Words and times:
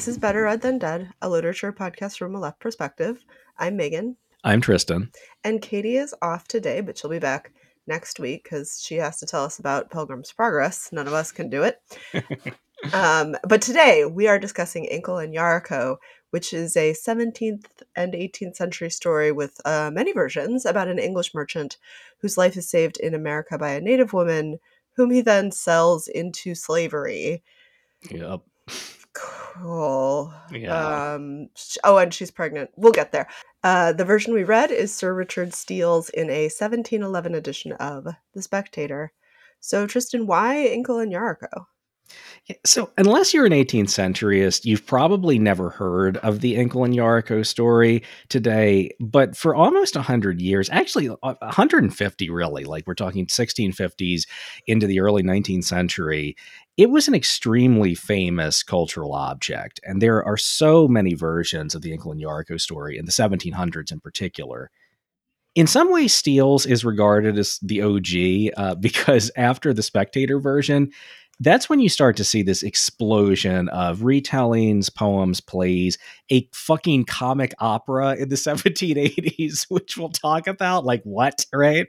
Hi, 0.00 0.02
this 0.02 0.08
is 0.08 0.16
Better 0.16 0.44
Read 0.44 0.62
Than 0.62 0.78
Dead, 0.78 1.12
a 1.20 1.28
literature 1.28 1.74
podcast 1.74 2.16
from 2.16 2.34
a 2.34 2.40
left 2.40 2.58
perspective. 2.58 3.22
I'm 3.58 3.76
Megan. 3.76 4.16
I'm 4.42 4.62
Tristan. 4.62 5.12
And 5.44 5.60
Katie 5.60 5.98
is 5.98 6.14
off 6.22 6.48
today, 6.48 6.80
but 6.80 6.96
she'll 6.96 7.10
be 7.10 7.18
back 7.18 7.52
next 7.86 8.18
week 8.18 8.44
because 8.44 8.80
she 8.82 8.94
has 8.94 9.18
to 9.18 9.26
tell 9.26 9.44
us 9.44 9.58
about 9.58 9.90
Pilgrim's 9.90 10.32
Progress. 10.32 10.88
None 10.90 11.06
of 11.06 11.12
us 11.12 11.32
can 11.32 11.50
do 11.50 11.64
it. 11.64 11.82
um, 12.94 13.36
but 13.46 13.60
today 13.60 14.06
we 14.06 14.26
are 14.26 14.38
discussing 14.38 14.86
Inkle 14.86 15.18
and 15.18 15.34
Yarico, 15.34 15.98
which 16.30 16.54
is 16.54 16.78
a 16.78 16.94
17th 16.94 17.66
and 17.94 18.14
18th 18.14 18.56
century 18.56 18.88
story 18.88 19.32
with 19.32 19.60
uh, 19.66 19.90
many 19.92 20.14
versions 20.14 20.64
about 20.64 20.88
an 20.88 20.98
English 20.98 21.34
merchant 21.34 21.76
whose 22.22 22.38
life 22.38 22.56
is 22.56 22.66
saved 22.66 22.96
in 22.96 23.14
America 23.14 23.58
by 23.58 23.72
a 23.72 23.82
native 23.82 24.14
woman 24.14 24.60
whom 24.96 25.10
he 25.10 25.20
then 25.20 25.52
sells 25.52 26.08
into 26.08 26.54
slavery. 26.54 27.42
Yep. 28.10 28.40
Cool. 29.12 30.32
Yeah. 30.52 31.14
Um, 31.14 31.48
oh, 31.84 31.98
and 31.98 32.14
she's 32.14 32.30
pregnant. 32.30 32.70
We'll 32.76 32.92
get 32.92 33.12
there. 33.12 33.28
Uh, 33.62 33.92
the 33.92 34.04
version 34.04 34.32
we 34.32 34.44
read 34.44 34.70
is 34.70 34.94
Sir 34.94 35.12
Richard 35.12 35.52
Steele's 35.54 36.08
in 36.10 36.30
a 36.30 36.44
1711 36.44 37.34
edition 37.34 37.72
of 37.72 38.06
The 38.34 38.42
Spectator. 38.42 39.12
So, 39.60 39.86
Tristan, 39.86 40.26
why 40.26 40.64
Inkle 40.64 40.98
and 40.98 41.12
Yarico? 41.12 41.66
Yeah, 42.46 42.56
So, 42.64 42.90
unless 42.96 43.34
you're 43.34 43.46
an 43.46 43.52
18th 43.52 43.88
centuryist, 43.88 44.64
you've 44.64 44.86
probably 44.86 45.38
never 45.38 45.70
heard 45.70 46.16
of 46.18 46.40
the 46.40 46.56
Inkle 46.56 46.84
and 46.84 46.94
Yarico 46.94 47.44
story 47.44 48.02
today. 48.28 48.90
But 48.98 49.36
for 49.36 49.54
almost 49.54 49.94
100 49.94 50.40
years, 50.40 50.70
actually 50.70 51.08
uh, 51.08 51.34
150 51.40 52.30
really, 52.30 52.64
like 52.64 52.86
we're 52.86 52.94
talking 52.94 53.26
1650s 53.26 54.26
into 54.66 54.86
the 54.86 55.00
early 55.00 55.22
19th 55.22 55.64
century, 55.64 56.36
it 56.76 56.90
was 56.90 57.08
an 57.08 57.14
extremely 57.14 57.94
famous 57.94 58.62
cultural 58.62 59.12
object. 59.12 59.80
And 59.84 60.00
there 60.00 60.24
are 60.24 60.36
so 60.36 60.88
many 60.88 61.14
versions 61.14 61.74
of 61.74 61.82
the 61.82 61.92
Inkle 61.92 62.12
and 62.12 62.20
Yarico 62.20 62.60
story 62.60 62.96
in 62.96 63.04
the 63.04 63.12
1700s 63.12 63.92
in 63.92 64.00
particular. 64.00 64.70
In 65.54 65.66
some 65.66 65.92
ways, 65.92 66.14
Steele's 66.14 66.64
is 66.64 66.84
regarded 66.84 67.36
as 67.36 67.58
the 67.60 67.82
OG 67.82 68.54
uh, 68.56 68.74
because 68.80 69.30
after 69.36 69.72
the 69.72 69.82
Spectator 69.82 70.38
version, 70.38 70.90
that's 71.42 71.70
when 71.70 71.80
you 71.80 71.88
start 71.88 72.18
to 72.18 72.24
see 72.24 72.42
this 72.42 72.62
explosion 72.62 73.70
of 73.70 74.00
retellings, 74.00 74.94
poems, 74.94 75.40
plays, 75.40 75.96
a 76.30 76.46
fucking 76.52 77.04
comic 77.06 77.54
opera 77.58 78.14
in 78.14 78.28
the 78.28 78.36
1780s, 78.36 79.66
which 79.70 79.96
we'll 79.96 80.10
talk 80.10 80.46
about. 80.46 80.84
Like, 80.84 81.02
what, 81.02 81.46
right? 81.52 81.88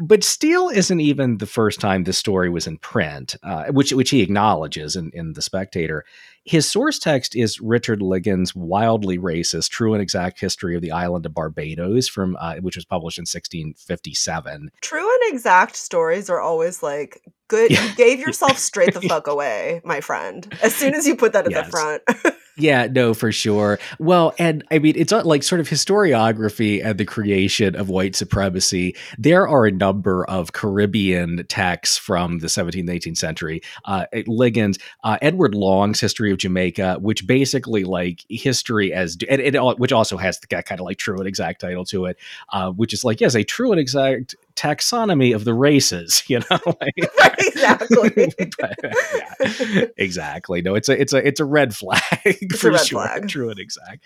But 0.00 0.24
Steele 0.24 0.70
isn't 0.70 1.00
even 1.00 1.38
the 1.38 1.46
first 1.46 1.80
time 1.80 2.02
this 2.02 2.18
story 2.18 2.50
was 2.50 2.66
in 2.66 2.78
print, 2.78 3.36
uh, 3.44 3.66
which 3.66 3.92
which 3.92 4.10
he 4.10 4.22
acknowledges 4.22 4.96
in, 4.96 5.10
in 5.14 5.34
The 5.34 5.42
Spectator. 5.42 6.04
His 6.44 6.68
source 6.68 6.98
text 6.98 7.36
is 7.36 7.60
Richard 7.60 8.02
Ligon's 8.02 8.56
wildly 8.56 9.18
racist, 9.18 9.70
true 9.70 9.94
and 9.94 10.02
exact 10.02 10.40
history 10.40 10.74
of 10.74 10.82
the 10.82 10.90
island 10.90 11.26
of 11.26 11.34
Barbados, 11.34 12.08
from 12.08 12.36
uh, 12.40 12.56
which 12.56 12.74
was 12.74 12.84
published 12.84 13.18
in 13.18 13.22
1657. 13.22 14.70
True 14.80 15.14
and 15.14 15.32
exact 15.32 15.76
stories 15.76 16.28
are 16.28 16.40
always 16.40 16.82
like, 16.82 17.22
good. 17.48 17.70
Yeah. 17.70 17.84
You 17.84 17.94
gave 17.94 18.20
yourself 18.26 18.58
straight 18.58 18.94
the 18.94 19.02
fuck 19.02 19.26
away, 19.34 19.80
my 19.84 20.00
friend. 20.00 20.52
As 20.62 20.74
soon 20.74 20.94
as 20.94 21.06
you 21.06 21.16
put 21.16 21.32
that 21.32 21.46
at 21.46 21.52
the 21.52 21.70
front. 21.70 22.02
Yeah, 22.56 22.86
no, 22.86 23.14
for 23.14 23.32
sure. 23.32 23.80
Well, 23.98 24.32
and 24.38 24.62
I 24.70 24.78
mean, 24.78 24.94
it's 24.96 25.10
not 25.10 25.26
like 25.26 25.42
sort 25.42 25.60
of 25.60 25.68
historiography 25.68 26.84
and 26.84 26.98
the 26.98 27.04
creation 27.04 27.74
of 27.74 27.88
white 27.88 28.14
supremacy. 28.14 28.94
There 29.18 29.48
are 29.48 29.66
a 29.66 29.72
number 29.72 30.24
of 30.26 30.52
Caribbean 30.52 31.44
texts 31.48 31.98
from 31.98 32.38
the 32.38 32.46
17th, 32.46 32.88
18th 32.88 33.16
century. 33.16 33.60
Uh, 33.84 34.06
Ligon's, 34.28 34.78
uh, 35.02 35.18
Edward 35.20 35.54
Long's 35.56 36.00
History 36.00 36.30
of 36.30 36.38
Jamaica, 36.38 36.98
which 37.00 37.26
basically 37.26 37.82
like 37.82 38.24
history 38.28 38.92
as, 38.92 39.16
and 39.28 39.40
it, 39.40 39.56
al- 39.56 39.76
which 39.76 39.92
also 39.92 40.16
has 40.16 40.38
the 40.38 40.46
kind 40.46 40.80
of 40.80 40.84
like 40.84 40.98
true 40.98 41.18
and 41.18 41.26
exact 41.26 41.60
title 41.60 41.84
to 41.86 42.04
it, 42.04 42.16
uh, 42.52 42.70
which 42.70 42.92
is 42.92 43.04
like, 43.04 43.20
yes, 43.20 43.34
a 43.34 43.42
true 43.42 43.72
and 43.72 43.80
exact 43.80 44.36
taxonomy 44.56 45.34
of 45.34 45.44
the 45.44 45.54
races, 45.54 46.22
you 46.28 46.40
know? 46.50 46.58
Like- 46.80 46.94
exactly. 47.38 48.32
But, 48.58 48.78
yeah, 48.82 49.84
exactly. 49.96 50.62
No, 50.62 50.74
it's 50.74 50.88
a 50.88 51.00
it's 51.00 51.12
a 51.12 51.26
it's 51.26 51.40
a 51.40 51.44
red 51.44 51.74
flag 51.74 52.00
It's 52.24 52.60
for 52.60 52.70
red 52.70 52.80
sure. 52.80 53.02
flag. 53.02 53.28
True 53.28 53.50
and 53.50 53.58
exact. 53.58 54.04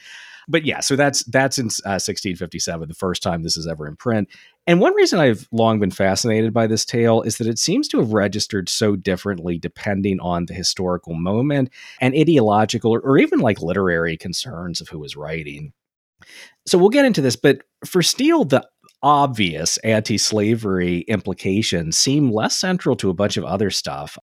But 0.51 0.65
yeah, 0.65 0.81
so 0.81 0.97
that's 0.97 1.25
that's 1.25 1.59
in 1.59 1.67
uh, 1.67 2.01
1657, 2.01 2.89
the 2.89 2.95
first 2.95 3.23
time 3.23 3.43
this 3.43 3.57
is 3.57 3.67
ever 3.67 3.87
in 3.87 3.97
print. 3.97 4.29
And 4.67 4.81
one 4.81 4.95
reason 4.95 5.19
I've 5.19 5.47
long 5.53 5.79
been 5.79 5.91
fascinated 5.91 6.55
by 6.55 6.67
this 6.67 6.85
tale 6.85 7.23
is 7.23 7.37
that 7.39 7.47
it 7.47 7.59
seems 7.59 7.87
to 7.89 7.99
have 7.99 8.13
registered 8.13 8.69
so 8.69 8.97
differently 8.97 9.59
depending 9.59 10.21
on 10.21 10.47
the 10.47 10.55
historical 10.55 11.15
moment 11.15 11.71
and 12.01 12.15
ideological 12.15 12.95
or, 12.95 13.01
or 13.01 13.19
even 13.19 13.41
like 13.41 13.61
literary 13.61 14.17
concerns 14.17 14.81
of 14.81 14.89
who 14.89 14.99
was 14.99 15.17
writing. 15.17 15.73
So 16.67 16.79
we'll 16.79 16.89
get 16.91 17.05
into 17.05 17.21
this, 17.21 17.37
but 17.37 17.63
for 17.85 18.03
Steele, 18.03 18.45
the 18.45 18.67
obvious 19.03 19.77
anti-slavery 19.79 21.01
implications 21.01 21.97
seem 21.97 22.31
less 22.33 22.59
central 22.59 22.97
to 22.97 23.11
a 23.11 23.15
bunch 23.15 23.37
of 23.37 23.45
other 23.45 23.71
stuff. 23.71 24.19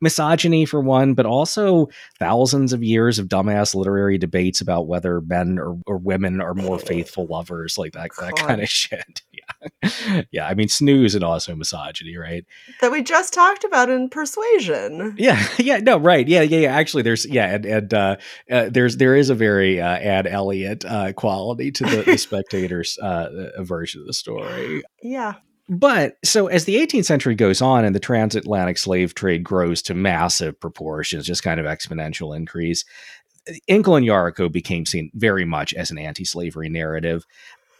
Misogyny 0.00 0.64
for 0.64 0.80
one 0.80 1.14
but 1.14 1.26
also 1.26 1.88
thousands 2.18 2.72
of 2.72 2.82
years 2.82 3.18
of 3.18 3.28
dumbass 3.28 3.74
literary 3.74 4.18
debates 4.18 4.60
about 4.60 4.86
whether 4.86 5.20
men 5.20 5.58
or, 5.58 5.78
or 5.86 5.96
women 5.96 6.40
are 6.40 6.54
more 6.54 6.76
oh. 6.76 6.78
faithful 6.78 7.26
lovers 7.26 7.76
like 7.76 7.92
that, 7.92 8.10
that 8.20 8.36
kind 8.36 8.60
of 8.60 8.68
shit 8.70 9.22
yeah 10.30 10.46
i 10.46 10.54
mean 10.54 10.68
snooze 10.68 11.14
and 11.14 11.24
also 11.24 11.54
misogyny 11.54 12.16
right 12.16 12.44
that 12.80 12.90
we 12.90 13.02
just 13.02 13.32
talked 13.34 13.64
about 13.64 13.90
in 13.90 14.08
Persuasion. 14.08 15.14
yeah 15.18 15.46
yeah 15.58 15.78
no 15.78 15.98
right 15.98 16.26
yeah 16.28 16.42
yeah, 16.42 16.60
yeah. 16.60 16.72
actually 16.74 17.02
there's 17.02 17.26
yeah 17.26 17.54
and, 17.54 17.66
and 17.66 17.94
uh, 17.94 18.16
uh 18.50 18.68
there's 18.70 18.96
there 18.96 19.14
is 19.16 19.28
a 19.30 19.34
very 19.34 19.80
uh 19.80 19.96
Anne 19.96 20.26
Elliot 20.26 20.84
uh 20.84 21.12
quality 21.12 21.70
to 21.72 21.84
the, 21.84 22.02
the 22.02 22.16
spectators 22.26 22.96
uh 22.98 23.50
version 23.62 24.00
of 24.00 24.06
the 24.06 24.14
story 24.14 24.82
Yeah. 25.02 25.34
but 25.68 26.16
so 26.24 26.46
as 26.46 26.64
the 26.64 26.76
18th 26.76 27.04
century 27.04 27.34
goes 27.34 27.60
on 27.62 27.84
and 27.84 27.94
the 27.94 28.00
transatlantic 28.00 28.78
slave 28.78 29.14
trade 29.14 29.44
grows 29.44 29.82
to 29.82 29.94
massive 29.94 30.58
proportions, 30.58 31.26
just 31.26 31.42
kind 31.42 31.60
of 31.60 31.66
exponential 31.66 32.36
increase, 32.36 32.84
Inkle 33.68 33.96
and 33.96 34.06
Yarico 34.06 34.50
became 34.50 34.84
seen 34.86 35.10
very 35.14 35.44
much 35.44 35.72
as 35.74 35.90
an 35.90 35.98
anti-slavery 35.98 36.68
narrative. 36.68 37.24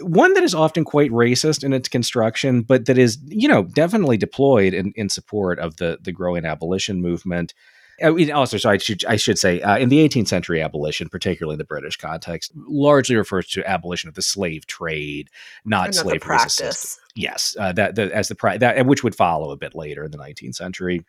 One 0.01 0.35
that 0.35 0.45
is 0.45 0.55
often 0.55 0.85
quite 0.85 1.11
racist 1.11 1.63
in 1.65 1.73
its 1.73 1.89
construction, 1.89 2.63
but 2.63 2.87
that 2.87 2.99
is, 2.99 3.19
you 3.27 3.49
know, 3.49 3.65
definitely 3.65 4.17
deployed 4.17 4.75
in, 4.75 4.93
in 4.97 5.09
support 5.09 5.59
of 5.59 5.77
the, 5.77 5.99
the 6.01 6.13
growing 6.13 6.45
abolition 6.45 7.01
movement. 7.03 7.55
Uh, 8.03 8.13
we- 8.15 8.33
Also, 8.33 8.57
so 8.57 8.71
I 8.71 8.79
should 8.79 9.05
I 9.05 9.17
should 9.17 9.39
say, 9.39 9.61
uh, 9.61 9.77
in 9.77 9.91
the 9.91 9.99
18th 9.99 10.29
century, 10.29 10.63
abolition, 10.63 11.09
particularly 11.11 11.55
in 11.55 11.59
the 11.59 11.65
British 11.65 11.97
context, 11.99 12.51
largely 12.55 13.15
refers 13.17 13.47
to 13.49 13.69
abolition 13.69 14.09
of 14.09 14.15
the 14.15 14.23
slave 14.23 14.67
trade, 14.67 15.29
not 15.67 15.89
And 15.89 15.97
not 15.97 16.05
the 16.05 16.11
slavery 16.11 16.37
as 16.37 16.45
a 16.47 16.49
system 16.49 16.65
practice. 16.67 16.99
yes 17.15 17.57
uh, 17.59 17.73
that, 17.73 17.97
that 17.97 18.11
as 18.13 18.29
the 18.29 18.57
that 18.61 18.87
which 18.87 19.05
would 19.05 19.15
follow 19.15 19.51
a 19.51 19.57
bit 19.57 19.75
later 19.75 20.05
in 20.05 20.11
the 20.13 20.19
19th 20.19 20.55
century 20.55 21.05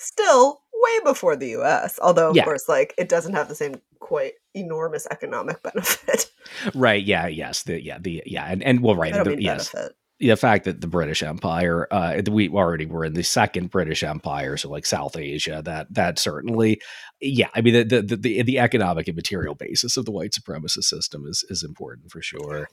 Still 0.00 0.60
way 0.82 1.00
before 1.04 1.36
the 1.36 1.48
US. 1.60 1.98
Although, 2.02 2.30
of 2.30 2.36
Yeah. 2.36 2.44
course, 2.44 2.68
like 2.68 2.94
it 2.98 3.08
doesn't 3.08 3.34
have 3.34 3.48
the 3.48 3.54
same 3.54 3.76
quite 4.00 4.34
enormous 4.54 5.06
economic 5.10 5.62
benefit. 5.68 6.30
right 6.74 7.04
yeah 7.04 7.26
yes 7.26 7.64
the 7.64 7.82
yeah 7.82 7.98
the 8.00 8.22
yeah 8.26 8.46
and 8.46 8.62
and 8.62 8.80
well 8.80 8.94
right 8.96 9.12
the, 9.12 9.36
yes 9.40 9.70
benefit. 9.72 9.96
the 10.20 10.34
fact 10.36 10.64
that 10.64 10.80
the 10.80 10.86
british 10.86 11.22
empire 11.22 11.86
uh 11.92 12.20
we 12.30 12.48
already 12.48 12.86
were 12.86 13.04
in 13.04 13.12
the 13.12 13.22
second 13.22 13.70
british 13.70 14.02
empire 14.02 14.56
so 14.56 14.70
like 14.70 14.86
south 14.86 15.16
asia 15.16 15.60
that 15.64 15.92
that 15.92 16.18
certainly 16.18 16.80
yeah 17.20 17.48
i 17.54 17.60
mean 17.60 17.74
the 17.74 17.84
the 18.00 18.16
the, 18.16 18.42
the 18.42 18.58
economic 18.58 19.06
and 19.08 19.16
material 19.16 19.54
basis 19.54 19.96
of 19.98 20.06
the 20.06 20.10
white 20.10 20.32
supremacist 20.32 20.84
system 20.84 21.26
is 21.26 21.44
is 21.50 21.62
important 21.62 22.10
for 22.10 22.22
sure 22.22 22.68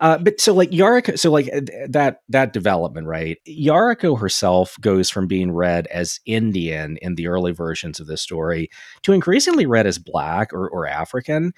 Uh, 0.00 0.18
but 0.18 0.40
so 0.40 0.54
like 0.54 0.70
Yarico, 0.70 1.18
so 1.18 1.30
like 1.30 1.50
that 1.88 2.20
that 2.28 2.52
development, 2.52 3.06
right? 3.06 3.38
Yarico 3.46 4.18
herself 4.18 4.76
goes 4.80 5.10
from 5.10 5.26
being 5.26 5.50
read 5.52 5.86
as 5.88 6.20
Indian 6.26 6.98
in 7.02 7.16
the 7.16 7.26
early 7.26 7.52
versions 7.52 7.98
of 8.00 8.06
this 8.06 8.22
story 8.22 8.70
to 9.02 9.12
increasingly 9.12 9.66
read 9.66 9.86
as 9.86 9.98
Black 9.98 10.52
or, 10.52 10.68
or 10.68 10.86
African. 10.86 11.52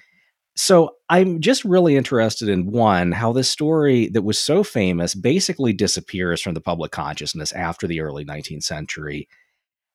So 0.55 0.95
I'm 1.09 1.39
just 1.39 1.63
really 1.63 1.95
interested 1.95 2.49
in 2.49 2.71
one 2.71 3.13
how 3.13 3.31
this 3.31 3.49
story 3.49 4.09
that 4.09 4.23
was 4.23 4.37
so 4.37 4.63
famous 4.63 5.15
basically 5.15 5.71
disappears 5.71 6.41
from 6.41 6.53
the 6.53 6.61
public 6.61 6.91
consciousness 6.91 7.53
after 7.53 7.87
the 7.87 8.01
early 8.01 8.25
19th 8.25 8.63
century, 8.63 9.27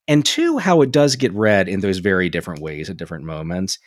and 0.08 0.24
two 0.24 0.58
how 0.58 0.82
it 0.82 0.92
does 0.92 1.16
get 1.16 1.32
read 1.34 1.68
in 1.68 1.80
those 1.80 1.98
very 1.98 2.30
different 2.30 2.62
ways 2.62 2.88
at 2.88 2.96
different 2.96 3.24
moments. 3.24 3.78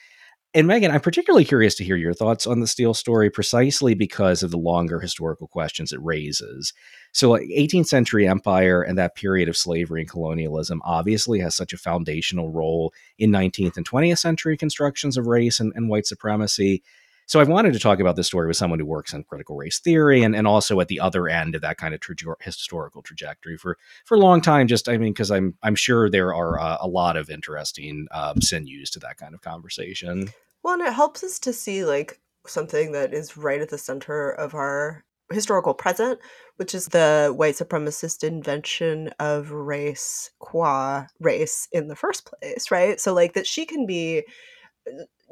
And 0.56 0.66
Megan, 0.66 0.90
I'm 0.90 1.00
particularly 1.00 1.46
curious 1.46 1.76
to 1.76 1.84
hear 1.84 1.96
your 1.96 2.14
thoughts 2.14 2.48
on 2.48 2.60
the 2.60 2.66
Steele 2.66 2.96
story 2.96 3.30
precisely 3.30 3.94
because 3.94 4.42
of 4.42 4.50
the 4.50 4.58
longer 4.58 5.00
historical 5.00 5.48
questions 5.48 5.94
it 5.94 6.02
raises. 6.02 6.74
So, 7.12 7.30
like 7.30 7.44
18th 7.44 7.86
century 7.86 8.28
empire 8.28 8.82
and 8.82 8.98
that 8.98 9.16
period 9.16 9.48
of 9.48 9.56
slavery 9.56 10.02
and 10.02 10.10
colonialism 10.10 10.82
obviously 10.84 11.40
has 11.40 11.56
such 11.56 11.72
a 11.72 11.78
foundational 11.78 12.52
role 12.52 12.92
in 13.20 13.30
19th 13.30 13.78
and 13.78 13.88
20th 13.88 14.18
century 14.18 14.58
constructions 14.58 15.18
of 15.18 15.28
race 15.28 15.60
and, 15.60 15.72
and 15.76 15.88
white 15.88 16.08
supremacy. 16.08 16.82
So 17.30 17.40
I've 17.40 17.48
wanted 17.48 17.74
to 17.74 17.80
talk 17.80 18.00
about 18.00 18.16
this 18.16 18.26
story 18.26 18.48
with 18.48 18.58
someone 18.58 18.80
who 18.80 18.88
works 18.88 19.14
in 19.14 19.24
critical 19.24 19.56
race 19.56 19.78
theory 19.78 20.24
and, 20.24 20.36
and 20.36 20.48
also 20.48 20.80
at 20.80 20.88
the 20.88 21.00
other 21.00 21.28
end 21.28 21.54
of 21.54 21.62
that 21.62 21.78
kind 21.78 21.94
of 21.94 22.02
historical 22.42 23.04
trajectory 23.04 23.56
for 23.56 23.78
for 24.04 24.16
a 24.16 24.20
long 24.20 24.42
time. 24.42 24.68
Just 24.68 24.90
I 24.90 24.98
mean, 24.98 25.14
because 25.14 25.30
I'm 25.30 25.54
I'm 25.62 25.76
sure 25.76 26.10
there 26.10 26.34
are 26.34 26.60
uh, 26.60 26.78
a 26.82 26.88
lot 26.88 27.18
of 27.18 27.30
interesting 27.30 28.08
um, 28.10 28.42
sinews 28.42 28.90
to 28.92 29.00
that 29.02 29.18
kind 29.18 29.36
of 29.36 29.42
conversation. 29.42 30.30
Well, 30.64 30.74
and 30.74 30.82
it 30.82 30.94
helps 30.94 31.24
us 31.24 31.38
to 31.40 31.54
see 31.54 31.86
like 31.86 32.20
something 32.48 32.94
that 32.94 33.14
is 33.14 33.38
right 33.38 33.62
at 33.62 33.70
the 33.70 33.78
center 33.78 34.32
of 34.32 34.56
our 34.56 35.06
historical 35.32 35.76
present, 35.76 36.20
which 36.56 36.74
is 36.74 36.88
the 36.88 37.32
white 37.36 37.54
supremacist 37.54 38.24
invention 38.24 39.10
of 39.20 39.52
race 39.52 40.32
qua 40.40 41.06
race 41.20 41.68
in 41.72 41.90
the 41.90 41.96
first 41.96 42.26
place, 42.26 42.72
right? 42.72 43.00
So, 43.00 43.14
like, 43.14 43.34
that 43.34 43.46
she 43.46 43.68
can 43.68 43.86
be, 43.86 44.24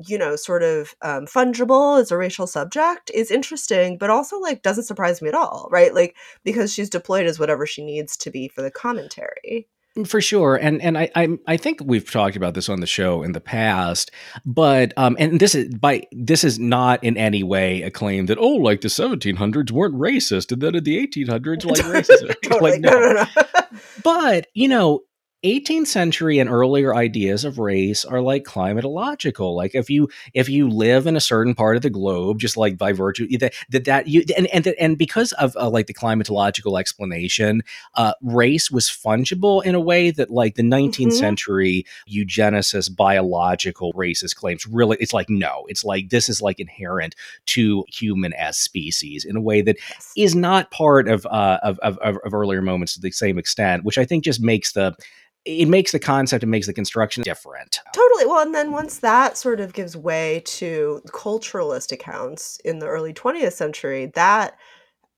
you 0.06 0.18
know, 0.18 0.36
sort 0.36 0.64
of 0.64 0.94
um, 1.02 1.26
fungible 1.26 2.00
as 2.00 2.12
a 2.12 2.18
racial 2.18 2.48
subject 2.48 3.10
is 3.14 3.32
interesting, 3.32 3.98
but 3.98 4.10
also, 4.10 4.40
like, 4.40 4.62
doesn't 4.62 4.84
surprise 4.84 5.22
me 5.22 5.30
at 5.30 5.36
all, 5.36 5.68
right? 5.72 5.94
Like, 5.94 6.16
because 6.44 6.74
she's 6.74 6.90
deployed 6.90 7.26
as 7.26 7.40
whatever 7.40 7.66
she 7.66 7.84
needs 7.84 8.16
to 8.18 8.30
be 8.30 8.48
for 8.48 8.62
the 8.62 8.72
commentary. 8.72 9.68
For 10.06 10.22
sure, 10.22 10.56
and 10.56 10.80
and 10.84 10.96
I, 10.96 11.10
I 11.16 11.40
I 11.48 11.58
think 11.58 11.80
we've 11.84 12.10
talked 12.10 12.36
about 12.36 12.54
this 12.54 12.70
on 12.70 12.82
the 12.82 12.86
show 12.86 13.24
in 13.24 13.32
the 13.32 13.42
past, 13.42 14.12
but 14.46 14.94
um, 14.96 15.16
and 15.18 15.40
this 15.40 15.56
is 15.56 15.74
by 15.74 16.04
this 16.12 16.44
is 16.44 16.60
not 16.60 17.04
in 17.04 17.18
any 17.18 17.42
way 17.42 17.82
a 17.82 17.90
claim 17.90 18.28
that 18.28 18.38
oh, 18.38 18.58
like 18.58 18.82
the 18.82 18.90
1700s 18.90 19.72
weren't 19.72 19.96
racist, 19.96 20.52
and 20.52 20.62
then 20.62 20.76
in 20.76 20.84
the 20.84 21.08
1800s, 21.08 21.66
like 21.66 21.80
racist. 22.06 22.36
totally. 22.44 22.74
like 22.74 22.82
no, 22.82 22.92
no, 22.92 23.12
no. 23.14 23.44
but 24.04 24.46
you 24.54 24.68
know 24.68 25.02
18th 25.48 25.88
century 25.88 26.40
and 26.40 26.50
earlier 26.50 26.94
ideas 26.94 27.46
of 27.46 27.58
race 27.58 28.04
are 28.04 28.20
like 28.22 28.44
climatological 28.44 29.56
like 29.56 29.74
if 29.74 29.90
you 29.90 30.10
if 30.34 30.50
you 30.50 30.68
live 30.70 31.08
in 31.08 31.16
a 31.16 31.22
certain 31.22 31.56
part 31.56 31.76
of 31.78 31.82
the 31.82 31.90
globe 31.90 32.38
just 32.40 32.58
like 32.58 32.78
by 32.78 32.92
virtue 32.92 33.26
that 33.38 33.54
that, 33.70 33.86
that 33.86 34.08
you 34.08 34.24
and 34.36 34.48
and 34.48 34.68
and 34.68 34.98
because 34.98 35.32
of 35.34 35.56
uh, 35.56 35.70
like 35.70 35.88
the 35.88 35.94
climatological 35.94 36.80
explanation 36.80 37.62
uh, 37.96 38.14
race 38.22 38.70
was 38.70 38.88
fungible 38.90 39.64
in 39.64 39.74
a 39.74 39.80
way 39.80 40.12
that 40.12 40.30
like 40.30 40.56
the 40.56 40.64
19th 40.64 41.08
Mhm. 41.08 41.12
century 41.14 41.86
eugenicist 42.10 42.96
biological 42.96 43.94
racist 43.94 44.36
claims 44.36 44.66
really 44.68 44.98
it's 45.00 45.14
like 45.14 45.30
no 45.30 45.64
it's 45.70 45.86
like 45.86 46.10
this 46.10 46.28
is 46.30 46.42
like 46.42 46.60
inherent 46.60 47.16
to 47.46 47.86
human 47.88 48.34
as 48.34 48.58
species 48.58 49.24
in 49.24 49.36
a 49.38 49.42
way 49.42 49.62
that 49.62 49.78
Yes. 49.90 50.12
is 50.18 50.36
not 50.36 50.72
part 50.72 51.08
of, 51.08 51.26
uh, 51.28 51.60
of 51.64 51.80
of 51.80 51.98
of 52.00 52.34
earlier 52.34 52.62
moments 52.62 52.94
to 52.96 53.00
the 53.00 53.12
same 53.12 53.38
extent, 53.38 53.84
which 53.84 53.98
I 53.98 54.06
think 54.06 54.24
just 54.24 54.42
makes 54.42 54.72
the 54.74 54.96
it 55.48 55.68
makes 55.68 55.94
the 55.94 56.00
concept 56.00 56.44
it 56.44 56.48
makes 56.48 56.68
the 56.68 56.74
construction 56.74 57.24
different. 57.24 57.80
Totally. 57.94 58.26
Well, 58.26 58.42
and 58.42 58.54
then 58.54 58.72
once 58.72 59.00
that 59.00 59.38
sort 59.38 59.62
of 59.62 59.74
gives 59.74 59.96
way 59.96 60.42
to 60.46 61.02
culturalist 61.08 61.92
accounts 61.92 62.60
in 62.66 62.80
the 62.80 62.88
early 62.88 63.14
20th 63.14 63.54
century, 63.54 64.12
that 64.16 64.58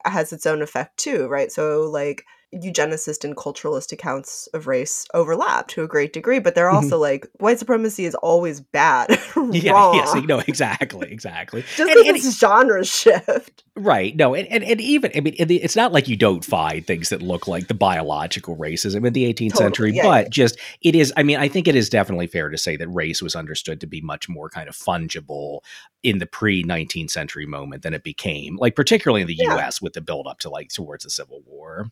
has 0.06 0.32
its 0.32 0.46
own 0.46 0.62
effect 0.62 0.98
too, 0.98 1.28
right? 1.28 1.52
So, 1.52 1.90
like, 1.90 2.26
eugenicist 2.54 3.24
and 3.24 3.36
culturalist 3.36 3.92
accounts 3.92 4.48
of 4.56 4.66
race 4.66 5.06
overlap 5.14 5.68
to 5.68 5.84
a 5.84 5.88
great 5.88 6.14
degree, 6.14 6.40
but 6.40 6.56
they're 6.56 6.70
Mhm. 6.70 6.74
also 6.74 6.98
like 6.98 7.28
white 7.40 7.60
supremacy 7.60 8.06
is 8.06 8.16
always 8.16 8.60
bad, 8.60 9.08
Yeah, 9.52 9.72
wrong. 9.74 9.96
yes, 9.96 10.16
no, 10.26 10.40
exactly, 10.40 11.12
exactly. 11.12 11.62
Just 11.78 11.92
And- 11.92 12.08
and- 12.08 12.18
it's 12.18 12.40
genre 12.40 12.84
shift. 12.84 13.64
Right. 13.76 14.14
No, 14.18 14.36
and, 14.36 14.46
and, 14.50 14.62
and 14.64 14.82
even, 14.82 15.12
I 15.16 15.22
mean, 15.22 15.36
it's 15.38 15.76
not 15.76 15.94
like 15.94 16.10
you 16.10 16.18
don't 16.18 16.44
find 16.44 16.86
things 16.86 17.10
that 17.10 17.22
look 17.22 17.48
like 17.48 17.68
the 17.70 17.74
biological 17.74 18.58
racism 18.58 19.06
in 19.08 19.14
the 19.14 19.24
18th 19.26 19.52
Totally, 19.54 19.56
century, 19.66 19.92
yeah, 19.94 20.04
but 20.04 20.26
yeah. 20.26 20.30
just 20.30 20.60
it 20.82 20.96
is, 20.96 21.14
I 21.16 21.24
mean, 21.24 21.38
I 21.38 21.48
think 21.48 21.66
it 21.68 21.76
is 21.76 21.90
definitely 21.90 22.28
fair 22.28 22.50
to 22.50 22.58
say 22.58 22.76
that 22.76 22.90
race 22.90 23.22
was 23.22 23.36
understood 23.38 23.80
to 23.82 23.88
be 23.88 24.02
much 24.02 24.28
more 24.28 24.50
kind 24.50 24.68
of 24.68 24.76
fungible 24.76 25.60
in 26.04 26.18
the 26.18 26.26
pre 26.26 26.62
19th 26.64 27.12
century 27.12 27.46
moment 27.46 27.84
than 27.84 27.94
it 27.94 28.04
became, 28.04 28.58
like, 28.58 28.76
particularly 28.76 29.22
in 29.22 29.28
the 29.28 29.36
Yeah. 29.40 29.56
US 29.58 29.82
with 29.82 29.94
the 29.94 30.02
build 30.02 30.28
up 30.28 30.40
to 30.40 30.50
like 30.50 30.70
towards 30.70 31.06
the 31.06 31.10
Civil 31.10 31.42
War. 31.46 31.90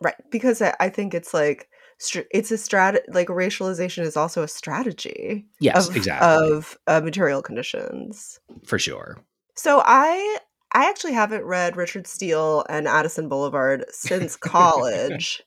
Right. 0.00 0.14
Because 0.30 0.62
I, 0.62 0.74
I 0.80 0.88
think 0.88 1.14
it's 1.14 1.32
like, 1.34 1.68
str- 1.98 2.20
it's 2.30 2.50
a 2.50 2.54
strat, 2.54 3.00
like 3.08 3.28
racialization 3.28 4.02
is 4.04 4.16
also 4.16 4.42
a 4.42 4.48
strategy 4.48 5.46
Yes, 5.60 5.88
of, 5.88 5.96
exactly. 5.96 6.52
of 6.56 6.78
uh, 6.86 7.00
material 7.00 7.42
conditions. 7.42 8.38
For 8.66 8.78
sure. 8.78 9.18
So 9.56 9.82
I 9.84 10.38
I 10.72 10.88
actually 10.88 11.14
haven't 11.14 11.44
read 11.44 11.76
Richard 11.76 12.06
Steele 12.06 12.64
and 12.68 12.86
Addison 12.86 13.28
Boulevard 13.28 13.84
since 13.90 14.36
college. 14.54 15.42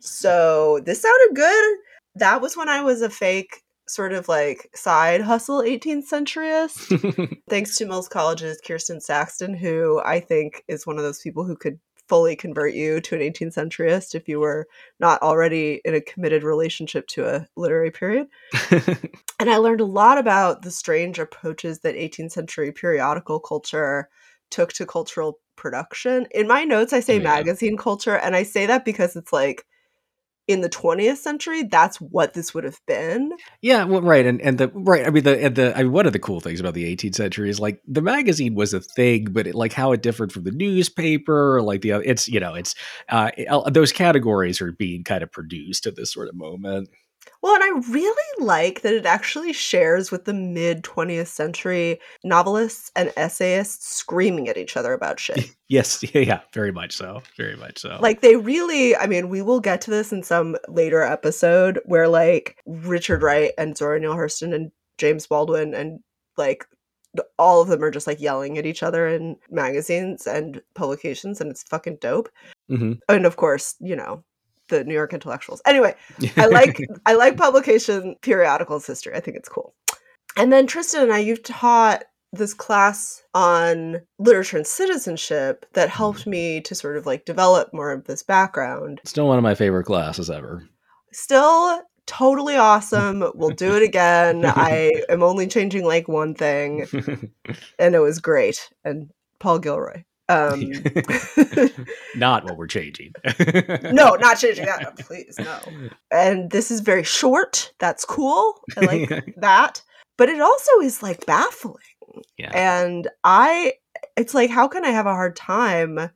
so 0.00 0.80
this 0.84 1.02
sounded 1.02 1.36
good. 1.36 1.78
That 2.16 2.40
was 2.40 2.56
when 2.56 2.68
I 2.68 2.80
was 2.80 3.02
a 3.02 3.10
fake 3.10 3.62
sort 3.88 4.12
of 4.12 4.28
like 4.28 4.68
side 4.74 5.20
hustle 5.20 5.60
18th 5.62 6.10
centuryist. 6.10 7.38
Thanks 7.48 7.76
to 7.78 7.86
Mills 7.86 8.08
College's 8.08 8.60
Kirsten 8.66 9.00
Saxton, 9.00 9.54
who 9.54 10.00
I 10.04 10.20
think 10.20 10.64
is 10.68 10.86
one 10.86 10.96
of 10.96 11.04
those 11.04 11.20
people 11.20 11.44
who 11.44 11.56
could 11.56 11.78
fully 12.08 12.36
convert 12.36 12.74
you 12.74 13.00
to 13.00 13.14
an 13.14 13.20
18th 13.20 13.54
centuryist 13.54 14.14
if 14.14 14.28
you 14.28 14.40
were 14.40 14.66
not 15.00 15.20
already 15.22 15.80
in 15.84 15.94
a 15.94 16.00
committed 16.00 16.42
relationship 16.42 17.06
to 17.08 17.26
a 17.26 17.46
literary 17.56 17.90
period. 17.90 18.28
And 19.38 19.50
I 19.50 19.58
learned 19.58 19.80
a 19.80 19.86
lot 19.86 20.18
about 20.18 20.62
the 20.62 20.70
strange 20.70 21.18
approaches 21.18 21.80
that 21.80 21.94
18th 21.94 22.32
century 22.32 22.72
periodical 22.72 23.38
culture 23.38 24.08
took 24.50 24.72
to 24.74 24.86
cultural 24.86 25.40
production. 25.56 26.26
In 26.30 26.48
my 26.48 26.64
notes, 26.64 26.92
I 26.92 27.00
say 27.00 27.16
yeah. 27.16 27.22
magazine 27.22 27.76
culture, 27.76 28.16
and 28.16 28.34
I 28.34 28.44
say 28.44 28.66
that 28.66 28.84
because 28.84 29.14
it's 29.14 29.32
like 29.32 29.66
in 30.48 30.60
the 30.60 30.68
20th 30.68 31.16
century, 31.18 31.64
that's 31.64 32.00
what 32.00 32.34
this 32.34 32.54
would 32.54 32.64
have 32.64 32.80
been. 32.86 33.32
Yeah, 33.62 33.84
well, 33.84 34.02
right, 34.02 34.24
and 34.24 34.40
and 34.40 34.58
the 34.58 34.68
right. 34.68 35.06
I 35.06 35.10
mean, 35.10 35.24
the 35.24 35.44
and 35.44 35.56
the 35.56 35.76
I 35.76 35.82
mean, 35.82 35.92
one 35.92 36.06
of 36.06 36.12
the 36.12 36.18
cool 36.18 36.40
things 36.40 36.60
about 36.60 36.74
the 36.74 36.84
18th 36.96 37.14
century 37.16 37.50
is 37.50 37.58
like 37.60 37.80
the 37.86 38.02
magazine 38.02 38.54
was 38.54 38.72
a 38.72 38.80
thing, 38.80 39.28
but 39.30 39.46
it, 39.46 39.54
like 39.54 39.72
how 39.72 39.92
it 39.92 40.02
differed 40.02 40.32
from 40.32 40.44
the 40.44 40.52
newspaper, 40.52 41.60
like 41.62 41.80
the 41.82 41.92
other. 41.92 42.04
It's 42.04 42.28
you 42.28 42.40
know, 42.40 42.54
it's 42.54 42.74
uh, 43.08 43.30
it- 43.36 43.74
those 43.74 43.92
categories 43.92 44.60
are 44.60 44.72
being 44.72 45.04
kind 45.04 45.22
of 45.22 45.32
produced 45.32 45.86
at 45.86 45.96
this 45.96 46.12
sort 46.12 46.28
of 46.28 46.34
moment. 46.34 46.88
Well, 47.42 47.54
and 47.54 47.62
I 47.64 47.88
really 47.90 48.44
like 48.44 48.82
that 48.82 48.94
it 48.94 49.06
actually 49.06 49.52
shares 49.52 50.10
with 50.10 50.24
the 50.24 50.34
mid 50.34 50.82
20th 50.82 51.26
century 51.28 51.98
novelists 52.24 52.90
and 52.96 53.12
essayists 53.16 53.88
screaming 53.94 54.48
at 54.48 54.56
each 54.56 54.76
other 54.76 54.92
about 54.92 55.20
shit. 55.20 55.50
Yes, 55.68 56.04
yeah, 56.14 56.20
yeah, 56.20 56.40
very 56.54 56.70
much 56.70 56.96
so, 56.96 57.22
very 57.36 57.56
much 57.56 57.80
so. 57.80 57.98
like 58.00 58.20
they 58.20 58.36
really 58.36 58.94
i 58.94 59.06
mean 59.08 59.28
we 59.28 59.42
will 59.42 59.58
get 59.58 59.80
to 59.80 59.90
this 59.90 60.12
in 60.12 60.22
some 60.22 60.56
later 60.68 61.02
episode 61.02 61.80
where 61.86 62.06
like 62.06 62.56
richard 62.66 63.20
wright 63.22 63.50
and 63.58 63.76
zora 63.76 63.98
neale 63.98 64.14
hurston 64.14 64.54
and 64.54 64.70
james 64.96 65.26
baldwin 65.26 65.74
and 65.74 65.98
like 66.36 66.64
all 67.36 67.60
of 67.60 67.66
them 67.66 67.82
are 67.82 67.90
just 67.90 68.06
like 68.06 68.20
yelling 68.20 68.58
at 68.58 68.66
each 68.66 68.84
other 68.84 69.08
in 69.08 69.34
magazines 69.50 70.24
and 70.28 70.62
publications 70.76 71.40
and 71.40 71.50
it's 71.50 71.64
fucking 71.64 71.98
dope 72.00 72.28
Mhm. 72.70 73.00
and 73.08 73.26
of 73.26 73.34
course 73.36 73.74
you 73.80 73.96
know 73.96 74.22
the 74.68 74.84
new 74.84 74.94
york 74.94 75.12
intellectuals 75.12 75.60
anyway 75.66 75.94
I 76.36 76.46
like 76.50 76.78
I 77.04 77.14
like 77.14 77.36
publication 77.36 78.16
periodicals 78.22 78.86
history. 78.86 79.14
I 79.14 79.20
think 79.20 79.36
it's 79.36 79.48
cool. 79.48 79.74
And 80.36 80.52
then 80.52 80.66
Tristan 80.66 81.04
and 81.04 81.12
I, 81.12 81.18
you've 81.18 81.42
taught 81.42 82.04
this 82.32 82.52
class 82.52 83.22
on 83.34 84.02
literature 84.18 84.58
and 84.58 84.66
citizenship 84.66 85.64
that 85.72 85.88
helped 85.88 86.20
mm-hmm. 86.20 86.30
me 86.30 86.60
to 86.62 86.74
sort 86.74 86.96
of 86.96 87.06
like 87.06 87.24
develop 87.24 87.72
more 87.72 87.92
of 87.92 88.04
this 88.04 88.22
background. 88.22 89.00
Still 89.04 89.28
one 89.28 89.38
of 89.38 89.44
my 89.44 89.54
favorite 89.54 89.84
classes 89.84 90.28
ever. 90.28 90.68
Still 91.12 91.82
totally 92.06 92.56
awesome. 92.56 93.24
We'll 93.34 93.50
do 93.50 93.76
it 93.76 93.82
again. 93.82 94.44
I 94.44 94.92
am 95.08 95.22
only 95.22 95.46
changing 95.46 95.84
like 95.84 96.08
one 96.08 96.34
thing, 96.34 96.86
and 97.78 97.94
it 97.94 98.00
was 98.00 98.18
great. 98.18 98.68
And 98.84 99.10
Paul 99.38 99.58
Gilroy. 99.60 100.04
Um, 100.28 100.72
Not 102.16 102.44
what 102.44 102.56
we're 102.56 102.66
changing. 102.66 103.12
no, 103.92 104.14
not 104.16 104.38
changing 104.38 104.64
that. 104.66 104.96
Please, 104.98 105.38
no. 105.38 105.58
And 106.10 106.50
this 106.50 106.70
is 106.70 106.80
very 106.80 107.04
short. 107.04 107.72
That's 107.78 108.04
cool. 108.04 108.60
I 108.76 108.80
like 108.86 109.34
that. 109.36 109.82
But 110.16 110.28
it 110.28 110.40
also 110.40 110.70
is 110.82 111.02
like 111.02 111.26
baffling. 111.26 111.76
yeah. 112.38 112.50
And 112.54 113.08
I, 113.22 113.74
it's 114.16 114.34
like, 114.34 114.50
how 114.50 114.66
can 114.66 114.84
I 114.84 114.90
have 114.90 115.06
a 115.06 115.14
hard 115.14 115.36
time 115.36 116.10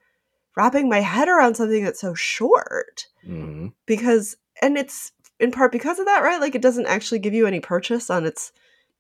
wrapping 0.57 0.89
my 0.89 1.01
head 1.01 1.29
around 1.29 1.55
something 1.55 1.85
that's 1.85 2.01
so 2.01 2.15
short? 2.15 3.07
hmm 3.25 3.69
Because, 3.87 4.37
and 4.61 4.77
it's 4.77 5.13
in 5.39 5.53
part 5.53 5.71
because 5.71 5.99
of 6.01 6.07
that, 6.07 6.23
right? 6.25 6.41
Like, 6.41 6.55
it 6.55 6.63
doesn't 6.63 6.87
actually 6.87 7.21
give 7.21 7.35
you 7.35 7.47
any 7.47 7.61
purchase 7.61 8.11
on 8.11 8.27
its 8.27 8.53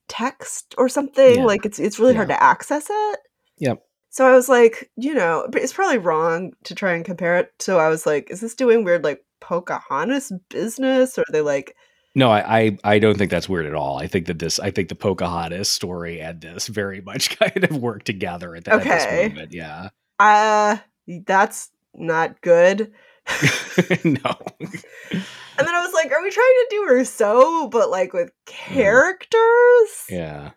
text 0.08 0.74
or 0.78 0.88
something. 0.88 1.38
Yeah. 1.38 1.44
Like, 1.44 1.64
it's 1.66 1.78
it's 1.78 1.98
really 1.98 2.14
hard 2.14 2.28
to 2.28 2.42
access 2.42 2.86
it. 2.88 3.18
Yep. 3.58 3.82
So 4.10 4.26
I 4.26 4.32
was 4.32 4.48
like, 4.48 4.90
you 4.96 5.14
know, 5.14 5.48
it's 5.54 5.72
probably 5.72 5.98
wrong 5.98 6.52
to 6.64 6.74
try 6.74 6.94
and 6.94 7.04
compare 7.04 7.36
it. 7.38 7.52
So 7.60 7.78
I 7.78 7.88
was 7.88 8.06
like, 8.06 8.30
is 8.30 8.40
this 8.40 8.54
doing 8.56 8.84
weird 8.84 9.04
like 9.04 9.24
Pocahontas 9.40 10.32
business? 10.48 11.16
Or 11.16 11.22
are 11.22 11.32
they 11.32 11.40
like, 11.40 11.76
No, 12.16 12.30
I, 12.30 12.58
I 12.58 12.78
I 12.84 12.98
don't 12.98 13.16
think 13.16 13.30
that's 13.30 13.48
weird 13.48 13.66
at 13.66 13.74
all. 13.74 13.98
I 13.98 14.08
think 14.08 14.26
that 14.26 14.40
this 14.40 14.58
I 14.58 14.72
think 14.72 14.88
the 14.88 14.96
Pocahontas 14.96 15.68
story 15.68 16.20
and 16.20 16.40
this 16.40 16.66
very 16.66 17.00
much 17.00 17.38
kind 17.38 17.62
of 17.64 17.76
work 17.76 18.02
together 18.02 18.56
at, 18.56 18.64
the, 18.64 18.74
at 18.74 18.84
this 18.84 19.30
moment. 19.30 19.52
Yeah. 19.52 19.90
uh, 20.18 20.78
that's 21.24 21.70
not 21.94 22.40
good. 22.40 22.92
no. 24.04 24.36
And 25.60 25.68
then 25.68 25.74
I 25.74 25.84
was 25.84 25.92
like, 25.92 26.10
are 26.10 26.22
we 26.22 26.30
trying 26.30 26.46
to 26.46 26.66
do 26.70 26.86
Rousseau, 26.88 27.68
but 27.68 27.90
like 27.90 28.12
with 28.12 28.30
characters? 28.46 30.06
Yeah. 30.08 30.50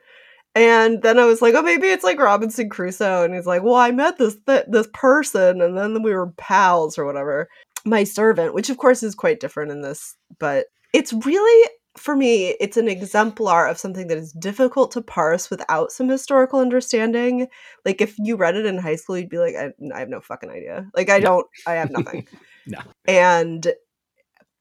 And 0.55 1.01
then 1.01 1.17
I 1.17 1.25
was 1.25 1.41
like, 1.41 1.55
oh, 1.55 1.63
maybe 1.63 1.87
it's 1.87 2.03
like 2.03 2.19
Robinson 2.19 2.69
Crusoe. 2.69 3.23
And 3.23 3.33
he's 3.33 3.47
like, 3.47 3.63
well, 3.63 3.75
I 3.75 3.91
met 3.91 4.17
this 4.17 4.35
th- 4.45 4.65
this 4.67 4.87
person, 4.93 5.61
and 5.61 5.77
then 5.77 6.03
we 6.03 6.13
were 6.13 6.31
pals 6.37 6.97
or 6.97 7.05
whatever. 7.05 7.49
My 7.85 8.03
servant, 8.03 8.53
which 8.53 8.69
of 8.69 8.77
course 8.77 9.03
is 9.03 9.15
quite 9.15 9.39
different 9.39 9.71
in 9.71 9.81
this, 9.81 10.15
but 10.39 10.67
it's 10.93 11.11
really 11.11 11.69
for 11.97 12.15
me, 12.15 12.55
it's 12.59 12.77
an 12.77 12.87
exemplar 12.87 13.67
of 13.67 13.77
something 13.77 14.07
that 14.07 14.17
is 14.17 14.33
difficult 14.33 14.91
to 14.91 15.01
parse 15.01 15.49
without 15.49 15.91
some 15.91 16.09
historical 16.09 16.59
understanding. 16.59 17.47
Like 17.85 18.01
if 18.01 18.15
you 18.17 18.35
read 18.35 18.55
it 18.55 18.65
in 18.65 18.77
high 18.77 18.95
school, 18.95 19.17
you'd 19.17 19.29
be 19.29 19.37
like, 19.37 19.55
I, 19.55 19.71
I 19.93 19.99
have 19.99 20.09
no 20.09 20.19
fucking 20.19 20.49
idea. 20.49 20.89
Like 20.95 21.09
I 21.09 21.19
don't, 21.19 21.45
I 21.67 21.73
have 21.73 21.91
nothing. 21.91 22.27
no. 22.65 22.79
And 23.05 23.73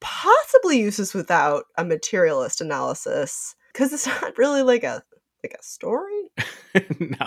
possibly 0.00 0.80
uses 0.80 1.14
without 1.14 1.64
a 1.78 1.84
materialist 1.84 2.60
analysis 2.60 3.54
because 3.72 3.92
it's 3.92 4.06
not 4.22 4.36
really 4.36 4.62
like 4.62 4.84
a 4.84 5.02
like 5.42 5.56
a 5.58 5.62
story. 5.62 6.30
no. 7.00 7.26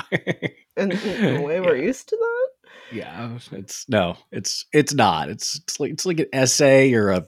in, 0.77 0.91
in 0.91 1.34
the 1.36 1.41
way 1.41 1.60
we're 1.60 1.75
used 1.75 2.10
to 2.10 2.17
that. 2.17 2.50
Yeah, 2.91 3.38
it's 3.51 3.88
no, 3.89 4.17
it's 4.31 4.65
it's 4.72 4.93
not. 4.93 5.29
It's 5.29 5.55
it's 5.55 5.79
like 5.79 5.91
it's 5.91 6.05
like 6.05 6.19
an 6.19 6.27
essay 6.34 6.93
or 6.93 7.10
a 7.10 7.25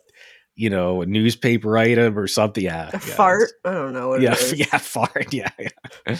you 0.57 0.71
know, 0.71 1.03
a 1.03 1.05
newspaper 1.05 1.77
item 1.77 2.17
or 2.17 2.27
something. 2.27 2.63
Yeah. 2.63 2.89
A 2.89 2.93
yeah, 2.93 2.99
fart. 2.99 3.51
I 3.63 3.71
don't 3.71 3.93
know 3.93 4.09
what 4.09 4.21
yeah, 4.21 4.33
it 4.33 4.39
is. 4.41 4.53
yeah, 4.59 4.77
fart. 4.77 5.27
Yeah, 5.33 5.51
yeah. 5.59 6.17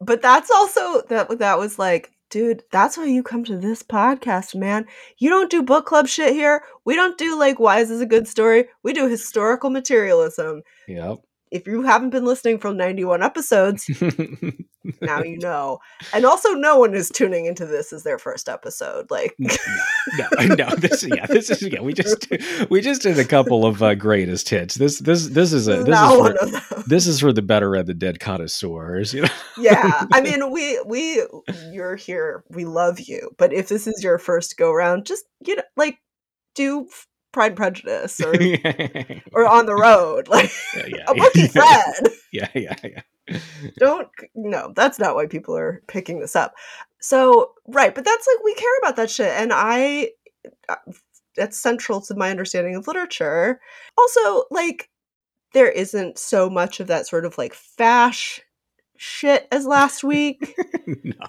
But 0.00 0.22
that's 0.22 0.50
also 0.50 1.02
that 1.08 1.38
that 1.38 1.58
was 1.58 1.78
like, 1.78 2.12
dude, 2.30 2.62
that's 2.70 2.96
why 2.96 3.06
you 3.06 3.22
come 3.22 3.44
to 3.44 3.58
this 3.58 3.82
podcast, 3.82 4.54
man. 4.54 4.86
You 5.18 5.30
don't 5.30 5.50
do 5.50 5.62
book 5.62 5.84
club 5.84 6.06
shit 6.06 6.32
here. 6.32 6.62
We 6.84 6.94
don't 6.94 7.18
do 7.18 7.38
like 7.38 7.58
why 7.58 7.80
is 7.80 7.88
this 7.88 8.00
a 8.00 8.06
good 8.06 8.28
story? 8.28 8.66
We 8.82 8.92
do 8.92 9.08
historical 9.08 9.70
materialism. 9.70 10.62
Yep. 10.86 11.18
If 11.56 11.66
you 11.66 11.82
haven't 11.82 12.10
been 12.10 12.24
listening 12.24 12.58
for 12.58 12.72
91 12.72 13.22
episodes, 13.22 13.88
now 15.00 15.22
you 15.22 15.38
know. 15.42 15.78
And 16.12 16.24
also 16.24 16.54
no 16.54 16.78
one 16.78 16.94
is 16.94 17.08
tuning 17.10 17.46
into 17.46 17.66
this 17.66 17.92
as 17.92 18.02
their 18.02 18.18
first 18.18 18.48
episode. 18.48 19.10
Like 19.10 19.34
no, 19.38 19.54
no, 20.18 20.54
no. 20.54 20.70
This, 20.76 21.04
yeah, 21.06 21.26
this 21.26 21.50
is 21.50 21.62
yeah. 21.62 21.80
We 21.80 21.92
just 21.92 22.26
we 22.70 22.80
just 22.80 23.02
did 23.02 23.18
a 23.18 23.24
couple 23.24 23.64
of 23.64 23.82
uh, 23.82 23.94
greatest 23.94 24.48
hits. 24.48 24.76
This 24.76 24.98
this 24.98 25.28
this 25.28 25.52
is 25.52 25.68
a 25.68 25.76
this 25.84 25.88
not 25.88 26.12
is 26.12 26.18
one 26.18 26.36
for, 26.36 26.44
of 26.44 26.52
them. 26.52 26.84
this 26.86 27.06
is 27.06 27.20
for 27.20 27.32
the 27.32 27.42
better 27.42 27.74
and 27.74 27.86
the 27.86 27.94
dead 27.94 28.20
connoisseurs. 28.20 29.12
You 29.14 29.22
know? 29.22 29.28
yeah 29.58 30.04
i 30.12 30.20
mean 30.20 30.50
we 30.50 30.80
we 30.86 31.22
you're 31.72 31.96
here 31.96 32.44
we 32.50 32.64
love 32.64 33.00
you 33.00 33.30
but 33.38 33.52
if 33.52 33.68
this 33.68 33.86
is 33.86 34.02
your 34.02 34.18
first 34.18 34.56
go 34.56 34.72
round 34.72 35.06
just 35.06 35.24
you 35.46 35.56
know 35.56 35.62
like 35.76 35.98
do 36.54 36.86
pride 37.36 37.48
and 37.48 37.56
prejudice 37.58 38.18
or 38.22 38.32
or 39.34 39.46
on 39.46 39.66
the 39.66 39.74
road 39.74 40.26
like 40.36 40.50
yeah, 40.74 41.04
a 41.06 41.14
book 41.14 41.34
you 41.34 41.48
read. 41.54 42.08
yeah, 42.32 42.48
yeah, 42.54 42.74
yeah. 42.82 43.38
don't 43.76 44.08
no 44.34 44.72
that's 44.74 44.98
not 44.98 45.14
why 45.14 45.26
people 45.26 45.54
are 45.54 45.82
picking 45.86 46.18
this 46.18 46.34
up. 46.34 46.54
So 46.98 47.52
right 47.68 47.94
but 47.94 48.06
that's 48.06 48.26
like 48.26 48.42
we 48.42 48.54
care 48.54 48.78
about 48.80 48.96
that 48.96 49.10
shit 49.10 49.28
and 49.28 49.52
i 49.52 50.12
uh, 50.70 50.76
that's 51.36 51.58
central 51.58 52.00
to 52.00 52.14
my 52.14 52.30
understanding 52.30 52.74
of 52.74 52.86
literature. 52.86 53.60
Also 53.98 54.44
like 54.50 54.88
there 55.52 55.70
isn't 55.70 56.18
so 56.18 56.48
much 56.48 56.80
of 56.80 56.86
that 56.86 57.06
sort 57.06 57.26
of 57.26 57.36
like 57.36 57.52
fash 57.52 58.40
shit 58.96 59.46
as 59.52 59.66
last 59.66 60.02
week. 60.02 60.56
No. 60.86 61.26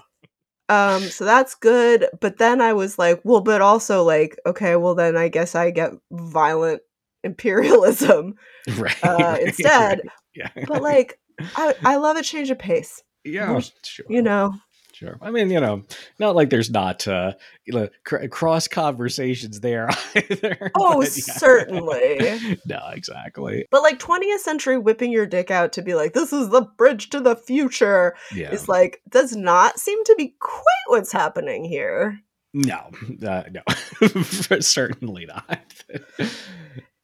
Um 0.68 1.02
so 1.02 1.24
that's 1.24 1.54
good 1.54 2.06
but 2.20 2.38
then 2.38 2.60
i 2.60 2.72
was 2.72 2.98
like 2.98 3.20
well 3.24 3.40
but 3.40 3.60
also 3.60 4.04
like 4.04 4.36
okay 4.46 4.76
well 4.76 4.94
then 4.94 5.16
i 5.16 5.28
guess 5.28 5.54
i 5.54 5.70
get 5.70 5.92
violent 6.10 6.82
imperialism 7.24 8.34
Right. 8.76 8.96
uh, 9.02 9.08
right, 9.08 9.42
instead 9.42 10.00
right, 10.00 10.08
Yeah. 10.34 10.50
but 10.66 10.82
like 10.82 11.18
i 11.56 11.74
i 11.84 11.96
love 11.96 12.16
a 12.16 12.22
change 12.22 12.50
of 12.50 12.58
pace 12.58 13.02
yeah, 13.24 13.60
sure. 13.82 14.06
you 14.08 14.22
know 14.22 14.52
Sure. 14.98 15.16
I 15.22 15.30
mean, 15.30 15.48
you 15.48 15.60
know, 15.60 15.84
not 16.18 16.34
like 16.34 16.50
there's 16.50 16.70
not 16.70 17.06
uh, 17.06 17.34
you 17.64 17.72
know, 17.72 17.88
cr- 18.04 18.26
cross 18.26 18.66
conversations 18.66 19.60
there 19.60 19.88
either. 20.16 20.72
Oh, 20.74 20.98
but 21.00 21.16
yeah. 21.16 21.34
certainly. 21.34 22.58
no, 22.66 22.80
exactly. 22.92 23.64
but 23.70 23.82
like 23.82 24.00
20th 24.00 24.40
century 24.40 24.76
whipping 24.76 25.12
your 25.12 25.24
dick 25.24 25.52
out 25.52 25.72
to 25.74 25.82
be 25.82 25.94
like 25.94 26.14
this 26.14 26.32
is 26.32 26.48
the 26.48 26.62
bridge 26.62 27.10
to 27.10 27.20
the 27.20 27.36
future 27.36 28.16
Yeah. 28.34 28.50
is 28.50 28.68
like 28.68 29.00
does 29.08 29.36
not 29.36 29.78
seem 29.78 30.02
to 30.02 30.14
be 30.18 30.34
quite 30.40 30.64
what's 30.88 31.12
happening 31.12 31.64
here 31.64 32.18
no, 32.54 32.90
uh, 33.24 33.42
no, 33.52 33.62
certainly 34.60 35.26
not. 35.26 35.84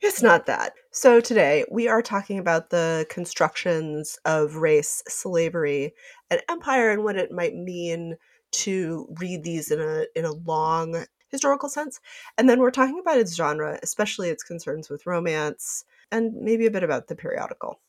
It's 0.07 0.23
not 0.23 0.45
that. 0.47 0.75
So 0.93 1.19
today 1.19 1.65
we 1.71 1.89
are 1.89 2.03
talking 2.03 2.39
about 2.39 2.69
the 2.69 3.07
constructions 3.09 4.19
of 4.27 4.57
race, 4.57 5.03
slavery, 5.09 5.95
and 6.31 6.43
empire 6.51 6.91
and 6.91 7.03
what 7.05 7.17
it 7.17 7.33
might 7.33 7.55
mean 7.57 8.17
to 8.53 9.09
read 9.19 9.45
these 9.45 9.71
in 9.71 9.81
a 9.81 10.05
in 10.15 10.27
a 10.27 10.33
long 10.33 11.07
historical 11.29 11.71
sense. 11.71 12.01
And 12.37 12.51
then 12.51 12.61
we're 12.61 12.71
talking 12.71 12.99
about 13.01 13.19
its 13.19 13.35
genre, 13.35 13.79
especially 13.83 14.29
its 14.29 14.45
concerns 14.45 14.91
with 14.91 15.07
romance, 15.07 15.85
and 16.13 16.35
maybe 16.35 16.67
a 16.67 16.71
bit 16.71 16.83
about 16.85 17.09
the 17.09 17.17
periodical. 17.17 17.81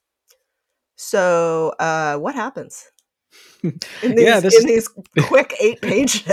So, 0.95 1.73
uh, 1.79 2.17
what 2.17 2.35
happens 2.35 2.91
in 4.03 4.15
these, 4.15 4.25
Yeah, 4.25 4.39
this 4.39 4.59
in 4.59 4.67
these 4.67 4.87
quick 4.87 5.55
eight 5.59 5.81
pages? 5.81 6.23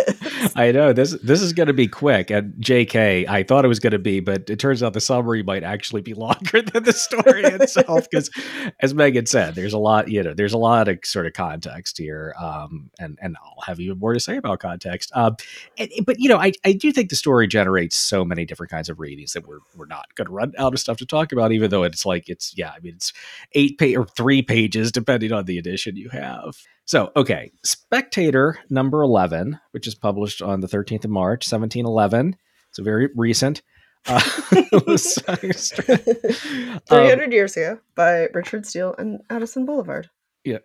I 0.57 0.73
know 0.73 0.93
this. 0.93 1.13
This 1.23 1.41
is 1.41 1.53
going 1.53 1.69
to 1.69 1.73
be 1.73 1.89
quick. 1.89 2.31
And 2.31 2.55
J.K. 2.59 3.27
I 3.29 3.43
thought 3.43 3.65
it 3.65 3.69
was 3.69 3.79
going 3.79 3.93
to 3.93 3.99
be, 3.99 4.21
but 4.21 4.49
it 4.51 4.59
turns 4.59 4.83
out 4.83 4.93
the 4.93 5.01
summary 5.01 5.43
might 5.43 5.63
actually 5.63 6.03
be 6.03 6.15
longer 6.23 6.63
than 6.63 6.85
the 6.85 6.93
story 6.93 7.45
itself. 7.45 8.09
Because, 8.11 8.31
as 8.81 8.95
Megan 8.95 9.27
said, 9.27 9.55
there's 9.55 9.73
a 9.73 9.79
lot. 9.79 10.09
You 10.09 10.23
know, 10.23 10.35
there's 10.35 10.53
a 10.53 10.59
lot 10.59 10.89
of 10.89 10.99
sort 11.05 11.27
of 11.27 11.33
context 11.33 11.99
here. 11.99 12.35
Um, 12.41 12.91
and 12.99 13.19
and 13.23 13.37
I'll 13.43 13.63
have 13.67 13.81
even 13.81 13.99
more 13.99 14.15
to 14.15 14.21
say 14.21 14.37
about 14.37 14.61
context. 14.61 15.11
Um, 15.15 15.37
and, 15.79 15.91
but 16.05 16.19
you 16.19 16.29
know, 16.29 16.39
I 16.39 16.53
I 16.65 16.73
do 16.73 16.93
think 16.93 17.11
the 17.11 17.17
story 17.17 17.47
generates 17.47 17.97
so 17.97 18.25
many 18.25 18.45
different 18.45 18.71
kinds 18.71 18.89
of 18.89 19.01
readings 19.01 19.33
that 19.33 19.47
we're 19.47 19.61
we're 19.77 19.87
not 19.87 20.15
going 20.15 20.27
to 20.27 20.33
run 20.33 20.53
out 20.59 20.75
of 20.75 20.81
stuff 20.81 20.99
to 20.99 21.07
talk 21.07 21.33
about. 21.33 21.53
Even 21.53 21.71
though 21.71 21.83
it's 21.83 22.05
like 22.05 22.29
it's 22.29 22.57
yeah, 22.57 22.73
I 22.77 22.81
mean 22.81 22.95
it's 22.95 23.13
eight 23.53 23.79
page 23.79 23.97
or 23.97 24.07
three 24.07 24.43
pages 24.43 24.93
depending 24.93 25.33
on 25.33 25.45
the 25.47 25.59
edition 25.59 25.97
you 25.97 26.11
have. 26.11 26.57
So, 26.93 27.11
okay, 27.17 27.51
Spectator 27.65 28.59
number 28.69 29.01
11, 29.01 29.59
which 29.71 29.87
is 29.87 29.95
published 29.95 30.43
on 30.43 30.61
the 30.61 30.67
13th 30.67 31.07
of 31.07 31.11
March, 31.11 31.51
1711. 31.51 32.37
So, 32.73 32.83
very 32.83 33.09
recent. 33.17 33.63
Uh, 34.05 34.21
so- 34.99 35.23
um, 35.33 36.81
300 36.91 37.33
years 37.33 37.57
ago 37.57 37.79
by 37.95 38.29
Richard 38.35 38.67
Steele 38.67 38.95
and 38.99 39.23
Addison 39.31 39.65
Boulevard. 39.65 40.11
yeah. 40.45 40.59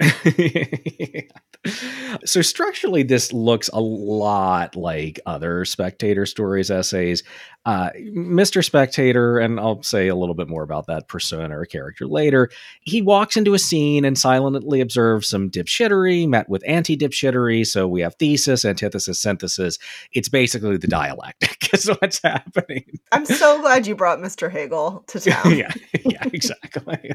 so 2.26 2.42
structurally, 2.42 3.04
this 3.04 3.32
looks 3.32 3.70
a 3.70 3.80
lot 3.80 4.76
like 4.76 5.22
other 5.26 5.64
Spectator 5.64 6.26
stories 6.26 6.70
essays. 6.70 7.24
Uh, 7.68 7.90
Mr. 8.16 8.64
Spectator, 8.64 9.40
and 9.40 9.60
I'll 9.60 9.84
say 9.84 10.08
a 10.08 10.16
little 10.16 10.36
bit 10.36 10.48
more 10.48 10.64
about 10.64 10.88
that 10.88 11.10
persona 11.10 11.60
or 11.60 11.66
character 11.66 12.08
later. 12.08 12.50
He 12.80 13.02
walks 13.02 13.36
into 13.36 13.54
a 13.54 13.60
scene 13.60 14.06
and 14.06 14.18
silently 14.18 14.80
observes 14.80 15.28
some 15.28 15.50
dipshittery 15.50 16.30
met 16.30 16.48
with 16.48 16.64
anti-dipshittery. 16.66 17.68
So 17.68 17.86
we 17.86 18.00
have 18.00 18.16
thesis, 18.16 18.64
antithesis, 18.64 19.20
synthesis. 19.20 19.80
It's 20.14 20.30
basically 20.30 20.78
the 20.78 20.88
dialectic 20.88 21.68
is 21.74 21.88
what's 21.88 22.22
happening. 22.24 22.86
I'm 23.12 23.26
so 23.26 23.60
glad 23.60 23.86
you 23.86 23.96
brought 23.96 24.20
Mr. 24.20 24.50
Hegel 24.50 25.04
to 25.08 25.20
town. 25.30 25.58
yeah, 25.58 25.74
yeah, 26.06 26.24
exactly. 26.32 27.12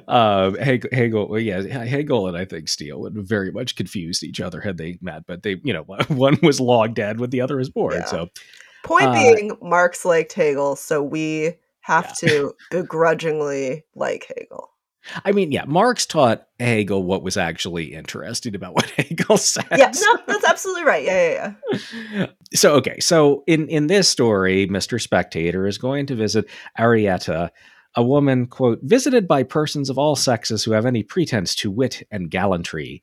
um, 0.08 0.54
Hegel, 0.54 0.88
Hegel, 0.90 1.38
yeah, 1.38 1.84
Hegel 1.84 2.26
and 2.26 2.38
I 2.38 2.46
think 2.46 2.68
Steele 2.68 3.00
would 3.00 3.16
have 3.16 3.28
very 3.28 3.52
much 3.52 3.76
confused 3.76 4.24
each 4.24 4.40
other 4.40 4.62
had 4.62 4.78
they 4.78 4.96
met, 5.02 5.26
but 5.26 5.42
they, 5.42 5.60
you 5.62 5.74
know, 5.74 5.82
one 6.08 6.38
was 6.42 6.58
long 6.58 6.94
dead, 6.94 7.20
with 7.20 7.32
the 7.32 7.42
other 7.42 7.58
was 7.58 7.68
born. 7.68 7.96
Yeah. 7.96 8.04
So 8.06 8.30
Point 8.84 9.06
Uh, 9.06 9.12
being, 9.12 9.56
Marx 9.62 10.04
liked 10.04 10.32
Hegel, 10.32 10.76
so 10.76 11.02
we 11.02 11.54
have 11.80 12.14
Yeah. 12.22 12.28
to 12.28 12.52
begrudgingly 12.70 13.84
like 13.94 14.26
Hegel. 14.36 14.70
I 15.24 15.32
mean, 15.32 15.52
yeah, 15.52 15.64
Marx 15.66 16.04
taught 16.04 16.46
Hegel 16.60 17.02
what 17.02 17.22
was 17.22 17.36
actually 17.36 17.94
interesting 17.94 18.54
about 18.54 18.74
what 18.76 18.90
Hegel 18.90 19.38
said. 19.38 19.64
Yeah, 19.76 19.90
no, 19.94 20.18
that's 20.26 20.44
absolutely 20.44 20.84
right. 20.84 21.04
Yeah, 21.04 21.54
yeah, 21.72 21.78
yeah. 22.12 22.26
so 22.54 22.74
okay, 22.74 23.00
so 23.00 23.42
in 23.46 23.68
in 23.68 23.86
this 23.86 24.08
story, 24.08 24.66
Mr. 24.68 25.00
Spectator 25.00 25.66
is 25.66 25.78
going 25.78 26.06
to 26.06 26.14
visit 26.14 26.46
Arietta, 26.78 27.50
a 27.94 28.02
woman 28.02 28.46
quote 28.46 28.80
visited 28.82 29.26
by 29.26 29.42
persons 29.44 29.88
of 29.88 29.98
all 29.98 30.14
sexes 30.16 30.64
who 30.64 30.72
have 30.72 30.84
any 30.84 31.02
pretense 31.02 31.54
to 31.56 31.70
wit 31.70 32.06
and 32.10 32.30
gallantry. 32.30 33.02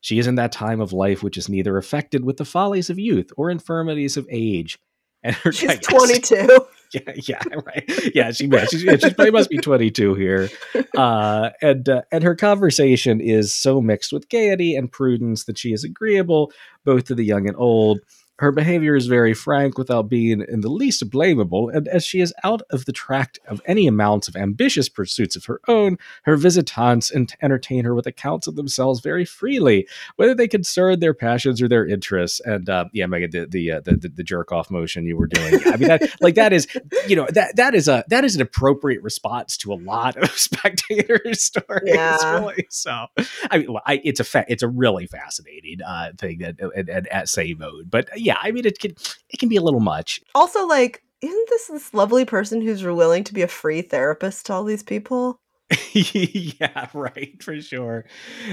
She 0.00 0.18
is 0.18 0.26
in 0.26 0.36
that 0.36 0.52
time 0.52 0.80
of 0.80 0.92
life 0.92 1.22
which 1.22 1.36
is 1.36 1.48
neither 1.50 1.76
affected 1.76 2.24
with 2.24 2.38
the 2.38 2.44
follies 2.46 2.88
of 2.88 2.98
youth 2.98 3.30
or 3.36 3.50
infirmities 3.50 4.16
of 4.16 4.26
age. 4.30 4.78
And 5.24 5.34
her 5.36 5.52
She's 5.52 5.70
I 5.70 5.76
22. 5.76 6.66
yeah, 6.92 7.00
yeah, 7.14 7.38
right. 7.64 8.12
Yeah, 8.14 8.32
she 8.32 8.46
yeah, 8.46 8.64
she's, 8.66 8.82
yeah, 8.82 8.96
she 8.96 9.12
probably 9.14 9.30
must 9.30 9.50
be 9.50 9.58
22 9.58 10.14
here. 10.14 10.50
Uh, 10.96 11.50
and 11.60 11.88
uh, 11.88 12.02
and 12.10 12.24
her 12.24 12.34
conversation 12.34 13.20
is 13.20 13.54
so 13.54 13.80
mixed 13.80 14.12
with 14.12 14.28
gaiety 14.28 14.74
and 14.74 14.90
prudence 14.90 15.44
that 15.44 15.58
she 15.58 15.72
is 15.72 15.84
agreeable 15.84 16.52
both 16.84 17.04
to 17.04 17.14
the 17.14 17.24
young 17.24 17.48
and 17.48 17.56
old. 17.56 18.00
Her 18.38 18.50
behavior 18.50 18.96
is 18.96 19.06
very 19.06 19.34
frank 19.34 19.78
without 19.78 20.08
being 20.08 20.44
in 20.48 20.62
the 20.62 20.68
least 20.68 21.08
blamable, 21.10 21.72
and 21.72 21.86
as 21.88 22.04
she 22.04 22.20
is 22.20 22.34
out 22.42 22.62
of 22.70 22.86
the 22.86 22.92
tract 22.92 23.38
of 23.46 23.60
any 23.66 23.86
amounts 23.86 24.26
of 24.26 24.36
ambitious 24.36 24.88
pursuits 24.88 25.36
of 25.36 25.44
her 25.44 25.60
own, 25.68 25.98
her 26.24 26.36
visitants 26.36 27.12
entertain 27.42 27.84
her 27.84 27.94
with 27.94 28.06
accounts 28.06 28.46
of 28.46 28.56
themselves 28.56 29.00
very 29.00 29.24
freely, 29.24 29.86
whether 30.16 30.34
they 30.34 30.48
concern 30.48 31.00
their 31.00 31.14
passions 31.14 31.60
or 31.60 31.68
their 31.68 31.86
interests. 31.86 32.40
And 32.40 32.68
uh, 32.68 32.86
yeah, 32.92 33.06
Megan, 33.06 33.30
the 33.30 33.46
the, 33.46 33.70
uh, 33.72 33.80
the, 33.80 33.96
the 33.96 34.08
the 34.08 34.24
jerk 34.24 34.50
off 34.50 34.70
motion 34.70 35.06
you 35.06 35.16
were 35.16 35.26
doing, 35.26 35.60
I 35.66 35.76
mean, 35.76 35.88
that, 35.88 36.02
like 36.20 36.34
that 36.36 36.52
is, 36.52 36.66
you 37.06 37.16
know, 37.16 37.26
that 37.30 37.56
that 37.56 37.74
is 37.74 37.86
a 37.86 38.04
that 38.08 38.24
is 38.24 38.34
an 38.34 38.42
appropriate 38.42 39.02
response 39.02 39.56
to 39.58 39.72
a 39.72 39.76
lot 39.76 40.16
of 40.16 40.30
spectator 40.38 41.20
stories. 41.34 41.82
Yeah. 41.84 42.38
Really. 42.38 42.66
So, 42.70 43.06
I 43.50 43.58
mean, 43.58 43.76
I, 43.86 44.00
it's 44.04 44.20
a 44.20 44.24
fa- 44.24 44.46
it's 44.48 44.62
a 44.62 44.68
really 44.68 45.06
fascinating 45.06 45.82
uh, 45.82 46.12
thing 46.18 46.38
that 46.38 46.60
and, 46.60 46.88
and 46.88 47.08
essay 47.10 47.54
mode, 47.54 47.90
but 47.90 48.08
yeah, 48.22 48.36
I 48.40 48.52
mean, 48.52 48.64
it 48.66 48.78
can 48.78 48.92
it 49.30 49.38
can 49.38 49.48
be 49.48 49.56
a 49.56 49.62
little 49.62 49.80
much. 49.80 50.20
Also, 50.34 50.66
like, 50.66 51.02
isn't 51.20 51.48
this 51.50 51.66
this 51.66 51.94
lovely 51.94 52.24
person 52.24 52.60
who's 52.60 52.82
willing 52.82 53.24
to 53.24 53.34
be 53.34 53.42
a 53.42 53.48
free 53.48 53.82
therapist 53.82 54.46
to 54.46 54.52
all 54.52 54.64
these 54.64 54.82
people? 54.82 55.38
yeah, 55.92 56.88
right, 56.92 57.42
for 57.42 57.60
sure. 57.60 58.04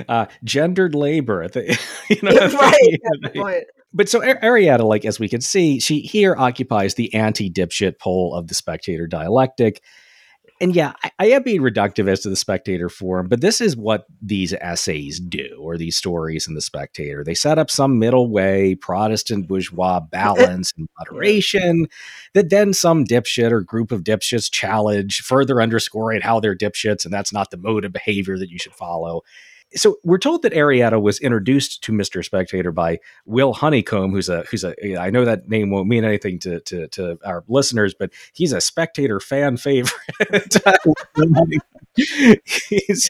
Uh, 0.08 0.28
gendered 0.44 0.96
labor, 0.96 1.48
the, 1.48 1.78
you 2.10 2.20
know, 2.22 2.32
right. 2.48 3.34
point. 3.36 3.64
But 3.92 4.08
so 4.08 4.22
Arietta, 4.22 4.84
like 4.84 5.06
as 5.06 5.20
we 5.20 5.28
can 5.28 5.42
see, 5.42 5.80
she 5.80 6.02
here 6.02 6.36
occupies 6.38 6.94
the 6.94 7.14
anti-dipshit 7.14 8.00
pole 8.00 8.36
of 8.36 8.48
the 8.48 8.54
spectator 8.54 9.08
dialectic 9.08 9.82
and 10.62 10.76
yeah, 10.76 10.94
I, 11.04 11.12
I, 11.20 11.26
am 11.28 11.44
being 11.44 11.62
reductive 11.62 12.08
as 12.08 12.20
to 12.22 12.30
the 12.30 12.36
Spectator 12.36 12.90
forum, 12.90 13.28
but 13.28 13.42
this 13.42 13.62
is 13.62 13.78
what 13.78 14.06
these 14.22 14.54
essays 14.54 15.20
do, 15.20 15.58
or 15.60 15.78
these 15.78 15.96
stories 15.96 16.48
in 16.48 16.54
the 16.54 16.62
Spectator. 16.62 17.24
They 17.24 17.34
set 17.34 17.58
up 17.58 17.70
some 17.70 18.00
middle 18.00 18.30
way, 18.30 18.76
Protestant 18.76 19.48
bourgeois 19.48 20.00
balance 20.12 20.74
and 20.78 20.90
moderation 21.00 21.88
that 22.34 22.50
then 22.50 22.74
some 22.74 23.06
dipshit 23.06 23.52
or 23.52 23.62
group 23.62 23.92
of 23.92 24.04
dipshits 24.04 24.52
challenge, 24.52 25.22
further 25.22 25.62
underscoring 25.62 26.22
how 26.22 26.40
they're 26.40 26.56
dipshits, 26.56 27.06
and 27.06 27.14
that's 27.14 27.34
not 27.34 27.52
the 27.52 27.58
mode 27.58 27.86
of 27.86 27.94
behavior 27.94 28.38
that 28.38 28.50
you 28.50 28.60
should 28.60 28.74
follow 28.74 29.22
so 29.76 29.98
we're 30.04 30.18
told 30.18 30.42
that 30.44 30.54
Arietta 30.54 31.02
was 31.02 31.20
introduced 31.20 31.84
to 31.84 31.92
Mr. 31.92 32.24
Spectator 32.24 32.72
by 32.72 33.00
Will 33.26 33.54
Honeycomb, 33.54 34.12
who's 34.12 34.30
a 34.30 34.44
who's 34.44 34.64
a 34.64 35.00
I 35.00 35.10
know 35.10 35.26
that 35.26 35.48
name 35.48 35.70
won't 35.70 35.88
mean 35.88 36.04
anything 36.04 36.40
to 36.40 36.60
to, 36.62 36.88
to 36.90 37.18
our 37.24 37.44
listeners, 37.48 37.94
but 37.94 38.12
he's 38.34 38.54
a 38.54 38.62
Spectator 38.62 39.20
fan 39.20 39.58
favorite. 39.58 39.94
he's 41.96 43.10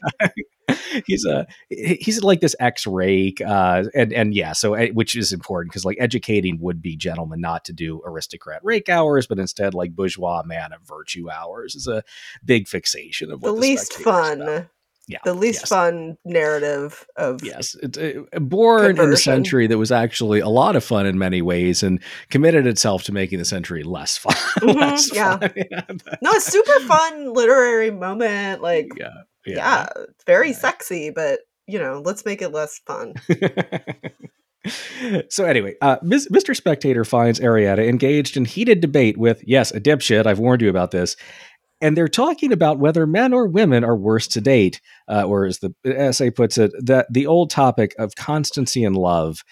he's 1.06 1.24
a 1.24 1.46
he's 1.68 2.22
like 2.22 2.40
this 2.40 2.56
ex 2.60 2.86
rake, 2.86 3.40
uh, 3.40 3.84
and 3.94 4.12
and 4.12 4.34
yeah, 4.34 4.52
so 4.52 4.74
eh, 4.74 4.90
which 4.90 5.16
is 5.16 5.32
important 5.32 5.72
because 5.72 5.84
like 5.84 5.96
educating 6.00 6.58
would 6.60 6.82
be 6.82 6.96
gentlemen 6.96 7.40
not 7.40 7.64
to 7.66 7.72
do 7.72 8.02
aristocrat 8.04 8.60
rake 8.62 8.88
hours, 8.88 9.26
but 9.26 9.38
instead 9.38 9.74
like 9.74 9.94
bourgeois 9.94 10.42
man 10.44 10.72
of 10.72 10.82
virtue 10.82 11.30
hours 11.30 11.74
is 11.74 11.86
a 11.86 12.02
big 12.44 12.68
fixation 12.68 13.30
of 13.30 13.40
the, 13.40 13.46
the 13.46 13.52
least 13.52 13.94
fun 13.94 14.68
yeah, 15.08 15.18
the 15.24 15.34
least 15.34 15.62
yes. 15.62 15.68
fun 15.68 16.16
narrative 16.24 17.06
of 17.16 17.42
yes 17.42 17.74
it's 17.82 17.98
uh, 17.98 18.22
born 18.40 18.88
conversion. 18.88 19.08
in 19.08 19.14
a 19.14 19.16
century 19.16 19.66
that 19.66 19.78
was 19.78 19.90
actually 19.90 20.40
a 20.40 20.48
lot 20.48 20.76
of 20.76 20.84
fun 20.84 21.06
in 21.06 21.18
many 21.18 21.42
ways 21.42 21.82
and 21.82 22.00
committed 22.28 22.66
itself 22.66 23.02
to 23.04 23.12
making 23.12 23.38
the 23.38 23.44
century 23.44 23.82
less 23.82 24.16
fun 24.16 24.34
mm-hmm, 24.34 24.78
less 24.78 25.14
yeah. 25.14 25.38
Fun. 25.38 25.52
no 26.22 26.30
it's 26.32 26.46
super 26.46 26.80
fun 26.80 27.32
literary 27.32 27.90
moment 27.90 28.62
like 28.62 28.88
yeah 28.96 29.08
yeah, 29.46 29.56
yeah 29.56 29.88
it's 30.08 30.24
very 30.24 30.50
yeah. 30.50 30.56
sexy 30.56 31.10
but 31.10 31.40
you 31.66 31.78
know 31.78 32.02
let's 32.04 32.24
make 32.24 32.42
it 32.42 32.50
less 32.50 32.80
fun 32.86 33.14
so 35.28 35.44
anyway, 35.44 35.74
uh, 35.80 35.98
Mr. 36.00 36.54
Spectator 36.54 37.04
finds 37.04 37.40
Arietta 37.40 37.88
engaged 37.88 38.36
in 38.36 38.44
heated 38.44 38.80
debate 38.80 39.16
with, 39.16 39.42
yes, 39.46 39.72
a 39.72 39.80
dipshit. 39.80 40.26
I've 40.26 40.38
warned 40.38 40.60
you 40.60 40.68
about 40.68 40.90
this, 40.90 41.16
and 41.80 41.96
they're 41.96 42.08
talking 42.08 42.52
about 42.52 42.78
whether 42.78 43.06
men 43.06 43.32
or 43.32 43.46
women 43.46 43.84
are 43.84 43.96
worse 43.96 44.28
to 44.28 44.40
date, 44.40 44.80
uh, 45.08 45.22
or 45.22 45.46
as 45.46 45.58
the 45.58 45.74
essay 45.84 46.30
puts 46.30 46.58
it, 46.58 46.72
that 46.82 47.06
the 47.10 47.26
old 47.26 47.50
topic 47.50 47.94
of 47.98 48.14
constancy 48.14 48.84
in 48.84 48.94
love. 48.94 49.42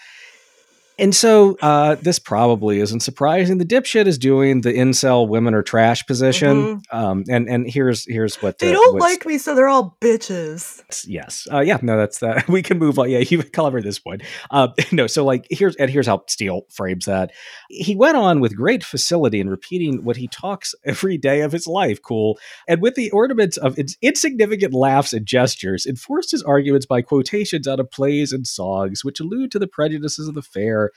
And 0.99 1.15
so 1.15 1.57
uh, 1.63 1.95
this 1.97 2.19
probably 2.19 2.81
isn't 2.81 3.01
surprising. 3.01 3.59
The 3.59 3.65
dipshit 3.65 4.07
is 4.07 4.19
doing 4.19 4.63
the 4.63 4.73
incel 4.73 5.29
women 5.29 5.55
are 5.55 5.63
trash 5.63 6.05
position. 6.07 6.57
Mm-hmm. 6.57 6.97
Um, 6.97 7.25
and 7.29 7.49
and 7.49 7.71
here's 7.71 8.05
here's 8.07 8.43
what 8.43 8.59
they 8.59 8.71
uh, 8.71 8.73
don't 8.73 8.99
like 8.99 9.25
me, 9.25 9.39
so 9.39 9.55
they're 9.55 9.69
all 9.69 9.97
bitches. 10.01 10.83
Yes, 11.07 11.47
uh, 11.53 11.61
yeah, 11.61 11.79
no, 11.83 11.97
that's 11.97 12.19
that. 12.19 12.49
We 12.59 12.63
can 12.63 12.79
move 12.79 12.99
on. 12.99 13.09
Yeah, 13.11 13.19
you 13.19 13.43
covered 13.53 13.85
this 13.85 14.01
point. 14.01 14.23
Uh, 14.51 14.69
no, 14.93 15.07
so 15.07 15.25
like 15.25 15.47
here's 15.51 15.77
and 15.77 15.89
here's 15.89 16.07
how 16.07 16.25
Steele 16.27 16.63
frames 16.71 17.05
that. 17.05 17.31
He 17.69 17.95
went 17.95 18.17
on 18.17 18.41
with 18.41 18.57
great 18.57 18.83
facility 18.83 19.39
in 19.39 19.49
repeating 19.49 20.03
what 20.03 20.17
he 20.17 20.27
talks 20.27 20.75
every 20.85 21.17
day 21.17 21.43
of 21.43 21.53
his 21.53 21.67
life. 21.67 22.01
Cool, 22.03 22.39
and 22.67 22.83
with 22.83 22.97
the 22.97 23.11
ornaments 23.13 23.57
of 23.57 23.79
its 23.79 23.97
insignificant 24.03 24.75
laughs 24.75 25.13
and 25.13 25.25
gestures, 25.25 25.87
enforced 25.87 26.33
his 26.33 26.43
arguments 26.43 26.87
by 26.87 27.03
quotations 27.03 27.69
out 27.69 27.79
of 27.79 27.91
plays 27.91 28.33
and 28.33 28.47
songs, 28.47 29.05
which 29.05 29.21
allude 29.21 29.53
to 29.53 29.61
the 29.61 29.69
prejudices 29.69 30.27
of 30.27 30.35
the 30.35 30.43
fair 30.43 30.88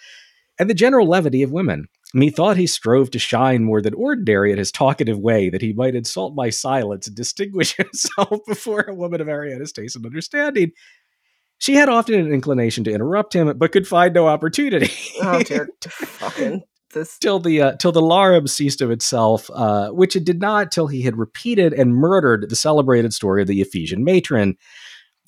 and 0.60 0.70
the 0.70 0.76
general 0.76 1.08
levity 1.08 1.44
of 1.44 1.52
women. 1.52 1.88
Methought 2.14 2.58
he 2.58 2.68
strove 2.68 3.10
to 3.12 3.20
shine 3.20 3.64
more 3.64 3.82
than 3.82 3.94
ordinary 3.94 4.52
in 4.52 4.58
his 4.58 4.72
talkative 4.72 5.18
way, 5.18 5.50
that 5.50 5.62
he 5.62 5.72
might 5.72 5.96
insult 5.96 6.36
my 6.36 6.50
silence 6.50 7.08
and 7.08 7.16
distinguish 7.16 7.76
himself 7.78 8.40
before 8.46 8.82
a 8.82 8.94
woman 8.94 9.22
of 9.22 9.28
Arietta's 9.28 9.72
taste 9.72 9.96
and 9.96 10.06
understanding. 10.06 10.72
She 11.58 11.76
had 11.76 11.90
often 11.90 12.16
an 12.16 12.34
inclination 12.34 12.84
to 12.86 12.92
interrupt 12.92 13.34
him, 13.34 13.58
but 13.58 13.72
could 13.72 13.88
find 13.88 14.14
no 14.14 14.28
opportunity. 14.28 14.92
oh 15.22 15.42
dear, 15.44 15.70
fucking 15.84 16.64
this. 16.94 17.18
till 17.20 17.40
the 17.40 17.62
uh, 17.62 17.76
till 17.78 17.92
the 17.92 18.02
larum 18.02 18.48
ceased 18.48 18.82
of 18.82 18.92
itself, 18.92 19.50
uh, 19.54 19.90
which 19.90 20.16
it 20.16 20.26
did 20.26 20.42
not 20.42 20.72
till 20.72 20.88
he 20.88 21.04
had 21.04 21.18
repeated 21.18 21.72
and 21.74 21.96
murdered 21.96 22.50
the 22.50 22.56
celebrated 22.56 23.14
story 23.14 23.42
of 23.42 23.48
the 23.48 23.62
Ephesian 23.62 24.04
matron. 24.04 24.58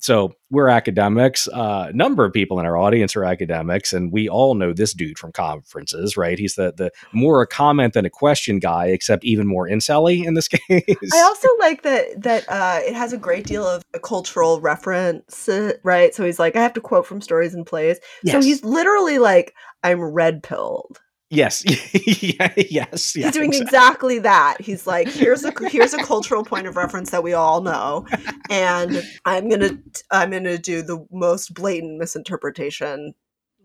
So 0.04 0.34
we're 0.50 0.68
academics. 0.68 1.48
Uh, 1.48 1.86
a 1.88 1.92
number 1.94 2.26
of 2.26 2.32
people 2.34 2.60
in 2.60 2.66
our 2.66 2.76
audience 2.76 3.16
are 3.16 3.24
academics, 3.24 3.94
and 3.94 4.12
we 4.12 4.28
all 4.28 4.54
know 4.54 4.74
this 4.74 4.92
dude 4.92 5.18
from 5.18 5.32
conferences, 5.32 6.14
right? 6.14 6.38
He's 6.38 6.56
the 6.56 6.74
the 6.76 6.90
more 7.14 7.40
a 7.40 7.46
comment 7.46 7.94
than 7.94 8.04
a 8.04 8.10
question 8.10 8.58
guy, 8.58 8.88
except 8.88 9.24
even 9.24 9.46
more 9.46 9.66
incelly 9.66 10.22
in 10.22 10.34
this 10.34 10.48
case. 10.68 10.84
I 11.10 11.22
also 11.22 11.48
like 11.58 11.84
that 11.84 12.20
that 12.20 12.44
uh, 12.50 12.80
it 12.84 12.94
has 12.94 13.14
a 13.14 13.16
great 13.16 13.46
deal 13.46 13.66
of 13.66 13.82
cultural 14.02 14.60
reference, 14.60 15.48
right? 15.82 16.14
So 16.14 16.22
he's 16.22 16.38
like, 16.38 16.54
I 16.54 16.60
have 16.60 16.74
to 16.74 16.82
quote 16.82 17.06
from 17.06 17.22
stories 17.22 17.54
and 17.54 17.64
plays. 17.64 17.98
Yes. 18.22 18.34
So 18.34 18.42
he's 18.42 18.62
literally 18.62 19.16
like, 19.16 19.54
I'm 19.82 20.02
red 20.02 20.42
pilled. 20.42 21.00
Yes. 21.30 21.64
yeah, 22.22 22.52
yes. 22.56 23.12
He's 23.12 23.30
doing 23.32 23.52
exactly. 23.52 24.16
exactly. 24.16 24.18
that. 24.20 24.56
He's 24.60 24.86
like, 24.86 25.08
here's 25.08 25.44
a 25.44 25.52
here's 25.68 25.94
a 25.94 26.02
cultural 26.02 26.44
point 26.44 26.66
of 26.66 26.76
reference 26.76 27.10
that 27.10 27.22
we 27.22 27.32
all 27.32 27.60
know, 27.60 28.06
and 28.50 29.02
I'm 29.24 29.48
gonna 29.48 29.78
I'm 30.10 30.30
gonna 30.30 30.58
do 30.58 30.82
the 30.82 31.06
most 31.10 31.54
blatant 31.54 31.98
misinterpretation 31.98 33.14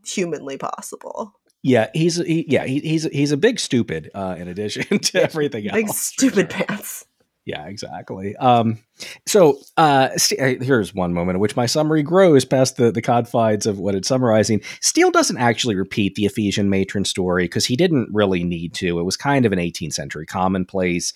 humanly 0.06 0.58
possible. 0.58 1.34
Yeah, 1.62 1.90
he's 1.94 2.16
he, 2.16 2.46
yeah 2.48 2.66
he, 2.66 2.80
he's 2.80 3.04
he's 3.04 3.32
a 3.32 3.38
big 3.38 3.60
stupid. 3.60 4.10
Uh, 4.16 4.36
in 4.38 4.48
addition 4.48 5.00
to 5.00 5.22
everything 5.22 5.68
else, 5.68 5.76
big 5.76 5.90
stupid 5.90 6.52
sure. 6.52 6.66
pants. 6.66 7.06
Yeah, 7.46 7.66
exactly. 7.66 8.36
Um, 8.36 8.80
so 9.26 9.60
uh, 9.78 10.10
st- 10.18 10.62
here's 10.62 10.94
one 10.94 11.14
moment 11.14 11.38
in 11.38 11.40
which 11.40 11.56
my 11.56 11.66
summary 11.66 12.04
grows 12.04 12.46
past 12.46 12.78
the, 12.78 12.92
the 12.92 13.02
confines 13.02 13.66
of 13.66 13.80
what 13.80 13.96
it's 13.96 14.08
summarizing. 14.08 14.62
Steele 14.82 15.12
doesn't 15.12 15.38
actually 15.38 15.76
repeat 15.76 16.16
the 16.16 16.26
Ephesian 16.26 16.70
matron 16.70 17.06
story 17.06 17.46
because 17.46 17.66
he 17.66 17.76
didn't 17.76 18.10
really 18.12 18.44
need 18.44 18.74
to. 18.76 19.00
It 19.00 19.04
was 19.04 19.18
kind 19.18 19.46
of 19.46 19.52
an 19.52 19.60
18th 19.60 19.94
century 19.94 20.26
commonplace. 20.26 21.14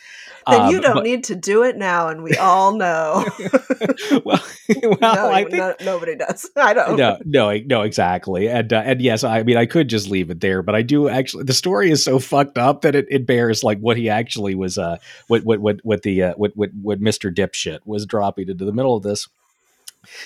Then 0.47 0.61
um, 0.61 0.71
you 0.71 0.81
don't 0.81 0.95
but- 0.95 1.03
need 1.03 1.23
to 1.25 1.35
do 1.35 1.63
it 1.63 1.77
now, 1.77 2.07
and 2.07 2.23
we 2.23 2.35
all 2.37 2.75
know. 2.75 3.25
well, 4.25 4.43
well 4.83 4.97
no, 5.01 5.31
I 5.31 5.43
think 5.43 5.55
no, 5.55 5.75
nobody 5.81 6.15
does. 6.15 6.49
I 6.55 6.73
don't. 6.73 6.97
No, 6.97 7.17
no, 7.25 7.57
no, 7.65 7.81
exactly. 7.81 8.47
And 8.47 8.71
uh, 8.71 8.83
and 8.85 9.01
yes, 9.01 9.23
I 9.23 9.43
mean 9.43 9.57
I 9.57 9.65
could 9.65 9.89
just 9.89 10.09
leave 10.09 10.29
it 10.29 10.41
there, 10.41 10.61
but 10.61 10.75
I 10.75 10.81
do 10.81 11.09
actually. 11.09 11.43
The 11.43 11.53
story 11.53 11.91
is 11.91 12.03
so 12.03 12.19
fucked 12.19 12.57
up 12.57 12.81
that 12.81 12.95
it, 12.95 13.07
it 13.09 13.25
bears 13.25 13.63
like 13.63 13.79
what 13.79 13.97
he 13.97 14.09
actually 14.09 14.55
was. 14.55 14.77
Uh, 14.77 14.97
what 15.27 15.43
what 15.43 15.59
what 15.59 15.79
what 15.83 16.03
the 16.03 16.23
uh, 16.23 16.33
what 16.35 16.55
what 16.55 16.69
what 16.81 17.01
Mister 17.01 17.31
Dipshit 17.31 17.72
was 17.85 18.05
dropping 18.05 18.49
into 18.49 18.65
the 18.65 18.73
middle 18.73 18.95
of 18.95 19.03
this. 19.03 19.27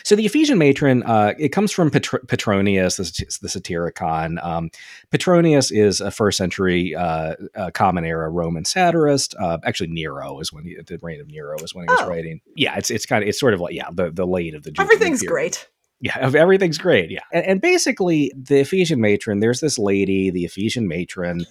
So 0.03 0.15
the 0.15 0.25
Ephesian 0.25 0.57
matron, 0.57 1.03
uh, 1.03 1.33
it 1.37 1.49
comes 1.49 1.71
from 1.71 1.91
Petro- 1.91 2.19
Petronius, 2.27 2.97
the, 2.97 3.03
the 3.41 3.47
Satyricon. 3.47 4.43
Um, 4.43 4.71
Petronius 5.11 5.71
is 5.71 6.01
a 6.01 6.09
first 6.09 6.37
century 6.37 6.95
uh, 6.95 7.35
uh, 7.55 7.71
common 7.71 8.03
era 8.03 8.29
Roman 8.29 8.65
satirist. 8.65 9.35
Uh, 9.39 9.59
actually, 9.63 9.89
Nero 9.89 10.39
is 10.39 10.51
when 10.51 10.63
he, 10.65 10.75
the 10.75 10.97
reign 11.01 11.21
of 11.21 11.27
Nero 11.27 11.57
is 11.59 11.75
when 11.75 11.87
he 11.87 11.93
was 11.93 12.01
oh. 12.01 12.09
writing. 12.09 12.41
Yeah, 12.55 12.75
it's 12.77 12.89
it's 12.89 13.05
kind 13.05 13.23
of 13.23 13.29
it's 13.29 13.39
sort 13.39 13.53
of 13.53 13.59
like 13.59 13.75
yeah 13.75 13.89
the 13.91 14.09
the 14.09 14.25
late 14.25 14.55
of 14.55 14.63
the 14.63 14.73
everything's 14.79 15.23
great. 15.23 15.67
Yeah, 15.99 16.17
everything's 16.17 16.77
great. 16.77 17.09
Yeah, 17.09 17.23
and, 17.31 17.45
and 17.45 17.61
basically 17.61 18.31
the 18.35 18.59
Ephesian 18.59 19.01
matron. 19.01 19.39
There's 19.39 19.59
this 19.59 19.77
lady, 19.77 20.29
the 20.29 20.45
Ephesian 20.45 20.87
matron 20.87 21.45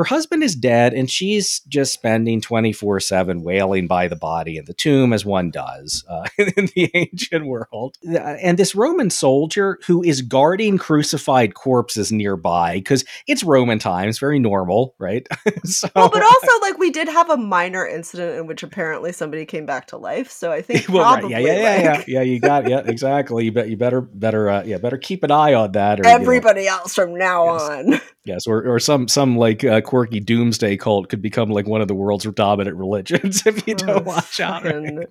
her 0.00 0.04
husband 0.04 0.42
is 0.42 0.54
dead, 0.54 0.94
and 0.94 1.10
she's 1.10 1.60
just 1.68 1.92
spending 1.92 2.40
24 2.40 3.00
7 3.00 3.42
wailing 3.42 3.86
by 3.86 4.08
the 4.08 4.16
body 4.16 4.56
in 4.56 4.64
the 4.64 4.72
tomb, 4.72 5.12
as 5.12 5.26
one 5.26 5.50
does 5.50 6.02
uh, 6.08 6.26
in 6.38 6.70
the 6.74 6.90
ancient 6.94 7.44
world. 7.44 7.98
And 8.02 8.58
this 8.58 8.74
Roman 8.74 9.10
soldier 9.10 9.78
who 9.86 10.02
is 10.02 10.22
guarding 10.22 10.78
crucified 10.78 11.52
corpses 11.52 12.10
nearby, 12.10 12.76
because 12.76 13.04
it's 13.26 13.44
Roman 13.44 13.78
times, 13.78 14.18
very 14.18 14.38
normal, 14.38 14.94
right? 14.98 15.28
so, 15.64 15.86
well, 15.94 16.08
but 16.08 16.22
also, 16.22 16.60
like, 16.62 16.78
we 16.78 16.90
did 16.90 17.06
have 17.06 17.28
a 17.28 17.36
minor 17.36 17.86
incident 17.86 18.38
in 18.38 18.46
which 18.46 18.62
apparently 18.62 19.12
somebody 19.12 19.44
came 19.44 19.66
back 19.66 19.88
to 19.88 19.98
life. 19.98 20.30
So 20.30 20.50
I 20.50 20.62
think 20.62 20.88
well, 20.88 21.02
probably, 21.02 21.34
right. 21.34 21.44
yeah, 21.44 21.52
yeah, 21.52 21.82
yeah, 21.82 21.92
like... 21.92 22.06
yeah, 22.08 22.14
yeah, 22.14 22.22
you 22.22 22.40
got, 22.40 22.70
yeah, 22.70 22.80
exactly. 22.86 23.44
You 23.44 23.52
bet, 23.52 23.68
you 23.68 23.76
better, 23.76 24.00
better, 24.00 24.48
uh, 24.48 24.62
yeah, 24.64 24.78
better 24.78 24.96
keep 24.96 25.24
an 25.24 25.30
eye 25.30 25.52
on 25.52 25.72
that. 25.72 26.00
Or, 26.00 26.06
Everybody 26.06 26.62
you 26.62 26.68
know, 26.68 26.78
else 26.78 26.94
from 26.94 27.18
now 27.18 27.52
yes. 27.52 27.62
on. 27.70 28.00
Yes, 28.24 28.46
or, 28.46 28.62
or 28.62 28.78
some 28.78 29.08
some 29.08 29.36
like 29.36 29.64
uh, 29.64 29.80
quirky 29.90 30.20
doomsday 30.20 30.76
cult 30.76 31.08
could 31.08 31.20
become 31.20 31.50
like 31.50 31.66
one 31.66 31.80
of 31.80 31.88
the 31.88 31.96
world's 31.96 32.24
dominant 32.24 32.76
religions 32.76 33.42
if 33.46 33.66
you 33.66 33.74
don't 33.74 33.90
oh, 33.90 34.02
watch 34.02 34.38
out. 34.38 34.64
Right? 34.64 35.08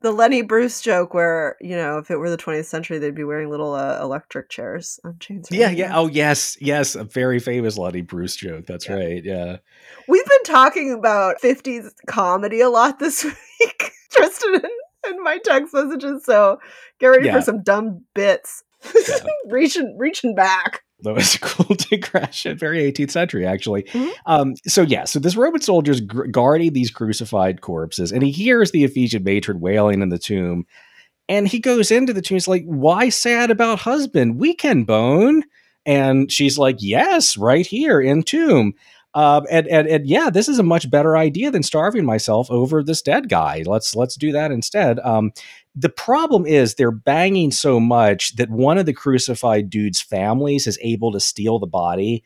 the 0.00 0.12
Lenny 0.12 0.42
Bruce 0.42 0.80
joke, 0.80 1.12
where 1.12 1.56
you 1.60 1.74
know, 1.74 1.98
if 1.98 2.08
it 2.08 2.18
were 2.18 2.30
the 2.30 2.36
20th 2.36 2.66
century, 2.66 3.00
they'd 3.00 3.16
be 3.16 3.24
wearing 3.24 3.50
little 3.50 3.74
uh, 3.74 3.98
electric 4.00 4.48
chairs 4.48 5.00
on 5.04 5.18
chains. 5.18 5.48
Yeah, 5.50 5.70
yeah. 5.70 5.90
Oh, 5.92 6.06
yes, 6.06 6.56
yes. 6.60 6.94
A 6.94 7.02
very 7.02 7.40
famous 7.40 7.76
Lenny 7.76 8.02
Bruce 8.02 8.36
joke. 8.36 8.66
That's 8.66 8.88
yeah. 8.88 8.94
right. 8.94 9.24
Yeah. 9.24 9.56
We've 10.06 10.26
been 10.26 10.44
talking 10.44 10.92
about 10.96 11.40
50s 11.42 11.90
comedy 12.06 12.60
a 12.60 12.68
lot 12.68 12.98
this 13.00 13.24
week, 13.24 13.90
Tristan, 14.12 14.54
in, 14.54 15.14
in 15.14 15.24
my 15.24 15.38
text 15.38 15.74
messages. 15.74 16.24
So 16.24 16.60
get 17.00 17.08
ready 17.08 17.26
yeah. 17.26 17.34
for 17.34 17.42
some 17.42 17.64
dumb 17.64 18.04
bits. 18.14 18.62
Yeah. 18.94 19.16
reaching, 19.48 19.96
reaching 19.98 20.36
back 20.36 20.84
that 21.02 21.14
was 21.14 21.34
a 21.34 21.38
cool 21.40 21.76
digression, 21.76 22.58
very 22.58 22.90
18th 22.90 23.10
century, 23.10 23.46
actually. 23.46 23.84
Mm-hmm. 23.84 24.10
Um, 24.26 24.54
so, 24.66 24.82
yeah, 24.82 25.04
so 25.04 25.18
this 25.18 25.36
Roman 25.36 25.60
soldier's 25.60 26.00
g- 26.00 26.28
guarding 26.30 26.72
these 26.72 26.90
crucified 26.90 27.60
corpses, 27.60 28.12
and 28.12 28.22
he 28.22 28.30
hears 28.30 28.70
the 28.70 28.84
Ephesian 28.84 29.22
matron 29.22 29.60
wailing 29.60 30.02
in 30.02 30.08
the 30.08 30.18
tomb. 30.18 30.66
And 31.28 31.46
he 31.46 31.58
goes 31.58 31.90
into 31.90 32.14
the 32.14 32.22
tomb. 32.22 32.36
He's 32.36 32.48
like, 32.48 32.64
Why 32.64 33.10
sad 33.10 33.50
about 33.50 33.80
husband? 33.80 34.40
We 34.40 34.54
can 34.54 34.84
bone. 34.84 35.44
And 35.84 36.32
she's 36.32 36.56
like, 36.56 36.76
Yes, 36.80 37.36
right 37.36 37.66
here 37.66 38.00
in 38.00 38.22
tomb. 38.22 38.74
Uh, 39.14 39.40
and, 39.50 39.66
and 39.68 39.88
and 39.88 40.06
yeah, 40.06 40.30
this 40.30 40.48
is 40.48 40.58
a 40.58 40.62
much 40.62 40.90
better 40.90 41.16
idea 41.16 41.50
than 41.50 41.62
starving 41.62 42.04
myself 42.04 42.50
over 42.50 42.82
this 42.82 43.02
dead 43.02 43.28
guy. 43.28 43.62
Let's 43.66 43.96
let's 43.96 44.16
do 44.16 44.32
that 44.32 44.52
instead. 44.52 44.98
Um, 45.00 45.32
the 45.78 45.88
problem 45.88 46.44
is 46.44 46.74
they're 46.74 46.90
banging 46.90 47.52
so 47.52 47.78
much 47.78 48.34
that 48.34 48.50
one 48.50 48.78
of 48.78 48.86
the 48.86 48.92
crucified 48.92 49.70
dude's 49.70 50.00
families 50.00 50.66
is 50.66 50.78
able 50.82 51.12
to 51.12 51.20
steal 51.20 51.60
the 51.60 51.66
body 51.66 52.24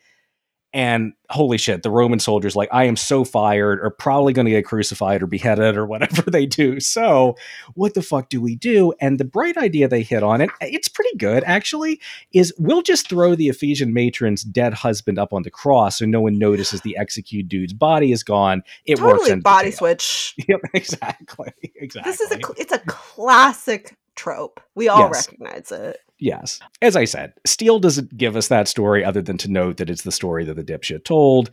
and 0.73 1.13
holy 1.29 1.57
shit, 1.57 1.83
the 1.83 1.91
Roman 1.91 2.19
soldiers, 2.19 2.55
like, 2.55 2.69
I 2.71 2.85
am 2.85 2.95
so 2.95 3.23
fired, 3.23 3.79
are 3.79 3.91
probably 3.91 4.33
going 4.33 4.45
to 4.45 4.51
get 4.51 4.65
crucified 4.65 5.21
or 5.21 5.27
beheaded 5.27 5.77
or 5.77 5.85
whatever 5.85 6.21
they 6.31 6.45
do. 6.45 6.79
So, 6.79 7.35
what 7.75 7.93
the 7.93 8.01
fuck 8.01 8.29
do 8.29 8.41
we 8.41 8.55
do? 8.55 8.93
And 8.99 9.19
the 9.19 9.25
bright 9.25 9.57
idea 9.57 9.87
they 9.87 10.01
hit 10.01 10.23
on 10.23 10.41
it, 10.41 10.49
it's 10.61 10.87
pretty 10.87 11.15
good 11.17 11.43
actually, 11.45 11.99
is 12.33 12.53
we'll 12.57 12.81
just 12.81 13.07
throw 13.07 13.35
the 13.35 13.49
Ephesian 13.49 13.93
matron's 13.93 14.43
dead 14.43 14.73
husband 14.73 15.19
up 15.19 15.33
on 15.33 15.43
the 15.43 15.51
cross 15.51 15.99
so 15.99 16.05
no 16.05 16.21
one 16.21 16.39
notices 16.39 16.81
the 16.81 16.97
executed 16.97 17.49
dude's 17.49 17.73
body 17.73 18.11
is 18.11 18.23
gone. 18.23 18.63
It 18.85 18.97
totally 18.97 19.31
works. 19.31 19.43
body 19.43 19.71
switch. 19.71 20.35
Yep, 20.45 20.59
exactly. 20.73 21.53
Exactly. 21.75 22.11
This 22.11 22.19
is 22.19 22.31
a 22.31 22.39
it's 22.57 22.73
a 22.73 22.79
classic 22.79 23.95
trope. 24.15 24.59
We 24.75 24.89
all 24.89 24.99
yes. 24.99 25.27
recognize 25.27 25.71
it. 25.71 25.99
Yes. 26.23 26.61
As 26.81 26.95
I 26.95 27.03
said, 27.03 27.33
Steele 27.45 27.79
doesn't 27.79 28.15
give 28.15 28.37
us 28.37 28.47
that 28.47 28.69
story 28.69 29.03
other 29.03 29.21
than 29.21 29.37
to 29.39 29.51
note 29.51 29.75
that 29.75 29.89
it's 29.89 30.03
the 30.03 30.11
story 30.11 30.45
that 30.45 30.55
the 30.55 30.63
dipshit 30.63 31.03
told. 31.03 31.49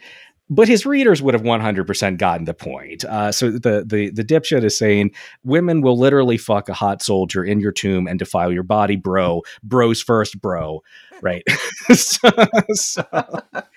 But 0.48 0.68
his 0.68 0.87
readers 0.87 1.20
would 1.20 1.35
have 1.35 1.42
100% 1.42 2.18
gotten 2.18 2.44
the 2.44 2.54
point. 2.54 3.04
Uh, 3.04 3.33
so 3.33 3.50
the, 3.50 3.85
the 3.85 4.11
the 4.11 4.24
dipshit 4.24 4.62
is 4.62 4.78
saying 4.78 5.11
women 5.42 5.80
will 5.80 5.98
literally 5.98 6.38
fuck 6.38 6.68
a 6.68 6.72
hot 6.72 7.02
soldier 7.02 7.42
in 7.42 7.59
your 7.59 7.72
tomb 7.72 8.06
and 8.06 8.16
defile 8.20 8.52
your 8.52 8.62
body, 8.62 8.94
bro. 8.94 9.42
Bros 9.64 10.00
first, 10.00 10.40
bro. 10.40 10.83
Right. 11.20 11.42
so, 11.92 12.30
so, 12.72 13.04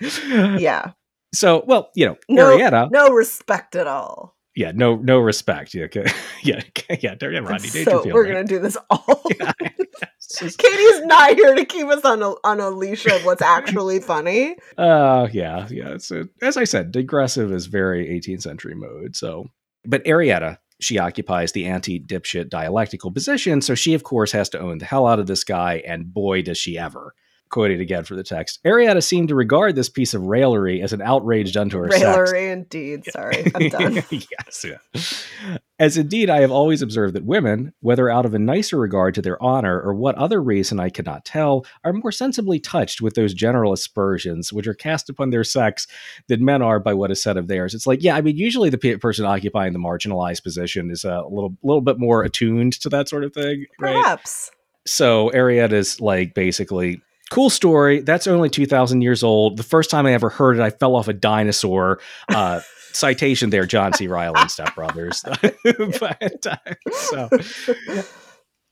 yeah. 0.00 0.92
So, 1.32 1.64
well, 1.66 1.90
you 1.96 2.06
know, 2.06 2.16
no, 2.28 2.56
Arietta. 2.56 2.90
No 2.92 3.08
respect 3.08 3.74
at 3.74 3.88
all 3.88 4.36
yeah, 4.54 4.72
no, 4.74 4.96
no 4.96 5.18
respect. 5.18 5.74
Yeah, 5.74 5.86
yeah, 6.42 6.62
yeah. 7.00 7.14
Rodney 7.20 7.68
So 7.68 8.04
we're 8.12 8.26
gonna 8.26 8.44
do 8.44 8.58
this 8.58 8.76
all. 8.90 9.22
yeah, 9.38 9.52
just... 10.38 10.58
Katie's 10.58 11.04
not 11.06 11.34
here 11.34 11.54
to 11.54 11.64
keep 11.64 11.86
us 11.88 12.04
on 12.04 12.22
a 12.22 12.34
on 12.44 12.60
a 12.60 12.70
leash 12.70 13.06
of 13.06 13.24
what's 13.24 13.42
actually 13.42 14.00
funny. 14.00 14.56
Uh, 14.78 15.28
yeah, 15.32 15.66
yeah. 15.70 15.98
So 15.98 16.24
as 16.40 16.56
I 16.56 16.64
said, 16.64 16.92
digressive 16.92 17.52
is 17.52 17.66
very 17.66 18.08
18th 18.08 18.42
century 18.42 18.74
mode. 18.74 19.16
So, 19.16 19.48
but 19.84 20.04
Arietta, 20.04 20.58
she 20.80 20.98
occupies 20.98 21.52
the 21.52 21.66
anti 21.66 21.98
dipshit 21.98 22.48
dialectical 22.48 23.10
position, 23.10 23.60
so 23.60 23.74
she 23.74 23.94
of 23.94 24.04
course 24.04 24.30
has 24.32 24.48
to 24.50 24.60
own 24.60 24.78
the 24.78 24.84
hell 24.84 25.06
out 25.06 25.18
of 25.18 25.26
this 25.26 25.42
guy, 25.42 25.82
and 25.86 26.12
boy 26.12 26.42
does 26.42 26.58
she 26.58 26.78
ever 26.78 27.14
quoting 27.54 27.80
again 27.80 28.02
for 28.02 28.16
the 28.16 28.24
text. 28.24 28.58
Arietta 28.64 29.00
seemed 29.00 29.28
to 29.28 29.36
regard 29.36 29.76
this 29.76 29.88
piece 29.88 30.12
of 30.12 30.22
raillery 30.22 30.82
as 30.82 30.92
an 30.92 31.00
outrage 31.00 31.52
done 31.52 31.70
to 31.70 31.78
her 31.78 31.84
raillery 31.84 32.26
sex. 32.26 32.52
indeed. 32.52 33.04
Sorry, 33.12 33.44
I'm 33.54 33.68
done. 33.68 33.94
yes, 34.10 34.64
yeah. 34.64 35.58
As 35.78 35.96
indeed, 35.96 36.30
I 36.30 36.40
have 36.40 36.50
always 36.50 36.82
observed 36.82 37.14
that 37.14 37.24
women, 37.24 37.72
whether 37.78 38.10
out 38.10 38.26
of 38.26 38.34
a 38.34 38.40
nicer 38.40 38.76
regard 38.76 39.14
to 39.14 39.22
their 39.22 39.40
honor 39.40 39.80
or 39.80 39.94
what 39.94 40.16
other 40.16 40.42
reason 40.42 40.80
I 40.80 40.90
cannot 40.90 41.24
tell, 41.24 41.64
are 41.84 41.92
more 41.92 42.10
sensibly 42.10 42.58
touched 42.58 43.00
with 43.00 43.14
those 43.14 43.32
general 43.32 43.72
aspersions 43.72 44.52
which 44.52 44.66
are 44.66 44.74
cast 44.74 45.08
upon 45.08 45.30
their 45.30 45.44
sex 45.44 45.86
than 46.26 46.44
men 46.44 46.60
are 46.60 46.80
by 46.80 46.92
what 46.92 47.12
is 47.12 47.22
said 47.22 47.36
of 47.36 47.46
theirs. 47.46 47.72
It's 47.72 47.86
like, 47.86 48.02
yeah, 48.02 48.16
I 48.16 48.20
mean, 48.20 48.36
usually 48.36 48.68
the 48.68 48.98
person 48.98 49.26
occupying 49.26 49.74
the 49.74 49.78
marginalized 49.78 50.42
position 50.42 50.90
is 50.90 51.04
a 51.04 51.22
little, 51.30 51.56
little 51.62 51.82
bit 51.82 52.00
more 52.00 52.24
attuned 52.24 52.72
to 52.80 52.88
that 52.88 53.08
sort 53.08 53.22
of 53.22 53.32
thing. 53.32 53.66
Perhaps. 53.78 54.50
Right? 54.50 54.58
So 54.86 55.30
is 55.30 56.00
like 56.00 56.34
basically 56.34 57.00
cool 57.34 57.50
story. 57.50 58.00
That's 58.00 58.26
only 58.26 58.48
2,000 58.48 59.02
years 59.02 59.24
old. 59.24 59.56
The 59.56 59.64
first 59.64 59.90
time 59.90 60.06
I 60.06 60.12
ever 60.12 60.28
heard 60.28 60.56
it, 60.56 60.62
I 60.62 60.70
fell 60.70 60.94
off 60.94 61.08
a 61.08 61.12
dinosaur. 61.12 62.00
Uh, 62.28 62.60
citation 62.92 63.50
there, 63.50 63.66
John 63.66 63.92
C. 63.92 64.06
Reilly 64.06 64.40
and 64.40 64.50
Step 64.50 64.72
Brothers. 64.76 65.24
but, 66.00 66.46
uh, 66.46 66.56
so, 66.92 67.28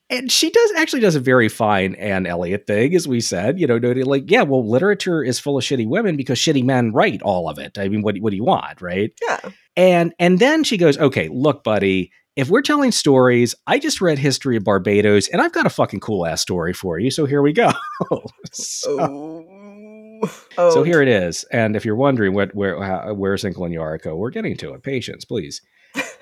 and 0.08 0.30
she 0.30 0.50
does 0.50 0.72
actually 0.76 1.00
does 1.00 1.16
a 1.16 1.20
very 1.20 1.48
fine 1.48 1.96
Anne 1.96 2.24
Elliot 2.24 2.68
thing, 2.68 2.94
as 2.94 3.08
we 3.08 3.20
said. 3.20 3.58
You 3.58 3.66
know, 3.66 3.78
noting 3.78 4.06
like, 4.06 4.30
yeah, 4.30 4.42
well, 4.42 4.64
literature 4.64 5.24
is 5.24 5.40
full 5.40 5.58
of 5.58 5.64
shitty 5.64 5.88
women 5.88 6.16
because 6.16 6.38
shitty 6.38 6.62
men 6.64 6.92
write 6.92 7.20
all 7.22 7.48
of 7.48 7.58
it. 7.58 7.78
I 7.78 7.88
mean, 7.88 8.02
what 8.02 8.16
what 8.18 8.30
do 8.30 8.36
you 8.36 8.44
want, 8.44 8.80
right? 8.80 9.12
Yeah. 9.26 9.40
And 9.76 10.14
and 10.20 10.38
then 10.38 10.62
she 10.62 10.76
goes, 10.76 10.96
okay, 10.98 11.28
look, 11.28 11.64
buddy 11.64 12.12
if 12.36 12.48
we're 12.48 12.62
telling 12.62 12.92
stories, 12.92 13.54
I 13.66 13.78
just 13.78 14.00
read 14.00 14.18
History 14.18 14.56
of 14.56 14.64
Barbados 14.64 15.28
and 15.28 15.40
I've 15.42 15.52
got 15.52 15.66
a 15.66 15.70
fucking 15.70 16.00
cool 16.00 16.26
ass 16.26 16.40
story 16.40 16.72
for 16.72 16.98
you. 16.98 17.10
So 17.10 17.26
here 17.26 17.42
we 17.42 17.52
go. 17.52 17.70
so, 18.52 18.96
oh. 19.00 20.70
so, 20.70 20.82
here 20.82 21.02
it 21.02 21.08
is. 21.08 21.44
And 21.52 21.76
if 21.76 21.84
you're 21.84 21.96
wondering 21.96 22.32
what 22.34 22.54
where 22.54 22.82
how, 22.82 23.12
where's 23.14 23.44
Inkle 23.44 23.66
and 23.66 23.74
Yarico, 23.74 24.16
we're 24.16 24.30
getting 24.30 24.56
to 24.58 24.72
it. 24.72 24.82
Patience, 24.82 25.24
please. 25.24 25.60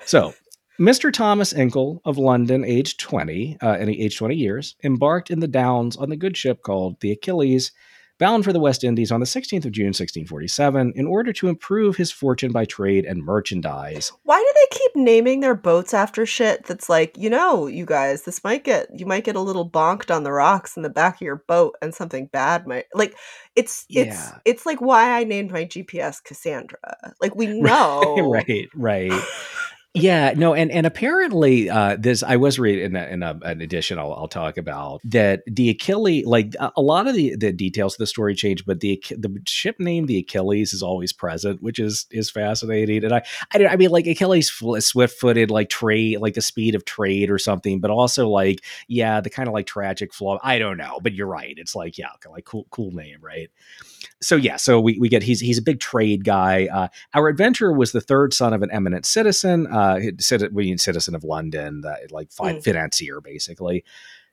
So 0.05 0.33
Mr. 0.79 1.13
Thomas 1.13 1.53
Inkle 1.53 2.01
of 2.03 2.17
London, 2.17 2.65
aged 2.65 2.99
20, 2.99 3.57
uh, 3.61 3.77
and 3.79 3.89
aged 3.89 4.17
20 4.17 4.35
years, 4.35 4.75
embarked 4.83 5.29
in 5.29 5.39
the 5.39 5.47
Downs 5.47 5.95
on 5.95 6.09
the 6.09 6.17
good 6.17 6.35
ship 6.35 6.63
called 6.63 6.99
the 7.01 7.11
Achilles 7.11 7.71
bound 8.21 8.43
for 8.43 8.53
the 8.53 8.59
West 8.59 8.83
Indies 8.83 9.11
on 9.11 9.19
the 9.19 9.25
16th 9.25 9.65
of 9.65 9.71
June, 9.71 9.87
1647, 9.87 10.93
in 10.95 11.07
order 11.07 11.33
to 11.33 11.47
improve 11.47 11.97
his 11.97 12.11
fortune 12.11 12.51
by 12.51 12.65
trade 12.65 13.03
and 13.03 13.25
merchandise. 13.25 14.11
Why 14.21 14.37
do 14.37 14.53
they 14.53 14.77
keep 14.77 14.91
naming 14.95 15.39
their 15.39 15.55
boats 15.55 15.91
after 15.91 16.23
shit 16.27 16.65
that's 16.65 16.87
like, 16.87 17.17
you 17.17 17.31
know, 17.31 17.65
you 17.65 17.83
guys, 17.83 18.21
this 18.21 18.43
might 18.43 18.63
get, 18.63 18.87
you 18.97 19.07
might 19.07 19.23
get 19.23 19.35
a 19.35 19.41
little 19.41 19.67
bonked 19.67 20.15
on 20.15 20.21
the 20.21 20.31
rocks 20.31 20.77
in 20.77 20.83
the 20.83 20.89
back 20.89 21.15
of 21.15 21.21
your 21.21 21.43
boat 21.47 21.75
and 21.81 21.95
something 21.95 22.27
bad 22.27 22.67
might, 22.67 22.85
like, 22.93 23.17
it's, 23.55 23.85
it's, 23.89 24.15
yeah. 24.15 24.37
it's 24.45 24.67
like 24.67 24.79
why 24.81 25.19
I 25.19 25.23
named 25.23 25.51
my 25.51 25.65
GPS 25.65 26.23
Cassandra. 26.23 26.77
Like, 27.19 27.35
we 27.35 27.47
know. 27.59 28.29
right, 28.29 28.69
right. 28.75 29.11
Yeah, 29.93 30.33
no, 30.37 30.53
and 30.53 30.71
and 30.71 30.85
apparently, 30.85 31.69
uh, 31.69 31.97
this 31.99 32.23
I 32.23 32.37
was 32.37 32.57
reading 32.57 32.85
in, 32.85 32.95
a, 32.95 33.05
in 33.07 33.23
a, 33.23 33.37
an 33.43 33.59
edition 33.59 33.99
I'll, 33.99 34.13
I'll 34.13 34.29
talk 34.29 34.55
about 34.55 35.01
that 35.03 35.43
the 35.45 35.69
Achilles, 35.69 36.25
like 36.25 36.55
a, 36.57 36.81
lot 36.81 37.07
of 37.07 37.15
the, 37.15 37.35
the 37.35 37.51
details 37.51 37.95
of 37.95 37.97
the 37.97 38.07
story 38.07 38.33
change, 38.33 38.65
but 38.65 38.79
the 38.79 39.03
the 39.09 39.41
ship 39.45 39.81
name 39.81 40.05
the 40.05 40.19
Achilles 40.19 40.71
is 40.71 40.81
always 40.81 41.11
present, 41.11 41.61
which 41.61 41.77
is 41.77 42.05
is 42.09 42.31
fascinating. 42.31 43.03
And 43.03 43.13
I 43.13 43.23
I, 43.53 43.67
I 43.67 43.75
mean, 43.75 43.89
like 43.89 44.07
Achilles 44.07 44.49
swift 44.79 45.19
footed, 45.19 45.51
like 45.51 45.69
trade, 45.69 46.19
like 46.21 46.35
the 46.35 46.41
speed 46.41 46.73
of 46.73 46.85
trade 46.85 47.29
or 47.29 47.37
something, 47.37 47.81
but 47.81 47.91
also 47.91 48.29
like 48.29 48.63
yeah, 48.87 49.19
the 49.19 49.29
kind 49.29 49.49
of 49.49 49.53
like 49.53 49.67
tragic 49.67 50.13
flaw. 50.13 50.39
I 50.41 50.57
don't 50.57 50.77
know, 50.77 51.01
but 51.03 51.13
you're 51.13 51.27
right. 51.27 51.55
It's 51.57 51.75
like 51.75 51.97
yeah, 51.97 52.11
like 52.29 52.45
cool 52.45 52.65
cool 52.69 52.91
name, 52.91 53.17
right? 53.21 53.49
so 54.21 54.35
yeah, 54.35 54.55
so 54.55 54.79
we, 54.79 54.97
we 54.99 55.09
get 55.09 55.23
he's 55.23 55.39
he's 55.39 55.57
a 55.57 55.61
big 55.61 55.79
trade 55.79 56.23
guy. 56.23 56.67
Uh, 56.71 56.87
our 57.13 57.27
adventurer 57.27 57.73
was 57.73 57.91
the 57.91 58.01
third 58.01 58.33
son 58.33 58.53
of 58.53 58.61
an 58.61 58.71
eminent 58.71 59.05
citizen, 59.05 59.67
uh, 59.67 59.80
citizen, 60.19 60.77
citizen 60.77 61.15
of 61.15 61.23
London, 61.23 61.83
uh, 61.85 61.95
like 62.09 62.29
mm. 62.29 62.63
financier 62.63 63.21
basically. 63.21 63.83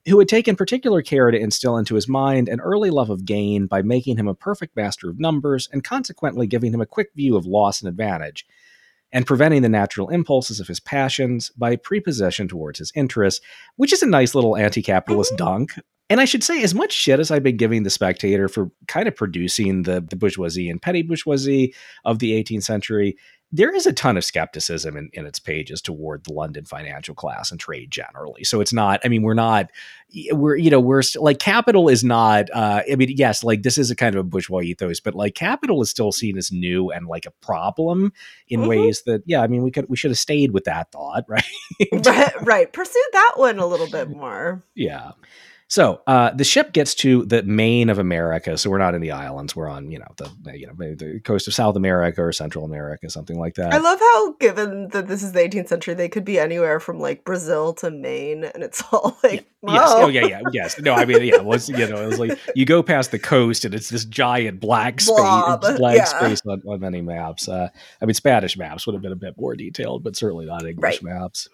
who 0.06 0.18
had 0.18 0.28
taken 0.28 0.56
particular 0.56 1.02
care 1.02 1.30
to 1.30 1.38
instill 1.38 1.76
into 1.76 1.94
his 1.94 2.08
mind 2.08 2.48
an 2.48 2.60
early 2.60 2.90
love 2.90 3.10
of 3.10 3.24
gain 3.24 3.66
by 3.66 3.82
making 3.82 4.16
him 4.16 4.28
a 4.28 4.34
perfect 4.34 4.76
master 4.76 5.10
of 5.10 5.18
numbers 5.20 5.68
and 5.72 5.84
consequently 5.84 6.46
giving 6.46 6.72
him 6.72 6.80
a 6.80 6.86
quick 6.86 7.10
view 7.14 7.36
of 7.36 7.46
loss 7.46 7.80
and 7.80 7.88
advantage, 7.88 8.46
and 9.12 9.26
preventing 9.26 9.62
the 9.62 9.68
natural 9.68 10.08
impulses 10.08 10.60
of 10.60 10.68
his 10.68 10.80
passions 10.80 11.50
by 11.50 11.76
prepossession 11.76 12.48
towards 12.48 12.78
his 12.78 12.92
interests, 12.94 13.44
which 13.76 13.92
is 13.92 14.02
a 14.02 14.06
nice 14.06 14.34
little 14.34 14.56
anti 14.56 14.82
capitalist 14.82 15.32
Mm-hmm. 15.32 15.44
dunk. 15.44 15.72
And 16.10 16.22
I 16.22 16.24
should 16.24 16.42
say, 16.42 16.62
as 16.62 16.74
much 16.74 16.92
shit 16.92 17.20
as 17.20 17.30
I've 17.30 17.42
been 17.42 17.58
giving 17.58 17.82
the 17.82 17.90
Spectator 17.90 18.48
for 18.48 18.70
kind 18.86 19.08
of 19.08 19.14
producing 19.14 19.82
the, 19.82 20.00
the 20.00 20.16
bourgeoisie 20.16 20.70
and 20.70 20.80
petty 20.80 21.02
bourgeoisie 21.02 21.74
of 22.06 22.18
the 22.18 22.32
18th 22.42 22.62
century, 22.62 23.16
there 23.50 23.74
is 23.74 23.86
a 23.86 23.92
ton 23.94 24.18
of 24.18 24.24
skepticism 24.24 24.94
in, 24.96 25.08
in 25.14 25.24
its 25.24 25.38
pages 25.38 25.80
toward 25.80 26.22
the 26.24 26.32
London 26.34 26.66
financial 26.66 27.14
class 27.14 27.50
and 27.50 27.58
trade 27.58 27.90
generally. 27.90 28.44
So 28.44 28.60
it's 28.60 28.74
not, 28.74 29.00
I 29.04 29.08
mean, 29.08 29.22
we're 29.22 29.32
not, 29.32 29.70
we're, 30.32 30.56
you 30.56 30.70
know, 30.70 30.80
we're 30.80 31.00
st- 31.00 31.22
like 31.22 31.38
capital 31.38 31.88
is 31.88 32.04
not, 32.04 32.50
uh, 32.52 32.82
I 32.90 32.96
mean, 32.96 33.08
yes, 33.16 33.42
like 33.42 33.62
this 33.62 33.78
is 33.78 33.90
a 33.90 33.96
kind 33.96 34.14
of 34.14 34.20
a 34.20 34.22
bourgeois 34.24 34.60
ethos, 34.60 35.00
but 35.00 35.14
like 35.14 35.34
capital 35.34 35.80
is 35.80 35.88
still 35.88 36.12
seen 36.12 36.36
as 36.36 36.52
new 36.52 36.90
and 36.90 37.06
like 37.06 37.24
a 37.24 37.30
problem 37.40 38.12
in 38.48 38.60
Mhm. 38.60 38.68
ways 38.68 39.02
that, 39.06 39.22
yeah, 39.24 39.40
I 39.42 39.46
mean, 39.46 39.62
we 39.62 39.70
could, 39.70 39.88
we 39.88 39.96
should 39.96 40.10
have 40.10 40.18
stayed 40.18 40.52
with 40.52 40.64
that 40.64 40.92
thought, 40.92 41.24
right? 41.28 41.42
right, 42.04 42.32
right. 42.42 42.72
Pursue 42.72 43.02
that 43.14 43.32
one 43.36 43.58
a 43.58 43.66
little 43.66 43.88
bit 43.88 44.10
more. 44.10 44.62
Yeah. 44.74 45.12
So 45.68 46.00
uh, 46.06 46.30
the 46.32 46.44
ship 46.44 46.72
gets 46.72 46.94
to 46.96 47.26
the 47.26 47.42
main 47.42 47.90
of 47.90 47.98
America. 47.98 48.56
So 48.56 48.70
we're 48.70 48.78
not 48.78 48.94
in 48.94 49.02
the 49.02 49.10
islands. 49.10 49.54
We're 49.54 49.68
on, 49.68 49.90
you 49.90 49.98
know, 49.98 50.06
the 50.16 50.58
you 50.58 50.66
know 50.66 50.72
the 50.74 51.20
coast 51.20 51.46
of 51.46 51.52
South 51.52 51.76
America 51.76 52.22
or 52.22 52.32
Central 52.32 52.64
America, 52.64 53.10
something 53.10 53.38
like 53.38 53.54
that. 53.56 53.74
I 53.74 53.78
love 53.78 54.00
how, 54.00 54.32
given 54.40 54.88
that 54.88 55.08
this 55.08 55.22
is 55.22 55.32
the 55.32 55.40
18th 55.40 55.68
century, 55.68 55.92
they 55.92 56.08
could 56.08 56.24
be 56.24 56.38
anywhere 56.38 56.80
from 56.80 56.98
like 56.98 57.22
Brazil 57.22 57.74
to 57.74 57.90
Maine, 57.90 58.44
and 58.44 58.62
it's 58.62 58.82
all 58.92 59.18
like, 59.22 59.46
Yes. 59.62 59.82
oh, 59.92 60.04
Oh, 60.04 60.08
yeah, 60.08 60.24
yeah, 60.24 60.40
yes. 60.52 60.80
No, 60.80 60.94
I 60.94 61.04
mean, 61.04 61.22
yeah. 61.22 61.38
Was 61.42 61.68
you 61.68 61.86
know, 61.86 62.02
it 62.02 62.06
was 62.06 62.18
like 62.18 62.38
you 62.54 62.64
go 62.64 62.82
past 62.82 63.10
the 63.10 63.18
coast 63.18 63.64
and 63.64 63.74
it's 63.74 63.90
this 63.90 64.04
giant 64.06 64.60
black 64.60 65.00
space, 65.00 65.16
Blob, 65.16 65.60
black 65.76 65.96
yeah. 65.96 66.04
space 66.04 66.40
on, 66.46 66.62
on 66.66 66.80
many 66.80 67.02
maps. 67.02 67.48
Uh, 67.48 67.68
I 68.00 68.06
mean, 68.06 68.14
Spanish 68.14 68.56
maps 68.56 68.86
would 68.86 68.94
have 68.94 69.02
been 69.02 69.12
a 69.12 69.16
bit 69.16 69.34
more 69.36 69.54
detailed, 69.54 70.02
but 70.02 70.16
certainly 70.16 70.46
not 70.46 70.64
English 70.64 71.02
Right. 71.02 71.02
maps. 71.02 71.48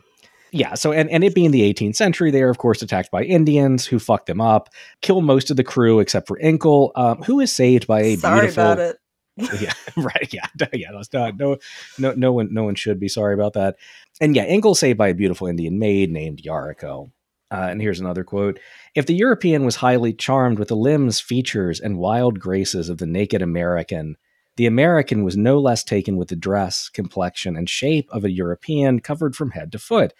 Yeah. 0.54 0.74
So, 0.74 0.92
and, 0.92 1.10
and 1.10 1.24
it 1.24 1.34
being 1.34 1.50
the 1.50 1.74
18th 1.74 1.96
century, 1.96 2.30
they 2.30 2.40
are 2.40 2.48
of 2.48 2.58
course 2.58 2.80
attacked 2.80 3.10
by 3.10 3.24
Indians 3.24 3.84
who 3.86 3.98
fuck 3.98 4.26
them 4.26 4.40
up, 4.40 4.70
kill 5.00 5.20
most 5.20 5.50
of 5.50 5.56
the 5.56 5.64
crew 5.64 5.98
except 5.98 6.28
for 6.28 6.38
Inkle, 6.38 6.92
um, 6.94 7.22
who 7.22 7.40
is 7.40 7.50
saved 7.50 7.88
by 7.88 8.02
a 8.02 8.16
sorry 8.16 8.40
beautiful. 8.42 8.62
about 8.62 8.78
it. 8.78 8.98
yeah, 9.60 9.72
right. 9.96 10.32
Yeah, 10.32 10.46
yeah. 10.72 10.92
That's 10.92 11.12
not 11.12 11.36
no, 11.36 11.56
no, 11.98 12.12
no 12.12 12.32
one, 12.32 12.54
no 12.54 12.62
one 12.62 12.76
should 12.76 13.00
be 13.00 13.08
sorry 13.08 13.34
about 13.34 13.54
that. 13.54 13.74
And 14.20 14.36
yeah, 14.36 14.44
Inkle 14.44 14.76
saved 14.76 14.96
by 14.96 15.08
a 15.08 15.14
beautiful 15.14 15.48
Indian 15.48 15.80
maid 15.80 16.12
named 16.12 16.40
Yarico. 16.40 17.10
Uh, 17.50 17.66
and 17.70 17.80
here's 17.80 17.98
another 17.98 18.22
quote: 18.22 18.60
If 18.94 19.06
the 19.06 19.16
European 19.16 19.64
was 19.64 19.76
highly 19.76 20.12
charmed 20.12 20.60
with 20.60 20.68
the 20.68 20.76
limbs, 20.76 21.18
features, 21.18 21.80
and 21.80 21.98
wild 21.98 22.38
graces 22.38 22.88
of 22.88 22.98
the 22.98 23.06
naked 23.06 23.42
American, 23.42 24.16
the 24.56 24.66
American 24.66 25.24
was 25.24 25.36
no 25.36 25.58
less 25.58 25.82
taken 25.82 26.16
with 26.16 26.28
the 26.28 26.36
dress, 26.36 26.88
complexion, 26.88 27.56
and 27.56 27.68
shape 27.68 28.08
of 28.12 28.24
a 28.24 28.30
European 28.30 29.00
covered 29.00 29.34
from 29.34 29.50
head 29.50 29.72
to 29.72 29.80
foot. 29.80 30.14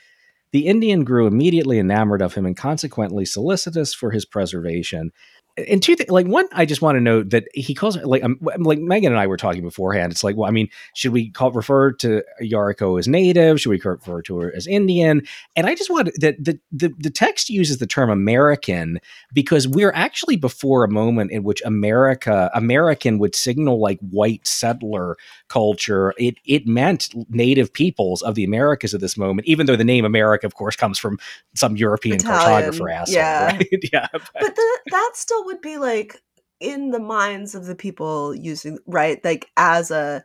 The 0.54 0.68
Indian 0.68 1.02
grew 1.02 1.26
immediately 1.26 1.80
enamored 1.80 2.22
of 2.22 2.34
him 2.34 2.46
and 2.46 2.56
consequently 2.56 3.24
solicitous 3.24 3.92
for 3.92 4.12
his 4.12 4.24
preservation. 4.24 5.10
And 5.56 5.80
two 5.80 5.94
things, 5.94 6.10
like 6.10 6.26
one, 6.26 6.46
I 6.52 6.64
just 6.64 6.82
want 6.82 6.96
to 6.96 7.00
note 7.00 7.30
that 7.30 7.44
he 7.54 7.74
calls 7.74 7.96
like 7.98 8.24
um, 8.24 8.38
like 8.58 8.80
Megan 8.80 9.12
and 9.12 9.20
I 9.20 9.28
were 9.28 9.36
talking 9.36 9.62
beforehand. 9.62 10.10
It's 10.10 10.24
like, 10.24 10.36
well, 10.36 10.48
I 10.48 10.52
mean, 10.52 10.68
should 10.94 11.12
we 11.12 11.30
call 11.30 11.52
refer 11.52 11.92
to 11.92 12.24
Yarico 12.42 12.98
as 12.98 13.06
native? 13.06 13.60
Should 13.60 13.70
we 13.70 13.80
refer 13.80 14.20
to 14.22 14.38
her 14.38 14.52
as 14.54 14.66
Indian? 14.66 15.22
And 15.54 15.66
I 15.66 15.76
just 15.76 15.90
want 15.90 16.10
that 16.20 16.42
the, 16.42 16.58
the 16.72 16.92
the 16.98 17.10
text 17.10 17.50
uses 17.50 17.78
the 17.78 17.86
term 17.86 18.10
American 18.10 18.98
because 19.32 19.68
we're 19.68 19.92
actually 19.92 20.36
before 20.36 20.82
a 20.82 20.90
moment 20.90 21.30
in 21.30 21.44
which 21.44 21.62
America 21.64 22.50
American 22.52 23.18
would 23.20 23.36
signal 23.36 23.80
like 23.80 24.00
white 24.00 24.46
settler 24.48 25.16
culture. 25.48 26.14
It 26.18 26.36
it 26.44 26.66
meant 26.66 27.10
native 27.28 27.72
peoples 27.72 28.22
of 28.22 28.34
the 28.34 28.42
Americas 28.42 28.92
at 28.92 29.00
this 29.00 29.16
moment, 29.16 29.46
even 29.46 29.66
though 29.66 29.76
the 29.76 29.84
name 29.84 30.04
America, 30.04 30.46
of 30.46 30.54
course, 30.54 30.74
comes 30.74 30.98
from 30.98 31.18
some 31.54 31.76
European 31.76 32.16
Italian, 32.16 32.72
cartographer 32.72 32.92
asshole, 32.92 33.14
yeah. 33.14 33.46
right? 33.56 33.68
yeah, 33.92 34.08
But 34.12 34.56
the, 34.56 34.80
that 34.94 35.10
still 35.14 35.44
would 35.46 35.60
be 35.60 35.76
like 35.78 36.20
in 36.60 36.90
the 36.90 37.00
minds 37.00 37.54
of 37.54 37.66
the 37.66 37.74
people 37.74 38.34
using, 38.34 38.78
right? 38.86 39.22
Like 39.24 39.50
as 39.56 39.90
a 39.90 40.24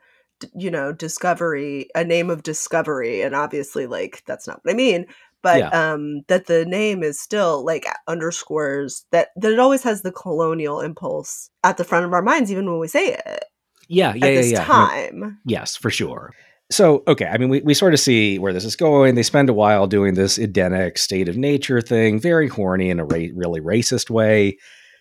you 0.55 0.71
know, 0.71 0.93
discovery, 0.93 1.89
a 1.95 2.03
name 2.05 2.29
of 2.29 2.43
discovery. 2.43 3.21
And 3.21 3.35
obviously, 3.35 3.87
like, 3.87 4.23
that's 4.25 4.47
not 4.47 4.61
what 4.63 4.71
I 4.71 4.75
mean. 4.75 5.05
But 5.41 5.59
Yeah. 5.59 5.69
um, 5.69 6.21
that 6.27 6.47
the 6.47 6.65
name 6.65 7.03
is 7.03 7.19
still 7.19 7.65
like 7.65 7.85
underscores 8.07 9.05
that 9.11 9.29
that 9.37 9.51
it 9.53 9.59
always 9.59 9.83
has 9.83 10.01
the 10.01 10.11
colonial 10.11 10.81
impulse 10.81 11.49
at 11.63 11.77
the 11.77 11.83
front 11.85 12.05
of 12.05 12.13
our 12.13 12.21
minds, 12.21 12.51
even 12.51 12.69
when 12.69 12.79
we 12.79 12.87
say 12.87 13.13
it 13.13 13.45
yeah, 13.89 14.13
yeah, 14.13 14.27
at 14.27 14.33
yeah, 14.33 14.41
this 14.41 14.51
yeah. 14.51 14.59
No, 14.59 14.65
time. 14.65 15.39
Yes, 15.45 15.75
for 15.75 15.89
sure. 15.89 16.33
So, 16.71 17.03
okay, 17.07 17.25
I 17.25 17.37
mean, 17.37 17.49
we, 17.49 17.61
we 17.61 17.73
sort 17.73 17.93
of 17.93 17.99
see 17.99 18.37
where 18.37 18.53
this 18.53 18.65
is 18.65 18.75
going. 18.75 19.15
They 19.15 19.23
spend 19.23 19.49
a 19.49 19.53
while 19.53 19.87
doing 19.87 20.13
this 20.13 20.37
Edenic 20.37 20.99
state 20.99 21.27
of 21.27 21.35
nature 21.35 21.81
thing, 21.81 22.19
very 22.19 22.47
horny 22.47 22.89
in 22.89 22.99
a 22.99 23.05
ra- 23.05 23.33
really 23.33 23.59
racist 23.59 24.09
way. 24.09 24.57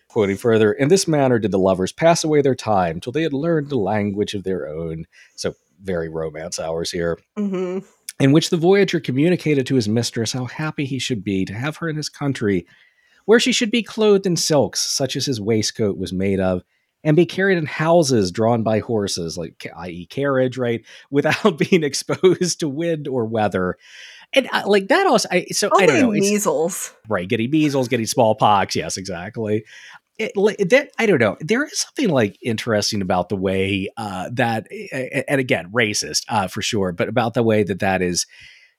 Quoting 0.08 0.38
further, 0.38 0.72
in 0.72 0.88
this 0.88 1.06
manner 1.06 1.38
did 1.38 1.50
the 1.50 1.58
lovers 1.58 1.92
pass 1.92 2.24
away 2.24 2.40
their 2.40 2.54
time 2.54 3.00
till 3.00 3.12
they 3.12 3.22
had 3.22 3.34
learned 3.34 3.70
a 3.70 3.78
language 3.78 4.32
of 4.32 4.44
their 4.44 4.66
own. 4.66 5.04
So, 5.36 5.54
very 5.82 6.08
romance 6.08 6.58
hours 6.58 6.90
here, 6.90 7.18
hmm 7.36 7.80
in 8.20 8.32
which 8.32 8.50
the 8.50 8.56
voyager 8.56 9.00
communicated 9.00 9.66
to 9.66 9.76
his 9.76 9.88
mistress 9.88 10.32
how 10.32 10.46
happy 10.46 10.84
he 10.84 10.98
should 10.98 11.22
be 11.22 11.44
to 11.44 11.54
have 11.54 11.76
her 11.76 11.88
in 11.88 11.96
his 11.96 12.08
country, 12.08 12.66
where 13.26 13.40
she 13.40 13.52
should 13.52 13.70
be 13.70 13.82
clothed 13.82 14.26
in 14.26 14.36
silks, 14.36 14.80
such 14.80 15.16
as 15.16 15.26
his 15.26 15.40
waistcoat 15.40 15.96
was 15.96 16.12
made 16.12 16.40
of, 16.40 16.62
and 17.04 17.16
be 17.16 17.26
carried 17.26 17.58
in 17.58 17.66
houses 17.66 18.30
drawn 18.32 18.62
by 18.62 18.80
horses, 18.80 19.38
like 19.38 19.66
i.e., 19.78 20.06
carriage, 20.06 20.58
right, 20.58 20.84
without 21.10 21.58
being 21.58 21.82
exposed 21.84 22.60
to 22.60 22.68
wind 22.68 23.06
or 23.08 23.24
weather. 23.24 23.76
And 24.32 24.48
uh, 24.52 24.64
like 24.66 24.88
that 24.88 25.06
also, 25.06 25.28
I, 25.30 25.46
so 25.52 25.70
I 25.74 25.86
don't 25.86 26.00
know, 26.00 26.10
measles. 26.10 26.92
right? 27.08 27.28
Getting 27.28 27.50
measles, 27.50 27.88
getting 27.88 28.06
smallpox, 28.06 28.76
yes, 28.76 28.96
exactly. 28.98 29.64
It, 30.18 30.32
that 30.70 30.90
I 30.98 31.06
don't 31.06 31.20
know. 31.20 31.36
There 31.40 31.64
is 31.64 31.78
something 31.78 32.08
like 32.08 32.36
interesting 32.42 33.00
about 33.02 33.28
the 33.28 33.36
way 33.36 33.88
uh, 33.96 34.28
that, 34.32 34.66
and 35.28 35.40
again, 35.40 35.70
racist 35.72 36.24
uh, 36.28 36.48
for 36.48 36.60
sure, 36.60 36.90
but 36.92 37.08
about 37.08 37.34
the 37.34 37.42
way 37.44 37.62
that 37.62 37.78
that 37.78 38.02
is 38.02 38.26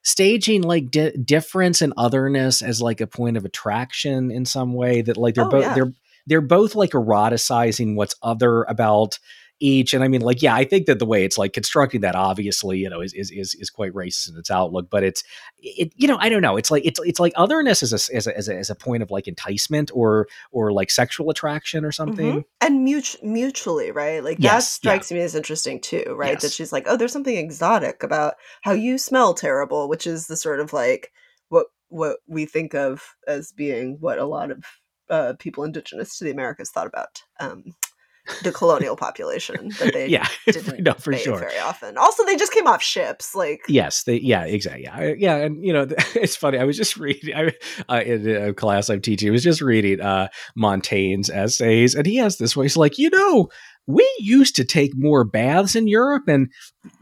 staging 0.02 0.62
like 0.62 0.90
di- 0.90 1.12
difference 1.12 1.82
and 1.82 1.92
otherness 1.96 2.62
as 2.62 2.80
like 2.80 3.00
a 3.00 3.06
point 3.06 3.36
of 3.36 3.44
attraction 3.44 4.30
in 4.30 4.44
some 4.44 4.72
way 4.74 5.02
that 5.02 5.16
like 5.16 5.34
they're 5.34 5.44
Oh, 5.46 5.50
both 5.50 5.62
yeah. 5.62 5.74
they're 5.74 5.92
they're 6.26 6.40
both 6.40 6.74
like 6.74 6.90
eroticizing 6.90 7.94
what's 7.96 8.14
other 8.22 8.64
about 8.64 9.18
each 9.62 9.92
and 9.92 10.02
i 10.02 10.08
mean 10.08 10.22
like 10.22 10.40
yeah 10.40 10.54
i 10.54 10.64
think 10.64 10.86
that 10.86 10.98
the 10.98 11.04
way 11.04 11.22
it's 11.22 11.36
like 11.36 11.52
constructing 11.52 12.00
that 12.00 12.14
obviously 12.14 12.78
you 12.78 12.88
know 12.88 13.02
is 13.02 13.12
is 13.12 13.30
is, 13.30 13.54
is 13.56 13.68
quite 13.68 13.92
racist 13.92 14.30
in 14.30 14.38
its 14.38 14.50
outlook 14.50 14.88
but 14.88 15.02
it's 15.04 15.22
it 15.58 15.92
you 15.96 16.08
know 16.08 16.16
i 16.18 16.30
don't 16.30 16.40
know 16.40 16.56
it's 16.56 16.70
like 16.70 16.82
it's 16.86 16.98
it's 17.04 17.20
like 17.20 17.34
otherness 17.36 17.82
as 17.82 17.92
a 17.92 18.16
as 18.16 18.26
a, 18.26 18.34
as 18.38 18.48
a, 18.48 18.56
as 18.56 18.70
a 18.70 18.74
point 18.74 19.02
of 19.02 19.10
like 19.10 19.28
enticement 19.28 19.90
or 19.92 20.26
or 20.50 20.72
like 20.72 20.90
sexual 20.90 21.28
attraction 21.28 21.84
or 21.84 21.92
something 21.92 22.36
Mhm. 22.36 22.44
And 22.62 22.84
mut- 22.84 23.16
mutually, 23.22 23.90
right? 23.90 24.22
Like 24.24 24.36
that 24.38 24.42
Yes, 24.44 24.64
yeah. 24.82 24.90
strikes 24.92 25.12
me 25.12 25.20
as 25.20 25.34
interesting 25.34 25.80
too, 25.80 26.04
right? 26.16 26.38
That 26.40 26.52
she's 26.52 26.72
like, 26.72 26.84
oh, 26.86 26.96
there's 26.96 27.12
something 27.12 27.36
exotic 27.36 28.02
about 28.02 28.34
how 28.62 28.72
you 28.72 28.96
smell 28.98 29.34
terrible, 29.34 29.88
which 29.88 30.06
is 30.06 30.26
the 30.26 30.36
sort 30.36 30.60
of 30.60 30.72
like 30.72 31.10
what 31.48 31.66
what 31.88 32.18
we 32.28 32.46
think 32.46 32.74
of 32.74 33.02
as 33.26 33.52
being 33.52 33.96
what 34.00 34.18
a 34.18 34.24
lot 34.24 34.50
of 34.50 34.64
uh, 35.10 35.34
people 35.38 35.64
indigenous 35.64 36.16
to 36.18 36.24
the 36.24 36.30
Americas 36.30 36.70
thought 36.70 36.86
about 36.86 37.22
um, 37.40 37.74
the 38.42 38.52
colonial 38.52 38.96
population 39.06 39.70
that 39.78 39.92
they 39.92 40.06
yeah 40.06 40.26
didn't 40.46 40.82
no 40.82 40.94
for 40.94 41.12
sure 41.14 41.38
very 41.38 41.58
often. 41.58 41.96
Also, 41.96 42.24
they 42.24 42.36
just 42.36 42.52
came 42.52 42.66
off 42.66 42.82
ships, 42.82 43.34
like 43.34 43.60
Yes, 43.68 44.04
they, 44.04 44.20
yeah, 44.20 44.44
exactly. 44.44 44.84
Yeah, 44.84 45.14
yeah, 45.16 45.36
and 45.36 45.64
you 45.64 45.72
know, 45.72 45.86
it's 46.14 46.36
funny. 46.36 46.58
I 46.58 46.64
was 46.64 46.76
just 46.76 46.96
reading 46.96 47.34
I, 47.34 47.52
uh, 47.88 48.02
in 48.02 48.28
a 48.28 48.54
class 48.54 48.88
I'm 48.88 49.00
teaching. 49.00 49.28
I 49.28 49.32
was 49.32 49.44
just 49.44 49.60
reading 49.60 50.00
uh, 50.00 50.28
Montaigne's 50.56 51.30
essays, 51.30 51.94
and 51.94 52.06
he 52.06 52.16
has 52.16 52.38
this 52.38 52.56
way. 52.56 52.64
He's 52.64 52.76
like, 52.76 52.98
you 52.98 53.10
know, 53.10 53.48
we 53.86 54.08
used 54.18 54.56
to 54.56 54.64
take 54.64 54.92
more 54.94 55.24
baths 55.24 55.74
in 55.74 55.88
Europe, 55.88 56.24
and 56.28 56.48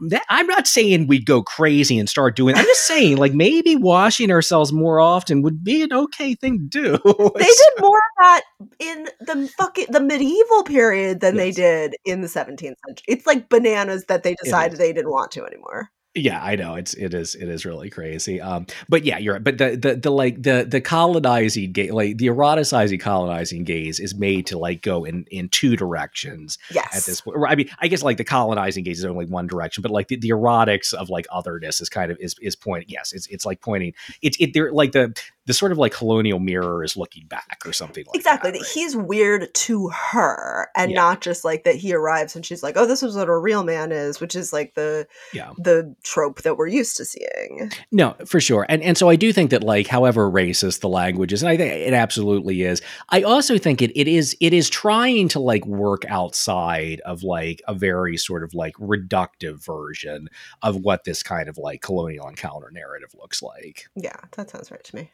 that, 0.09 0.23
I'm 0.29 0.47
not 0.47 0.67
saying 0.67 1.07
we'd 1.07 1.25
go 1.25 1.41
crazy 1.41 1.97
and 1.99 2.09
start 2.09 2.35
doing. 2.35 2.55
I'm 2.55 2.65
just 2.65 2.87
saying, 2.87 3.17
like, 3.17 3.33
maybe 3.33 3.75
washing 3.75 4.31
ourselves 4.31 4.73
more 4.73 4.99
often 4.99 5.41
would 5.41 5.63
be 5.63 5.83
an 5.83 5.93
okay 5.93 6.35
thing 6.35 6.59
to 6.59 6.67
do. 6.67 6.91
they 7.35 7.45
did 7.45 7.73
more 7.79 7.97
of 7.97 8.17
that 8.19 8.41
in 8.79 9.07
the 9.19 9.49
fucking 9.57 9.87
the 9.89 10.01
medieval 10.01 10.63
period 10.63 11.19
than 11.19 11.37
they 11.37 11.51
did 11.51 11.95
in 12.05 12.21
the 12.21 12.27
17th 12.27 12.59
century. 12.59 13.05
It's 13.07 13.27
like 13.27 13.49
bananas 13.49 14.05
that 14.05 14.23
they 14.23 14.35
decided 14.43 14.79
they 14.79 14.93
didn't 14.93 15.11
want 15.11 15.31
to 15.31 15.45
anymore. 15.45 15.89
Yeah, 16.15 16.43
I 16.43 16.55
know 16.55 16.73
it's 16.73 16.95
it 16.95 17.13
is 17.13 17.35
it 17.35 17.47
is 17.47 17.65
really 17.65 17.91
crazy. 17.91 18.41
Um, 18.41 18.65
but 18.89 19.05
yeah, 19.05 19.19
you're 19.19 19.35
right. 19.35 19.43
But 19.43 19.59
the 19.59 19.77
the 19.77 19.95
the 19.95 20.09
like 20.09 20.41
the 20.41 20.65
the 20.67 20.81
colonizing 20.81 21.71
gay 21.71 21.91
like 21.91 22.17
the 22.17 22.27
eroticizing 22.27 22.99
colonizing 22.99 23.63
gaze 23.63 23.99
is 23.99 24.15
made 24.15 24.47
to 24.47 24.57
like 24.57 24.81
go 24.81 25.05
in 25.05 25.25
in 25.29 25.49
two 25.49 25.75
directions 25.75 26.57
Yes. 26.71 26.97
at 26.97 27.03
this 27.03 27.21
point. 27.21 27.37
I 27.47 27.53
mean, 27.53 27.69
I 27.79 27.87
guess 27.87 28.01
like 28.01 28.17
the 28.17 28.23
colonizing 28.23 28.83
gaze 28.83 28.97
is 28.99 29.05
only 29.05 29.27
one 29.27 29.45
direction, 29.45 29.83
but 29.83 29.91
like 29.91 30.07
the, 30.07 30.15
the 30.17 30.29
erotics 30.29 30.93
of 30.95 31.09
like 31.11 31.27
otherness 31.31 31.79
is 31.79 31.89
kind 31.89 32.11
of 32.11 32.17
is 32.19 32.35
is 32.41 32.55
pointing. 32.55 32.89
Yes, 32.89 33.13
it's 33.13 33.27
it's 33.27 33.45
like 33.45 33.61
pointing. 33.61 33.93
It's 34.23 34.37
it 34.39 34.53
they're 34.55 34.71
like 34.71 34.93
the 34.93 35.15
the 35.49 35.53
sort 35.55 35.71
of 35.71 35.77
like 35.79 35.91
colonial 35.91 36.39
mirror 36.39 36.83
is 36.83 36.95
looking 36.95 37.25
back 37.25 37.57
or 37.65 37.73
something 37.73 38.05
like 38.07 38.15
exactly 38.15 38.51
that. 38.51 38.59
that 38.59 38.63
right? 38.63 38.71
he's 38.73 38.95
weird 38.95 39.53
to 39.55 39.89
her 39.89 40.69
and 40.75 40.91
Yeah. 40.91 40.95
not 41.01 41.21
just 41.21 41.43
like 41.43 41.63
that 41.63 41.75
he 41.75 41.93
arrives 41.93 42.35
and 42.35 42.45
she's 42.45 42.61
like 42.61 42.77
oh 42.77 42.85
this 42.85 43.01
is 43.03 43.15
what 43.15 43.27
a 43.27 43.35
real 43.37 43.63
man 43.63 43.91
is 43.91 44.19
which 44.21 44.35
is 44.35 44.53
like 44.53 44.75
the 44.75 45.07
Yeah. 45.33 45.51
the 45.57 45.95
trope 46.03 46.43
that 46.43 46.55
we're 46.55 46.67
used 46.67 46.95
to 46.97 47.05
seeing 47.05 47.71
No, 47.91 48.15
for 48.27 48.39
sure. 48.39 48.65
And 48.69 48.83
and 48.83 48.95
so 48.97 49.09
I 49.09 49.15
do 49.15 49.33
think 49.33 49.49
that 49.49 49.63
like 49.63 49.87
however 49.87 50.29
racist 50.29 50.81
the 50.81 50.89
language 50.89 51.33
is, 51.33 51.41
and 51.41 51.49
I 51.49 51.57
think 51.57 51.73
it 51.73 51.93
absolutely 51.93 52.61
is. 52.61 52.81
I 53.09 53.23
also 53.23 53.57
think 53.57 53.81
it 53.81 53.91
it 53.99 54.07
is 54.07 54.37
it 54.39 54.53
is 54.53 54.69
trying 54.69 55.27
to 55.29 55.39
like 55.39 55.65
work 55.65 56.05
outside 56.07 57.01
of 57.05 57.23
like 57.23 57.61
a 57.67 57.73
very 57.73 58.17
sort 58.17 58.43
of 58.43 58.53
like 58.53 58.75
reductive 58.75 59.65
version 59.65 60.29
of 60.61 60.77
what 60.77 61.03
this 61.05 61.23
kind 61.23 61.49
of 61.49 61.57
like 61.57 61.81
colonial 61.81 62.27
encounter 62.27 62.69
narrative 62.71 63.09
looks 63.19 63.41
like. 63.41 63.87
yeah 63.95 64.15
that 64.35 64.49
sounds 64.51 64.69
right 64.71 64.83
to 64.83 64.95
me 64.95 65.11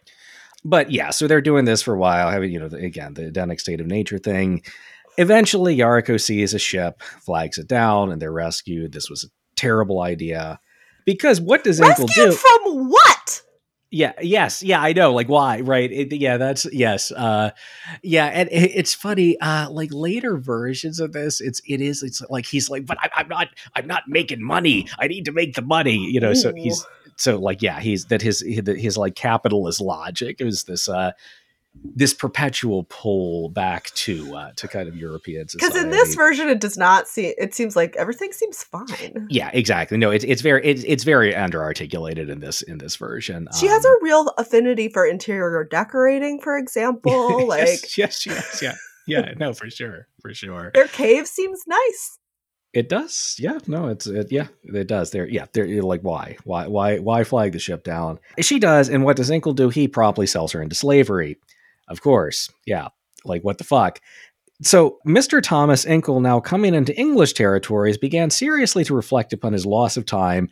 But 0.64 0.92
yeah, 0.92 1.12
so 1.12 1.28
they're 1.28 1.42
doing 1.42 1.66
this 1.66 1.82
for 1.82 1.94
a 1.94 1.98
while, 1.98 2.32
having 2.32 2.52
you 2.52 2.60
know 2.60 2.76
again 2.78 3.14
the 3.14 3.28
Edenic 3.28 3.60
state 3.60 3.82
of 3.82 3.88
nature 3.88 4.18
thing. 4.18 4.64
Eventually, 5.18 5.78
Yarico 5.78 6.20
sees 6.20 6.54
a 6.54 6.60
ship, 6.60 7.02
flags 7.22 7.58
it 7.58 7.68
down, 7.68 8.12
and 8.12 8.22
they're 8.22 8.32
rescued. 8.32 8.92
This 8.92 9.10
was 9.10 9.24
a 9.24 9.28
terrible 9.56 10.02
idea. 10.02 10.60
Because 11.06 11.40
what 11.40 11.64
does 11.64 11.80
Inkle 11.80 12.06
rescued 12.06 12.32
do? 12.32 12.36
from 12.36 12.90
what 12.90 13.42
Yeah. 13.92 14.14
Yes. 14.22 14.64
Yeah. 14.64 14.82
I 14.82 14.92
know. 14.92 15.14
Like, 15.14 15.30
why? 15.30 15.62
Right. 15.62 15.92
It, 15.92 16.12
yeah. 16.12 16.38
That's 16.38 16.66
yes. 16.74 17.12
Uh, 17.12 17.52
yeah. 18.04 18.26
And 18.26 18.50
it, 18.50 18.72
it's 18.76 18.94
funny. 18.94 19.40
Uh, 19.40 19.70
like 19.70 19.90
later 19.94 20.38
versions 20.38 21.00
of 21.00 21.14
this, 21.14 21.40
it's 21.40 21.62
it 21.68 21.80
is. 21.80 22.04
It's 22.04 22.22
like 22.30 22.46
he's 22.46 22.70
like, 22.70 22.86
but 22.86 22.98
I, 23.00 23.10
I'm 23.16 23.28
not. 23.30 23.50
I'm 23.76 23.88
not 23.88 24.04
making 24.08 24.44
money. 24.44 24.88
I 25.00 25.08
need 25.08 25.26
to 25.26 25.32
make 25.32 25.54
the 25.54 25.62
money. 25.62 25.98
You 25.98 26.20
know. 26.20 26.34
So 26.34 26.52
he's 26.54 26.86
so 27.16 27.38
like 27.38 27.62
yeah. 27.62 27.80
He's 27.80 28.06
that 28.06 28.22
his 28.22 28.42
his, 28.42 28.62
his 28.68 28.98
like 28.98 29.16
capitalist 29.16 29.82
logic 29.82 30.38
is 30.42 30.64
this 30.66 30.88
uh 30.90 31.12
this 31.94 32.14
perpetual 32.14 32.86
pull 32.86 33.50
back 33.50 33.92
to 33.96 34.34
uh 34.34 34.52
to 34.56 34.66
kind 34.68 34.88
of 34.88 34.96
European 34.96 35.48
society. 35.48 35.74
because 35.74 35.84
in 35.84 35.92
this 35.92 36.16
version 36.16 36.48
it 36.48 36.62
does 36.62 36.78
not 36.78 37.06
seem 37.08 37.34
it 37.38 37.54
seems 37.54 37.76
like 37.76 37.96
everything 37.98 38.32
seems 38.32 38.64
fine 38.64 39.28
Yeah, 39.30 39.50
exactly. 39.54 39.98
No, 39.98 40.10
it's 40.10 40.24
it's 40.24 40.42
very 40.42 40.66
it's 40.66 40.84
it's 40.88 41.04
very 41.04 41.34
underarticulated 41.34 42.30
in 42.30 42.40
this 42.40 42.62
in 42.62 42.78
this 42.78 42.96
version. 42.96 43.48
she 43.60 43.68
has 43.68 43.86
Um, 43.86 43.92
a 43.92 43.96
real 44.04 44.34
affinity 44.38 44.88
for 44.88 45.06
interior 45.06 45.66
decorating 45.70 46.40
for 46.40 46.58
example 46.58 47.46
like 47.56 47.68
yes, 47.98 47.98
yes, 47.98 48.26
yes, 48.26 48.62
yeah, 48.62 48.76
yeah. 49.06 49.34
No, 49.38 49.52
for 49.54 49.70
sure, 49.70 50.08
for 50.22 50.34
sure. 50.34 50.72
their 50.74 50.88
cave 50.88 51.28
seems 51.28 51.64
nice 51.68 52.20
It 52.76 52.90
does. 52.90 53.38
Yeah. 53.40 53.58
No, 53.68 53.88
it's 53.88 54.06
it, 54.06 54.32
yeah, 54.32 54.48
it 54.64 54.88
does. 54.88 55.12
There. 55.12 55.28
Yeah. 55.28 55.46
They're 55.54 55.66
you're 55.66 55.82
like, 55.82 56.02
why, 56.02 56.38
why, 56.44 56.68
why, 56.68 57.00
why 57.00 57.24
flag 57.24 57.54
the 57.54 57.60
ship 57.60 57.86
down? 57.86 58.20
She 58.40 58.60
does, 58.60 58.90
and 58.90 59.06
what 59.06 59.16
does 59.16 59.30
Inkle 59.30 59.54
do? 59.54 59.70
He 59.70 59.88
promptly 59.88 60.28
sells 60.28 60.52
her 60.52 60.62
into 60.62 60.76
slavery. 60.76 61.38
Of 61.88 62.02
course. 62.02 62.50
Yeah. 62.66 62.90
Like 63.24 63.44
what 63.44 63.58
the 63.58 63.64
fuck. 63.64 64.02
So, 64.62 65.00
Mr. 65.08 65.42
Thomas 65.42 65.86
Inkle, 65.86 66.20
now 66.20 66.40
coming 66.40 66.74
into 66.74 66.98
English 66.98 67.34
territories, 67.34 67.98
began 67.98 68.30
seriously 68.30 68.84
to 68.86 68.96
reflect 68.96 69.34
upon 69.34 69.54
his 69.54 69.66
loss 69.66 69.98
of 69.98 70.06
time 70.06 70.50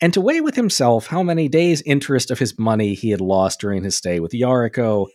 and 0.00 0.12
to 0.12 0.20
weigh 0.20 0.40
with 0.40 0.56
himself 0.56 1.06
how 1.06 1.22
many 1.22 1.48
days' 1.48 1.82
interest 1.82 2.30
of 2.30 2.38
his 2.38 2.58
money 2.58 2.94
he 2.94 3.10
had 3.10 3.20
lost 3.20 3.60
during 3.60 3.84
his 3.84 3.96
stay 3.96 4.18
with 4.18 4.32
Yarico. 4.32 5.06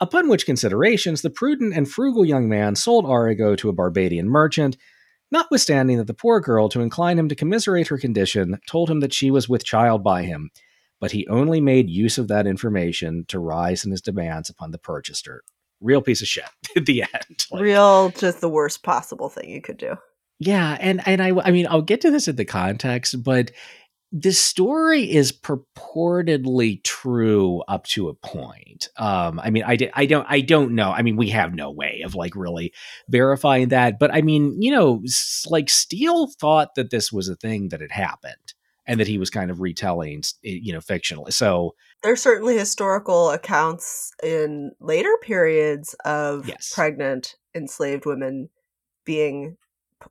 Upon 0.00 0.28
which 0.28 0.46
considerations, 0.46 1.22
the 1.22 1.30
prudent 1.30 1.74
and 1.74 1.88
frugal 1.88 2.24
young 2.24 2.48
man 2.48 2.76
sold 2.76 3.06
Yarico 3.06 3.56
to 3.58 3.70
a 3.70 3.72
Barbadian 3.72 4.28
merchant, 4.28 4.76
notwithstanding 5.36 5.98
that 5.98 6.06
the 6.06 6.14
poor 6.14 6.40
girl, 6.40 6.68
to 6.68 6.80
incline 6.80 7.18
him 7.18 7.28
to 7.28 7.34
commiserate 7.34 7.88
her 7.88 7.98
condition, 7.98 8.58
told 8.66 8.90
him 8.90 9.00
that 9.00 9.12
she 9.12 9.30
was 9.30 9.48
with 9.48 9.64
child 9.64 10.02
by 10.02 10.22
him, 10.22 10.50
but 11.00 11.12
he 11.12 11.26
only 11.28 11.60
made 11.60 11.90
use 11.90 12.18
of 12.18 12.28
that 12.28 12.46
information 12.46 13.24
to 13.28 13.38
rise 13.38 13.84
in 13.84 13.90
his 13.90 14.00
demands 14.00 14.48
upon 14.48 14.70
the 14.70 14.78
purchaser. 14.78 15.42
Real 15.80 16.00
piece 16.00 16.22
of 16.22 16.28
shit 16.28 16.44
at 16.74 16.86
the 16.86 17.02
end. 17.02 17.46
Like, 17.50 17.62
real 17.62 18.10
just 18.10 18.40
the 18.40 18.48
worst 18.48 18.82
possible 18.82 19.28
thing 19.28 19.50
you 19.50 19.60
could 19.60 19.76
do 19.76 19.96
yeah, 20.38 20.76
and 20.80 21.06
and 21.06 21.22
I 21.22 21.32
I 21.44 21.50
mean 21.50 21.66
I'll 21.68 21.82
get 21.82 22.02
to 22.02 22.10
this 22.10 22.28
in 22.28 22.36
the 22.36 22.44
context, 22.44 23.22
but 23.22 23.52
this 24.12 24.38
story 24.38 25.10
is 25.10 25.32
purportedly 25.32 26.82
true 26.84 27.62
up 27.68 27.84
to 27.86 28.08
a 28.08 28.14
point. 28.14 28.88
Um, 28.96 29.40
I 29.40 29.50
mean, 29.50 29.64
I, 29.64 29.76
di- 29.76 29.90
I 29.94 30.06
don't 30.06 30.26
I 30.28 30.40
don't 30.40 30.72
know. 30.72 30.90
I 30.92 31.02
mean, 31.02 31.16
we 31.16 31.28
have 31.30 31.54
no 31.54 31.70
way 31.70 32.02
of 32.04 32.14
like 32.14 32.34
really 32.36 32.72
verifying 33.08 33.68
that, 33.68 33.98
but 33.98 34.14
I 34.14 34.22
mean, 34.22 34.60
you 34.60 34.70
know, 34.70 35.02
s- 35.04 35.46
like 35.50 35.68
Steele 35.68 36.28
thought 36.28 36.74
that 36.76 36.90
this 36.90 37.12
was 37.12 37.28
a 37.28 37.36
thing 37.36 37.68
that 37.70 37.80
had 37.80 37.90
happened 37.92 38.54
and 38.86 39.00
that 39.00 39.08
he 39.08 39.18
was 39.18 39.30
kind 39.30 39.50
of 39.50 39.60
retelling, 39.60 40.22
you 40.42 40.72
know, 40.72 40.78
fictionally. 40.80 41.32
So 41.32 41.74
there's 42.02 42.22
certainly 42.22 42.56
historical 42.56 43.30
accounts 43.30 44.12
in 44.22 44.70
later 44.80 45.12
periods 45.22 45.94
of 46.04 46.46
Yes. 46.48 46.72
pregnant 46.72 47.34
enslaved 47.54 48.06
women 48.06 48.50
being 49.04 49.56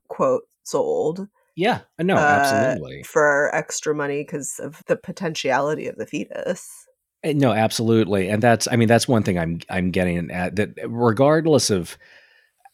quote 0.08 0.42
sold 0.64 1.28
yeah, 1.56 1.80
no, 1.98 2.16
uh, 2.16 2.18
absolutely. 2.18 3.02
for 3.02 3.54
extra 3.54 3.94
money 3.94 4.22
because 4.22 4.60
of 4.62 4.82
the 4.86 4.96
potentiality 4.96 5.88
of 5.88 5.96
the 5.96 6.06
fetus 6.06 6.86
Uh, 7.24 7.32
No, 7.34 7.52
absolutely, 7.52 8.28
and 8.28 8.42
that's 8.42 8.68
I 8.70 8.76
mean 8.76 8.88
that's 8.88 9.08
one 9.08 9.22
thing 9.22 9.38
I'm 9.38 9.60
I'm 9.68 9.90
getting 9.90 10.30
at 10.30 10.56
that 10.56 10.74
regardless 10.86 11.70
of 11.70 11.96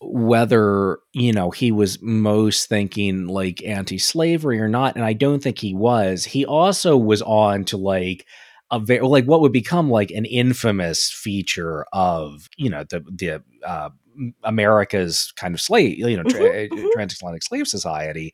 whether 0.05 0.99
you 1.13 1.33
know 1.33 1.51
he 1.51 1.71
was 1.71 2.03
most 2.03 2.69
thinking 2.69 3.29
like 3.29 3.63
anti-slavery 3.65 4.61
or 4.61 4.69
not, 4.69 4.97
and 4.97 5.05
I 5.05 5.13
don't 5.13 5.43
think 5.43 5.59
he 5.59 5.75
was. 5.75 6.25
He 6.25 6.45
also 6.45 6.97
was 6.97 7.23
on 7.23 7.65
to 7.67 7.77
like 7.77 8.27
a 8.71 8.81
very 8.81 9.01
like 9.07 9.27
what 9.27 9.41
would 9.43 9.53
become 9.53 9.91
like 9.91 10.11
an 10.11 10.25
infamous 10.25 11.11
feature 11.11 11.87
of 11.93 12.49
you 12.57 12.69
know 12.71 12.85
the 12.89 13.01
the 13.01 13.43
uh, 13.65 13.91
America's 14.45 15.33
kind 15.37 15.55
of 15.55 15.61
slave 15.61 15.99
you 15.99 16.17
know 16.17 16.25
tra- 16.25 16.69
Mhm, 16.69 16.71
mhm. 16.71 16.93
transatlantic 16.93 17.43
slave 17.43 17.67
society. 17.69 18.33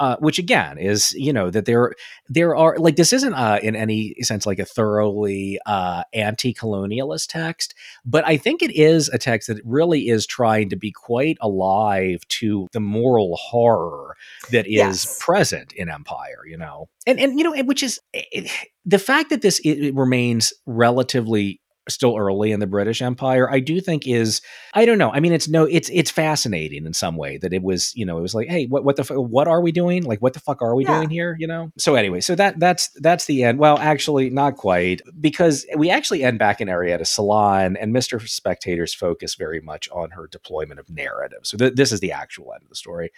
Uh, 0.00 0.14
which 0.20 0.38
again 0.38 0.78
is 0.78 1.12
you 1.14 1.32
know 1.32 1.50
that 1.50 1.64
there 1.64 1.92
there 2.28 2.54
are 2.54 2.78
like 2.78 2.94
this 2.94 3.12
isn't 3.12 3.34
uh, 3.34 3.58
in 3.64 3.74
any 3.74 4.14
sense 4.22 4.46
like 4.46 4.60
a 4.60 4.64
thoroughly 4.64 5.58
uh, 5.66 6.04
anti-colonialist 6.14 7.26
text 7.28 7.74
but 8.04 8.24
i 8.24 8.36
think 8.36 8.62
it 8.62 8.70
is 8.70 9.08
a 9.08 9.18
text 9.18 9.48
that 9.48 9.60
really 9.64 10.08
is 10.08 10.24
trying 10.24 10.68
to 10.68 10.76
be 10.76 10.92
quite 10.92 11.36
alive 11.40 12.20
to 12.28 12.68
the 12.70 12.78
moral 12.78 13.34
horror 13.38 14.14
that 14.52 14.66
is 14.68 14.72
Yes. 14.76 15.18
present 15.20 15.72
in 15.72 15.88
empire 15.90 16.46
you 16.46 16.56
know 16.56 16.88
and 17.04 17.18
and 17.18 17.36
you 17.36 17.42
know 17.44 17.60
which 17.64 17.82
is 17.82 17.98
it, 18.12 18.48
the 18.86 19.00
fact 19.00 19.30
that 19.30 19.42
this 19.42 19.60
remains 19.94 20.52
relatively 20.64 21.60
still 21.88 22.16
early 22.16 22.52
in 22.52 22.60
the 22.60 22.66
british 22.66 23.02
empire 23.02 23.50
i 23.50 23.60
do 23.60 23.80
think 23.80 24.06
is 24.06 24.40
i 24.74 24.84
don't 24.84 24.98
know 24.98 25.10
i 25.12 25.20
mean 25.20 25.32
it's 25.32 25.48
no 25.48 25.64
it's 25.64 25.88
it's 25.92 26.10
fascinating 26.10 26.86
in 26.86 26.92
some 26.92 27.16
way 27.16 27.38
that 27.38 27.52
it 27.52 27.62
was 27.62 27.92
you 27.96 28.04
know 28.04 28.18
it 28.18 28.22
was 28.22 28.34
like 28.34 28.48
hey 28.48 28.66
what 28.66 28.84
what 28.84 28.96
the 28.96 29.20
what 29.20 29.48
are 29.48 29.60
we 29.60 29.72
doing? 29.72 30.04
Like 30.04 30.20
what 30.20 30.32
the 30.34 30.40
fuck 30.40 30.62
are 30.62 30.74
we 30.74 30.84
Yeah. 30.84 30.96
doing 30.98 31.10
here? 31.10 31.36
You 31.38 31.46
know? 31.46 31.72
So 31.78 31.94
anyway 31.94 32.20
so 32.20 32.34
that 32.34 32.58
that's 32.60 32.88
that's 32.96 33.24
the 33.26 33.44
end. 33.44 33.58
Well 33.58 33.78
actually 33.78 34.30
not 34.30 34.56
quite 34.56 35.00
because 35.20 35.66
we 35.76 35.90
actually 35.90 36.22
end 36.24 36.38
back 36.38 36.60
in 36.60 36.68
arietta 36.68 37.06
salon 37.06 37.76
and 37.76 37.94
mr 37.94 38.26
spectator's 38.28 38.94
focus 38.94 39.34
very 39.34 39.60
much 39.60 39.88
on 39.90 40.10
her 40.10 40.26
deployment 40.26 40.80
of 40.80 40.90
narrative. 40.90 41.40
So 41.42 41.56
th- 41.56 41.74
this 41.74 41.92
is 41.92 42.00
the 42.00 42.12
actual 42.12 42.52
end 42.52 42.62
of 42.62 42.68
the 42.68 42.74
story. 42.74 43.10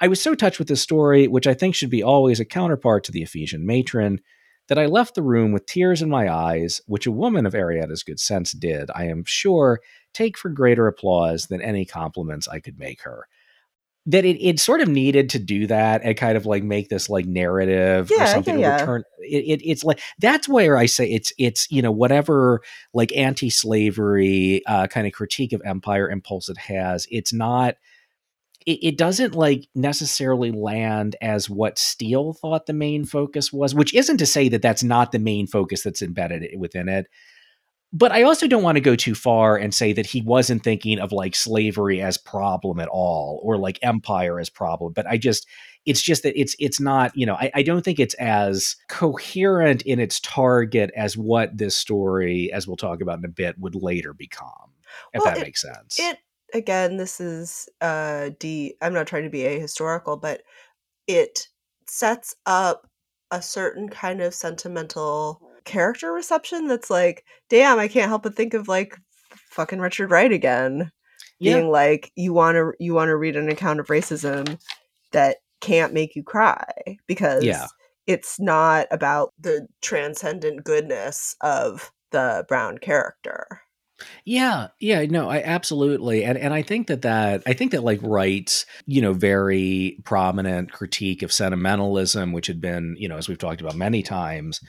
I 0.00 0.08
was 0.08 0.20
so 0.20 0.34
touched 0.34 0.58
with 0.58 0.68
this 0.68 0.80
story 0.82 1.26
which 1.28 1.46
i 1.46 1.54
think 1.54 1.74
should 1.74 1.90
be 1.90 2.02
always 2.02 2.40
a 2.40 2.44
counterpart 2.44 3.04
to 3.04 3.12
the 3.12 3.22
ephesian 3.22 3.66
matron 3.66 4.20
that 4.68 4.78
I 4.78 4.86
left 4.86 5.14
the 5.14 5.22
room 5.22 5.52
with 5.52 5.66
tears 5.66 6.02
in 6.02 6.08
my 6.10 6.32
eyes, 6.32 6.80
which 6.86 7.06
a 7.06 7.10
woman 7.12 7.46
of 7.46 7.54
Arietta's 7.54 8.02
good 8.02 8.20
sense 8.20 8.52
did, 8.52 8.90
I 8.94 9.04
am 9.04 9.24
sure, 9.26 9.80
take 10.14 10.38
for 10.38 10.50
greater 10.50 10.86
applause 10.86 11.46
than 11.46 11.60
any 11.62 11.84
compliments 11.84 12.46
I 12.48 12.60
could 12.60 12.78
make 12.78 13.02
her. 13.02 13.26
That 14.06 14.24
it, 14.24 14.42
it 14.42 14.58
sort 14.58 14.80
of 14.80 14.88
needed 14.88 15.28
to 15.30 15.38
do 15.38 15.66
that 15.66 16.00
and 16.02 16.16
kind 16.16 16.38
of 16.38 16.46
like 16.46 16.62
make 16.62 16.88
this 16.88 17.10
like 17.10 17.26
narrative 17.26 18.10
Yeah, 18.10 18.16
or 18.16 18.20
yeah, 18.20 18.32
something. 18.32 18.58
yeah. 18.58 18.80
Return 18.80 19.04
it, 19.18 19.44
it, 19.60 19.68
it's 19.68 19.84
like 19.84 20.00
that's 20.18 20.48
where 20.48 20.78
I 20.78 20.86
say 20.86 21.10
it's 21.10 21.30
it's 21.38 21.70
you 21.70 21.82
know 21.82 21.92
whatever 21.92 22.62
like 22.94 23.14
anti-slavery 23.14 24.62
uh, 24.66 24.86
kind 24.86 25.06
of 25.06 25.12
critique 25.12 25.52
of 25.52 25.60
empire 25.64 26.08
impulse 26.08 26.48
it 26.48 26.56
has. 26.56 27.06
It's 27.10 27.34
not 27.34 27.74
it, 28.68 28.78
it 28.88 28.98
doesn't 28.98 29.34
like 29.34 29.66
necessarily 29.74 30.52
land 30.52 31.16
as 31.22 31.48
what 31.48 31.78
Steele 31.78 32.34
thought 32.34 32.66
the 32.66 32.74
main 32.74 33.06
focus 33.06 33.50
was, 33.52 33.74
which 33.74 33.94
isn't 33.94 34.18
to 34.18 34.26
say 34.26 34.48
that 34.50 34.60
that's 34.60 34.82
not 34.82 35.10
the 35.10 35.18
main 35.18 35.46
focus 35.46 35.82
that's 35.82 36.02
embedded 36.02 36.44
within 36.58 36.88
it. 36.88 37.06
But 37.90 38.12
I 38.12 38.22
also 38.24 38.46
don't 38.46 38.62
want 38.62 38.76
to 38.76 38.82
go 38.82 38.94
too 38.94 39.14
far 39.14 39.56
and 39.56 39.74
say 39.74 39.94
that 39.94 40.04
he 40.04 40.20
wasn't 40.20 40.62
thinking 40.62 40.98
of 40.98 41.10
like 41.12 41.34
slavery 41.34 42.02
as 42.02 42.18
problem 42.18 42.78
at 42.78 42.88
all 42.88 43.40
or 43.42 43.56
like 43.56 43.78
empire 43.80 44.38
as 44.38 44.50
problem. 44.50 44.92
But 44.92 45.06
I 45.06 45.16
just, 45.16 45.46
it's 45.86 46.02
just 46.02 46.22
that 46.24 46.38
it's 46.38 46.54
it's 46.58 46.78
not 46.78 47.12
you 47.16 47.24
know 47.24 47.36
I, 47.36 47.50
I 47.54 47.62
don't 47.62 47.82
think 47.82 47.98
it's 47.98 48.12
as 48.16 48.76
coherent 48.90 49.80
in 49.82 49.98
its 50.00 50.20
target 50.20 50.90
as 50.94 51.16
what 51.16 51.56
this 51.56 51.74
story, 51.74 52.52
as 52.52 52.66
we'll 52.66 52.76
talk 52.76 53.00
about 53.00 53.20
in 53.20 53.24
a 53.24 53.28
bit, 53.28 53.58
would 53.58 53.74
later 53.74 54.12
become. 54.12 54.74
If 55.14 55.22
Well, 55.22 55.32
that 55.32 55.38
it- 55.38 55.44
makes 55.44 55.62
sense. 55.62 55.98
it 55.98 56.18
again 56.54 56.96
this 56.96 57.20
is 57.20 57.68
uh 57.80 58.30
d 58.38 58.74
i'm 58.80 58.94
not 58.94 59.06
trying 59.06 59.24
to 59.24 59.30
be 59.30 59.40
ahistorical 59.40 60.20
but 60.20 60.42
it 61.06 61.48
sets 61.86 62.34
up 62.46 62.88
a 63.30 63.42
certain 63.42 63.88
kind 63.88 64.20
of 64.20 64.34
sentimental 64.34 65.40
character 65.64 66.12
reception 66.12 66.66
that's 66.66 66.90
like, 66.90 67.24
damn, 67.50 67.78
I 67.78 67.88
can't 67.88 68.08
help 68.08 68.22
but 68.22 68.34
think 68.34 68.54
of 68.54 68.68
like 68.68 68.96
fucking 69.50 69.80
Richard 69.80 70.10
Wright 70.10 70.32
again. 70.32 70.90
Yeah. 71.38 71.54
Being 71.54 71.70
like, 71.70 72.10
you 72.16 72.32
wanna 72.32 72.70
you 72.80 72.94
wanna 72.94 73.16
read 73.16 73.36
an 73.36 73.48
account 73.48 73.80
of 73.80 73.86
racism 73.88 74.58
that 75.12 75.36
can't 75.60 75.92
make 75.92 76.16
you 76.16 76.22
cry 76.22 76.64
because 77.06 77.44
Yeah. 77.44 77.66
it's 78.06 78.40
not 78.40 78.86
about 78.90 79.34
the 79.38 79.66
transcendent 79.82 80.64
goodness 80.64 81.36
of 81.42 81.92
the 82.10 82.44
brown 82.48 82.78
character. 82.78 83.60
Yeah, 84.24 84.68
yeah, 84.78 85.04
no, 85.06 85.28
I 85.28 85.42
absolutely, 85.42 86.24
and 86.24 86.38
and 86.38 86.54
I 86.54 86.62
think 86.62 86.86
that 86.86 87.02
that 87.02 87.42
I 87.46 87.52
think 87.52 87.72
that 87.72 87.82
like 87.82 88.00
Wright's 88.02 88.66
you 88.86 89.02
know 89.02 89.12
very 89.12 89.98
prominent 90.04 90.72
critique 90.72 91.22
of 91.22 91.32
sentimentalism, 91.32 92.32
which 92.32 92.46
had 92.46 92.60
been 92.60 92.94
you 92.98 93.08
know 93.08 93.16
as 93.16 93.28
we've 93.28 93.38
talked 93.38 93.60
about 93.60 93.74
many 93.74 94.02
times, 94.02 94.60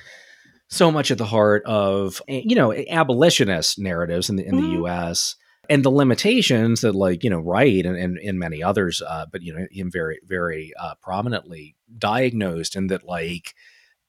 so 0.68 0.92
much 0.92 1.12
at 1.12 1.18
the 1.18 1.26
heart 1.26 1.64
of 1.66 2.22
eh, 2.28 2.42
you 2.44 2.56
know 2.56 2.74
abolitionist 2.74 3.78
narratives 3.80 4.30
in 4.30 4.38
the 4.38 4.46
in 4.46 4.56
the 4.56 4.68
U.S. 4.80 5.36
and 5.70 5.84
the 5.84 5.92
limitations 5.92 6.82
that 6.82 6.96
like 6.96 7.24
you 7.24 7.30
know 7.30 7.40
Wright 7.40 7.86
and 7.86 7.98
and, 7.98 8.18
and 8.18 8.40
many 8.40 8.64
others, 8.64 9.02
uh, 9.02 9.26
but 9.32 9.42
you 9.44 9.54
know 9.54 9.68
him 9.72 9.92
very 9.92 10.20
very 10.26 10.74
uh, 10.80 10.96
prominently 11.02 11.76
diagnosed, 11.98 12.76
and 12.76 12.90
that 12.90 13.06
like 13.06 13.54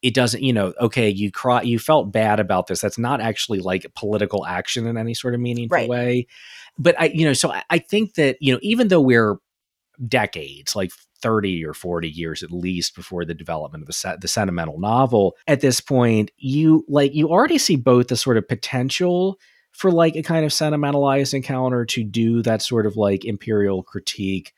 it 0.03 0.15
doesn't 0.15 0.43
you 0.43 0.53
know 0.53 0.73
okay 0.81 1.09
you 1.09 1.31
cry 1.31 1.63
you 1.63 1.79
felt 1.79 2.13
bad 2.13 2.41
about 2.41 2.67
this 2.67 2.81
that's 2.81 2.99
not 2.99 3.21
actually 3.21 3.61
like 3.61 3.87
political 3.95 4.47
action 4.47 4.87
in 4.87 4.97
any 4.97 5.15
sort 5.15 5.35
of 5.35 5.41
meaningful 5.41 5.77
Right. 5.77 5.89
way 5.89 6.27
but 6.79 6.99
i 7.01 7.07
you 7.07 7.25
know 7.27 7.33
so 7.35 7.53
I, 7.53 7.63
I 7.71 7.79
think 7.79 8.15
that 8.15 8.37
you 8.41 8.53
know 8.53 8.59
even 8.63 8.89
though 8.89 9.01
we're 9.01 9.37
decades 10.09 10.75
like 10.75 10.91
30 11.23 11.65
or 11.67 11.75
40 11.75 12.09
years 12.09 12.43
at 12.43 12.51
least 12.51 12.95
before 12.97 13.25
the 13.27 13.35
development 13.35 13.83
of 13.83 13.87
the 13.87 13.93
se- 13.93 14.17
the 14.21 14.29
sentimental 14.29 14.79
novel 14.81 15.37
at 15.47 15.61
this 15.61 15.81
point 15.81 16.31
you 16.39 16.85
like 16.89 17.15
you 17.15 17.29
already 17.29 17.59
see 17.59 17.77
both 17.77 18.09
the 18.09 18.17
sort 18.17 18.39
of 18.39 18.49
potential 18.49 19.39
for 19.73 19.91
like 19.93 20.17
a 20.17 20.23
kind 20.23 20.45
of 20.47 20.53
sentimentalized 20.53 21.35
encounter 21.35 21.85
to 21.85 22.03
do 22.03 22.43
that 22.43 22.63
sort 22.63 22.87
of 22.87 22.97
like 22.97 23.25
imperial 23.27 23.83
critique 23.83 24.53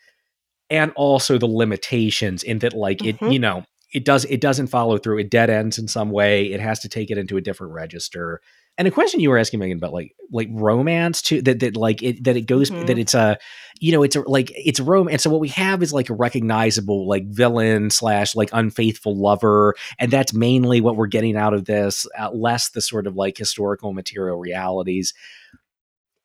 and 0.71 0.93
also 0.95 1.37
the 1.37 1.47
limitations 1.47 2.45
in 2.45 2.61
that 2.61 2.73
like 2.75 3.05
it 3.05 3.19
Mhm. 3.19 3.33
you 3.33 3.39
know 3.41 3.65
it 3.93 4.05
does 4.05 4.25
it 4.27 4.41
doesn't 4.41 4.69
follow 4.69 4.99
through. 4.99 5.19
It 5.19 5.31
dead 5.31 5.51
ends 5.51 5.79
in 5.79 5.89
some 5.89 6.11
way. 6.11 6.47
It 6.53 6.61
has 6.61 6.81
to 6.81 6.89
take 6.89 7.11
it 7.11 7.19
into 7.19 7.37
a 7.37 7.41
different 7.41 7.73
register. 7.73 8.41
And 8.79 8.89
a 8.89 8.91
question 8.91 9.21
you 9.21 9.29
were 9.29 9.37
asking 9.37 9.61
megan 9.61 9.77
about 9.77 9.93
like 9.93 10.15
like 10.31 10.49
romance 10.51 11.21
too 11.21 11.43
that 11.43 11.61
that 11.61 11.77
like 11.77 12.03
it 12.03 12.25
that 12.25 12.37
it 12.39 12.47
goes 12.47 12.71
Mhm. 12.71 12.87
that 12.87 12.97
it's 12.99 13.13
a 13.13 13.37
you 13.81 13.93
know 13.93 14.03
it's 14.03 14.17
a 14.17 14.23
like 14.23 14.51
it's 14.57 14.81
a 14.81 14.83
romance 14.83 15.13
and 15.13 15.21
so 15.21 15.31
what 15.31 15.41
we 15.41 15.49
have 15.49 15.83
is 15.83 15.93
like 15.93 16.09
a 16.09 16.15
recognizable 16.15 17.07
like 17.07 17.27
villain 17.27 17.91
slash 17.91 18.35
like 18.35 18.49
unfaithful 18.55 19.15
lover 19.15 19.75
and 19.99 20.11
that's 20.11 20.33
mainly 20.33 20.81
what 20.81 20.97
we're 20.97 21.07
getting 21.07 21.37
out 21.37 21.53
of 21.53 21.67
this 21.67 22.07
uh, 22.19 22.31
less 22.33 22.71
the 22.71 22.81
sort 22.81 23.07
of 23.07 23.15
like 23.15 23.37
historical 23.37 23.93
material 23.93 24.39
realities. 24.39 25.13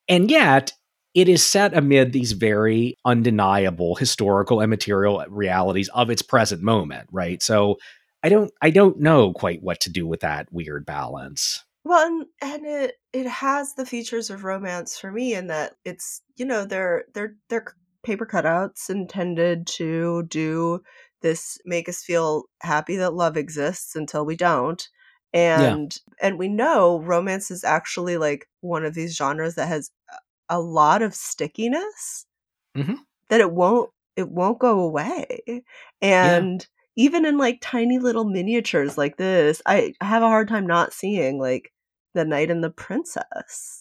And 0.08 0.30
yet 0.30 0.72
it 1.14 1.28
is 1.28 1.44
set 1.46 1.76
amid 1.76 2.12
these 2.12 2.32
very 2.32 2.96
undeniable 3.04 3.94
historical 3.94 4.60
and 4.60 4.70
material 4.70 5.24
realities 5.28 5.88
of 5.88 6.10
its 6.10 6.22
present 6.22 6.62
moment 6.62 7.08
right? 7.12 7.42
So 7.42 7.78
i 8.24 8.28
don't 8.28 8.50
i 8.60 8.70
don't 8.70 8.98
know 8.98 9.32
quite 9.32 9.62
what 9.62 9.78
to 9.80 9.90
do 9.90 10.06
with 10.06 10.20
that 10.20 10.52
weird 10.52 10.84
balance. 10.84 11.64
Well, 11.84 12.06
and, 12.06 12.26
and 12.42 12.66
it 12.66 12.94
it 13.12 13.26
has 13.26 13.74
the 13.74 13.86
features 13.86 14.28
of 14.28 14.44
romance 14.44 14.98
for 14.98 15.10
me 15.10 15.34
in 15.34 15.46
that 15.46 15.74
it's 15.84 16.20
you 16.36 16.44
know 16.44 16.64
they're 16.64 17.04
they're 17.14 17.34
they're 17.48 17.64
paper 18.02 18.26
cutouts 18.26 18.90
intended 18.90 19.66
to 19.66 20.22
do 20.24 20.80
this 21.22 21.58
make 21.64 21.88
us 21.88 22.02
feel 22.02 22.44
happy 22.62 22.96
that 22.96 23.14
love 23.14 23.36
exists 23.36 23.96
until 23.96 24.24
we 24.24 24.36
don't. 24.36 24.88
And 25.32 25.94
and 26.22 26.38
we 26.38 26.48
know 26.48 27.00
romance 27.00 27.50
is 27.50 27.64
actually 27.64 28.16
like 28.16 28.48
one 28.60 28.84
of 28.84 28.94
these 28.94 29.16
genres 29.16 29.56
that 29.56 29.68
has 29.68 29.90
uh, 30.12 30.16
a 30.50 30.60
lot 30.60 31.02
of 31.02 31.14
stickiness 31.14 32.26
Mhm. 32.74 33.04
that 33.28 33.40
it 33.40 33.52
won't 33.52 33.90
it 34.16 34.28
won't 34.30 34.58
go 34.58 34.80
away. 34.80 35.62
And 36.02 36.66
even 36.96 37.24
in 37.24 37.38
like 37.38 37.58
tiny 37.60 37.98
little 37.98 38.24
miniatures 38.24 38.98
like 38.98 39.16
this 39.16 39.62
i 39.66 39.92
I 40.00 40.04
have 40.06 40.22
a 40.22 40.26
hard 40.28 40.48
time 40.48 40.66
not 40.66 40.92
seeing 40.92 41.38
like 41.38 41.72
the 42.14 42.24
knight 42.24 42.50
and 42.50 42.62
the 42.64 42.70
princess 42.70 43.77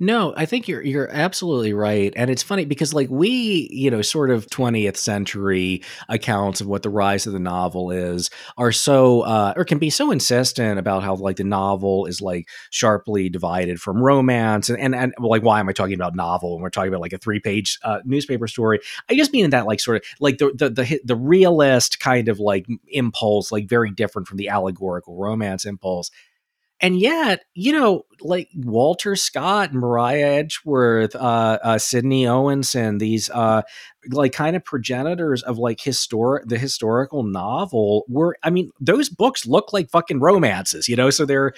No, 0.00 0.34
I 0.36 0.46
think 0.46 0.68
you're 0.68 0.82
you're 0.82 1.08
absolutely 1.10 1.72
right, 1.72 2.12
and 2.16 2.30
it's 2.30 2.42
funny 2.42 2.64
because 2.64 2.92
like 2.92 3.08
we, 3.10 3.68
you 3.70 3.90
know, 3.90 4.02
sort 4.02 4.30
of 4.30 4.46
20th 4.48 4.96
century 4.96 5.82
accounts 6.08 6.60
of 6.60 6.66
what 6.66 6.82
the 6.82 6.90
rise 6.90 7.26
of 7.26 7.32
the 7.32 7.38
novel 7.38 7.90
is 7.90 8.30
are 8.56 8.72
so 8.72 9.22
uh 9.22 9.52
or 9.56 9.64
can 9.64 9.78
be 9.78 9.90
so 9.90 10.10
insistent 10.10 10.78
about 10.78 11.02
how 11.02 11.14
like 11.14 11.36
the 11.36 11.44
novel 11.44 12.06
is 12.06 12.20
like 12.20 12.48
sharply 12.70 13.28
divided 13.28 13.80
from 13.80 14.02
romance 14.02 14.68
and 14.68 14.78
and, 14.78 14.94
and 14.94 15.14
like 15.18 15.42
why 15.42 15.60
am 15.60 15.68
I 15.68 15.72
talking 15.72 15.94
about 15.94 16.14
novel 16.16 16.54
when 16.54 16.62
we're 16.62 16.70
talking 16.70 16.88
about 16.88 17.00
like 17.00 17.12
a 17.12 17.18
three-page 17.18 17.78
uh, 17.84 18.00
newspaper 18.04 18.48
story? 18.48 18.80
I 19.08 19.14
just 19.14 19.32
mean 19.32 19.50
that 19.50 19.66
like 19.66 19.80
sort 19.80 19.98
of 19.98 20.02
like 20.20 20.38
the 20.38 20.52
the 20.54 20.70
the, 20.70 21.00
the 21.04 21.16
realist 21.16 22.00
kind 22.00 22.28
of 22.28 22.40
like 22.40 22.66
impulse 22.88 23.52
like 23.52 23.68
very 23.68 23.90
different 23.90 24.28
from 24.28 24.38
the 24.38 24.48
allegorical 24.48 25.16
romance 25.16 25.64
impulse 25.64 26.10
and 26.82 26.98
yet, 26.98 27.44
you 27.54 27.72
know, 27.72 28.06
like 28.20 28.48
Walter 28.56 29.14
Scott, 29.14 29.72
Maria 29.72 30.26
Edgeworth, 30.26 31.14
uh, 31.14 31.58
uh, 31.62 31.78
Sydney 31.78 32.24
Owenson, 32.24 32.98
these 32.98 33.30
uh, 33.30 33.62
like 34.10 34.32
kind 34.32 34.56
of 34.56 34.64
progenitors 34.64 35.44
of 35.44 35.58
like 35.58 35.80
historic 35.80 36.48
the 36.48 36.58
historical 36.58 37.22
novel 37.22 38.04
were. 38.08 38.36
I 38.42 38.50
mean, 38.50 38.72
those 38.80 39.08
books 39.08 39.46
look 39.46 39.72
like 39.72 39.90
fucking 39.90 40.18
romances, 40.18 40.88
you 40.88 40.96
know. 40.96 41.10
So 41.10 41.24
they're 41.24 41.52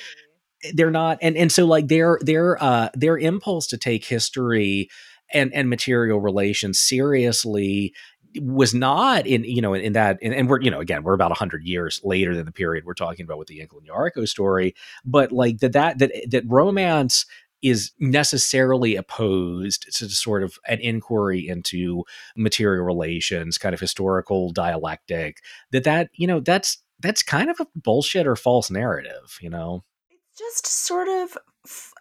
they're 0.74 0.90
not, 0.90 1.16
and 1.22 1.38
and 1.38 1.50
so 1.50 1.64
like 1.64 1.88
their 1.88 2.18
their 2.20 2.62
uh, 2.62 2.90
their 2.92 3.16
impulse 3.16 3.66
to 3.68 3.78
take 3.78 4.04
history 4.04 4.90
and 5.32 5.54
and 5.54 5.70
material 5.70 6.20
relations 6.20 6.78
seriously 6.78 7.94
was 8.40 8.74
not 8.74 9.26
in 9.26 9.44
you 9.44 9.60
know 9.60 9.74
in, 9.74 9.80
in 9.82 9.92
that 9.92 10.18
and, 10.22 10.34
and 10.34 10.48
we're 10.48 10.60
you 10.60 10.70
know 10.70 10.80
again 10.80 11.02
we're 11.02 11.14
about 11.14 11.30
100 11.30 11.64
years 11.64 12.00
later 12.04 12.34
than 12.34 12.44
the 12.44 12.52
period 12.52 12.84
we're 12.84 12.94
talking 12.94 13.24
about 13.24 13.38
with 13.38 13.48
the 13.48 13.60
Inkle 13.60 13.78
and 13.78 13.88
Yarico 13.88 14.28
story 14.28 14.74
but 15.04 15.32
like 15.32 15.58
that 15.58 15.72
that 15.72 15.98
that 15.98 16.12
that 16.30 16.44
romance 16.46 17.26
is 17.62 17.92
necessarily 17.98 18.94
opposed 18.94 19.90
to 19.96 20.08
sort 20.10 20.42
of 20.42 20.58
an 20.68 20.80
inquiry 20.80 21.48
into 21.48 22.04
material 22.36 22.84
relations 22.84 23.56
kind 23.58 23.74
of 23.74 23.80
historical 23.80 24.50
dialectic 24.50 25.42
that 25.72 25.84
that 25.84 26.10
you 26.14 26.26
know 26.26 26.40
that's 26.40 26.78
that's 27.00 27.22
kind 27.22 27.50
of 27.50 27.58
a 27.60 27.66
bullshit 27.74 28.26
or 28.26 28.36
false 28.36 28.70
narrative 28.70 29.38
you 29.40 29.50
know? 29.50 29.84
It's 30.10 30.38
just 30.38 30.66
sort 30.66 31.08
of 31.08 31.38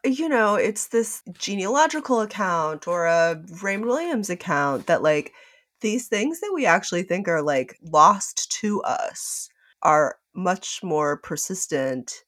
you 0.04 0.28
know 0.28 0.56
it's 0.56 0.88
this 0.88 1.22
genealogical 1.34 2.20
account 2.22 2.88
or 2.88 3.06
a 3.06 3.42
raymond 3.62 3.88
williams 3.88 4.30
account 4.30 4.88
that 4.88 5.02
like 5.02 5.34
these 5.84 6.08
things 6.08 6.40
that 6.40 6.52
we 6.54 6.66
actually 6.66 7.04
think 7.04 7.28
are 7.28 7.44
like 7.44 7.78
lost 7.84 8.52
to 8.62 8.82
us 8.82 9.50
are 9.84 10.18
much 10.34 10.82
more 10.82 11.18
persistent 11.18 12.24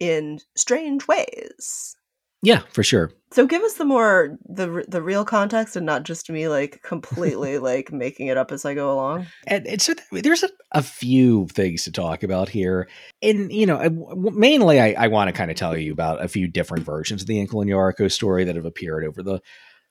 in 0.00 0.40
strange 0.56 1.06
ways. 1.06 1.96
Yeah 2.42 2.62
for 2.70 2.82
sure. 2.82 3.12
So 3.32 3.46
give 3.46 3.62
us 3.62 3.74
the 3.74 3.84
more 3.84 4.38
the 4.48 4.84
the 4.88 5.02
real 5.02 5.24
context 5.24 5.74
and 5.74 5.86
not 5.86 6.04
just 6.04 6.30
me 6.30 6.48
like 6.48 6.82
completely 6.84 7.58
like 7.58 7.92
making 7.92 8.28
it 8.28 8.36
up 8.36 8.52
as 8.52 8.64
i 8.64 8.74
go 8.74 8.92
along. 8.92 9.26
And, 9.46 9.66
and 9.66 9.80
so 9.80 9.94
th- 9.94 10.22
there's 10.22 10.42
a, 10.42 10.50
a 10.72 10.82
few 10.82 11.46
things 11.48 11.84
to 11.84 11.92
talk 11.92 12.22
about 12.22 12.48
here. 12.48 12.88
And 13.22 13.52
you 13.52 13.66
know 13.66 13.78
I- 13.78 13.88
w- 13.88 14.30
mainly 14.38 14.80
i, 14.80 14.92
I 14.92 15.08
want 15.08 15.28
to 15.28 15.32
kind 15.32 15.50
of 15.50 15.56
tell 15.56 15.76
you 15.76 15.92
about 15.92 16.22
a 16.22 16.28
few 16.28 16.46
different 16.46 16.84
versions 16.84 17.22
of 17.22 17.28
the 17.28 17.40
Inkle 17.40 17.62
and 17.62 17.70
Yarico 17.70 18.10
story 18.12 18.44
that 18.44 18.56
have 18.56 18.66
appeared 18.66 19.04
over 19.04 19.22
the 19.22 19.40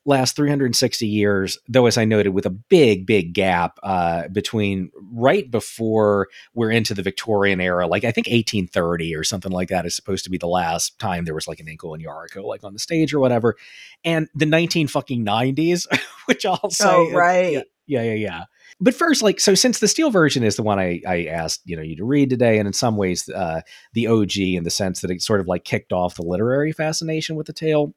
last 0.05 0.35
360 0.35 1.07
years 1.07 1.57
though 1.67 1.85
as 1.85 1.97
i 1.97 2.05
noted 2.05 2.29
with 2.29 2.45
a 2.45 2.49
big 2.49 3.05
big 3.05 3.33
gap 3.33 3.79
uh, 3.83 4.27
between 4.29 4.91
right 5.11 5.49
before 5.49 6.27
we're 6.53 6.71
into 6.71 6.93
the 6.93 7.03
victorian 7.03 7.59
era 7.59 7.87
like 7.87 8.03
i 8.03 8.11
think 8.11 8.27
1830 8.27 9.15
or 9.15 9.23
something 9.23 9.51
like 9.51 9.69
that 9.69 9.85
is 9.85 9.95
supposed 9.95 10.23
to 10.23 10.29
be 10.29 10.37
the 10.37 10.47
last 10.47 10.97
time 10.99 11.25
there 11.25 11.33
was 11.33 11.47
like 11.47 11.59
an 11.59 11.67
Inkle 11.67 11.93
and 11.93 12.03
Yarico 12.03 12.43
like 12.43 12.63
on 12.63 12.73
the 12.73 12.79
stage 12.79 13.13
or 13.13 13.19
whatever. 13.19 13.55
And 14.03 14.27
the 14.35 14.45
19 14.45 14.87
fucking 14.87 15.25
90s 15.25 15.85
which 16.25 16.45
i'll 16.45 16.69
say 16.69 16.85
oh 16.87 17.11
right. 17.11 17.53
yeah, 17.53 17.61
yeah 17.87 18.01
yeah 18.01 18.13
yeah. 18.13 18.43
But 18.81 18.93
first 18.93 19.21
like 19.21 19.39
so 19.39 19.55
since 19.55 19.79
the 19.79 19.87
Steele 19.87 20.11
version 20.11 20.43
is 20.43 20.55
the 20.55 20.63
one 20.63 20.79
i 20.79 21.01
i 21.07 21.25
asked 21.25 21.61
you 21.65 21.75
know 21.75 21.81
you 21.81 21.95
to 21.95 22.05
read 22.05 22.29
today 22.29 22.57
and 22.57 22.67
in 22.67 22.73
some 22.73 22.97
ways 22.97 23.29
uh 23.29 23.61
the 23.93 24.07
og 24.07 24.35
in 24.37 24.63
the 24.63 24.69
sense 24.69 25.01
that 25.01 25.11
it 25.11 25.21
sort 25.21 25.39
of 25.39 25.47
like 25.47 25.63
kicked 25.63 25.93
off 25.93 26.15
the 26.15 26.23
literary 26.23 26.71
fascination 26.71 27.35
with 27.35 27.47
the 27.47 27.53
tale 27.53 27.93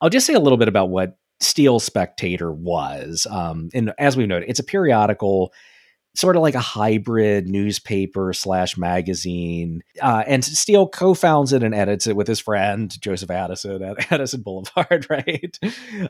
I'll 0.00 0.10
just 0.10 0.26
say 0.26 0.34
a 0.34 0.40
little 0.40 0.58
bit 0.58 0.68
about 0.68 0.90
what 0.90 1.18
Steele 1.40 1.80
Spectator 1.80 2.52
was. 2.52 3.26
Um, 3.30 3.70
and 3.72 3.92
as 3.98 4.16
we've 4.16 4.28
noted, 4.28 4.48
it's 4.48 4.60
a 4.60 4.64
periodical 4.64 5.52
sort 6.14 6.36
of 6.36 6.42
like 6.42 6.54
a 6.54 6.60
hybrid 6.60 7.48
newspaper 7.48 8.32
slash 8.32 8.76
magazine. 8.76 9.82
Uh, 10.00 10.24
and 10.26 10.44
Steele 10.44 10.88
co-founds 10.88 11.52
it 11.52 11.62
and 11.62 11.74
edits 11.74 12.06
it 12.06 12.16
with 12.16 12.26
his 12.26 12.40
friend 12.40 13.00
Joseph 13.00 13.30
Addison 13.30 13.82
at 13.82 14.12
Addison 14.12 14.42
Boulevard, 14.42 15.06
right? 15.10 15.58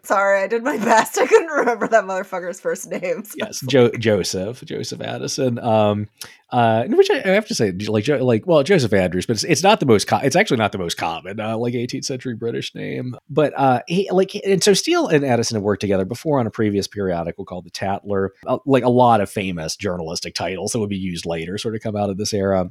Sorry, 0.02 0.42
I 0.42 0.46
did 0.46 0.64
my 0.64 0.78
best. 0.78 1.18
I 1.18 1.26
couldn't 1.26 1.48
remember 1.48 1.88
that 1.88 2.04
motherfucker's 2.04 2.60
first 2.60 2.90
name. 2.90 3.24
So. 3.24 3.34
Yes, 3.36 3.60
jo- 3.60 3.90
Joseph, 3.90 4.64
Joseph 4.64 5.00
Addison. 5.00 5.58
Um, 5.58 6.08
uh, 6.52 6.84
which 6.88 7.10
I, 7.10 7.18
have 7.18 7.46
to 7.46 7.54
say, 7.54 7.70
like, 7.70 8.08
like, 8.08 8.46
well, 8.46 8.62
Joseph 8.64 8.92
Andrews, 8.92 9.26
but 9.26 9.34
it's, 9.34 9.44
it's 9.44 9.62
not 9.62 9.78
the 9.78 9.86
most. 9.86 10.08
Co- 10.08 10.18
it's 10.18 10.34
actually 10.34 10.56
not 10.56 10.72
the 10.72 10.78
most 10.78 10.96
common, 10.96 11.38
uh, 11.38 11.56
like 11.56 11.74
18th 11.74 12.04
century 12.04 12.34
British 12.34 12.74
name. 12.74 13.16
But 13.28 13.52
uh, 13.56 13.82
he 13.86 14.10
like, 14.10 14.34
and 14.34 14.62
so 14.62 14.74
Steele 14.74 15.06
and 15.06 15.24
Addison 15.24 15.56
have 15.56 15.62
worked 15.62 15.80
together 15.80 16.04
before 16.04 16.40
on 16.40 16.46
a 16.46 16.50
previous 16.50 16.88
periodical 16.88 17.44
called 17.44 17.66
the 17.66 17.70
Tatler. 17.70 18.32
Uh, 18.46 18.58
like 18.66 18.82
a 18.82 18.88
lot 18.88 19.20
of 19.20 19.30
famous 19.30 19.76
journalistic 19.90 20.34
titles 20.34 20.72
that 20.72 20.78
would 20.78 20.88
be 20.88 20.96
used 20.96 21.26
later, 21.26 21.58
sort 21.58 21.74
of 21.74 21.80
come 21.80 21.96
out 21.96 22.10
of 22.10 22.18
this 22.18 22.32
era. 22.32 22.70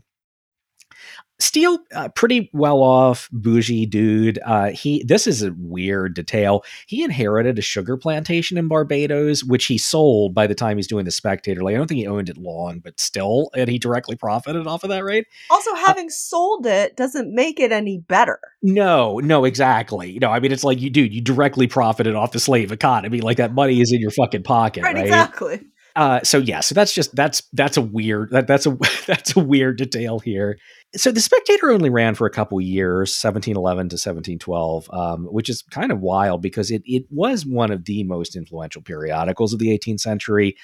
Steele, 1.41 1.80
uh, 1.95 2.09
pretty 2.09 2.49
well 2.51 2.84
off, 2.84 3.30
bougie 3.32 3.86
dude. 3.86 4.39
Uh, 4.45 4.72
he 4.72 5.05
this 5.05 5.26
is 5.26 5.41
a 5.41 5.53
weird 5.57 6.13
detail. 6.13 6.65
He 6.86 7.01
inherited 7.01 7.57
a 7.57 7.61
sugar 7.61 7.95
plantation 7.95 8.57
in 8.57 8.67
Barbados, 8.67 9.45
which 9.45 9.67
he 9.67 9.78
sold 9.78 10.34
by 10.34 10.47
the 10.47 10.55
time 10.55 10.76
he's 10.76 10.88
doing 10.88 11.05
the 11.05 11.11
Spectator. 11.11 11.63
Like 11.63 11.76
I 11.76 11.78
don't 11.78 11.88
think 11.88 11.99
he 11.99 12.07
owned 12.07 12.28
it 12.28 12.38
long, 12.38 12.80
but 12.80 12.99
still, 12.99 13.51
and 13.55 13.70
he 13.70 13.80
directly 13.80 14.17
profited 14.17 14.67
off 14.67 14.84
of 14.84 14.89
that, 14.89 15.05
right? 15.05 15.26
Also, 15.49 15.72
uh, 15.72 15.86
having 15.86 16.07
uh, 16.07 16.11
sold 16.11 16.65
it 16.65 16.97
doesn't 16.97 17.34
make 17.34 17.57
it 17.61 17.72
any 17.72 17.99
better. 17.99 18.39
No, 18.61 19.20
no, 19.20 19.45
exactly. 19.45 20.20
No, 20.20 20.32
I 20.32 20.41
mean 20.41 20.51
it's 20.51 20.65
like 20.65 20.82
you, 20.82 20.89
dude. 20.89 21.13
You 21.13 21.22
directly 21.22 21.67
profited 21.67 22.15
off 22.15 22.34
the 22.34 22.41
slave 22.41 22.74
economy. 22.74 23.22
Like 23.22 23.38
that 23.38 23.53
money 23.53 23.80
is 23.80 23.93
in 23.93 24.01
your 24.01 24.11
fucking 24.11 24.43
pocket, 24.43 24.84
right? 24.84 24.93
right? 24.93 25.05
Exactly. 25.05 25.61
Uh, 25.99 26.21
so 26.23 26.37
yeah, 26.37 26.61
so 26.61 26.73
that's 26.73 26.93
just 26.93 27.13
that's 27.13 27.43
that's 27.51 27.75
a 27.75 27.81
weird 27.81 28.31
that, 28.31 28.47
that's 28.47 28.65
a 28.65 28.77
that's 29.05 29.35
a 29.35 29.39
weird 29.41 29.77
detail 29.77 30.19
here. 30.19 30.57
So 30.95 31.11
the 31.11 31.19
Spectator 31.19 31.71
only 31.71 31.89
ran 31.89 32.15
for 32.15 32.25
a 32.25 32.31
couple 32.31 32.59
years, 32.61 33.11
1711 33.21 33.89
to 33.89 33.95
1712, 33.95 34.89
um, 34.93 35.25
which 35.25 35.49
is 35.49 35.61
kind 35.61 35.91
of 35.91 35.99
wild 35.99 36.41
because 36.41 36.71
it 36.71 36.83
it 36.85 37.03
was 37.09 37.45
one 37.45 37.69
of 37.69 37.83
the 37.83 38.05
most 38.05 38.37
influential 38.37 38.81
periodicals 38.81 39.51
of 39.51 39.59
the 39.59 39.77
18th 39.77 39.99
century, 39.99 40.55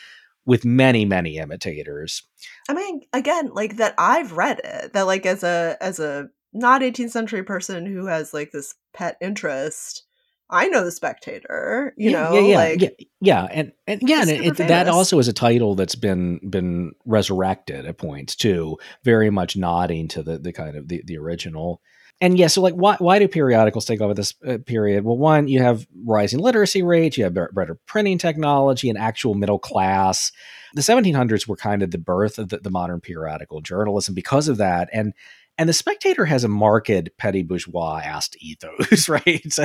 with 0.46 0.64
many 0.64 1.04
many 1.04 1.36
imitators. 1.36 2.24
I 2.70 2.74
mean, 2.74 3.02
again, 3.12 3.52
like 3.54 3.76
that 3.76 3.94
I've 3.98 4.32
read 4.32 4.62
it 4.64 4.94
that 4.94 5.02
like 5.02 5.26
as 5.26 5.44
a 5.44 5.76
as 5.82 6.00
a 6.00 6.30
not 6.54 6.82
18th 6.82 7.12
century 7.12 7.44
person 7.44 7.86
who 7.86 8.06
has 8.06 8.34
like 8.34 8.52
this 8.54 8.74
pet 8.94 9.18
interest 9.20 10.06
I 10.50 10.68
know 10.68 10.84
the 10.84 10.92
Spectator, 10.92 11.94
you 11.98 12.12
yeah, 12.12 12.24
know, 12.24 12.34
yeah, 12.34 12.42
yeah, 12.42 12.56
like 12.56 12.82
yeah, 12.82 12.90
yeah, 13.20 13.48
and 13.52 13.72
and 13.88 14.02
yeah, 14.04 14.22
and 14.22 14.30
it, 14.30 14.58
that 14.58 14.88
also 14.88 15.18
is 15.18 15.28
a 15.28 15.34
title 15.34 15.74
that's 15.74 15.96
been 15.96 16.40
been 16.48 16.92
resurrected 17.06 17.86
at 17.86 17.98
points 17.98 18.36
too, 18.36 18.78
very 19.04 19.32
much 19.32 19.58
nodding 19.58 20.08
to 20.10 20.22
the 20.22 20.38
the 20.38 20.54
kind 20.54 20.78
of 20.78 20.88
the, 20.88 21.02
the 21.06 21.18
original. 21.18 21.82
And 22.22 22.38
yeah, 22.38 22.48
so 22.48 22.62
like, 22.62 22.76
why 22.76 22.96
why 23.00 23.18
do 23.18 23.28
periodicals 23.28 23.86
take 23.86 24.02
over 24.02 24.14
this 24.14 24.36
uh, 24.48 24.60
period? 24.66 25.04
Well, 25.04 25.18
one, 25.18 25.48
you 25.48 25.62
have 25.62 25.88
rising 26.06 26.40
literacy 26.40 26.84
rates, 26.84 27.18
you 27.18 27.24
have 27.24 27.34
better 27.34 27.80
printing 27.88 28.20
technology, 28.20 28.88
and 28.88 29.00
actual 29.00 29.34
middle 29.34 29.60
class. 29.60 30.32
The 30.76 30.82
1700s 30.82 31.48
were 31.48 31.58
kind 31.58 31.82
of 31.82 31.92
the 31.92 31.98
birth 31.98 32.38
of 32.38 32.50
the, 32.50 32.60
the 32.60 32.70
modern 32.70 33.02
periodical 33.02 33.62
journalism 33.62 34.14
because 34.14 34.48
of 34.48 34.58
that, 34.58 34.90
and 34.94 35.14
and 35.58 35.70
the 35.70 35.74
Spectator 35.74 36.26
has 36.26 36.44
a 36.44 36.50
marked 36.50 37.18
petty 37.18 37.42
bourgeois 37.42 38.02
asked 38.04 38.36
ethos, 38.40 39.08
right? 39.10 39.58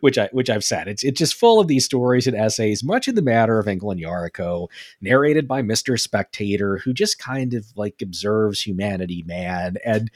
Which 0.00 0.18
I 0.18 0.28
which 0.32 0.48
I've 0.48 0.64
said 0.64 0.88
it's 0.88 1.02
it's 1.02 1.18
just 1.18 1.34
full 1.34 1.60
of 1.60 1.68
these 1.68 1.84
stories 1.84 2.26
and 2.26 2.36
essays, 2.36 2.84
much 2.84 3.08
in 3.08 3.14
the 3.14 3.22
matter 3.22 3.58
of 3.58 3.66
Inkle 3.66 3.90
and 3.90 4.00
Yarico, 4.00 4.68
narrated 5.00 5.48
by 5.48 5.62
Mister 5.62 5.96
Spectator, 5.96 6.78
who 6.78 6.92
just 6.92 7.18
kind 7.18 7.54
of 7.54 7.66
like 7.76 8.00
observes 8.00 8.60
humanity, 8.60 9.24
man, 9.26 9.76
and 9.84 10.10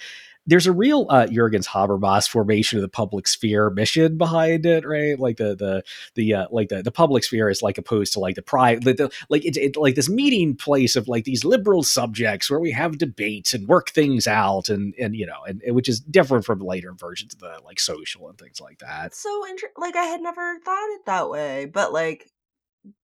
there's 0.47 0.67
a 0.67 0.73
real 0.73 1.07
uh, 1.09 1.27
Jurgens 1.27 1.67
Habermas 1.67 2.29
formation 2.29 2.79
of 2.79 2.83
the 2.83 2.89
public 2.89 3.27
sphere 3.27 3.71
mission 3.71 4.17
behind 4.17 4.65
it, 4.65 4.87
right? 4.87 5.19
Like 5.19 5.37
the 5.39 5.57
the 5.57 5.83
the 6.15 6.35
uh, 6.35 6.47
like 6.51 6.69
the, 6.69 6.83
the 6.83 6.93
public 6.93 7.25
sphere 7.25 7.51
is 7.51 7.63
like 7.63 7.79
opposed 7.79 8.13
to 8.15 8.21
like 8.21 8.37
the 8.37 8.43
private, 8.43 8.85
the, 8.85 8.95
the, 8.95 9.13
like 9.29 9.45
it's 9.45 9.59
it, 9.59 9.77
like 9.77 9.95
this 9.95 10.09
meeting 10.09 10.55
place 10.55 10.97
of 10.97 11.09
like 11.09 11.25
these 11.25 11.45
liberal 11.45 11.83
subjects 11.83 12.51
where 12.51 12.61
we 12.61 12.71
have 12.71 12.99
debates 12.99 13.55
and 13.55 13.67
work 13.67 13.91
things 13.91 14.27
out, 14.27 14.69
and 14.69 14.95
and 14.99 15.17
you 15.17 15.27
know, 15.27 15.43
and, 15.47 15.63
and 15.63 15.75
which 15.75 15.89
is 15.89 16.01
different 16.01 16.45
from 16.45 16.61
later 16.61 16.93
versions 16.93 17.35
of 17.35 17.41
the 17.41 17.59
like 17.65 17.81
social 17.81 18.29
and 18.29 18.39
things 18.39 18.61
like 18.61 18.79
that. 18.79 19.15
So 19.15 19.45
inter- 19.47 19.73
like 19.77 19.97
I 19.97 20.05
had 20.05 20.21
never 20.21 20.59
thought 20.65 20.95
it 20.95 21.07
that 21.07 21.29
way, 21.29 21.67
but 21.67 21.93
like 21.93 22.31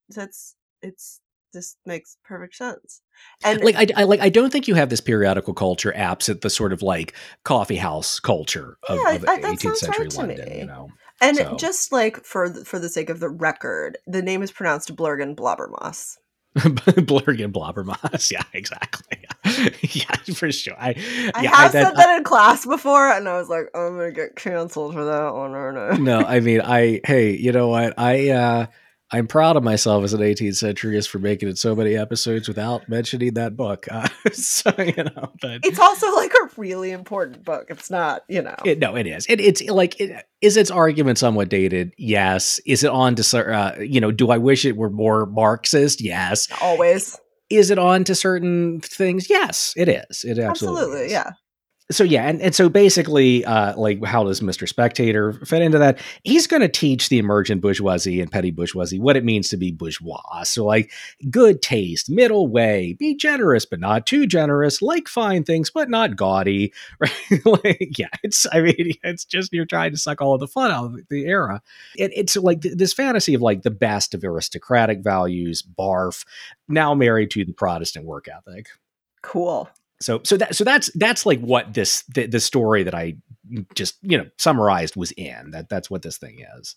that's 0.08 0.54
it's 0.82 1.20
this 1.52 1.76
makes 1.86 2.16
perfect 2.24 2.54
sense. 2.54 3.00
And 3.44 3.62
like 3.62 3.76
I, 3.76 3.86
I, 3.96 4.04
like 4.04 4.20
I 4.20 4.28
don't 4.28 4.50
think 4.50 4.68
you 4.68 4.74
have 4.74 4.90
this 4.90 5.00
periodical 5.00 5.54
culture 5.54 5.94
absent 5.96 6.40
the 6.40 6.50
sort 6.50 6.72
of 6.72 6.82
like 6.82 7.14
coffee 7.44 7.76
house 7.76 8.20
culture 8.20 8.78
of, 8.88 8.98
yeah, 8.98 9.14
of 9.14 9.22
18th 9.22 9.76
century 9.76 10.04
right 10.04 10.14
London, 10.14 10.48
me. 10.48 10.58
you 10.58 10.66
know. 10.66 10.88
And 11.20 11.36
so. 11.36 11.56
just 11.56 11.92
like 11.92 12.24
for 12.24 12.48
the, 12.48 12.64
for 12.64 12.78
the 12.78 12.88
sake 12.88 13.08
of 13.08 13.20
the 13.20 13.28
record, 13.28 13.98
the 14.06 14.22
name 14.22 14.42
is 14.42 14.50
pronounced 14.50 14.94
Blurgen 14.96 15.36
Blobbermoss. 15.36 16.16
Blurgen 16.56 17.52
Blobbermoss. 17.52 18.30
Yeah, 18.32 18.42
exactly. 18.52 19.18
Yeah, 19.22 19.68
yeah 19.80 20.34
for 20.34 20.50
sure. 20.50 20.74
I, 20.78 20.90
I 21.34 21.42
yeah, 21.42 21.56
have 21.56 21.70
I, 21.70 21.72
that, 21.72 21.72
said 21.72 21.96
that 21.96 22.16
in 22.18 22.24
class 22.24 22.66
before, 22.66 23.10
and 23.10 23.28
I 23.28 23.38
was 23.38 23.48
like, 23.48 23.66
oh, 23.74 23.86
I'm 23.86 23.96
gonna 23.96 24.12
get 24.12 24.36
canceled 24.36 24.94
for 24.94 25.04
that 25.04 25.34
one, 25.34 25.52
or 25.52 25.72
no? 25.72 25.92
No, 25.92 26.26
I 26.26 26.40
mean, 26.40 26.60
I 26.60 27.00
hey, 27.04 27.36
you 27.36 27.52
know 27.52 27.68
what? 27.68 27.94
I 27.98 28.30
uh 28.30 28.66
I'm 29.14 29.26
proud 29.26 29.56
of 29.56 29.62
myself 29.62 30.04
as 30.04 30.14
an 30.14 30.20
18th 30.20 30.52
centuryist 30.52 31.08
for 31.08 31.18
making 31.18 31.50
it 31.50 31.58
so 31.58 31.76
many 31.76 31.96
episodes 31.96 32.48
without 32.48 32.88
mentioning 32.88 33.34
that 33.34 33.56
book. 33.56 33.86
Uh, 33.92 34.08
so 34.32 34.72
you 34.78 35.04
know, 35.04 35.32
but 35.42 35.60
it's 35.64 35.78
also 35.78 36.10
like 36.16 36.32
a 36.32 36.48
really 36.56 36.92
important 36.92 37.44
book. 37.44 37.66
It's 37.68 37.90
not, 37.90 38.22
you 38.26 38.40
know, 38.40 38.54
it, 38.64 38.78
no, 38.78 38.96
it 38.96 39.06
is. 39.06 39.26
It, 39.28 39.38
it's 39.38 39.62
like, 39.68 40.00
it, 40.00 40.24
is 40.40 40.56
its 40.56 40.70
argument 40.70 41.18
somewhat 41.18 41.50
dated? 41.50 41.92
Yes. 41.98 42.58
Is 42.64 42.84
it 42.84 42.90
on 42.90 43.14
to, 43.16 43.38
uh, 43.38 43.78
you 43.80 44.00
know, 44.00 44.10
do 44.10 44.30
I 44.30 44.38
wish 44.38 44.64
it 44.64 44.76
were 44.76 44.88
more 44.88 45.26
Marxist? 45.26 46.00
Yes. 46.00 46.48
Always. 46.62 47.18
Is 47.50 47.70
it 47.70 47.78
on 47.78 48.04
to 48.04 48.14
certain 48.14 48.80
things? 48.80 49.28
Yes, 49.28 49.74
it 49.76 49.88
is. 49.88 50.24
It 50.24 50.38
absolutely, 50.38 50.46
absolutely 50.46 51.06
is. 51.06 51.12
yeah 51.12 51.32
so 51.92 52.04
yeah, 52.04 52.28
and, 52.28 52.40
and 52.40 52.54
so 52.54 52.68
basically, 52.68 53.44
uh, 53.44 53.76
like 53.76 54.04
how 54.04 54.24
does 54.24 54.40
Mr. 54.40 54.68
Spectator 54.68 55.32
fit 55.32 55.62
into 55.62 55.78
that? 55.78 55.98
He's 56.24 56.46
going 56.46 56.62
to 56.62 56.68
teach 56.68 57.08
the 57.08 57.18
emergent 57.18 57.60
bourgeoisie 57.60 58.20
and 58.20 58.30
petty 58.30 58.50
bourgeoisie 58.50 58.98
what 58.98 59.16
it 59.16 59.24
means 59.24 59.48
to 59.50 59.56
be 59.56 59.72
bourgeois. 59.72 60.42
So 60.44 60.64
like 60.64 60.90
good 61.30 61.62
taste, 61.62 62.10
middle 62.10 62.48
way, 62.48 62.94
be 62.98 63.14
generous 63.14 63.64
but 63.66 63.80
not 63.80 64.06
too 64.06 64.26
generous, 64.26 64.82
like 64.82 65.08
fine 65.08 65.44
things 65.44 65.70
but 65.70 65.88
not 65.88 66.16
gaudy. 66.16 66.72
Right? 67.02 67.64
like, 67.64 67.98
yeah, 67.98 68.08
it's 68.22 68.46
I 68.52 68.60
mean 68.60 68.92
it's 69.02 69.24
just 69.24 69.52
you're 69.52 69.64
trying 69.64 69.90
to 69.90 69.98
suck 69.98 70.20
all 70.20 70.34
of 70.34 70.40
the 70.40 70.46
fun 70.46 70.70
out 70.70 70.86
of 70.86 71.08
the 71.08 71.26
era. 71.26 71.60
It, 71.96 72.12
it's 72.14 72.36
like 72.36 72.60
th- 72.60 72.76
this 72.76 72.92
fantasy 72.92 73.34
of 73.34 73.42
like 73.42 73.62
the 73.62 73.70
best 73.70 74.14
of 74.14 74.22
aristocratic 74.22 75.02
values, 75.02 75.62
barf, 75.62 76.24
now 76.68 76.94
married 76.94 77.30
to 77.32 77.44
the 77.44 77.52
Protestant 77.52 78.06
work 78.06 78.28
ethic. 78.28 78.68
Cool 79.22 79.68
so 80.02 80.20
so 80.24 80.36
that 80.36 80.54
so 80.54 80.64
that's 80.64 80.90
that's 80.94 81.24
like 81.24 81.40
what 81.40 81.74
this 81.74 82.02
the, 82.14 82.26
the 82.26 82.40
story 82.40 82.82
that 82.82 82.94
I 82.94 83.16
just 83.74 83.98
you 84.02 84.18
know 84.18 84.26
summarized 84.38 84.96
was 84.96 85.12
in 85.12 85.50
that 85.52 85.68
that's 85.68 85.90
what 85.90 86.02
this 86.02 86.18
thing 86.18 86.44
is. 86.58 86.76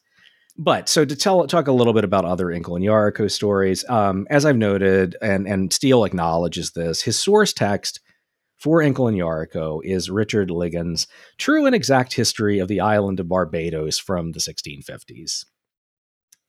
But 0.57 0.87
so 0.87 1.03
to 1.03 1.15
tell 1.15 1.45
talk 1.47 1.67
a 1.67 1.73
little 1.73 1.93
bit 1.93 2.05
about 2.05 2.23
other 2.23 2.49
Inkle 2.49 2.77
and 2.77 2.85
Yarico 2.85 3.29
stories, 3.29 3.83
um, 3.89 4.25
as 4.29 4.45
I've 4.45 4.57
noted, 4.57 5.17
and 5.21 5.47
and 5.47 5.73
Steele 5.73 6.05
acknowledges 6.05 6.71
this, 6.71 7.01
his 7.01 7.19
source 7.19 7.51
text 7.51 7.99
for 8.57 8.81
Inkle 8.81 9.07
and 9.07 9.17
Yarico 9.17 9.81
is 9.83 10.09
Richard 10.09 10.49
Ligon's 10.49 11.07
True 11.37 11.65
and 11.65 11.75
Exact 11.75 12.13
History 12.13 12.59
of 12.59 12.67
the 12.69 12.79
Island 12.79 13.19
of 13.19 13.27
Barbados 13.27 13.99
from 13.99 14.31
the 14.31 14.39
1650s. 14.39 15.45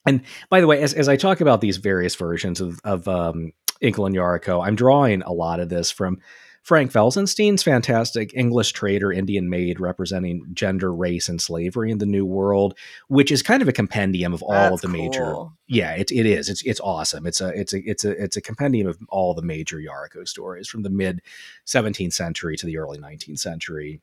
And 0.06 0.22
by 0.48 0.60
the 0.60 0.68
way, 0.68 0.80
as, 0.80 0.94
as 0.94 1.08
I 1.08 1.16
talk 1.16 1.40
about 1.40 1.60
these 1.60 1.78
various 1.78 2.14
versions 2.14 2.60
of, 2.60 2.78
of 2.84 3.08
um, 3.08 3.52
Inkle 3.80 4.06
and 4.06 4.14
Yarico, 4.14 4.64
I'm 4.64 4.76
drawing 4.76 5.22
a 5.22 5.32
lot 5.32 5.58
of 5.58 5.68
this 5.68 5.90
from 5.90 6.18
Frank 6.66 6.90
Felsenstein's 6.90 7.62
fantastic 7.62 8.34
English 8.34 8.72
trader 8.72 9.12
Indian 9.12 9.48
maid 9.48 9.78
representing 9.78 10.44
gender, 10.52 10.92
race, 10.92 11.28
and 11.28 11.40
slavery 11.40 11.92
in 11.92 11.98
the 11.98 12.06
New 12.06 12.26
World, 12.26 12.76
which 13.06 13.30
is 13.30 13.40
kind 13.40 13.62
of 13.62 13.68
a 13.68 13.72
compendium 13.72 14.34
of 14.34 14.42
all 14.42 14.50
That's 14.50 14.74
of 14.74 14.80
the 14.80 14.88
cool. 14.88 15.04
major. 15.04 15.44
Yeah, 15.68 15.92
it, 15.92 16.10
it 16.10 16.26
is. 16.26 16.48
It's 16.48 16.64
it's 16.64 16.80
awesome. 16.80 17.24
It's 17.24 17.40
a 17.40 17.50
it's 17.50 17.72
a 17.72 17.88
it's 17.88 18.04
a 18.04 18.20
it's 18.20 18.36
a 18.36 18.40
compendium 18.40 18.88
of 18.88 18.98
all 19.10 19.32
the 19.32 19.42
major 19.42 19.76
Yarico 19.76 20.26
stories 20.26 20.66
from 20.66 20.82
the 20.82 20.90
mid 20.90 21.22
17th 21.68 22.12
century 22.12 22.56
to 22.56 22.66
the 22.66 22.78
early 22.78 22.98
19th 22.98 23.38
century. 23.38 24.00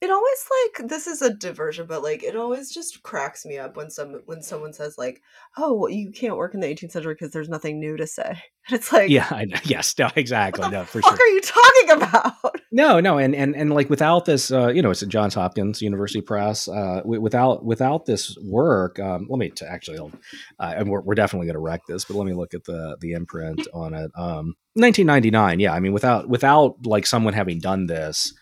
It 0.00 0.10
always 0.10 0.44
like 0.78 0.88
this 0.88 1.08
is 1.08 1.22
a 1.22 1.34
diversion, 1.34 1.86
but 1.86 2.04
like 2.04 2.22
it 2.22 2.36
always 2.36 2.70
just 2.72 3.02
cracks 3.02 3.44
me 3.44 3.58
up 3.58 3.76
when 3.76 3.90
some 3.90 4.22
when 4.26 4.42
someone 4.42 4.72
says 4.72 4.96
like, 4.96 5.20
"Oh, 5.56 5.74
well, 5.74 5.90
you 5.90 6.12
can't 6.12 6.36
work 6.36 6.54
in 6.54 6.60
the 6.60 6.68
18th 6.68 6.92
century 6.92 7.14
because 7.14 7.32
there's 7.32 7.48
nothing 7.48 7.80
new 7.80 7.96
to 7.96 8.06
say." 8.06 8.38
And 8.70 8.78
it's 8.78 8.92
like, 8.92 9.08
Yeah, 9.08 9.26
I 9.30 9.46
know. 9.46 9.56
Yes, 9.64 9.98
no, 9.98 10.10
exactly. 10.14 10.60
what 10.60 10.70
the 10.70 10.76
No, 10.80 10.84
for 10.84 11.00
fuck 11.00 11.16
sure. 11.16 11.26
are 11.26 11.30
you 11.30 11.40
talking 11.40 11.90
about? 11.90 12.34
No, 12.70 13.00
no, 13.00 13.16
and 13.16 13.34
and 13.34 13.56
and 13.56 13.72
like 13.72 13.88
without 13.88 14.26
this, 14.26 14.52
uh, 14.52 14.68
you 14.68 14.82
know, 14.82 14.90
it's 14.90 15.02
at 15.02 15.08
Johns 15.08 15.32
Hopkins 15.34 15.80
University 15.80 16.20
Press. 16.20 16.68
Uh, 16.68 17.00
without 17.04 17.64
without 17.64 18.04
this 18.04 18.36
work, 18.44 18.98
um, 19.00 19.26
let 19.30 19.38
me 19.38 19.48
t- 19.48 19.64
actually, 19.64 19.98
uh, 19.98 20.74
and 20.76 20.90
we're, 20.90 21.00
we're 21.00 21.14
definitely 21.14 21.46
going 21.46 21.54
to 21.54 21.60
wreck 21.60 21.80
this, 21.88 22.04
but 22.04 22.14
let 22.18 22.26
me 22.26 22.34
look 22.34 22.52
at 22.52 22.64
the 22.64 22.98
the 23.00 23.12
imprint 23.14 23.66
on 23.72 23.94
it. 23.94 24.10
Um, 24.14 24.54
1999. 24.74 25.60
Yeah, 25.60 25.72
I 25.72 25.80
mean, 25.80 25.94
without 25.94 26.28
without 26.28 26.84
like 26.86 27.06
someone 27.06 27.32
having 27.32 27.58
done 27.60 27.86
this, 27.86 28.34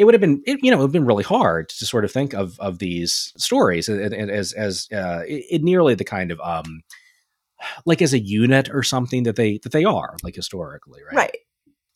it 0.00 0.04
would 0.04 0.14
have 0.14 0.20
been, 0.22 0.42
it, 0.46 0.58
you 0.62 0.70
know, 0.70 0.78
it 0.78 0.80
would 0.80 0.86
have 0.86 0.92
been 0.92 1.04
really 1.04 1.22
hard 1.24 1.68
to 1.68 1.84
sort 1.84 2.06
of 2.06 2.10
think 2.10 2.32
of 2.32 2.58
of 2.58 2.78
these 2.78 3.34
stories 3.36 3.86
as 3.86 4.54
as 4.54 4.88
uh, 4.92 5.20
it, 5.26 5.62
nearly 5.62 5.94
the 5.94 6.04
kind 6.06 6.32
of 6.32 6.40
um, 6.40 6.80
like 7.84 8.00
as 8.00 8.14
a 8.14 8.18
unit 8.18 8.70
or 8.72 8.82
something 8.82 9.24
that 9.24 9.36
they 9.36 9.58
that 9.62 9.72
they 9.72 9.84
are 9.84 10.16
like 10.22 10.34
historically, 10.34 11.02
right? 11.04 11.16
Right. 11.16 11.36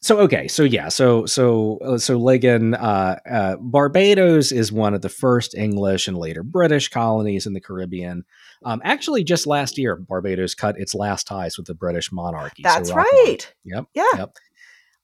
so 0.02 0.18
okay 0.18 0.48
so 0.48 0.64
yeah 0.64 0.88
so 0.90 1.24
so 1.24 1.78
uh, 1.78 1.96
so 1.96 2.18
Ligon, 2.20 2.74
uh, 2.78 3.16
uh, 3.26 3.56
barbados 3.56 4.52
is 4.52 4.70
one 4.70 4.92
of 4.92 5.00
the 5.00 5.08
first 5.08 5.54
english 5.54 6.06
and 6.06 6.18
later 6.18 6.42
british 6.42 6.88
colonies 6.90 7.46
in 7.46 7.54
the 7.54 7.60
caribbean 7.60 8.22
um, 8.66 8.82
actually 8.84 9.24
just 9.24 9.46
last 9.46 9.78
year 9.78 9.96
barbados 9.96 10.54
cut 10.54 10.78
its 10.78 10.94
last 10.94 11.26
ties 11.26 11.56
with 11.56 11.66
the 11.66 11.74
british 11.74 12.12
monarchy 12.12 12.62
so 12.62 12.68
That's 12.68 12.90
on. 12.90 12.98
right. 12.98 13.54
yep 13.64 13.86
Yeah. 13.94 14.04
yep 14.16 14.36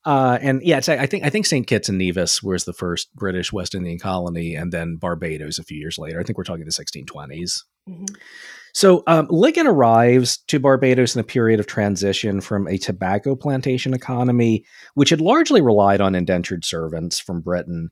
uh, 0.05 0.39
and 0.41 0.63
yeah, 0.63 0.79
it's, 0.79 0.89
I 0.89 1.07
think 1.07 1.25
I 1.25 1.31
think 1.31 1.47
St. 1.47 1.67
Kitts 1.67 1.89
and 1.89 1.99
Nevis 1.99 2.43
was 2.43 2.65
the 2.65 2.73
first 2.73 3.15
British 3.15 3.53
West 3.53 3.75
Indian 3.75 3.99
colony, 3.99 4.55
and 4.55 4.73
then 4.73 4.97
Barbados 4.97 5.59
a 5.59 5.65
few 5.65 5.79
years 5.79 5.99
later. 5.99 6.19
I 6.19 6.23
think 6.23 6.39
we're 6.39 6.45
talking 6.45 6.65
the 6.65 6.73
1620s. 6.73 7.65
Mhm. 7.89 8.07
So 8.73 9.03
um, 9.07 9.27
Ligon 9.29 9.67
arrives 9.67 10.39
to 10.49 10.61
Barbados 10.61 11.17
in 11.17 11.21
a 11.21 11.25
period 11.25 11.61
of 11.61 11.67
transition 11.67 12.41
from 12.41 12.69
a 12.69 12.79
tobacco 12.79 13.35
plantation 13.35 13.95
economy, 13.95 14.65
which 14.95 15.11
had 15.11 15.21
largely 15.21 15.61
relied 15.61 16.01
on 16.01 16.15
indentured 16.15 16.65
servants 16.65 17.19
from 17.19 17.41
Britain, 17.41 17.91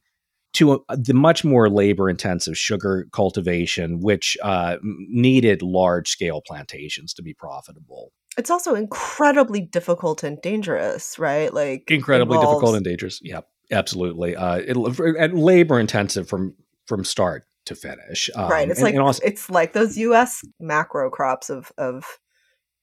to 0.55 0.75
a, 0.75 0.97
the 0.97 1.15
much 1.15 1.45
more 1.45 1.69
labor-intensive 1.69 2.57
sugar 2.57 3.07
cultivation, 3.13 4.01
which 4.01 4.37
uh, 4.43 4.77
needed 4.83 5.63
large-scale 5.63 6.43
plantations 6.47 7.13
to 7.15 7.23
be 7.23 7.35
profitable. 7.35 8.13
It's 8.39 8.51
also 8.51 8.75
incredibly 8.75 9.61
difficult 9.61 10.23
and 10.23 10.41
dangerous, 10.41 11.19
right? 11.19 11.53
Like 11.53 11.91
Incredibly 11.91 12.39
difficult 12.39 12.77
and 12.77 12.85
dangerous. 12.85 13.21
Yeah, 13.23 13.41
absolutely. 13.71 14.37
Uh, 14.37 14.57
it, 14.59 14.77
and 15.19 15.39
labor-intensive 15.39 16.29
from 16.29 16.55
from 16.87 17.05
start 17.05 17.45
to 17.67 17.75
finish. 17.75 18.31
Um, 18.35 18.49
right. 18.49 18.69
It's 18.69 18.79
and- 18.79 18.85
like 18.85 18.95
and 18.95 19.03
also- 19.03 19.23
it's 19.25 19.51
like 19.51 19.75
those 19.75 19.99
U.S. 19.99 20.41
macro 20.59 21.11
crops 21.11 21.51
of 21.51 21.71
of 21.77 22.05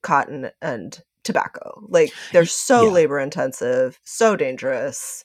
cotton 0.03 0.51
and 0.61 1.01
tobacco. 1.23 1.81
Like 1.89 2.13
they're 2.31 2.45
so 2.45 2.85
yeah. 2.85 2.91
labor 2.91 3.19
intensive, 3.19 3.99
so 4.03 4.35
dangerous. 4.35 5.24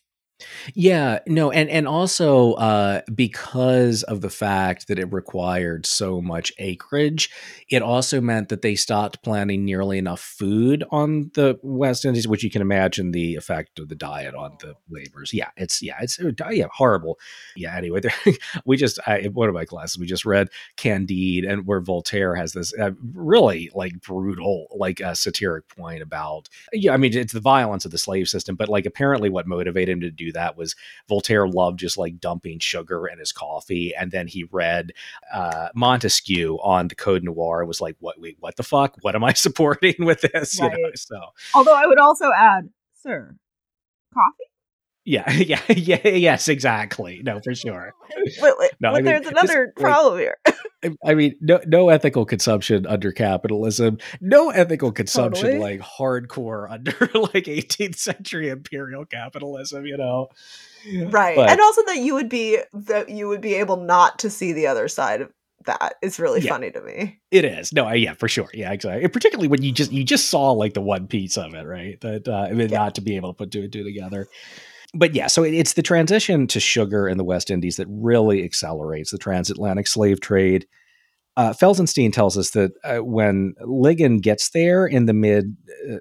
Yeah, 0.75 1.21
no, 1.27 1.51
and 1.51 1.69
and 1.71 1.87
also 1.87 2.53
uh, 2.55 3.01
because 3.15 4.03
of 4.05 4.21
the 4.21 4.31
fact 4.31 4.89
that 4.89 4.99
it 4.99 5.13
required 5.13 5.87
so 5.87 6.21
much 6.21 6.53
acreage, 6.59 7.31
it 7.69 7.83
also 7.83 8.21
meant 8.21 8.49
that 8.49 8.63
they 8.63 8.75
stopped 8.75 9.23
planting 9.23 9.65
nearly 9.65 9.99
enough 9.99 10.21
food 10.21 10.85
on 10.91 11.31
the 11.35 11.59
West 11.63 12.05
Indies, 12.05 12.29
which 12.29 12.43
you 12.43 12.51
can 12.51 12.63
imagine 12.63 13.13
the 13.13 13.37
effect 13.37 13.79
of 13.79 13.89
the 13.89 13.95
diet 13.95 14.35
on 14.35 14.57
the 14.61 14.75
laborers. 14.89 15.33
Yeah, 15.33 15.51
it's 15.57 15.83
yeah, 15.83 15.99
it's 16.01 16.19
uh, 16.21 16.33
yeah 16.51 16.67
horrible. 16.73 17.19
Yeah. 17.57 17.77
Anyway, 17.77 18.01
we 18.65 18.77
just 18.77 18.99
I, 19.07 19.29
one 19.33 19.49
of 19.49 19.55
my 19.55 19.65
classes 19.65 19.99
we 19.99 20.07
just 20.07 20.25
read 20.25 20.49
Candide, 20.77 21.45
and 21.45 21.67
where 21.67 21.81
Voltaire 21.81 22.35
has 22.35 22.53
this 22.53 22.73
uh, 22.79 22.91
really 23.13 23.71
like 23.75 24.01
brutal, 24.01 24.67
like 24.77 25.01
uh, 25.01 25.15
satiric 25.15 25.69
point 25.69 26.03
about 26.03 26.49
yeah, 26.73 26.93
I 26.93 26.97
mean 26.97 27.17
it's 27.17 27.33
the 27.33 27.41
violence 27.41 27.85
of 27.85 27.91
the 27.91 27.99
slave 27.99 28.29
system, 28.29 28.57
but 28.57 28.69
like 28.69 28.87
apparently 28.87 29.31
what 29.31 29.47
motivated 29.47 29.91
him 29.91 30.01
to 30.01 30.11
do 30.11 30.30
that 30.33 30.57
was 30.57 30.75
Voltaire 31.09 31.49
loved 31.49 31.79
just 31.79 31.99
like 31.99 32.21
dumping 32.21 32.59
sugar 32.59 33.07
in 33.07 33.19
his 33.19 33.33
coffee, 33.33 33.95
and 33.95 34.11
then 34.11 34.27
he 34.27 34.45
read 34.45 34.93
uh, 35.33 35.69
Montesquieu 35.75 36.59
on 36.63 36.89
the 36.89 36.95
Code 36.95 37.23
Noir. 37.23 37.61
and 37.61 37.69
Was 37.69 37.81
like, 37.81 37.97
what? 38.01 38.21
Wait, 38.21 38.37
what 38.41 38.57
the 38.57 38.63
fuck? 38.63 38.97
What 39.03 39.15
am 39.15 39.25
I 39.25 39.33
supporting 39.35 39.95
with 39.99 40.23
this? 40.23 40.59
You 40.59 40.69
know, 40.69 40.91
so 40.95 41.21
Although 41.55 41.77
I 41.77 41.87
would 41.87 41.99
also 41.99 42.31
add, 42.37 42.69
sir, 43.03 43.37
coffee. 44.13 44.45
Yeah, 45.05 45.31
yeah, 45.33 45.61
yeah, 45.69 46.09
yes, 46.09 46.49
exactly. 46.49 47.21
No, 47.25 47.41
for 47.43 47.55
sure. 47.55 47.93
Wait, 48.41 48.71
No, 48.81 48.91
I 48.91 48.93
but 48.93 48.95
mean, 48.97 49.05
there's 49.05 49.23
this- 49.23 49.31
another 49.31 49.67
like- 49.67 49.75
problem 49.77 50.19
here. 50.19 50.37
I- 50.47 50.57
I 51.05 51.15
mean, 51.15 51.35
no, 51.43 51.61
no 51.67 51.91
ethical 51.91 52.25
consumption 52.25 52.87
under 52.87 53.13
capitalism. 53.13 53.99
No 54.23 54.49
ethical 54.51 54.93
consumption 54.93 55.47
Totally. 55.53 55.79
like 55.79 55.81
hardcore 55.81 56.71
under 56.71 56.93
like 57.15 57.45
18th 57.45 57.97
century 57.97 58.49
imperial 58.49 59.05
capitalism. 59.05 59.85
You 59.87 59.99
know, 59.99 60.29
right. 61.11 61.37
But- 61.37 61.51
and 61.51 61.61
also 61.61 61.83
that 61.87 61.99
you 61.99 62.15
would 62.15 62.29
be 62.31 62.59
that 62.73 63.11
you 63.11 63.29
would 63.29 63.41
be 63.43 63.55
able 63.55 63.77
not 63.77 64.19
to 64.21 64.31
see 64.31 64.53
the 64.55 64.67
other 64.69 64.89
side 64.89 65.21
of 65.21 65.31
that 65.67 65.97
is 66.01 66.19
really 66.19 66.41
Yeah. 66.41 66.53
funny 66.53 66.71
to 66.71 66.81
me. 66.81 67.21
It 67.31 67.45
is. 67.45 67.71
No, 67.75 67.85
I- 67.85 67.95
yeah, 67.97 68.15
for 68.15 68.29
sure. 68.29 68.49
Yeah, 68.55 68.73
exactly. 68.73 69.05
And 69.05 69.13
particularly 69.13 69.49
when 69.49 69.63
you 69.63 69.73
just 69.73 69.93
you 69.93 70.03
just 70.05 70.31
saw 70.31 70.53
like 70.53 70.73
the 70.73 70.81
one 70.81 71.07
piece 71.09 71.37
of 71.37 71.53
it, 71.53 71.67
right? 71.67 72.01
That 72.01 72.27
uh 72.27 72.47
I 72.49 72.53
mean, 72.53 72.71
Yeah. 72.71 72.79
not 72.79 72.95
to 72.95 73.03
be 73.03 73.17
able 73.17 73.35
to 73.35 73.37
put 73.37 73.51
two 73.51 73.61
and 73.65 73.71
two 73.73 73.85
together. 73.85 74.29
But 74.93 75.15
yeah, 75.15 75.29
so 75.29 75.45
it's 75.45 75.75
the 75.75 75.83
transition 75.83 76.47
to 76.49 76.61
sugar 76.61 77.09
in 77.09 77.17
the 77.17 77.25
West 77.25 77.51
Indies 77.51 77.77
that 77.77 77.87
really 77.89 78.45
accelerates 78.45 79.13
the 79.13 79.19
transatlantic 79.19 79.87
slave 79.87 80.21
trade. 80.21 80.67
Uh, 81.37 81.53
Felsenstein 81.53 82.13
tells 82.13 82.37
us 82.37 82.51
that 82.51 82.73
uh, 82.83 82.99
when 82.99 83.55
Ligon 83.63 84.21
gets 84.21 84.51
there 84.51 84.85
in 84.85 85.07
the 85.07 85.13
mid 85.13 85.57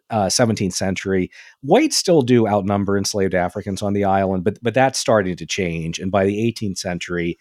uh, 0.09 0.25
17th 0.25 0.73
century, 0.73 1.29
whites 1.61 1.95
still 1.95 2.23
do 2.23 2.47
outnumber 2.47 2.97
enslaved 2.97 3.35
Africans 3.35 3.83
on 3.83 3.93
the 3.93 4.03
island, 4.03 4.43
but 4.43 4.57
but 4.63 4.73
that's 4.73 4.97
starting 4.97 5.35
to 5.35 5.45
change. 5.45 5.99
And 5.99 6.11
by 6.11 6.25
the 6.25 6.51
18th 6.51 6.79
century, 6.79 7.37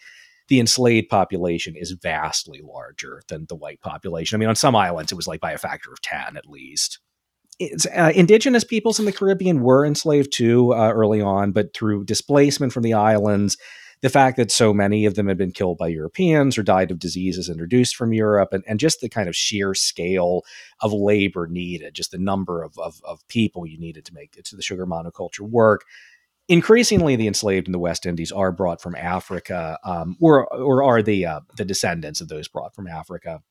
the 0.49 0.61
enslaved 0.61 1.09
population 1.09 1.75
is 1.77 1.93
vastly 1.93 2.61
larger 2.63 3.23
than 3.29 3.47
the 3.49 3.57
white 3.57 3.81
population. 3.81 4.37
I 4.37 4.39
mean, 4.39 4.49
on 4.51 4.57
some 4.57 4.77
islands, 4.77 5.11
it 5.11 5.17
was 5.17 5.27
like 5.27 5.41
by 5.41 5.53
a 5.53 5.59
factor 5.59 5.91
of 5.91 6.01
10 6.03 6.37
at 6.37 6.47
least. 6.47 7.01
Uh, 7.61 8.13
indigenous 8.15 8.65
peoples 8.65 8.99
in 8.99 9.05
the 9.05 9.13
Caribbean 9.13 9.61
were 9.61 9.85
enslaved 9.85 10.33
too 10.33 10.73
uh, 10.73 10.93
early 10.93 11.21
on, 11.21 11.53
but 11.53 11.75
through 11.75 12.05
displacement 12.05 12.73
from 12.73 12.85
the 12.85 12.95
islands, 12.95 13.57
the 14.01 14.09
fact 14.09 14.37
that 14.37 14.53
so 14.53 14.73
many 14.73 15.07
of 15.07 15.17
them 15.17 15.27
had 15.27 15.37
been 15.37 15.51
killed 15.51 15.77
by 15.77 15.89
Europeans 15.89 16.57
or 16.57 16.63
died 16.63 16.91
of 16.91 17.01
diseases 17.01 17.49
introduced 17.49 17.97
from 17.97 18.13
Europe, 18.13 18.53
and, 18.53 18.63
and 18.69 18.79
just 18.79 19.01
the 19.01 19.09
kind 19.09 19.29
of 19.29 19.35
sheer 19.35 19.75
scale 19.75 20.45
of 20.81 20.93
labor 20.93 21.49
needed, 21.49 21.95
just 21.95 22.13
the 22.13 22.19
number 22.19 22.63
of, 22.63 22.79
of, 22.79 23.01
of 23.05 23.27
people 23.27 23.67
you 23.67 23.79
needed 23.79 24.05
to 24.05 24.15
make 24.15 24.33
to 24.43 24.55
the 24.57 24.63
sugar 24.63 24.87
monoculture 24.87 25.41
work, 25.41 25.85
increasingly 26.49 27.17
the 27.17 27.27
enslaved 27.27 27.67
in 27.67 27.73
the 27.73 27.79
West 27.79 28.07
Indies 28.07 28.33
are 28.33 28.53
brought 28.53 28.81
from 28.81 28.95
Africa, 28.95 29.79
um, 29.85 30.17
or 30.21 30.47
or 30.55 30.83
are 30.83 31.03
the 31.03 31.27
uh, 31.27 31.41
the 31.57 31.65
descendants 31.65 32.21
of 32.21 32.29
those 32.29 32.49
brought 32.49 32.75
from 32.75 32.87
Africa. 32.87 33.43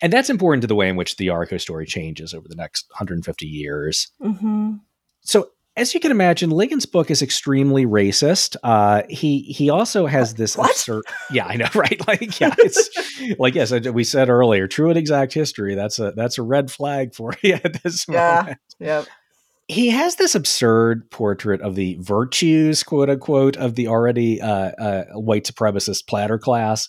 And 0.00 0.12
that's 0.12 0.30
important 0.30 0.62
to 0.62 0.66
the 0.66 0.74
way 0.74 0.88
in 0.88 0.96
which 0.96 1.16
the 1.16 1.26
Yarico 1.28 1.60
story 1.60 1.86
changes 1.86 2.32
over 2.34 2.48
the 2.48 2.54
next 2.56 2.86
150 2.90 3.46
years. 3.46 4.08
Mm-hmm. 4.22 4.74
So, 5.20 5.50
as 5.74 5.94
you 5.94 6.00
can 6.00 6.10
imagine, 6.10 6.50
Ligon's 6.50 6.84
book 6.84 7.10
is 7.10 7.22
extremely 7.22 7.86
racist. 7.86 8.56
Uh, 8.62 9.02
he 9.08 9.40
he 9.40 9.70
also 9.70 10.04
has 10.06 10.34
this 10.34 10.54
What? 10.56 10.70
absurd. 10.70 11.02
Yeah, 11.30 11.46
I 11.46 11.56
know, 11.56 11.68
right? 11.74 12.06
Like, 12.06 12.38
yeah, 12.40 12.54
it's 12.58 12.90
like 13.38 13.54
yes, 13.54 13.72
we 13.72 14.04
said 14.04 14.28
earlier, 14.28 14.66
true 14.68 14.88
and 14.90 14.98
exact 14.98 15.32
history. 15.32 15.74
That's 15.74 15.98
a 15.98 16.12
that's 16.12 16.36
a 16.36 16.42
red 16.42 16.70
flag 16.70 17.14
for 17.14 17.32
you 17.42 17.54
at 17.54 17.82
this 17.82 18.04
Yeah. 18.08 18.36
moment 18.40 18.58
Yep. 18.80 19.06
he 19.68 19.88
has 19.90 20.16
this 20.16 20.34
absurd 20.34 21.10
portrait 21.10 21.62
of 21.62 21.74
the 21.74 21.96
virtues, 22.00 22.82
quote 22.82 23.08
unquote, 23.08 23.56
of 23.56 23.74
the 23.74 23.88
already 23.88 24.42
uh, 24.42 24.72
uh, 24.72 25.04
white 25.14 25.44
supremacist 25.44 26.06
planter 26.06 26.38
class. 26.38 26.88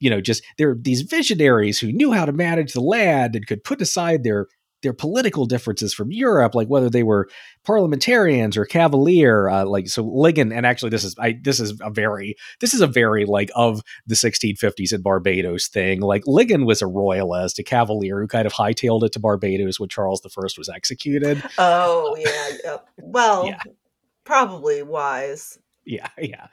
You 0.00 0.10
know, 0.10 0.20
just 0.20 0.42
there 0.58 0.70
are 0.70 0.76
these 0.78 1.02
visionaries 1.02 1.78
who 1.78 1.92
knew 1.92 2.12
how 2.12 2.24
to 2.26 2.32
manage 2.32 2.72
the 2.72 2.80
land 2.80 3.36
and 3.36 3.46
could 3.46 3.64
put 3.64 3.80
aside 3.80 4.24
their 4.24 4.46
their 4.82 4.92
political 4.92 5.46
differences 5.46 5.94
from 5.94 6.12
Europe, 6.12 6.54
like 6.54 6.68
whether 6.68 6.90
they 6.90 7.02
were 7.02 7.26
parliamentarians 7.64 8.54
or 8.56 8.66
cavalier. 8.66 9.48
Uh, 9.48 9.64
like 9.64 9.88
so, 9.88 10.04
Ligon, 10.04 10.54
and 10.54 10.66
actually, 10.66 10.90
this 10.90 11.04
is 11.04 11.16
I 11.18 11.38
this 11.42 11.58
is 11.58 11.80
a 11.80 11.90
very 11.90 12.36
this 12.60 12.74
is 12.74 12.82
a 12.82 12.86
very 12.86 13.24
like 13.24 13.50
of 13.56 13.80
the 14.06 14.14
1650s 14.14 14.92
in 14.92 15.00
Barbados 15.02 15.68
thing. 15.68 16.00
Like 16.00 16.24
Ligon 16.24 16.66
was 16.66 16.82
a 16.82 16.86
royalist, 16.86 17.58
a 17.58 17.62
cavalier 17.62 18.20
who 18.20 18.28
kind 18.28 18.46
of 18.46 18.52
hightailed 18.52 19.04
it 19.04 19.12
to 19.12 19.20
Barbados 19.20 19.80
when 19.80 19.88
Charles 19.88 20.20
I 20.24 20.40
was 20.58 20.68
executed. 20.68 21.42
Oh 21.58 22.14
yeah. 22.18 22.76
Well, 22.98 23.46
Yeah. 23.46 23.60
probably 24.24 24.82
wise, 24.82 25.58
yeah 25.86 26.08
yeah 26.18 26.46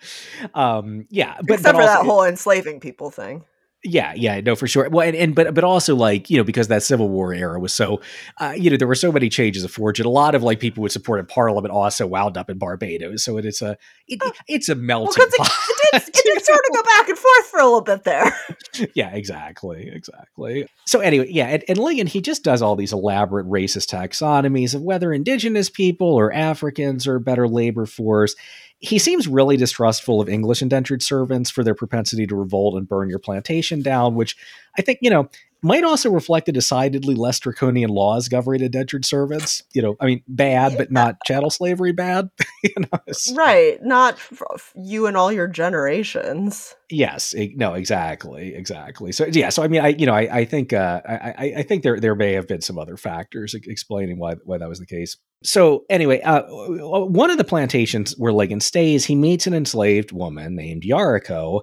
um 0.54 1.06
yeah 1.10 1.36
but, 1.44 1.56
except 1.56 1.64
but 1.64 1.74
for 1.76 1.82
also, 1.82 1.94
that 1.94 2.06
whole 2.06 2.24
enslaving 2.24 2.80
people 2.80 3.10
thing. 3.12 3.44
Yeah, 3.84 4.14
yeah, 4.16 4.40
no, 4.42 4.56
for 4.56 4.68
sure. 4.68 4.88
Well, 4.90 5.08
and, 5.08 5.16
and 5.18 5.34
but 5.34 5.56
but 5.56 5.64
also 5.64 5.96
like 5.96 6.30
you 6.30 6.38
know 6.38 6.44
because 6.44 6.68
that 6.68 6.84
Civil 6.84 7.10
War 7.10 7.34
era 7.34 7.60
was 7.60 7.74
so, 7.74 8.00
uh, 8.38 8.54
you 8.56 8.70
know, 8.70 8.78
there 8.78 8.88
were 8.88 8.94
so 8.94 9.12
many 9.12 9.28
changes 9.28 9.64
of 9.64 9.72
fortune. 9.72 10.06
A 10.06 10.10
lot 10.10 10.36
of 10.36 10.44
like 10.44 10.60
people 10.60 10.84
would 10.84 10.92
support 10.92 11.20
in 11.20 11.26
Parliament 11.26 11.74
also 11.74 12.06
wound 12.06 12.38
up 12.38 12.48
in 12.52 12.60
Barbados. 12.60 13.24
So 13.24 13.38
it, 13.38 13.46
it's 13.46 13.60
a 13.64 13.76
it, 14.08 14.20
Oh. 14.24 14.32
it's 14.48 14.70
a 14.70 14.76
melting 14.76 15.26
Well, 15.36 15.48
pot. 15.48 15.52
it, 15.94 15.96
it, 15.96 16.06
did, 16.06 16.14
it 16.16 16.24
did 16.24 16.46
sort 16.46 16.60
of 16.70 16.76
go 16.76 16.84
back 16.84 17.10
and 17.10 17.18
forth 17.18 17.46
for 17.48 17.60
a 17.60 17.64
little 17.64 17.82
bit 17.82 18.04
there. 18.04 18.32
yeah, 18.94 19.10
exactly, 19.16 19.90
exactly. 19.92 20.68
So 20.86 21.00
anyway, 21.00 21.30
yeah, 21.32 21.48
and, 21.48 21.64
and 21.68 21.80
Ligon 21.80 22.08
he 22.08 22.22
just 22.22 22.44
does 22.44 22.62
all 22.62 22.76
these 22.76 22.94
elaborate 22.94 23.48
racist 23.48 23.88
taxonomies 23.90 24.76
of 24.76 24.84
whether 24.84 25.12
indigenous 25.12 25.72
people 25.72 26.08
or 26.14 26.32
Africans 26.32 27.08
are 27.08 27.18
better 27.18 27.48
labor 27.48 27.88
force. 27.88 28.36
He 28.82 28.98
seems 29.00 29.28
really 29.28 29.58
distrustful 29.58 30.20
of 30.20 30.28
English 30.28 30.62
indentured 30.62 31.04
servants 31.04 31.50
for 31.52 31.64
their 31.64 31.76
propensity 31.76 32.26
to 32.28 32.36
revolt 32.36 32.76
and 32.76 32.88
burn 32.88 33.10
your 33.10 33.20
plantation 33.20 33.82
down, 33.82 34.16
which 34.16 34.36
I 34.78 34.82
think 34.82 35.00
you 35.02 35.10
know 35.10 35.30
might 35.64 35.84
also 35.84 36.10
reflect 36.10 36.48
the 36.48 36.52
decidedly 36.52 37.14
less 37.14 37.40
draconian 37.40 37.92
laws 37.92 38.28
governing 38.28 38.64
indentured 38.64 39.06
servants. 39.06 39.62
You 39.74 39.84
know, 39.84 39.96
I 40.00 40.08
mean, 40.08 40.24
bad, 40.28 40.76
but 40.78 40.92
not 40.92 41.18
chattel 41.26 41.52
slavery 41.52 41.92
bad. 41.92 42.32
you 42.64 42.74
know, 42.80 43.00
it's- 43.06 43.32
right. 43.38 43.78
Not 43.84 44.18
you 44.76 45.06
and 45.06 45.16
all 45.16 45.32
your 45.32 45.48
generations. 45.48 46.76
Yes, 46.90 47.36
no, 47.56 47.76
exactly, 47.76 48.56
exactly. 48.56 49.12
So 49.12 49.26
yeah, 49.28 49.50
so 49.50 49.62
I 49.64 49.68
mean, 49.68 49.82
I 49.82 49.90
you 49.90 50.06
know, 50.08 50.14
I, 50.16 50.40
I 50.40 50.46
think 50.46 50.74
uh, 50.74 51.02
I, 51.08 51.14
I 51.14 51.54
I 51.58 51.64
think 51.64 51.84
there 51.84 52.00
there 52.00 52.16
may 52.16 52.34
have 52.34 52.48
been 52.48 52.62
some 52.62 52.80
other 52.80 52.98
factors 52.98 53.54
explaining 53.54 54.18
why 54.18 54.36
why 54.44 54.58
that 54.58 54.68
was 54.68 54.80
the 54.80 54.86
case. 54.88 55.18
So 55.44 55.86
anyway, 55.90 56.22
uh, 56.22 56.44
one 56.48 57.32
of 57.32 57.38
the 57.38 57.44
plantations 57.44 58.14
where 58.18 58.34
Ligon 58.34 58.62
stays, 58.62 59.06
he 59.06 59.16
meets 59.16 59.48
an 59.48 59.54
enslaved 59.54 60.12
woman 60.12 60.56
named 60.56 60.84
Yarico, 60.84 61.62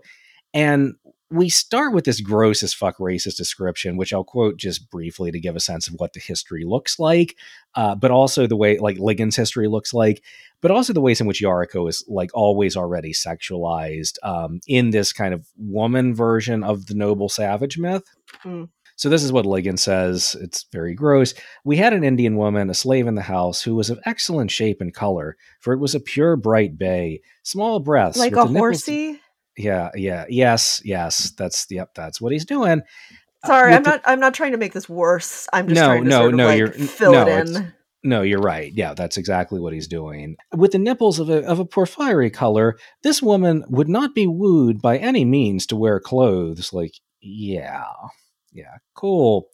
and 0.53 0.95
we 1.31 1.51
start 1.51 1.93
with 1.93 2.05
this 2.05 2.23
gross 2.23 2.63
as 2.63 2.73
fuck 2.73 2.97
racist 2.99 3.37
description, 3.37 3.99
which 3.99 4.15
I'll 4.15 4.25
quote 4.25 4.57
just 4.57 4.91
briefly 4.91 5.31
to 5.31 5.39
give 5.39 5.57
a 5.57 5.61
sense 5.61 5.87
of 5.87 5.95
what 5.99 6.15
the 6.15 6.21
history 6.21 6.65
looks 6.65 6.99
like, 6.99 7.37
uh, 7.75 7.95
but 7.95 8.11
also 8.11 8.47
the 8.47 8.57
way 8.57 8.79
like 8.79 8.97
Ligon's 8.97 9.37
history 9.37 9.69
looks 9.69 9.93
like 9.93 10.23
but 10.61 10.71
also 10.71 10.93
the 10.93 11.01
ways 11.01 11.21
in 11.21 11.27
which 11.27 11.43
Yarico 11.43 11.89
is 11.89 12.05
like 12.09 12.31
always 12.35 12.77
already 12.77 13.13
sexualized 13.13 14.15
um, 14.23 14.61
in 14.67 14.91
this 14.91 15.13
kind 15.13 15.33
of 15.33 15.47
woman 15.57 16.15
version 16.15 16.65
of 16.65 16.87
the 16.87 16.95
noble 16.95 17.29
savage 17.29 17.79
myth. 17.79 18.05
Mm. 18.45 18.69
So 18.99 19.09
this 19.09 19.23
is 19.23 19.33
what 19.33 19.47
Ligon 19.47 19.79
says. 19.79 20.37
It's 20.41 20.67
very 20.73 20.93
gross. 20.93 21.33
We 21.65 21.77
had 21.77 21.93
an 21.93 22.03
Indian 22.05 22.37
woman, 22.37 22.69
a 22.69 22.75
slave 22.75 23.07
in 23.07 23.15
the 23.15 23.23
house, 23.23 23.63
who 23.63 23.75
was 23.77 23.91
of 23.91 24.01
excellent 24.05 24.51
shape 24.51 24.81
and 24.81 24.93
color, 24.93 25.37
for 25.61 25.73
it 25.73 25.79
was 25.79 25.95
a 25.95 26.01
pure 26.01 26.35
bright 26.37 26.77
bay, 26.77 27.23
small 27.45 27.79
breasts, 27.81 28.19
Like 28.19 28.33
a 28.33 28.37
the 28.37 28.47
horsey. 28.47 29.21
Yeah, 29.57 29.91
yeah, 29.95 30.25
yes, 30.29 30.83
yes. 30.85 31.31
That's 31.39 31.67
yep. 31.71 31.95
That's 31.95 32.21
what 32.21 32.33
he's 32.33 32.45
doing. 32.45 32.83
Uh, 33.45 33.47
Sorry, 33.47 33.71
with 33.71 33.77
I'm 33.79 33.83
the- 33.85 33.91
not. 33.91 34.01
I'm 34.05 34.21
not 34.21 34.35
trying 34.35 34.53
to 34.53 34.59
make 34.59 34.73
this 34.73 34.89
worse. 34.89 35.47
I'm 35.53 35.69
just 35.69 35.81
No, 35.81 35.87
trying 35.87 36.05
to 36.05 36.09
no, 36.11 36.19
sort 36.19 36.31
of 36.33 36.37
no, 36.37 36.47
like 36.47 36.59
you're- 36.59 36.73
fill 36.87 37.13
no, 37.13 37.27
it 37.27 37.49
in. 37.49 37.73
No, 38.05 38.23
you're 38.23 38.41
right. 38.41 38.73
Yeah, 38.73 38.95
that's 38.95 39.17
exactly 39.17 39.59
what 39.61 39.73
he's 39.73 39.89
doing. 39.89 40.37
With 40.57 40.73
the 40.73 40.79
nipples 40.79 41.19
of 41.21 41.29
a, 41.31 41.45
of 41.47 41.59
a 41.61 41.65
porphyry 41.65 42.31
color, 42.31 42.77
this 43.03 43.21
woman 43.23 43.65
would 43.69 43.89
not 43.89 44.15
be 44.15 44.27
wooed 44.29 44.81
by 44.83 44.99
any 44.99 45.25
means 45.25 45.67
to 45.67 45.77
wear 45.77 45.99
clothes. 46.01 46.73
Like, 46.73 46.93
yeah, 47.21 47.85
yeah, 48.53 48.77
cool. 48.95 49.49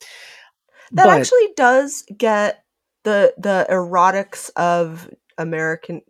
That 0.93 1.07
But- 1.07 1.21
actually 1.21 1.49
does 1.57 2.05
get 2.17 2.65
the 3.05 3.35
the 3.39 3.67
erotics 3.71 4.51
of 4.57 5.09
American 5.39 6.03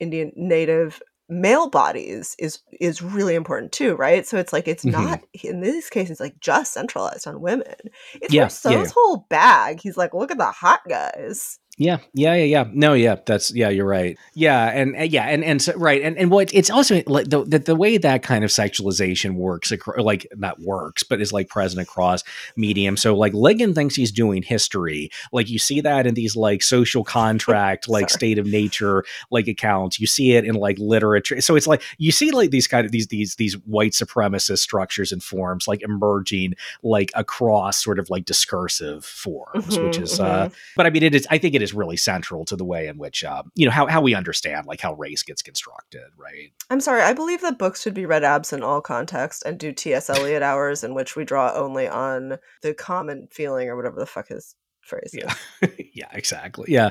Indian 0.00 0.32
Native 0.36 1.02
male 1.28 1.68
bodies 1.68 2.34
is 2.38 2.60
is 2.80 3.02
really 3.02 3.34
important 3.34 3.70
too, 3.72 3.94
right? 3.96 4.26
So 4.26 4.38
it's 4.38 4.52
like 4.52 4.66
it's 4.66 4.84
Mhm. 4.84 4.92
not 4.92 5.20
in 5.44 5.60
these 5.60 5.90
cases 5.90 6.20
like 6.20 6.40
just 6.40 6.72
centralized 6.72 7.26
on 7.26 7.40
women. 7.40 7.74
It's 8.14 8.32
Yeah, 8.32 8.44
Rousseau's 8.44 8.72
yeah, 8.72 8.82
yeah. 8.82 8.90
whole 8.94 9.26
bag. 9.28 9.80
He's 9.82 9.96
like, 9.98 10.14
look 10.14 10.30
at 10.30 10.38
the 10.38 10.46
hot 10.46 10.80
guys. 10.88 11.58
Yeah, 11.80 11.98
yeah, 12.12 12.34
yeah, 12.34 12.44
yeah. 12.44 12.64
No, 12.72 12.92
yeah, 12.94 13.16
that's 13.24 13.54
yeah, 13.54 13.68
you're 13.68 13.86
right. 13.86 14.18
Yeah, 14.34 14.64
and 14.68 14.96
uh, 14.96 15.02
yeah, 15.02 15.26
and 15.28 15.44
and 15.44 15.62
so, 15.62 15.74
right, 15.74 16.02
and 16.02 16.18
and 16.18 16.28
what 16.28 16.52
it's 16.52 16.70
also 16.70 17.04
like 17.06 17.30
the, 17.30 17.44
the 17.44 17.60
the 17.60 17.76
way 17.76 17.96
that 17.98 18.24
kind 18.24 18.42
of 18.42 18.50
sexualization 18.50 19.36
works, 19.36 19.72
like 19.96 20.26
not 20.36 20.60
works, 20.60 21.04
but 21.04 21.20
is 21.20 21.32
like 21.32 21.48
present 21.48 21.80
across 21.80 22.24
medium. 22.56 22.96
So 22.96 23.14
like 23.16 23.32
Ligon 23.32 23.76
thinks 23.76 23.94
he's 23.94 24.10
doing 24.10 24.42
history. 24.42 25.10
Like 25.32 25.48
you 25.48 25.60
see 25.60 25.80
that 25.82 26.04
in 26.04 26.14
these 26.14 26.34
like 26.34 26.64
social 26.64 27.04
contract, 27.04 27.88
like 27.88 28.10
state 28.10 28.38
of 28.38 28.46
nature, 28.46 29.04
like 29.30 29.46
accounts. 29.46 30.00
You 30.00 30.08
see 30.08 30.32
it 30.32 30.44
in 30.44 30.56
like 30.56 30.78
literature. 30.80 31.40
So 31.40 31.54
it's 31.54 31.68
like 31.68 31.82
you 31.96 32.10
see 32.10 32.32
like 32.32 32.50
these 32.50 32.66
kind 32.66 32.86
of 32.86 32.90
these 32.90 33.06
these 33.06 33.36
these 33.36 33.54
white 33.66 33.92
supremacist 33.92 34.58
structures 34.58 35.12
and 35.12 35.22
forms 35.22 35.68
like 35.68 35.82
emerging 35.82 36.54
like 36.82 37.12
across 37.14 37.82
sort 37.82 38.00
of 38.00 38.10
like 38.10 38.24
discursive 38.24 39.04
forms, 39.04 39.80
which 39.80 39.98
Mhm, 39.98 40.02
is 40.02 40.18
uh 40.18 40.48
but 40.74 40.86
I 40.86 40.90
mean, 40.90 41.02
it 41.02 41.14
is. 41.14 41.26
I 41.30 41.38
think 41.38 41.54
it 41.54 41.62
is 41.62 41.67
really 41.74 41.96
central 41.96 42.44
to 42.46 42.56
the 42.56 42.64
way 42.64 42.86
in 42.88 42.98
which, 42.98 43.24
um, 43.24 43.50
you 43.54 43.66
know, 43.66 43.72
how 43.72 43.86
how 43.86 44.00
we 44.00 44.14
understand 44.14 44.66
like 44.66 44.80
how 44.80 44.94
race 44.94 45.22
gets 45.22 45.42
constructed, 45.42 46.04
right? 46.16 46.52
I'm 46.70 46.80
sorry, 46.80 47.02
I 47.02 47.12
believe 47.12 47.40
that 47.42 47.58
books 47.58 47.82
should 47.82 47.94
be 47.94 48.06
read 48.06 48.24
absent 48.24 48.62
all 48.62 48.80
context 48.80 49.42
and 49.44 49.58
do 49.58 49.72
T.S. 49.72 50.10
Eliot 50.10 50.42
hours 50.42 50.84
in 50.84 50.94
which 50.94 51.16
we 51.16 51.24
draw 51.24 51.52
only 51.54 51.88
on 51.88 52.38
the 52.62 52.74
common 52.74 53.28
feeling 53.30 53.68
or 53.68 53.76
whatever 53.76 53.98
the 53.98 54.06
fuck 54.06 54.28
his 54.28 54.54
phrase 54.80 55.10
is. 55.14 55.24
Yeah, 55.62 55.68
yeah, 55.94 56.08
exactly. 56.12 56.66
Yeah. 56.72 56.90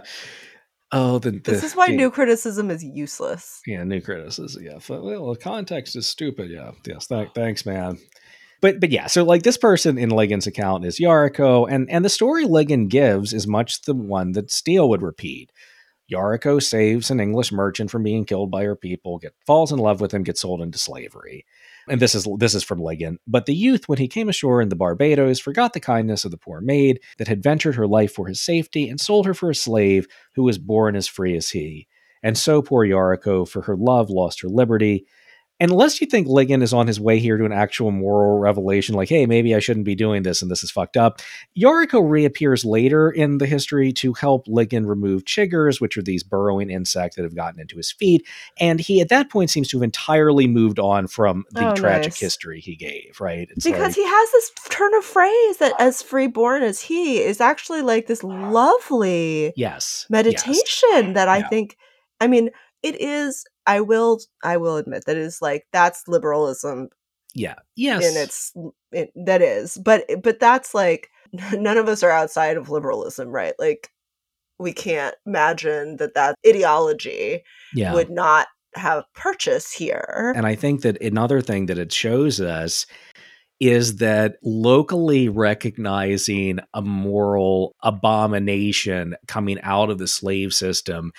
Oh, 0.93 1.19
the, 1.19 1.32
This 1.32 1.65
is 1.65 1.75
why 1.75 1.88
the- 1.88 1.97
new 1.97 2.09
criticism 2.09 2.71
is 2.71 2.82
useless. 2.84 3.61
Yeah, 3.67 3.84
new 3.84 3.99
criticism. 3.99 4.63
Yeah, 4.63 4.80
well, 4.88 5.34
the 5.34 5.39
context 5.39 5.97
is 5.97 6.07
stupid. 6.07 6.49
Yeah, 6.49 6.71
yes. 6.86 7.07
Th- 7.07 7.28
thanks, 7.36 7.65
man. 7.65 7.97
But 8.62 8.80
but 8.80 8.91
yeah, 8.91 9.08
so 9.08 9.24
like 9.24 9.43
this 9.43 9.58
person 9.58 9.97
in 9.97 10.10
Ligon's 10.10 10.47
account 10.47 10.86
is 10.86 10.99
Yarico, 10.99 11.68
and 11.70 11.89
and 11.89 12.03
the 12.03 12.10
story 12.10 12.45
Ligon 12.45 12.89
gives 12.89 13.34
is 13.34 13.47
much 13.47 13.82
the 13.84 13.93
one 13.93 14.32
that 14.34 14.51
Steele 14.51 14.89
would 14.89 15.01
repeat. 15.01 15.51
Yarico 16.12 16.64
saves 16.64 17.12
an 17.12 17.20
English 17.20 17.51
merchant 17.51 17.91
from 17.91 18.01
being 18.01 18.24
killed 18.24 18.49
by 18.49 18.64
her 18.64 18.78
people, 18.78 19.20
get 19.20 19.34
falls 19.45 19.74
in 19.74 19.80
love 19.80 19.99
with 19.99 20.14
him, 20.14 20.24
gets 20.24 20.41
sold 20.41 20.62
into 20.62 20.78
slavery. 20.78 21.45
And 21.89 22.01
this 22.01 22.16
is 22.16 22.28
this 22.38 22.55
is 22.55 22.64
from 22.64 22.80
Ligon. 22.80 23.18
But 23.28 23.45
the 23.45 23.55
youth, 23.55 23.88
when 23.88 23.99
he 23.99 24.08
came 24.08 24.30
ashore 24.30 24.62
in 24.62 24.70
the 24.70 24.76
Barbados, 24.76 25.39
forgot 25.39 25.74
the 25.74 25.80
kindness 25.80 26.26
of 26.26 26.32
the 26.32 26.38
poor 26.38 26.62
maid 26.62 27.01
that 27.18 27.28
had 27.28 27.43
ventured 27.43 27.76
her 27.76 27.88
life 27.88 28.14
for 28.14 28.28
his 28.28 28.41
safety, 28.41 28.89
and 28.89 28.99
sold 28.99 29.26
her 29.26 29.34
for 29.34 29.49
a 29.49 29.55
slave 29.55 30.08
who 30.36 30.43
was 30.43 30.58
born 30.58 30.95
as 30.95 31.08
free 31.08 31.36
as 31.36 31.49
he. 31.49 31.88
And 32.24 32.38
so 32.38 32.62
poor 32.62 32.86
Yarico, 32.86 33.47
for 33.47 33.62
her 33.64 33.76
love, 33.76 34.10
lost 34.10 34.41
her 34.41 34.49
liberty. 34.49 35.05
Unless 35.60 35.99
you 36.01 36.08
think 36.08 36.28
Ligon 36.28 36.62
is 36.62 36.72
on 36.74 36.86
his 36.86 36.99
way 36.99 37.18
here 37.20 37.36
to 37.38 37.45
an 37.45 37.51
actual 37.51 37.89
moral 37.91 38.38
revelation, 38.38 38.93
like, 38.93 39.10
hey, 39.10 39.26
maybe 39.26 39.55
I 39.55 39.60
shouldn't 39.60 39.86
be 39.86 39.95
doing 39.95 40.22
this 40.22 40.41
and 40.41 40.51
this 40.51 40.64
is 40.64 40.70
fucked 40.70 40.97
up, 40.97 41.20
Yarico 41.58 42.08
reappears 42.08 42.64
later 42.64 43.10
in 43.10 43.39
the 43.39 43.47
history 43.47 43.91
to 43.93 44.14
help 44.14 44.45
Ligon 44.45 44.88
remove 44.88 45.26
chiggers, 45.26 45.82
which 45.82 45.97
are 45.97 46.03
these 46.03 46.22
burrowing 46.24 46.70
insects 46.70 47.16
that 47.16 47.24
have 47.24 47.36
gotten 47.36 47.60
into 47.60 47.76
his 47.78 47.91
feet. 47.91 48.26
And 48.60 48.80
he, 48.80 49.01
at 49.01 49.10
that 49.10 49.32
point, 49.32 49.49
seems 49.49 49.68
to 49.70 49.78
have 49.78 49.84
entirely 49.84 50.47
moved 50.47 50.78
on 50.80 51.08
from 51.08 51.45
the 51.51 51.66
Oh, 51.66 51.74
tragic 51.74 52.12
nice. 52.12 52.20
history 52.20 52.60
he 52.60 52.76
gave, 52.76 53.20
right? 53.20 53.47
It's 53.51 53.66
because 53.66 53.80
like, 53.88 53.95
he 53.95 54.05
has 54.05 54.32
this 54.32 54.51
turn 54.70 54.93
of 54.93 55.03
phrase 55.03 55.58
that 55.58 55.74
as 55.80 56.03
freeborn 56.03 56.62
as 56.62 56.82
he 56.82 57.18
is 57.18 57.41
actually 57.41 57.82
like 57.82 58.05
this 58.05 58.24
lovely 58.24 59.53
yes. 59.55 60.05
meditation 60.10 61.14
that 61.14 61.28
I 61.28 61.39
Yeah. 61.39 61.47
think 61.49 61.78
I 62.22 62.28
mean 62.28 62.51
it 62.84 62.99
is 63.01 63.43
I 63.68 63.82
will 63.82 64.20
I 64.43 64.57
will 64.57 64.78
admit 64.78 65.03
that 65.05 65.18
is 65.18 65.41
like 65.41 65.68
that's 65.72 66.07
liberalism 66.07 66.89
Yeah. 67.36 67.55
Yes. 67.76 68.05
And 68.05 68.18
its 68.18 68.53
it, 68.91 69.11
that 69.26 69.41
is 69.41 69.78
but 69.78 70.05
eh, 70.09 70.15
but 70.15 70.39
that's 70.39 70.74
like 70.74 71.09
none 71.53 71.78
of 71.78 71.88
us 71.88 72.01
are 72.01 72.11
outside 72.11 72.57
of 72.57 72.70
liberalism 72.70 73.28
right 73.28 73.53
like 73.59 73.89
we 74.59 74.74
can't 74.74 75.13
imagine 75.28 75.97
that 75.97 76.15
that 76.15 76.36
ideology 76.47 77.43
yeah. 77.76 77.93
would 77.93 78.09
not 78.09 78.47
have 78.74 79.03
purchase 79.13 79.72
here 79.72 80.34
And 80.36 80.47
I 80.47 80.55
think 80.55 80.82
that 80.82 81.01
another 81.01 81.41
thing 81.41 81.68
that 81.68 81.78
it 81.78 81.91
shows 81.91 82.39
us 82.39 82.86
is 83.59 83.97
that 83.97 84.36
locally 84.43 85.30
recognizing 85.30 86.59
a 86.74 86.82
moral 86.82 87.76
abomination 87.82 89.15
coming 89.28 89.59
out 89.61 89.89
of 89.89 89.97
the 89.97 90.07
slave 90.07 90.53
system 90.53 91.11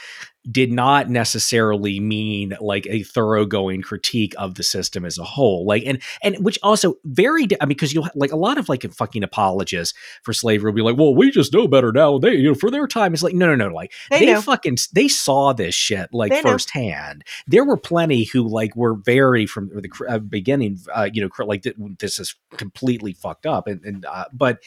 did 0.50 0.72
not 0.72 1.08
necessarily 1.08 2.00
mean 2.00 2.56
like 2.60 2.86
a 2.88 3.02
thoroughgoing 3.02 3.82
critique 3.82 4.34
of 4.38 4.54
the 4.54 4.62
system 4.62 5.04
as 5.04 5.18
a 5.18 5.24
whole 5.24 5.64
like 5.64 5.82
and 5.86 6.02
and 6.22 6.36
which 6.44 6.58
also 6.62 6.94
very 7.04 7.46
i 7.60 7.64
mean 7.64 7.68
because 7.68 7.92
you'll 7.92 8.08
like 8.14 8.32
a 8.32 8.36
lot 8.36 8.58
of 8.58 8.68
like 8.68 8.82
fucking 8.92 9.22
apologists 9.22 9.96
for 10.22 10.32
slavery 10.32 10.70
will 10.70 10.76
be 10.76 10.82
like 10.82 10.96
well 10.96 11.14
we 11.14 11.30
just 11.30 11.52
know 11.52 11.68
better 11.68 11.92
now 11.92 12.18
they 12.18 12.34
you 12.34 12.48
know 12.48 12.54
for 12.54 12.70
their 12.70 12.86
time 12.86 13.12
it's 13.12 13.22
like 13.22 13.34
no 13.34 13.46
no 13.46 13.68
no 13.68 13.74
like 13.74 13.92
they, 14.10 14.26
they 14.26 14.40
fucking 14.40 14.76
they 14.92 15.08
saw 15.08 15.52
this 15.52 15.74
shit 15.74 16.08
like 16.12 16.30
They 16.30 16.42
know. 16.42 16.52
firsthand. 16.52 17.24
There 17.46 17.64
were 17.64 17.76
plenty 17.76 18.24
who 18.24 18.48
like 18.48 18.74
were 18.76 18.94
very 18.94 19.46
from 19.46 19.68
the 19.68 19.90
uh, 20.08 20.18
beginning, 20.18 20.78
uh, 20.94 21.08
you 21.12 21.22
know, 21.22 21.44
like 21.44 21.62
th- 21.62 21.76
this 21.98 22.18
is 22.18 22.34
completely 22.56 23.12
fucked 23.12 23.46
up, 23.46 23.66
and, 23.66 23.82
and 23.84 24.04
uh, 24.04 24.26
but 24.32 24.58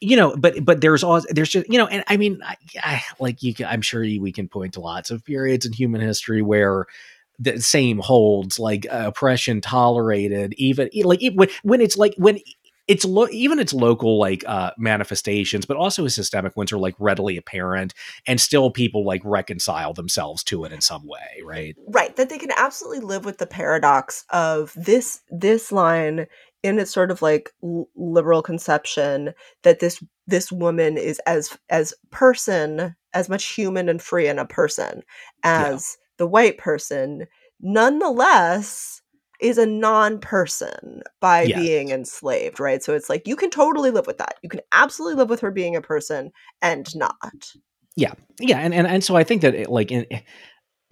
you 0.00 0.16
know, 0.16 0.36
but 0.36 0.64
but 0.64 0.80
there's 0.80 1.02
all 1.02 1.20
there's 1.30 1.48
just 1.48 1.68
you 1.70 1.78
know, 1.78 1.86
and 1.86 2.04
I 2.06 2.16
mean, 2.16 2.40
I, 2.44 2.56
I, 2.82 3.02
like 3.18 3.42
you, 3.42 3.54
I'm 3.66 3.82
sure 3.82 4.02
we 4.02 4.32
can 4.32 4.48
point 4.48 4.74
to 4.74 4.80
lots 4.80 5.10
of 5.10 5.24
periods 5.24 5.64
in 5.64 5.72
human 5.72 6.00
history 6.00 6.42
where 6.42 6.86
the 7.38 7.60
same 7.60 7.98
holds 7.98 8.58
like 8.58 8.86
uh, 8.90 9.04
oppression 9.06 9.60
tolerated 9.60 10.54
even 10.56 10.88
like 11.02 11.20
when, 11.34 11.48
when 11.62 11.80
it's 11.80 11.96
like 11.96 12.14
when 12.16 12.38
it's 12.88 13.04
lo- 13.04 13.28
even 13.30 13.58
its 13.58 13.74
local 13.74 14.18
like 14.18 14.42
uh 14.46 14.70
manifestations 14.78 15.66
but 15.66 15.76
also 15.76 16.08
systemic 16.08 16.56
ones 16.56 16.72
are 16.72 16.78
like 16.78 16.94
readily 16.98 17.36
apparent 17.36 17.92
and 18.26 18.40
still 18.40 18.70
people 18.70 19.04
like 19.04 19.20
reconcile 19.24 19.92
themselves 19.92 20.42
to 20.42 20.64
it 20.64 20.72
in 20.72 20.80
some 20.80 21.06
way 21.06 21.42
right? 21.44 21.76
Right 21.88 22.14
that 22.16 22.30
they 22.30 22.38
can 22.38 22.52
absolutely 22.56 23.00
live 23.00 23.24
with 23.24 23.38
the 23.38 23.46
paradox 23.46 24.24
of 24.30 24.72
this 24.74 25.20
this 25.30 25.70
line 25.70 26.26
in 26.66 26.78
its 26.78 26.90
sort 26.90 27.10
of 27.10 27.22
like 27.22 27.52
liberal 27.94 28.42
conception 28.42 29.32
that 29.62 29.80
this 29.80 30.02
this 30.26 30.50
woman 30.50 30.98
is 30.98 31.20
as 31.26 31.56
as 31.70 31.94
person 32.10 32.94
as 33.14 33.28
much 33.28 33.44
human 33.46 33.88
and 33.88 34.02
free 34.02 34.26
and 34.26 34.40
a 34.40 34.44
person 34.44 35.02
as 35.44 35.96
yeah. 35.98 36.04
the 36.18 36.26
white 36.26 36.58
person 36.58 37.26
nonetheless 37.60 39.00
is 39.40 39.58
a 39.58 39.66
non-person 39.66 41.02
by 41.20 41.46
being 41.46 41.90
enslaved 41.90 42.58
right? 42.58 42.82
So 42.82 42.94
it's 42.94 43.08
like 43.08 43.28
you 43.28 43.36
can 43.36 43.50
totally 43.50 43.90
live 43.90 44.06
with 44.06 44.18
that. 44.18 44.36
You 44.42 44.48
can 44.48 44.60
absolutely 44.72 45.16
live 45.16 45.30
with 45.30 45.40
her 45.40 45.50
being 45.50 45.76
a 45.76 45.82
person 45.82 46.32
and 46.62 46.94
not. 46.96 47.52
Yeah. 47.96 48.14
Yeah 48.40 48.58
and 48.58 48.74
and, 48.74 48.86
and 48.86 49.04
so 49.04 49.16
i 49.16 49.24
think 49.24 49.42
that 49.42 49.54
it, 49.54 49.70
like 49.70 49.90
in, 49.90 50.04
eh, 50.10 50.20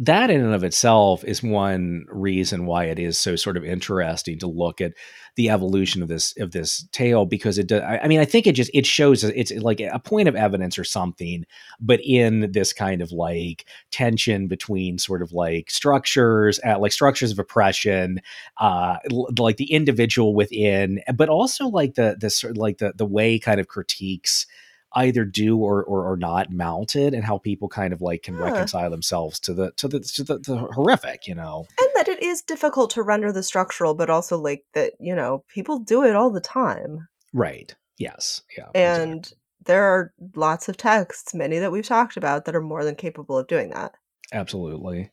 that 0.00 0.28
in 0.28 0.40
and 0.40 0.54
of 0.54 0.64
itself 0.64 1.22
is 1.22 1.40
one 1.40 2.04
reason 2.08 2.66
why 2.66 2.86
it 2.86 2.98
is 2.98 3.16
so 3.16 3.36
sort 3.36 3.56
of 3.56 3.64
interesting 3.64 4.38
to 4.40 4.48
look 4.48 4.80
at 4.80 4.92
the 5.36 5.50
evolution 5.50 6.02
of 6.02 6.08
this 6.08 6.36
of 6.38 6.50
this 6.50 6.86
tale 6.90 7.24
because 7.26 7.58
it 7.58 7.68
does, 7.68 7.82
I 7.82 8.08
mean 8.08 8.18
I 8.18 8.24
think 8.24 8.48
it 8.48 8.56
just 8.56 8.72
it 8.74 8.86
shows 8.86 9.22
it's 9.22 9.52
like 9.52 9.80
a 9.80 10.00
point 10.00 10.28
of 10.28 10.34
evidence 10.34 10.78
or 10.78 10.84
something 10.84 11.44
but 11.80 12.00
in 12.04 12.50
this 12.50 12.72
kind 12.72 13.02
of 13.02 13.12
like 13.12 13.66
tension 13.92 14.48
between 14.48 14.98
sort 14.98 15.22
of 15.22 15.32
like 15.32 15.70
structures 15.70 16.58
uh, 16.66 16.78
like 16.78 16.92
structures 16.92 17.30
of 17.30 17.38
oppression 17.38 18.20
uh 18.58 18.96
like 19.38 19.58
the 19.58 19.72
individual 19.72 20.34
within 20.34 21.00
but 21.14 21.28
also 21.28 21.66
like 21.68 21.94
the 21.94 22.16
the 22.20 22.30
sort 22.30 22.56
like 22.56 22.78
the 22.78 22.92
the 22.96 23.06
way 23.06 23.38
kind 23.38 23.60
of 23.60 23.68
critiques 23.68 24.46
either 24.94 25.24
do 25.24 25.58
or, 25.58 25.82
or, 25.84 26.10
or 26.10 26.16
not 26.16 26.52
mounted 26.52 27.14
and 27.14 27.24
how 27.24 27.38
people 27.38 27.68
kind 27.68 27.92
of 27.92 28.00
like 28.00 28.22
can 28.22 28.36
reconcile 28.36 28.90
themselves 28.90 29.40
to 29.40 29.54
the 29.54 29.72
to 29.72 29.88
the 29.88 30.00
to 30.00 30.24
the, 30.24 30.38
the, 30.38 30.56
horrific 30.72 31.26
you 31.26 31.34
know? 31.34 31.66
And 31.80 31.88
that 31.96 32.08
it 32.08 32.22
is 32.22 32.42
difficult 32.42 32.90
to 32.90 33.02
render 33.02 33.32
the 33.32 33.42
structural 33.42 33.94
but 33.94 34.10
also 34.10 34.38
like 34.38 34.64
that 34.74 34.92
you 35.00 35.14
know 35.14 35.44
people 35.48 35.78
do 35.78 36.04
it 36.04 36.14
all 36.14 36.30
the 36.30 36.40
time. 36.40 37.08
Right. 37.32 37.74
Yes. 37.98 38.42
Yeah 38.56 38.68
and 38.74 39.18
exactly. 39.18 39.38
there 39.66 39.84
are 39.84 40.12
lots 40.34 40.68
of 40.68 40.76
texts 40.76 41.34
many 41.34 41.58
that 41.58 41.72
we've 41.72 41.86
talked 41.86 42.16
about 42.16 42.44
that 42.44 42.56
are 42.56 42.62
more 42.62 42.84
than 42.84 42.94
capable 42.94 43.38
of 43.38 43.46
doing 43.46 43.70
that. 43.70 43.94
Absolutely. 44.32 45.10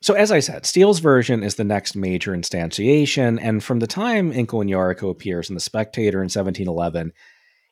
So, 0.00 0.14
as 0.14 0.30
I 0.30 0.38
said, 0.38 0.64
Steele's 0.64 1.00
version 1.00 1.42
is 1.42 1.56
the 1.56 1.64
next 1.64 1.96
major 1.96 2.32
instantiation, 2.32 3.38
and 3.42 3.64
from 3.64 3.80
the 3.80 3.86
time 3.88 4.32
Inkle 4.32 4.60
and 4.60 4.70
Yarico 4.70 5.10
appears 5.10 5.48
in 5.48 5.54
The 5.54 5.60
Spectator 5.60 6.18
in 6.18 6.26
1711, 6.26 7.12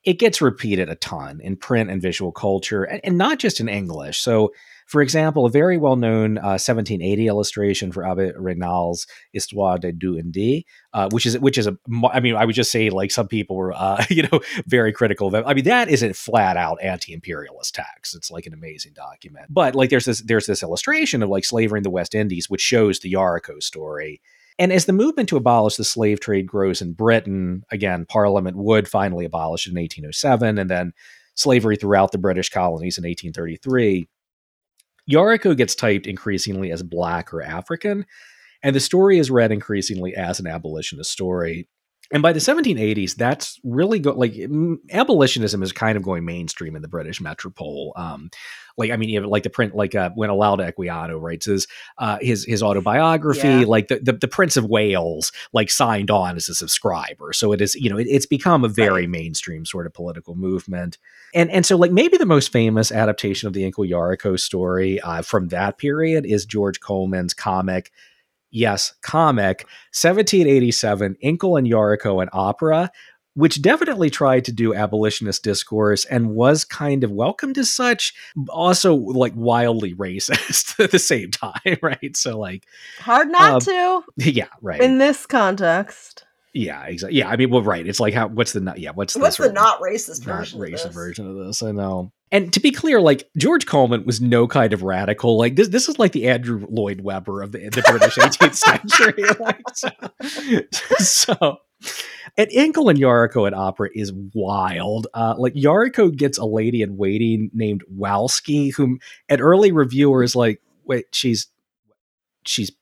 it 0.06 0.20
gets 0.20 0.40
repeated 0.40 0.88
a 0.88 0.94
ton 0.94 1.40
in 1.42 1.56
print 1.56 1.90
and 1.90 2.00
visual 2.00 2.30
culture, 2.30 2.84
and, 2.84 3.00
and 3.02 3.18
not 3.18 3.40
just 3.40 3.58
in 3.58 3.68
English. 3.68 4.20
So, 4.20 4.52
for 4.86 5.02
example, 5.02 5.44
a 5.44 5.50
very 5.50 5.76
well 5.76 5.96
known 5.96 6.38
uh, 6.38 6.54
1780 6.62 7.26
illustration 7.26 7.90
for 7.90 8.06
Abbe 8.06 8.32
Raynal's 8.36 9.08
Histoire 9.32 9.78
des 9.78 9.90
deux 9.90 10.16
Indes, 10.16 10.62
uh, 10.92 11.08
which 11.10 11.26
is 11.26 11.36
which 11.40 11.58
is 11.58 11.66
a 11.66 11.76
I 12.12 12.20
mean 12.20 12.36
I 12.36 12.44
would 12.44 12.54
just 12.54 12.70
say 12.70 12.88
like 12.88 13.10
some 13.10 13.26
people 13.26 13.56
were 13.56 13.72
uh, 13.72 14.04
you 14.08 14.22
know 14.22 14.40
very 14.66 14.92
critical 14.92 15.26
of 15.26 15.34
it. 15.34 15.42
I 15.44 15.54
mean 15.54 15.64
that 15.64 15.88
isn't 15.88 16.14
flat 16.14 16.56
out 16.56 16.80
anti-imperialist 16.80 17.74
text. 17.74 18.14
It's 18.14 18.30
like 18.30 18.46
an 18.46 18.54
amazing 18.54 18.92
document. 18.94 19.46
But 19.50 19.74
like 19.74 19.90
there's 19.90 20.04
this 20.04 20.20
there's 20.20 20.46
this 20.46 20.62
illustration 20.62 21.20
of 21.24 21.30
like 21.30 21.44
slavery 21.44 21.80
in 21.80 21.84
the 21.84 21.90
West 21.90 22.14
Indies, 22.14 22.48
which 22.48 22.62
shows 22.62 23.00
the 23.00 23.12
Yarico 23.12 23.60
story 23.60 24.20
and 24.58 24.72
as 24.72 24.86
the 24.86 24.92
movement 24.92 25.28
to 25.28 25.36
abolish 25.36 25.76
the 25.76 25.84
slave 25.84 26.20
trade 26.20 26.46
grows 26.46 26.80
in 26.80 26.92
Britain, 26.92 27.64
again, 27.70 28.06
Parliament 28.06 28.56
would 28.56 28.88
finally 28.88 29.24
abolish 29.24 29.66
it 29.66 29.70
in 29.70 29.76
1807, 29.76 30.58
and 30.58 30.70
then 30.70 30.92
slavery 31.34 31.76
throughout 31.76 32.12
the 32.12 32.18
British 32.18 32.48
colonies 32.48 32.96
in 32.96 33.02
1833. 33.02 34.08
Yarico 35.10 35.56
gets 35.56 35.74
typed 35.74 36.06
increasingly 36.06 36.72
as 36.72 36.82
black 36.82 37.32
or 37.32 37.42
African, 37.42 38.06
and 38.62 38.74
the 38.74 38.80
story 38.80 39.18
is 39.18 39.30
read 39.30 39.52
increasingly 39.52 40.14
as 40.14 40.40
an 40.40 40.46
abolitionist 40.46 41.10
story 41.10 41.68
and 42.12 42.22
by 42.22 42.32
the 42.32 42.40
1780s 42.40 43.14
that's 43.14 43.58
really 43.64 43.98
go 43.98 44.12
like 44.12 44.34
abolitionism 44.90 45.62
is 45.62 45.72
kind 45.72 45.96
of 45.96 46.02
going 46.02 46.24
mainstream 46.24 46.76
in 46.76 46.82
the 46.82 46.88
british 46.88 47.20
metropole 47.20 47.92
um 47.96 48.30
like 48.76 48.90
i 48.90 48.96
mean 48.96 49.10
even 49.10 49.28
like 49.28 49.42
the 49.42 49.50
print 49.50 49.74
like 49.74 49.94
uh 49.94 50.10
when 50.14 50.30
Olaudah 50.30 50.72
Equiano 50.72 51.20
writes 51.20 51.46
his 51.46 51.66
uh 51.98 52.18
his 52.20 52.44
his 52.44 52.62
autobiography 52.62 53.48
yeah. 53.48 53.64
like 53.66 53.88
the, 53.88 53.98
the, 53.98 54.12
the 54.12 54.28
prince 54.28 54.56
of 54.56 54.64
wales 54.64 55.32
like 55.52 55.70
signed 55.70 56.10
on 56.10 56.36
as 56.36 56.48
a 56.48 56.54
subscriber 56.54 57.32
so 57.32 57.52
it 57.52 57.60
is 57.60 57.74
you 57.74 57.90
know 57.90 57.98
it, 57.98 58.06
it's 58.08 58.26
become 58.26 58.64
a 58.64 58.68
very 58.68 59.02
right. 59.02 59.10
mainstream 59.10 59.64
sort 59.64 59.86
of 59.86 59.94
political 59.94 60.34
movement 60.34 60.98
and 61.34 61.50
and 61.50 61.66
so 61.66 61.76
like 61.76 61.92
maybe 61.92 62.16
the 62.16 62.26
most 62.26 62.52
famous 62.52 62.92
adaptation 62.92 63.46
of 63.46 63.52
the 63.52 63.64
Inkle 63.64 63.84
Yarico 63.84 64.38
story 64.38 65.00
uh, 65.00 65.22
from 65.22 65.48
that 65.48 65.78
period 65.78 66.24
is 66.26 66.44
george 66.44 66.80
Colman's 66.80 67.34
comic 67.34 67.92
yes, 68.56 68.94
comic, 69.02 69.66
1787, 69.92 71.16
Inkle 71.20 71.56
and 71.56 71.66
Yarico, 71.66 72.22
an 72.22 72.28
opera, 72.32 72.90
which 73.34 73.60
definitely 73.60 74.08
tried 74.08 74.46
to 74.46 74.52
do 74.52 74.74
abolitionist 74.74 75.44
discourse 75.44 76.06
and 76.06 76.30
was 76.30 76.64
kind 76.64 77.04
of 77.04 77.10
welcomed 77.10 77.58
as 77.58 77.70
such, 77.70 78.14
also 78.48 78.94
like 78.94 79.34
wildly 79.36 79.94
racist 79.94 80.80
at 80.82 80.90
the 80.90 80.98
same 80.98 81.30
time, 81.30 81.52
right? 81.82 82.16
So 82.16 82.38
like 82.38 82.64
hard 82.98 83.28
not 83.28 83.52
um, 83.52 83.60
to. 83.60 84.02
Yeah, 84.16 84.48
right. 84.62 84.80
In 84.80 84.98
this 84.98 85.26
context. 85.26 86.24
Yeah, 86.54 86.84
exactly. 86.84 87.18
Yeah, 87.18 87.28
I 87.28 87.36
mean, 87.36 87.50
well, 87.50 87.62
right. 87.62 87.86
It's 87.86 88.00
like 88.00 88.14
how 88.14 88.28
what's 88.28 88.54
the 88.54 88.60
not? 88.60 88.78
Yeah, 88.78 88.92
what's 88.94 89.14
what's 89.14 89.36
the 89.36 89.52
not 89.52 89.78
racist 89.82 90.24
version? 90.24 90.58
Not 90.58 90.70
racist 90.70 90.92
version 90.92 91.28
of 91.28 91.36
this. 91.46 91.62
I 91.62 91.72
know. 91.72 92.12
And 92.32 92.52
to 92.52 92.60
be 92.60 92.72
clear, 92.72 93.00
like 93.00 93.28
George 93.36 93.66
Colman 93.66 94.04
was 94.04 94.20
no 94.20 94.48
kind 94.48 94.72
of 94.72 94.82
radical. 94.82 95.38
Like 95.38 95.54
this, 95.56 95.68
this 95.68 95.88
is 95.88 95.98
like 95.98 96.12
the 96.12 96.28
Andrew 96.28 96.66
Lloyd 96.68 97.00
Webber 97.00 97.42
of 97.42 97.52
the, 97.52 97.68
the 97.68 97.82
British 97.88 98.16
18th 98.16 98.54
century. 98.88 99.24
Like, 99.38 99.62
so, 99.74 99.88
so, 100.98 101.58
and 102.36 102.50
Inkle 102.50 102.88
and 102.88 102.98
Yarico 102.98 103.46
at 103.46 103.54
opera 103.54 103.90
is 103.94 104.12
wild. 104.34 105.06
Uh, 105.14 105.34
like 105.38 105.54
Yarico 105.54 106.14
gets 106.14 106.38
a 106.38 106.44
lady 106.44 106.82
in 106.82 106.96
waiting 106.96 107.50
named 107.52 107.84
Wowski, 107.94 108.74
whom 108.74 108.98
an 109.28 109.40
early 109.40 109.72
reviewer 109.72 110.22
is 110.22 110.34
like, 110.34 110.60
wait, 110.84 111.06
she's 111.12 111.48
she's 112.44 112.72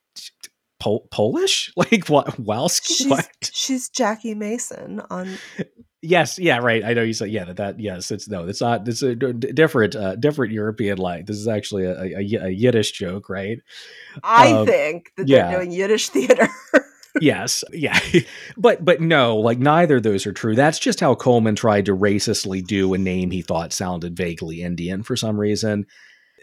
Pol- 0.81 1.07
Polish? 1.11 1.73
Like 1.77 2.07
what? 2.09 2.29
Wowski? 2.43 2.97
She's, 2.97 3.07
what? 3.07 3.29
She's 3.43 3.89
Jackie 3.89 4.35
Mason 4.35 5.03
on. 5.11 5.37
Yes, 6.03 6.39
yeah, 6.39 6.59
right. 6.59 6.85
I 6.85 6.93
know 6.93 7.03
you 7.03 7.15
said 7.15 7.31
yeah 7.31 7.45
that, 7.45 7.57
that 7.57 7.81
yes, 7.81 8.11
it's 8.11 8.29
no, 8.29 8.47
it's 8.47 8.61
not. 8.61 8.87
It's 8.87 9.03
a 9.03 9.15
different, 9.15 9.97
uh, 9.97 10.17
different 10.17 10.53
European 10.53 10.99
like. 10.99 11.27
This 11.27 11.37
is 11.37 11.49
actually 11.49 11.85
a, 11.85 12.19
a, 12.19 12.47
a 12.47 12.51
Yiddish 12.51 12.93
joke, 12.93 13.29
right? 13.29 13.59
I 14.23 14.53
um, 14.53 14.67
think 14.67 15.13
that 15.17 15.29
yeah. 15.29 15.49
they're 15.49 15.61
doing 15.61 15.73
Yiddish 15.73 16.11
theater. 16.11 16.49
yes, 17.21 17.65
yeah, 17.73 17.99
but 18.57 18.85
but 18.85 19.01
no, 19.01 19.37
like 19.39 19.59
neither 19.59 19.97
of 19.97 20.03
those 20.03 20.27
are 20.27 20.33
true. 20.33 20.55
That's 20.55 20.79
just 20.79 21.01
how 21.01 21.15
Colman 21.15 21.57
tried 21.57 21.87
to 21.87 21.97
racistly 21.97 22.65
do 22.65 22.93
a 22.93 22.99
name 22.99 23.31
he 23.31 23.41
thought 23.41 23.73
sounded 23.73 24.17
vaguely 24.17 24.63
Indian 24.63 25.03
for 25.03 25.17
some 25.17 25.41
reason 25.41 25.87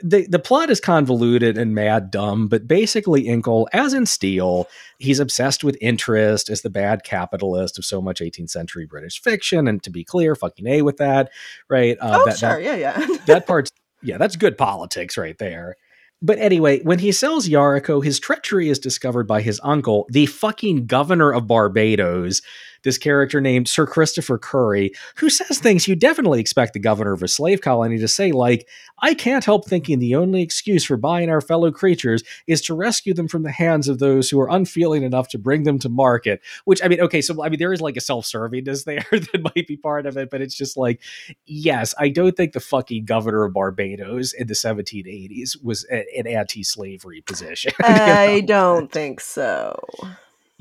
the 0.03 0.27
the 0.27 0.39
plot 0.39 0.69
is 0.69 0.79
convoluted 0.79 1.57
and 1.57 1.75
mad 1.75 2.11
dumb, 2.11 2.47
but 2.47 2.67
basically 2.67 3.27
Inkle, 3.27 3.69
as 3.73 3.93
in 3.93 4.05
Steele, 4.05 4.67
he's 4.99 5.19
obsessed 5.19 5.63
with 5.63 5.77
interest 5.81 6.49
as 6.49 6.61
the 6.61 6.69
bad 6.69 7.03
capitalist 7.03 7.77
of 7.77 7.85
so 7.85 8.01
much 8.01 8.19
18th 8.19 8.49
century 8.49 8.85
British 8.85 9.21
fiction. 9.21 9.67
And 9.67 9.81
to 9.83 9.89
be 9.89 10.03
clear, 10.03 10.35
fucking 10.35 10.67
a 10.67 10.81
with 10.81 10.97
that, 10.97 11.31
right? 11.69 11.97
Uh, 11.99 12.19
oh, 12.21 12.25
that, 12.25 12.37
sure, 12.37 12.61
that, 12.61 12.63
yeah, 12.63 12.75
yeah. 12.75 13.17
that 13.27 13.47
part's 13.47 13.71
yeah, 14.01 14.17
that's 14.17 14.35
good 14.35 14.57
politics 14.57 15.17
right 15.17 15.37
there. 15.37 15.75
But 16.21 16.37
anyway, 16.37 16.81
when 16.83 16.99
he 16.99 17.11
sells 17.11 17.49
Yarico, 17.49 18.03
his 18.03 18.19
treachery 18.19 18.69
is 18.69 18.77
discovered 18.77 19.27
by 19.27 19.41
his 19.41 19.59
uncle, 19.63 20.05
the 20.09 20.27
fucking 20.27 20.85
governor 20.85 21.33
of 21.33 21.47
Barbados, 21.47 22.43
this 22.83 22.97
character 22.97 23.41
named 23.41 23.67
Sir 23.67 23.85
Christopher 23.85 24.37
Curry, 24.37 24.93
who 25.15 25.29
says 25.29 25.59
things 25.59 25.87
you 25.87 25.95
definitely 25.95 26.39
expect 26.39 26.73
the 26.73 26.79
governor 26.79 27.13
of 27.13 27.23
a 27.23 27.27
slave 27.27 27.61
colony 27.61 27.97
to 27.99 28.07
say, 28.07 28.31
like, 28.31 28.67
I 28.99 29.13
can't 29.13 29.45
help 29.45 29.67
thinking 29.67 29.99
the 29.99 30.15
only 30.15 30.41
excuse 30.41 30.83
for 30.83 30.97
buying 30.97 31.29
our 31.29 31.41
fellow 31.41 31.71
creatures 31.71 32.23
is 32.47 32.61
to 32.63 32.73
rescue 32.73 33.13
them 33.13 33.27
from 33.27 33.43
the 33.43 33.51
hands 33.51 33.87
of 33.87 33.99
those 33.99 34.29
who 34.29 34.39
are 34.39 34.49
unfeeling 34.49 35.03
enough 35.03 35.27
to 35.29 35.39
bring 35.39 35.63
them 35.63 35.79
to 35.79 35.89
market. 35.89 36.41
Which, 36.65 36.83
I 36.83 36.87
mean, 36.87 37.01
okay, 37.01 37.21
so, 37.21 37.43
I 37.43 37.49
mean, 37.49 37.59
there 37.59 37.73
is 37.73 37.81
like 37.81 37.97
a 37.97 38.01
self 38.01 38.25
servingness 38.25 38.85
there 38.85 39.05
that 39.11 39.41
might 39.55 39.67
be 39.67 39.77
part 39.77 40.05
of 40.05 40.17
it, 40.17 40.29
but 40.29 40.41
it's 40.41 40.55
just 40.55 40.77
like, 40.77 41.01
yes, 41.45 41.93
I 41.97 42.09
don't 42.09 42.35
think 42.35 42.53
the 42.53 42.59
fucking 42.59 43.05
governor 43.05 43.45
of 43.45 43.53
Barbados 43.53 44.33
in 44.33 44.47
the 44.47 44.53
1780s 44.53 45.63
was 45.63 45.83
an 45.85 46.27
anti 46.27 46.63
slavery 46.63 47.21
position. 47.21 47.73
I 47.83 48.41
know? 48.41 48.47
don't 48.47 48.91
think 48.91 49.19
so. 49.19 49.79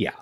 Yeah. 0.00 0.12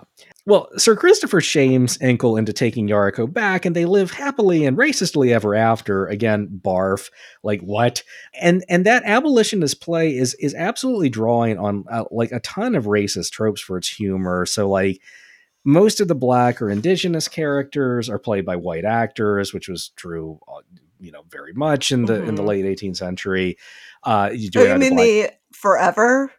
Well, 0.45 0.67
Sir 0.75 0.93
Christopher 0.93 1.39
shames 1.39 1.97
Inkle 2.01 2.35
into 2.35 2.51
taking 2.51 2.89
Yarico 2.89 3.31
back, 3.31 3.63
and 3.63 3.73
they 3.73 3.85
live 3.85 4.11
happily 4.11 4.65
and 4.65 4.75
racistly 4.75 5.31
ever 5.31 5.55
after. 5.55 6.05
Again, 6.05 6.49
barf. 6.61 7.09
Like 7.43 7.61
what? 7.61 8.03
And 8.41 8.65
and 8.67 8.85
that 8.85 9.03
abolitionist 9.05 9.79
play 9.79 10.17
is 10.17 10.33
is 10.33 10.53
absolutely 10.53 11.07
drawing 11.07 11.57
on 11.57 11.85
uh, 11.89 12.03
like 12.11 12.33
a 12.33 12.41
ton 12.41 12.75
of 12.75 12.87
racist 12.87 13.31
tropes 13.31 13.61
for 13.61 13.77
its 13.77 13.87
humor. 13.87 14.45
So 14.45 14.67
like 14.69 14.99
most 15.63 16.01
of 16.01 16.09
the 16.09 16.15
black 16.15 16.61
or 16.61 16.69
indigenous 16.69 17.29
characters 17.29 18.09
are 18.09 18.19
played 18.19 18.45
by 18.45 18.57
white 18.57 18.83
actors, 18.83 19.53
which 19.53 19.69
was 19.69 19.93
true, 19.95 20.41
uh, 20.45 20.59
you 20.99 21.13
know, 21.13 21.23
very 21.29 21.53
much 21.53 21.93
in 21.93 22.03
the 22.03 22.15
mm-hmm. 22.15 22.27
in 22.27 22.35
the 22.35 22.41
mm-hmm. 22.41 22.49
late 22.49 22.65
18th 22.65 22.97
century. 22.97 23.57
Uh, 24.03 24.29
you, 24.33 24.49
oh, 24.57 24.63
you 24.63 24.77
mean 24.77 24.97
the, 24.97 25.03
the 25.21 25.33
forever? 25.53 26.33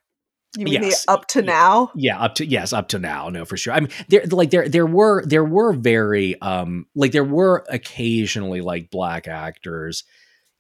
You 0.57 0.65
mean 0.65 0.83
yes. 0.83 1.05
the 1.05 1.13
up 1.13 1.27
to 1.29 1.43
now? 1.43 1.93
Yeah, 1.95 2.19
up 2.19 2.35
to 2.37 2.47
yes, 2.47 2.73
up 2.73 2.89
to 2.89 2.99
now. 2.99 3.29
No, 3.29 3.45
for 3.45 3.57
sure. 3.57 3.73
I 3.73 3.81
mean, 3.81 3.91
there 4.09 4.25
like 4.27 4.51
there 4.51 4.69
there 4.69 4.87
were 4.87 5.25
there 5.25 5.45
were 5.45 5.73
very 5.73 6.41
um 6.41 6.87
like 6.95 7.13
there 7.13 7.25
were 7.25 7.65
occasionally 7.69 8.61
like 8.61 8.91
black 8.91 9.29
actors 9.29 10.05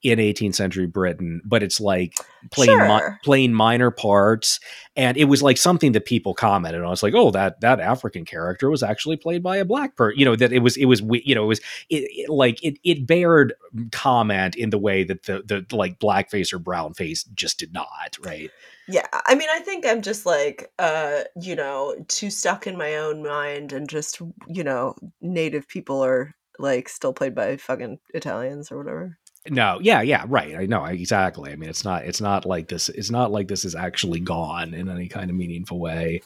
in 0.02 0.18
18th 0.18 0.54
century 0.54 0.86
Britain, 0.86 1.42
but 1.44 1.62
it's 1.62 1.80
like 1.80 2.14
playing 2.50 2.70
sure. 2.70 2.86
mi- 2.86 3.16
playing 3.22 3.52
minor 3.52 3.90
parts, 3.90 4.58
and 4.96 5.16
it 5.16 5.24
was 5.24 5.42
like 5.42 5.58
something 5.58 5.92
that 5.92 6.06
people 6.06 6.32
commented 6.34 6.82
on. 6.82 6.92
It's 6.92 7.02
like, 7.02 7.14
oh, 7.14 7.30
that 7.32 7.60
that 7.60 7.80
African 7.80 8.24
character 8.24 8.70
was 8.70 8.82
actually 8.82 9.16
played 9.16 9.42
by 9.42 9.58
a 9.58 9.64
black 9.64 9.96
person. 9.96 10.18
You 10.18 10.24
know 10.24 10.36
that 10.36 10.52
it 10.52 10.60
was 10.60 10.76
it 10.76 10.86
was 10.86 11.02
you 11.24 11.34
know 11.34 11.44
it 11.44 11.48
was 11.48 11.60
it, 11.90 12.04
it, 12.10 12.30
like 12.30 12.62
it 12.64 12.78
it 12.82 13.06
bared 13.06 13.54
comment 13.92 14.56
in 14.56 14.70
the 14.70 14.78
way 14.78 15.04
that 15.04 15.24
the 15.24 15.42
the 15.44 15.76
like 15.76 15.98
blackface 15.98 16.52
or 16.52 16.58
brownface 16.58 17.26
just 17.34 17.58
did 17.58 17.72
not. 17.74 18.16
Right. 18.24 18.50
Yeah, 18.90 19.06
I 19.12 19.34
mean, 19.34 19.48
I 19.52 19.60
think 19.60 19.86
I'm 19.86 20.02
just 20.02 20.26
like, 20.26 20.72
uh, 20.78 21.20
you 21.40 21.54
know, 21.54 21.94
too 22.08 22.30
stuck 22.30 22.66
in 22.66 22.76
my 22.76 22.96
own 22.96 23.22
mind, 23.22 23.72
and 23.72 23.88
just 23.88 24.20
you 24.48 24.64
know, 24.64 24.94
native 25.20 25.68
people 25.68 26.04
are 26.04 26.34
like 26.58 26.88
still 26.88 27.12
played 27.12 27.34
by 27.34 27.56
fucking 27.56 27.98
Italians 28.14 28.70
or 28.70 28.78
whatever. 28.78 29.18
No, 29.48 29.78
yeah, 29.80 30.02
yeah, 30.02 30.24
right. 30.28 30.54
I 30.54 30.66
know 30.66 30.84
exactly. 30.84 31.50
I 31.50 31.56
mean, 31.56 31.70
it's 31.70 31.84
not 31.84 32.04
it's 32.04 32.20
not 32.20 32.44
like 32.44 32.68
this. 32.68 32.88
It's 32.90 33.10
not 33.10 33.30
like 33.30 33.48
this 33.48 33.64
is 33.64 33.74
actually 33.74 34.20
gone 34.20 34.74
in 34.74 34.88
any 34.88 35.08
kind 35.08 35.30
of 35.30 35.36
meaningful 35.36 35.78
way. 35.78 36.20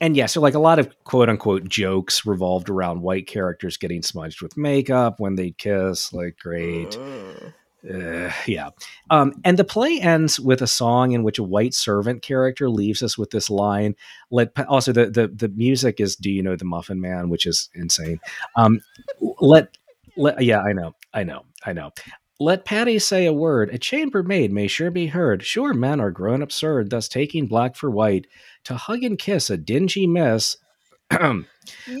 And 0.00 0.16
yeah, 0.16 0.26
so 0.26 0.40
like 0.40 0.54
a 0.54 0.58
lot 0.58 0.78
of 0.78 0.94
quote 1.04 1.28
unquote 1.28 1.68
jokes 1.68 2.24
revolved 2.26 2.68
around 2.68 3.02
white 3.02 3.26
characters 3.26 3.76
getting 3.76 4.02
smudged 4.02 4.42
with 4.42 4.56
makeup 4.56 5.18
when 5.18 5.36
they 5.36 5.52
kiss. 5.52 6.12
Like, 6.12 6.38
great. 6.38 6.98
Uh, 7.88 8.32
yeah. 8.46 8.70
Um, 9.10 9.34
and 9.44 9.58
the 9.58 9.64
play 9.64 10.00
ends 10.00 10.40
with 10.40 10.62
a 10.62 10.66
song 10.66 11.12
in 11.12 11.22
which 11.22 11.38
a 11.38 11.44
white 11.44 11.74
servant 11.74 12.22
character 12.22 12.68
leaves 12.68 13.02
us 13.02 13.16
with 13.16 13.30
this 13.30 13.48
line. 13.50 13.94
Let 14.30 14.58
also 14.68 14.92
the 14.92 15.10
the 15.10 15.28
the 15.28 15.48
music 15.48 16.00
is 16.00 16.16
"Do 16.16 16.30
you 16.30 16.42
know 16.42 16.56
the 16.56 16.64
Muffin 16.64 17.00
Man," 17.00 17.28
which 17.28 17.46
is 17.46 17.70
insane. 17.74 18.20
Um, 18.56 18.80
let 19.40 19.76
let 20.16 20.42
yeah, 20.42 20.60
I 20.60 20.72
know, 20.72 20.94
I 21.12 21.24
know, 21.24 21.44
I 21.64 21.72
know. 21.72 21.92
Let 22.38 22.66
Patty 22.66 22.98
say 22.98 23.24
a 23.24 23.32
word, 23.32 23.70
a 23.70 23.78
chambermaid 23.78 24.52
may 24.52 24.66
sure 24.66 24.90
be 24.90 25.06
heard. 25.06 25.42
Sure, 25.42 25.72
men 25.72 26.00
are 26.00 26.10
grown 26.10 26.42
absurd, 26.42 26.90
thus 26.90 27.08
taking 27.08 27.46
black 27.46 27.76
for 27.76 27.90
white. 27.90 28.26
To 28.64 28.74
hug 28.74 29.02
and 29.04 29.18
kiss 29.18 29.48
a 29.48 29.56
dingy 29.56 30.06
miss 30.06 30.58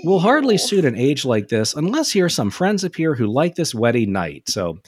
will 0.04 0.18
hardly 0.18 0.58
suit 0.58 0.84
an 0.84 0.96
age 0.96 1.24
like 1.24 1.48
this, 1.48 1.74
unless 1.74 2.10
here 2.10 2.28
some 2.28 2.50
friends 2.50 2.84
appear 2.84 3.14
who 3.14 3.26
like 3.26 3.54
this 3.54 3.74
wedding 3.74 4.12
night. 4.12 4.48
So 4.48 4.78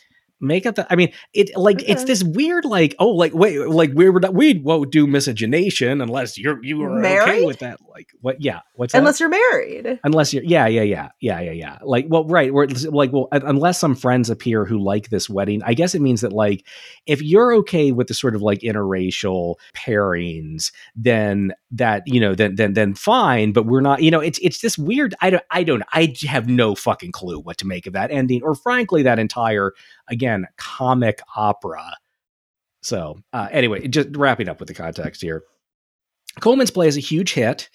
make 0.41 0.67
up 0.67 0.77
the 0.77 0.87
i 0.93 0.97
mean 0.97 1.13
it 1.33 1.51
like 1.57 1.81
okay. 1.81 1.93
it's 1.93 2.03
mm-hmm. 2.03 2.09
this 2.09 2.25
weird 2.25 2.65
like 2.65 2.95
oh 2.99 3.09
like 3.09 3.35
wait 3.35 3.59
like 3.69 3.91
we 3.95 4.09
were 4.09 4.21
we 4.31 4.59
won't 4.59 4.93
do 4.93 5.07
miscegenation 5.07 6.01
unless 6.01 6.39
you're 6.39 6.63
you 6.65 6.81
are 6.83 6.91
married? 6.91 7.29
okay 7.29 7.45
with 7.45 7.59
that 7.59 7.79
like 7.89 8.11
what 8.21 8.41
yeah 8.41 8.61
what's 8.75 8.95
unless 8.95 9.19
that? 9.19 9.25
you're 9.25 9.29
married 9.31 10.01
unless 10.05 10.33
you're 10.33 10.45
yeah 10.45 10.67
yeah 10.67 10.83
yeah 10.83 11.09
yeah 11.21 11.41
yeah 11.41 11.51
yeah 11.51 11.79
like 11.83 12.07
well 12.09 12.25
right 12.25 12.53
we're 12.53 12.69
like 12.91 13.13
well 13.13 13.29
unless 13.33 13.79
some 13.79 13.95
friends 13.95 14.31
appear 14.31 14.65
who 14.65 14.79
like 14.79 15.11
this 15.11 15.29
wedding 15.29 15.61
i 15.65 15.75
guess 15.75 15.95
it 15.95 16.01
means 16.01 16.21
that 16.21 16.33
like 16.33 16.65
if 17.07 17.21
you're 17.21 17.53
okay 17.55 17.91
with 17.91 18.07
the 18.07 18.15
sort 18.15 18.37
of 18.37 18.43
like 18.43 18.61
interracial 18.61 19.57
pairings 19.75 20.71
then 20.95 21.53
that 21.71 22.03
you 22.07 22.21
know 22.21 22.35
then 22.35 22.55
then 22.55 22.75
then 22.75 22.95
fine 22.95 23.53
but 23.53 23.67
we're 23.67 23.81
not 23.81 24.03
you 24.03 24.11
know 24.11 24.21
it's 24.21 24.39
it's 24.39 24.61
this 24.61 24.79
weird 24.79 25.15
i 25.21 25.31
don't 25.31 25.45
i 25.51 25.65
don't 25.65 25.83
i 25.93 26.15
have 26.27 26.49
no 26.49 26.75
fucking 26.75 27.13
clue 27.13 27.41
what 27.41 27.59
to 27.59 27.67
make 27.67 27.87
of 27.87 27.93
that 27.93 28.11
ending 28.11 28.43
or 28.43 28.55
frankly 28.55 29.03
that 29.03 29.19
entire 29.19 29.73
again 30.11 30.47
comic 30.57 31.21
opera 31.37 31.97
so 32.83 33.19
uh, 33.33 33.49
anyway 33.51 33.87
just 33.89 34.09
wrapping 34.17 34.49
up 34.49 34.61
with 34.61 34.69
the 34.69 34.75
context 34.75 35.21
here 35.21 35.43
colman's 36.41 36.71
play 36.71 36.89
is 36.89 36.97
a 36.97 37.01
huge 37.01 37.33
hit 37.33 37.69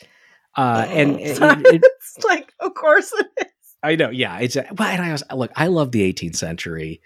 uh, 0.58 0.86
and 0.90 1.20
it, 1.20 1.38
it, 1.42 1.82
it's 1.84 2.24
like 2.24 2.54
of 2.60 2.74
course 2.74 3.12
it 3.14 3.28
is 3.40 3.76
i 3.84 3.96
know 3.96 4.10
yeah 4.10 4.40
it's 4.40 4.56
a, 4.56 4.66
but 4.74 5.00
I 5.00 5.12
was 5.12 5.24
look 5.34 5.52
i 5.56 5.68
love 5.68 5.92
the 5.92 6.14
18th 6.14 6.36
century 6.36 7.02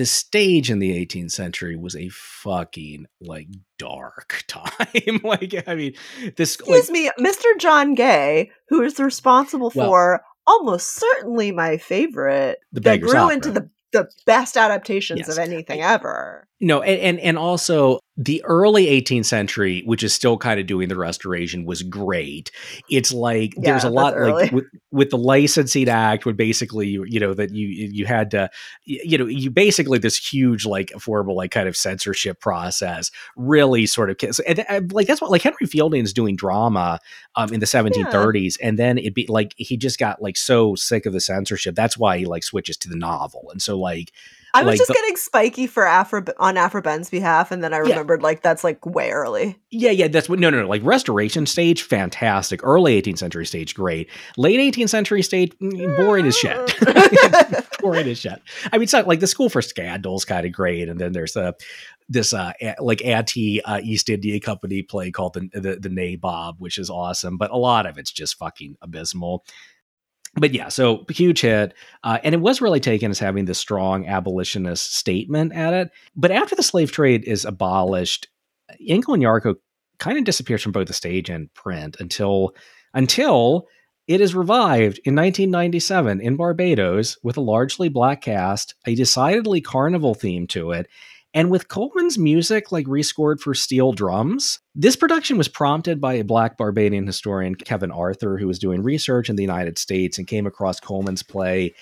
the 0.00 0.06
stage 0.06 0.70
in 0.70 0.78
the 0.78 1.04
18th 1.04 1.32
century 1.32 1.76
was 1.76 1.94
a 1.94 2.08
fucking 2.08 3.04
like 3.20 3.48
dark 3.78 4.44
time. 4.48 5.20
like, 5.22 5.62
I 5.66 5.74
mean, 5.74 5.94
this. 6.36 6.54
Excuse 6.54 6.88
like, 6.88 6.90
me, 6.90 7.10
Mr. 7.18 7.58
John 7.58 7.94
Gay, 7.94 8.50
who 8.68 8.82
is 8.82 8.98
responsible 8.98 9.70
well, 9.74 9.88
for 9.88 10.22
almost 10.46 10.94
certainly 10.94 11.52
my 11.52 11.76
favorite 11.76 12.60
the 12.72 12.80
that 12.80 13.02
grew 13.02 13.14
Opera. 13.14 13.34
into 13.34 13.50
the 13.50 13.68
the 13.92 14.10
best 14.26 14.56
adaptations 14.56 15.20
yes. 15.20 15.28
of 15.28 15.38
anything 15.38 15.80
ever. 15.80 16.46
No, 16.62 16.82
and, 16.82 17.00
and 17.00 17.20
and 17.20 17.38
also 17.38 18.00
the 18.18 18.44
early 18.44 18.84
18th 18.84 19.24
century, 19.24 19.82
which 19.86 20.02
is 20.02 20.12
still 20.12 20.36
kind 20.36 20.60
of 20.60 20.66
doing 20.66 20.90
the 20.90 20.96
restoration, 20.96 21.64
was 21.64 21.82
great. 21.82 22.50
It's 22.90 23.14
like 23.14 23.54
yeah, 23.56 23.70
there's 23.70 23.84
a 23.84 23.88
lot 23.88 24.12
early. 24.14 24.42
like 24.42 24.52
with, 24.52 24.66
with, 24.92 25.08
the 25.08 25.16
licensing 25.16 25.88
act, 25.88 26.26
would 26.26 26.36
basically 26.36 26.88
you 26.88 27.04
you 27.04 27.18
know 27.18 27.32
that 27.32 27.54
you 27.54 27.66
you 27.66 28.04
had 28.04 28.30
to 28.32 28.50
you 28.84 29.16
know 29.16 29.24
you 29.24 29.50
basically 29.50 29.98
this 29.98 30.18
huge 30.18 30.66
like 30.66 30.88
affordable 30.88 31.34
like 31.34 31.50
kind 31.50 31.66
of 31.66 31.78
censorship 31.78 32.40
process 32.40 33.10
really 33.36 33.86
sort 33.86 34.10
of 34.10 34.18
and, 34.46 34.58
and 34.68 34.92
like 34.92 35.06
that's 35.06 35.22
what 35.22 35.30
like 35.30 35.40
Henry 35.40 35.66
Fielding 35.66 36.04
is 36.04 36.12
doing 36.12 36.36
drama 36.36 36.98
um 37.36 37.54
in 37.54 37.60
the 37.60 37.66
1730s, 37.66 38.58
yeah. 38.60 38.68
and 38.68 38.78
then 38.78 38.98
it 38.98 39.14
be 39.14 39.24
like 39.28 39.54
he 39.56 39.78
just 39.78 39.98
got 39.98 40.20
like 40.20 40.36
so 40.36 40.74
sick 40.74 41.06
of 41.06 41.14
the 41.14 41.20
censorship. 41.20 41.74
That's 41.74 41.96
why 41.96 42.18
he 42.18 42.26
like 42.26 42.44
switches 42.44 42.76
to 42.78 42.90
the 42.90 42.96
novel, 42.96 43.48
and 43.50 43.62
so 43.62 43.78
like 43.78 44.12
I 44.52 44.62
was 44.62 44.72
like 44.72 44.78
just 44.78 44.88
the, 44.88 44.94
getting 44.94 45.16
spiky 45.16 45.66
for 45.66 45.86
Aphra 45.86 46.24
on 46.38 46.56
Aphra 46.56 46.82
Behn's 46.82 47.10
behalf, 47.10 47.50
and 47.50 47.62
then 47.62 47.72
I 47.72 47.78
remembered 47.78 48.20
yeah. 48.20 48.26
like 48.26 48.42
that's 48.42 48.64
like 48.64 48.84
way 48.84 49.10
early. 49.10 49.58
Yeah, 49.70 49.90
yeah, 49.90 50.08
that's 50.08 50.28
what. 50.28 50.38
No, 50.38 50.50
no, 50.50 50.62
no. 50.62 50.68
Like 50.68 50.82
Restoration 50.84 51.46
stage, 51.46 51.82
fantastic. 51.82 52.62
Early 52.64 53.00
18th 53.00 53.18
century 53.18 53.46
stage, 53.46 53.74
great. 53.74 54.08
Late 54.36 54.74
18th 54.74 54.88
century 54.88 55.22
stage, 55.22 55.52
mm, 55.60 55.96
boring 55.96 56.26
as 56.26 56.36
shit. 56.36 56.56
boring 57.80 58.08
as 58.08 58.18
shit. 58.18 58.42
I 58.72 58.76
mean, 58.76 58.84
it's 58.84 58.92
not 58.92 59.06
like 59.06 59.20
the 59.20 59.26
School 59.26 59.48
for 59.48 59.62
Scandals 59.62 60.24
kind 60.24 60.44
of 60.44 60.52
great, 60.52 60.88
and 60.88 60.98
then 60.98 61.12
there's 61.12 61.34
the 61.34 61.54
this 62.08 62.32
uh 62.32 62.52
like 62.80 63.04
anti 63.04 63.62
uh, 63.62 63.80
East 63.82 64.10
India 64.10 64.40
Company 64.40 64.82
play 64.82 65.12
called 65.12 65.34
the, 65.34 65.48
the 65.52 65.76
the 65.76 65.88
Nabob, 65.88 66.56
which 66.58 66.76
is 66.76 66.90
awesome, 66.90 67.36
but 67.36 67.50
a 67.50 67.56
lot 67.56 67.86
of 67.86 67.98
it's 67.98 68.10
just 68.10 68.36
fucking 68.36 68.76
abysmal 68.82 69.44
but 70.34 70.54
yeah, 70.54 70.68
so 70.68 71.04
huge 71.10 71.40
hit, 71.40 71.74
uh, 72.04 72.18
and 72.22 72.34
it 72.34 72.40
was 72.40 72.60
really 72.60 72.80
taken 72.80 73.10
as 73.10 73.18
having 73.18 73.46
this 73.46 73.58
strong 73.58 74.06
abolitionist 74.06 74.94
statement 74.94 75.52
at 75.52 75.74
it. 75.74 75.90
But 76.14 76.30
after 76.30 76.54
the 76.54 76.62
slave 76.62 76.92
trade 76.92 77.24
is 77.24 77.44
abolished, 77.44 78.28
Inkle 78.78 79.14
and 79.14 79.22
Yarico 79.22 79.56
kind 79.98 80.18
of 80.18 80.24
disappears 80.24 80.62
from 80.62 80.72
both 80.72 80.86
the 80.86 80.92
stage 80.94 81.28
and 81.28 81.52
print 81.54 81.96
until 81.98 82.54
until 82.94 83.66
it 84.06 84.20
is 84.20 84.34
revived 84.34 84.98
in 85.04 85.14
1997 85.14 86.20
in 86.20 86.36
Barbados 86.36 87.16
with 87.22 87.36
a 87.36 87.42
largely 87.42 87.88
black 87.88 88.22
cast, 88.22 88.74
a 88.86 88.96
decidedly 88.96 89.60
carnival 89.60 90.14
theme 90.14 90.48
to 90.48 90.72
it, 90.72 90.88
and 91.32 91.50
with 91.50 91.68
Colman's 91.68 92.18
music 92.18 92.72
like 92.72 92.86
rescored 92.86 93.40
for 93.40 93.54
steel 93.54 93.92
drums, 93.92 94.58
this 94.74 94.96
production 94.96 95.38
was 95.38 95.48
prompted 95.48 96.00
by 96.00 96.14
a 96.14 96.24
black 96.24 96.58
Barbadian 96.58 97.06
historian, 97.06 97.54
Kevin 97.54 97.92
Arthur, 97.92 98.36
who 98.36 98.48
was 98.48 98.58
doing 98.58 98.82
research 98.82 99.30
in 99.30 99.36
the 99.36 99.42
United 99.42 99.78
States 99.78 100.18
and 100.18 100.26
came 100.26 100.46
across 100.46 100.80
Colman's 100.80 101.22
play. 101.22 101.74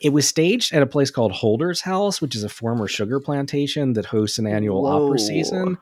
It 0.00 0.10
was 0.10 0.26
staged 0.26 0.72
at 0.72 0.82
a 0.82 0.86
place 0.86 1.10
called 1.10 1.32
Holder's 1.32 1.80
House, 1.80 2.20
which 2.20 2.34
is 2.34 2.42
a 2.42 2.48
former 2.48 2.88
sugar 2.88 3.20
plantation 3.20 3.92
that 3.92 4.06
hosts 4.06 4.38
an 4.38 4.46
annual 4.46 4.82
Whoa. 4.82 5.06
opera 5.06 5.18
season. 5.18 5.78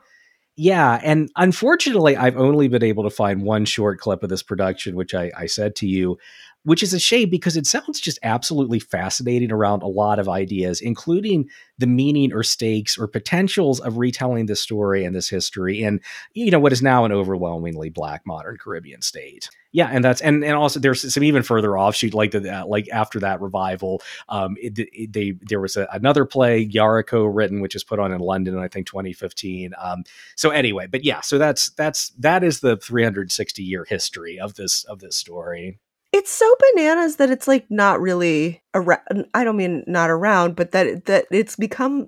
Yeah, 0.59 0.99
and 1.03 1.31
unfortunately, 1.37 2.17
I've 2.17 2.39
only 2.39 2.69
been 2.69 2.83
able 2.83 3.05
to 3.05 3.11
find 3.11 3.43
one 3.43 3.67
short 3.67 3.99
clip 3.99 4.23
of 4.23 4.31
this 4.31 4.43
production, 4.43 4.95
which 4.95 5.15
I, 5.15 5.31
I 5.37 5.47
said 5.47 5.77
to 5.77 5.87
you 5.87 6.19
which 6.67 6.83
is 6.83 6.93
a 6.93 6.99
shame 6.99 7.31
because 7.31 7.57
it 7.57 7.65
sounds 7.65 8.01
just 8.01 8.19
absolutely 8.25 8.81
fascinating 8.81 9.53
around 9.53 9.85
a 9.85 9.87
lot 9.87 10.19
of 10.19 10.29
ideas, 10.29 10.81
including 10.81 11.49
the 11.79 11.87
meaning 11.87 12.33
or 12.33 12.43
stakes 12.43 12.99
or 12.99 13.07
potentials 13.07 13.79
of 13.79 13.99
retelling 13.99 14.47
this 14.47 14.61
story 14.61 15.05
and 15.05 15.15
this 15.15 15.29
history 15.29 15.85
and 15.85 16.01
you 16.35 16.51
know, 16.51 16.59
what 16.59 16.73
is 16.73 16.83
now 16.83 17.05
an 17.05 17.13
overwhelmingly 17.13 17.89
black 17.89 18.23
modern 18.27 18.57
Caribbean 18.59 19.01
state. 19.01 19.49
Yeah, 19.71 19.89
and 19.93 20.05
that's 20.05 20.21
and 20.21 20.43
and 20.43 20.55
also 20.55 20.81
there's 20.81 21.13
some 21.13 21.23
even 21.23 21.45
further 21.45 21.79
offshoot 21.79 22.15
like 22.15 22.33
the 22.33 22.63
uh, 22.63 22.67
like 22.67 22.89
after 22.89 23.21
that 23.21 23.41
revival, 23.41 24.03
um, 24.29 24.57
it, 24.61 24.77
it, 24.77 25.13
they 25.13 25.35
there 25.43 25.61
was 25.61 25.77
a, 25.77 25.87
another 25.93 26.25
play 26.25 26.67
Yarico 26.67 27.31
written 27.33 27.61
which 27.61 27.77
is 27.77 27.85
put 27.85 28.01
on 28.01 28.11
in 28.11 28.21
London 28.21 28.55
in 28.55 28.61
I 28.61 28.69
think 28.69 28.89
2015. 28.89 29.73
Um, 29.81 30.03
so 30.35 30.51
anyway, 30.51 30.89
but 30.89 31.05
yeah, 31.05 31.21
so 31.21 31.39
that's 31.39 31.71
that's 31.71 32.09
that 32.19 32.43
is 32.43 32.59
the 32.59 32.77
360 32.79 33.63
year 33.63 33.85
history 33.89 34.41
of 34.41 34.55
this 34.55 34.83
of 34.85 34.99
this 34.99 35.15
story 35.15 35.79
it's 36.13 36.31
so 36.31 36.51
bananas 36.75 37.17
that 37.17 37.31
it's 37.31 37.49
like 37.49 37.67
not 37.71 38.01
really 38.01 38.63
around 38.75 39.27
i 39.35 39.45
don't 39.45 39.57
mean 39.57 39.85
not 39.87 40.11
around 40.11 40.57
but 40.57 40.73
that 40.73 41.05
that 41.07 41.27
it's 41.31 41.57
become 41.57 42.07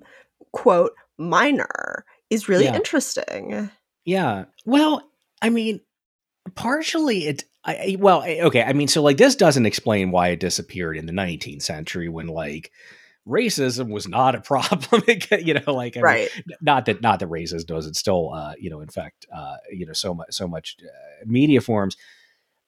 quote 0.53 0.93
minor 1.17 2.05
is 2.29 2.47
really 2.49 2.65
Yeah. 2.65 2.75
interesting 2.75 3.69
Yeah. 4.05 4.45
Well, 4.65 5.03
I 5.41 5.49
mean, 5.49 5.81
partially 6.55 7.27
it. 7.27 7.43
I, 7.63 7.97
well, 7.99 8.23
okay. 8.23 8.63
I 8.63 8.73
mean, 8.73 8.87
so 8.87 9.03
like 9.03 9.17
this 9.17 9.35
doesn't 9.35 9.65
explain 9.67 10.09
why 10.09 10.29
it 10.29 10.39
disappeared 10.39 10.97
in 10.97 11.05
the 11.05 11.11
19th 11.11 11.61
century 11.61 12.09
when 12.09 12.27
like 12.27 12.71
racism 13.27 13.89
was 13.91 14.07
not 14.07 14.33
a 14.33 14.41
problem. 14.53 15.03
you 15.41 15.53
know, 15.53 15.73
like 15.73 15.95
I 15.95 15.99
mean, 15.99 16.03
right 16.03 16.29
not 16.61 16.85
that 16.85 17.01
not 17.01 17.19
that 17.19 17.29
racism 17.29 17.67
doesn't 17.67 17.95
still, 17.95 18.33
uh, 18.33 18.53
you 18.57 18.69
know, 18.71 18.81
infect, 18.81 19.27
uh, 19.35 19.57
you 19.71 19.85
know, 19.85 19.93
so 19.93 20.13
much 20.15 20.29
so 20.31 20.47
much 20.47 20.77
uh, 20.81 21.25
media 21.25 21.61
forms, 21.61 21.95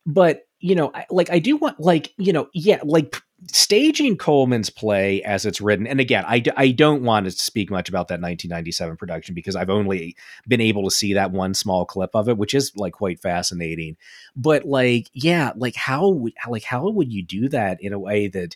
but 0.05 0.41
you 0.61 0.75
know, 0.75 0.91
I, 0.93 1.05
like 1.09 1.29
I 1.29 1.39
do 1.39 1.57
want, 1.57 1.79
like 1.79 2.13
you 2.17 2.31
know, 2.31 2.49
yeah, 2.53 2.79
like 2.83 3.21
staging 3.47 4.15
Colman's 4.17 4.69
play 4.69 5.23
as 5.23 5.45
it's 5.45 5.59
written. 5.59 5.87
And 5.87 5.99
again, 5.99 6.23
I, 6.27 6.39
d- 6.39 6.51
I 6.55 6.69
don't 6.71 7.03
want 7.03 7.25
to 7.25 7.31
speak 7.31 7.71
much 7.71 7.89
about 7.89 8.07
that 8.09 8.21
1997 8.21 8.97
production 8.97 9.33
because 9.33 9.55
I've 9.55 9.71
only 9.71 10.15
been 10.47 10.61
able 10.61 10.83
to 10.83 10.95
see 10.95 11.13
that 11.13 11.31
one 11.31 11.55
small 11.55 11.85
clip 11.85 12.11
of 12.13 12.29
it, 12.29 12.37
which 12.37 12.53
is 12.53 12.71
like 12.75 12.93
quite 12.93 13.19
fascinating. 13.19 13.97
But 14.35 14.65
like, 14.65 15.09
yeah, 15.13 15.53
like 15.55 15.75
how 15.75 16.09
would 16.09 16.33
like 16.47 16.63
how 16.63 16.89
would 16.89 17.11
you 17.11 17.23
do 17.23 17.49
that 17.49 17.81
in 17.81 17.93
a 17.93 17.99
way 17.99 18.27
that 18.27 18.55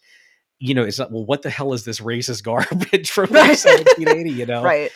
you 0.60 0.74
know 0.74 0.84
it's 0.84 1.00
not 1.00 1.12
well 1.12 1.26
what 1.26 1.42
the 1.42 1.50
hell 1.50 1.74
is 1.74 1.84
this 1.84 2.00
racist 2.00 2.44
garbage 2.44 3.12
from 3.12 3.30
1780 3.30 4.30
you 4.32 4.46
know 4.46 4.64
right 4.64 4.92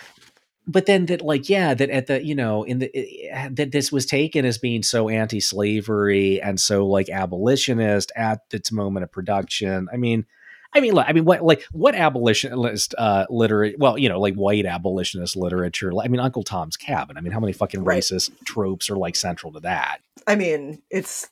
but 0.70 0.86
then 0.86 1.08
that 1.08 1.22
like 1.22 1.50
yeah 1.50 1.74
that 1.74 1.90
at 1.90 2.08
the 2.08 2.24
you 2.24 2.36
know 2.36 2.64
in 2.64 2.80
the 2.80 2.92
eh, 2.96 3.50
that 3.52 3.72
this 3.72 3.92
was 3.92 4.06
taken 4.06 4.46
as 4.46 4.58
being 4.58 4.84
so 4.84 5.10
anti-slavery 5.10 6.40
and 6.42 6.60
so 6.60 6.86
like 6.86 7.10
abolitionist 7.10 8.12
at 8.16 8.42
its 8.52 8.72
moment 8.72 9.04
of 9.04 9.12
production. 9.12 9.88
I 9.92 9.98
mean 9.98 10.26
i 10.72 10.80
mean 10.80 10.94
look, 10.94 11.06
i 11.08 11.14
mean 11.14 11.26
what 11.26 11.42
like 11.44 11.64
what 11.72 11.96
abolitionist 11.96 12.94
uh 13.00 13.26
literate 13.32 13.80
well 13.80 13.98
you 13.98 14.08
know 14.08 14.20
like 14.20 14.36
white 14.36 14.68
abolitionist 14.68 15.36
literature 15.36 15.92
i 16.00 16.08
mean 16.08 16.20
uncle 16.20 16.44
tom's 16.44 16.78
cabin. 16.78 17.18
I 17.18 17.22
mean 17.22 17.32
how 17.32 17.40
many 17.40 17.54
fucking 17.54 17.84
Right. 17.84 18.04
racist 18.04 18.30
tropes 18.46 18.88
are 18.92 18.96
like 18.96 19.16
central 19.16 19.52
to 19.54 19.60
that? 19.62 19.98
I 20.28 20.36
mean 20.36 20.84
it's 20.92 21.28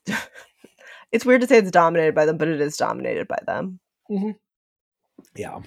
it's 1.11 1.25
weird 1.25 1.41
to 1.41 1.47
say 1.47 1.59
it's 1.59 1.69
dominated 1.69 2.15
by 2.15 2.25
them 2.25 2.37
but 2.37 2.47
it 2.47 2.59
is 2.59 2.77
dominated 2.77 3.27
by 3.27 3.37
them. 3.45 3.79
Yeah 5.35 5.59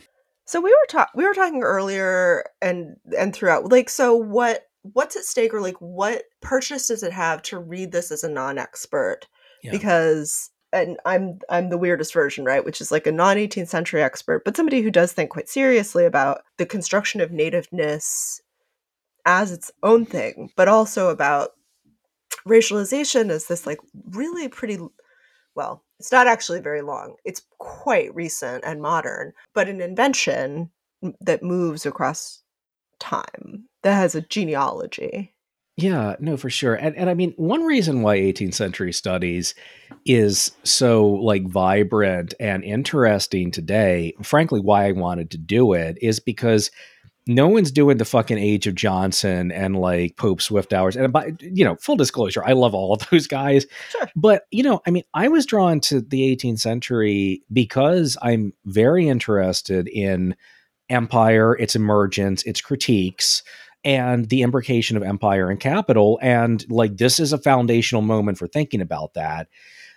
So 0.50 0.60
we 0.60 0.70
were 0.70 0.86
talking 0.88 1.12
we 1.14 1.24
were 1.24 1.32
talking 1.32 1.62
earlier 1.62 2.44
and 2.60 2.96
and 3.16 3.32
throughout 3.32 3.70
like 3.70 3.88
so 3.88 4.16
what 4.16 4.64
what's 4.82 5.14
at 5.14 5.22
stake 5.22 5.54
or 5.54 5.60
like 5.60 5.76
what 5.76 6.24
purchase 6.42 6.88
does 6.88 7.04
it 7.04 7.12
have 7.12 7.40
to 7.42 7.60
read 7.60 7.92
this 7.92 8.10
as 8.10 8.24
a 8.24 8.28
non-expert 8.28 9.28
Yeah. 9.62 9.70
because 9.70 10.50
and 10.72 10.96
I'm 11.06 11.38
I'm 11.48 11.68
the 11.70 11.78
weirdest 11.78 12.12
version 12.12 12.44
right 12.44 12.64
which 12.64 12.80
is 12.80 12.90
like 12.90 13.06
a 13.06 13.12
non-18th 13.12 13.68
century 13.68 14.02
expert 14.02 14.44
but 14.44 14.56
somebody 14.56 14.82
who 14.82 14.90
does 14.90 15.12
think 15.12 15.30
quite 15.30 15.48
seriously 15.48 16.04
about 16.04 16.40
the 16.58 16.66
construction 16.66 17.20
of 17.20 17.30
nativeness 17.30 18.40
as 19.24 19.52
its 19.52 19.70
own 19.84 20.04
thing 20.04 20.50
but 20.56 20.66
also 20.66 21.10
about 21.10 21.50
racialization 22.44 23.30
as 23.30 23.46
this 23.46 23.68
like 23.68 23.78
really 24.10 24.48
pretty 24.48 24.80
well, 25.54 25.84
it's 26.00 26.10
not 26.10 26.26
actually 26.26 26.60
very 26.60 26.80
long. 26.80 27.16
It's 27.26 27.42
quite 27.58 28.14
recent 28.14 28.64
and 28.64 28.80
modern, 28.80 29.34
but 29.52 29.68
an 29.68 29.82
invention 29.82 30.70
that 31.20 31.42
moves 31.42 31.84
across 31.84 32.42
time 32.98 33.68
that 33.82 33.94
has 33.94 34.14
a 34.14 34.22
genealogy. 34.22 35.34
Yeah, 35.76 36.16
no, 36.18 36.38
for 36.38 36.48
sure. 36.48 36.74
And 36.74 36.96
and 36.96 37.10
I 37.10 37.14
mean, 37.14 37.34
one 37.36 37.64
reason 37.64 38.00
why 38.00 38.16
18th 38.16 38.54
century 38.54 38.94
studies 38.94 39.54
is 40.06 40.52
so 40.64 41.06
like 41.06 41.46
vibrant 41.46 42.32
and 42.40 42.64
interesting 42.64 43.50
today, 43.50 44.14
frankly, 44.22 44.60
why 44.60 44.86
I 44.88 44.92
wanted 44.92 45.30
to 45.32 45.38
do 45.38 45.74
it 45.74 45.98
is 46.00 46.18
because 46.18 46.70
no 47.26 47.48
one's 47.48 47.70
doing 47.70 47.98
the 47.98 48.04
fucking 48.04 48.38
Age 48.38 48.66
of 48.66 48.74
Johnson 48.74 49.52
and 49.52 49.76
like 49.76 50.16
Pope 50.16 50.40
Swift 50.40 50.72
hours. 50.72 50.96
And 50.96 51.12
by 51.12 51.34
you 51.40 51.64
know, 51.64 51.76
full 51.76 51.96
disclosure, 51.96 52.42
I 52.44 52.52
love 52.52 52.74
all 52.74 52.92
of 52.94 53.08
those 53.10 53.26
guys. 53.26 53.66
Sure. 53.90 54.10
But 54.16 54.42
you 54.50 54.62
know, 54.62 54.80
I 54.86 54.90
mean, 54.90 55.04
I 55.14 55.28
was 55.28 55.46
drawn 55.46 55.80
to 55.80 56.00
the 56.00 56.36
18th 56.36 56.60
century 56.60 57.42
because 57.52 58.16
I'm 58.22 58.52
very 58.64 59.08
interested 59.08 59.88
in 59.88 60.36
empire, 60.88 61.56
its 61.56 61.76
emergence, 61.76 62.42
its 62.42 62.60
critiques, 62.60 63.42
and 63.84 64.28
the 64.28 64.42
imbrication 64.42 64.96
of 64.96 65.02
empire 65.02 65.50
and 65.50 65.60
capital. 65.60 66.18
And 66.22 66.68
like 66.70 66.96
this 66.96 67.20
is 67.20 67.32
a 67.32 67.38
foundational 67.38 68.02
moment 68.02 68.38
for 68.38 68.46
thinking 68.46 68.80
about 68.80 69.14
that. 69.14 69.48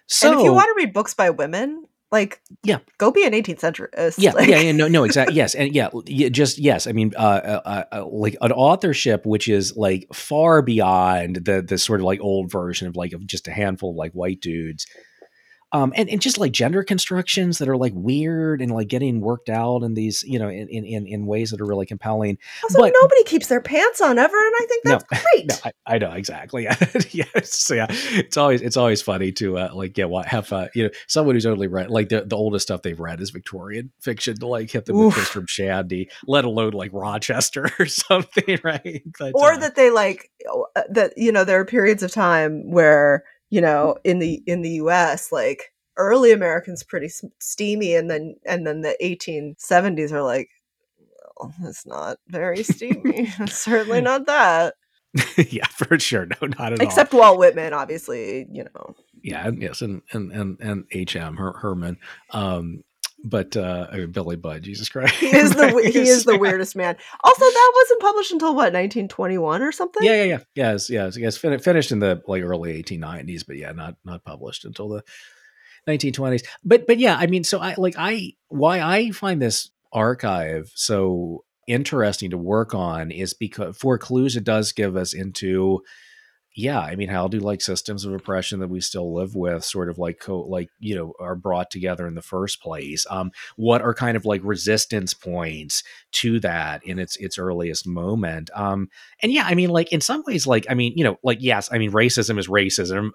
So 0.07 0.30
and 0.30 0.39
if 0.39 0.43
you 0.43 0.53
want 0.53 0.67
to 0.67 0.74
read 0.78 0.93
books 0.93 1.13
by 1.13 1.30
women, 1.30 1.86
like 2.14 2.39
Yeah. 2.64 2.78
go 2.97 3.11
be 3.11 3.26
an 3.26 3.34
18th 3.34 3.59
centuryist. 3.59 4.16
yeah, 4.18 4.32
like- 4.32 4.47
yeah, 4.47 4.61
yeah, 4.61 4.72
no, 4.72 4.88
no, 4.88 5.03
exactly. 5.03 5.36
Yes, 5.36 5.53
and 5.55 5.76
yeah, 5.76 5.89
yeah, 6.05 6.30
just 6.30 6.57
yes. 6.59 6.88
I 6.88 6.93
mean, 6.93 7.11
uh, 7.18 7.20
uh, 7.66 7.84
uh, 7.91 8.05
like 8.05 8.38
an 8.39 8.53
authorship 8.53 9.26
which 9.26 9.49
is 9.49 9.76
like 9.76 10.07
far 10.14 10.61
beyond 10.61 11.38
the 11.43 11.61
the 11.61 11.78
sort 11.78 11.99
of 11.99 12.05
like 12.05 12.22
old 12.22 12.49
version 12.51 12.88
of 12.88 12.95
like 12.95 13.11
of 13.11 13.26
just 13.28 13.47
a 13.49 13.51
handful 13.51 13.89
of 13.91 13.97
like 13.97 14.14
white 14.14 14.39
dudes. 14.39 14.86
Um, 15.74 15.91
and, 15.95 16.07
and 16.07 16.21
just 16.21 16.38
like 16.38 16.51
gender 16.51 16.84
constructions 16.84 17.57
that 17.57 17.67
are 17.67 17.76
like 17.76 17.93
weird 17.95 18.61
and 18.61 18.71
like 18.71 18.88
getting 18.88 19.21
worked 19.21 19.49
out 19.49 19.82
in 19.82 19.95
these, 19.95 20.24
you 20.24 20.38
know, 20.38 20.47
in, 20.47 20.69
in, 20.69 21.07
in- 21.07 21.26
ways 21.26 21.51
that 21.51 21.59
are 21.59 21.65
really 21.65 21.86
compelling. 21.86 22.38
Also, 22.63 22.80
But- 22.80 22.93
nobody 23.01 23.24
keeps 23.24 23.47
their 23.47 23.61
pants 23.61 23.99
on 24.01 24.19
ever, 24.19 24.38
and 24.38 24.53
I 24.55 24.65
think 24.69 24.86
No, 24.86 24.91
that's 24.91 25.24
great. 25.24 25.45
No, 25.47 25.55
I, 25.65 25.95
I 25.95 25.97
know 25.97 26.11
exactly. 26.11 26.63
yes, 27.11 27.53
so 27.57 27.74
yeah, 27.74 27.88
it's 27.89 28.38
always 28.38 28.61
it's 28.61 28.78
always 28.78 29.01
funny 29.01 29.32
to 29.34 29.57
uh, 29.57 29.69
like 29.74 29.97
yeah, 29.97 30.05
what 30.05 30.28
have 30.28 30.51
uh, 30.53 30.67
you 30.76 30.84
know 30.84 30.89
someone 31.07 31.36
who's 31.36 31.45
only 31.45 31.67
read 31.67 31.89
like 31.89 32.09
the, 32.09 32.24
the 32.26 32.38
oldest 32.38 32.67
stuff 32.67 32.82
they've 32.82 32.99
read 32.99 33.19
is 33.19 33.32
Victorian 33.32 33.91
fiction 33.99 34.38
to 34.38 34.47
like 34.47 34.69
hit 34.69 34.86
them 34.86 34.97
with 34.97 35.07
Oof. 35.07 35.13
Tristram 35.15 35.47
Shandy, 35.47 36.09
let 36.28 36.45
alone 36.45 36.74
like 36.74 36.91
Rochester 36.93 37.69
or 37.80 37.86
something, 37.86 38.59
right? 38.63 39.01
But, 39.17 39.32
or 39.36 39.53
uh, 39.53 39.57
that 39.57 39.76
they 39.76 39.89
like 39.89 40.30
uh, 40.76 40.84
that 40.89 41.17
you 41.17 41.32
know 41.32 41.43
there 41.43 41.59
are 41.59 41.65
periods 41.65 42.03
of 42.03 42.11
time 42.11 42.69
where 42.69 43.24
you 43.54 43.62
know 43.62 43.95
in 44.04 44.18
the 44.18 44.41
in 44.47 44.64
the 44.64 44.72
US 44.84 45.32
like 45.32 45.74
early 45.95 46.32
Americans 46.32 46.84
pretty 46.84 47.10
steamy 47.39 47.93
and 47.93 48.10
then 48.10 48.36
and 48.47 48.66
then 48.66 48.82
the 48.82 48.97
1870s 48.99 50.12
are 50.12 50.24
like 50.24 50.49
well, 51.38 51.54
it's 51.64 51.86
not 51.86 52.18
very 52.28 52.64
steamy 52.64 53.32
certainly 53.47 54.01
not 54.12 54.26
that 54.26 54.74
yeah, 55.38 55.68
for 55.68 55.99
sure, 55.99 56.26
no, 56.26 56.47
not 56.58 56.74
at 56.74 56.80
all. 56.80 56.88
except 56.88 57.14
Walt 57.14 57.38
Whitman 57.38 57.74
obviously 57.74 58.47
you 58.51 58.64
know 58.74 58.95
yeah, 59.24 59.49
yes, 59.58 59.82
and 59.82 60.01
and 60.12 60.32
and 60.32 60.58
and 60.60 60.86
H. 60.91 61.16
M. 61.16 61.38
Her, 61.38 61.54
Herman, 61.54 61.97
um, 62.32 62.84
but 63.24 63.55
uh, 63.55 63.88
I 63.91 63.97
mean, 63.97 64.11
Billy 64.11 64.36
Budd, 64.36 64.63
Jesus 64.63 64.89
Christ, 64.89 65.15
he 65.15 65.36
is 65.36 65.51
the 65.51 65.69
he 65.93 65.99
is 65.99 66.26
the 66.26 66.38
weirdest 66.38 66.76
man 66.76 66.95
also 67.24 67.45
that 67.45 67.71
wasn't 67.76 68.01
published 68.01 68.32
until 68.32 68.49
what 68.49 68.74
1921 68.74 69.61
or 69.61 69.71
something 69.71 70.03
Yeah, 70.03 70.15
yeah, 70.15 70.24
yeah. 70.24 70.39
Yes, 70.55 70.89
yes, 70.89 71.17
yes. 71.17 71.38
Fin- 71.38 71.59
finished 71.59 71.91
in 71.91 71.99
the 71.99 72.21
like 72.28 72.43
early 72.43 72.82
1890s, 72.84 73.45
but 73.47 73.55
yeah, 73.55 73.71
not 73.71 73.95
not 74.03 74.26
published 74.26 74.65
until 74.65 74.89
the 74.89 75.03
1920s. 75.88 76.45
But 76.63 76.86
but 76.86 76.97
yeah, 76.99 77.15
I 77.17 77.28
mean, 77.28 77.43
so 77.43 77.59
I 77.59 77.76
like 77.78 77.95
I 77.97 78.34
why 78.49 78.82
I 78.82 79.11
find 79.11 79.41
this 79.41 79.71
archive 79.93 80.71
so 80.76 81.45
interesting 81.67 82.32
to 82.32 82.38
work 82.38 82.74
on 82.74 83.11
is 83.11 83.34
because 83.34 83.78
for 83.78 83.97
clues 83.97 84.36
it 84.36 84.43
does 84.43 84.74
give 84.74 84.97
us 84.97 85.13
into 85.13 85.82
yeah 86.56 86.80
i 86.80 86.95
mean 86.95 87.10
how 87.10 87.28
do 87.28 87.39
like 87.39 87.62
systems 87.62 88.06
of 88.06 88.14
oppression 88.14 88.60
that 88.60 88.68
we 88.68 88.80
still 88.80 89.14
live 89.14 89.36
with 89.36 89.64
sort 89.64 89.89
of 89.89 89.97
like 89.97 90.20
co 90.20 90.39
like 90.41 90.70
you 90.80 90.95
know 90.95 91.14
are 91.20 91.36
brought 91.36 91.72
together 91.72 92.06
in 92.08 92.16
the 92.16 92.22
first 92.22 92.62
place 92.62 93.06
um 93.10 93.32
what 93.56 93.82
are 93.82 93.93
kind 93.93 94.16
of 94.16 94.26
like 94.26 94.41
resistance 94.43 95.14
points 95.14 95.84
to 96.12 96.39
that 96.39 96.84
in 96.86 96.99
its 96.99 97.16
its 97.18 97.38
earliest 97.38 97.88
moment 97.88 98.49
um 98.56 98.88
and 99.22 99.32
yeah 99.32 99.45
i 99.47 99.56
mean 99.56 99.70
like 99.70 99.91
in 99.91 100.01
some 100.01 100.24
ways 100.28 100.45
like 100.45 100.66
i 100.70 100.74
mean 100.74 100.93
you 100.95 101.04
know 101.04 101.18
like 101.24 101.39
yes 101.41 101.70
i 101.72 101.78
mean 101.78 101.91
racism 101.91 102.38
is 102.38 102.47
racism 102.47 103.10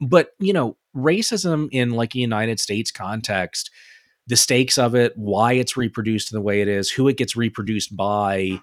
but 0.00 0.30
you 0.38 0.52
know 0.52 0.76
racism 0.96 1.68
in 1.72 1.90
like 1.90 2.14
a 2.14 2.18
united 2.18 2.58
states 2.58 2.90
context 2.90 3.70
the 4.26 4.36
stakes 4.36 4.78
of 4.78 4.94
it 4.94 5.12
why 5.16 5.52
it's 5.52 5.76
reproduced 5.76 6.32
in 6.32 6.36
the 6.36 6.42
way 6.42 6.60
it 6.62 6.68
is 6.68 6.90
who 6.90 7.08
it 7.08 7.16
gets 7.16 7.36
reproduced 7.36 7.94
by 7.96 8.60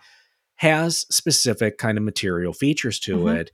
has 0.56 1.06
specific 1.12 1.78
kind 1.78 1.98
of 1.98 2.04
material 2.04 2.52
features 2.54 3.00
to 3.00 3.18
Mhm. 3.18 3.36
it 3.42 3.52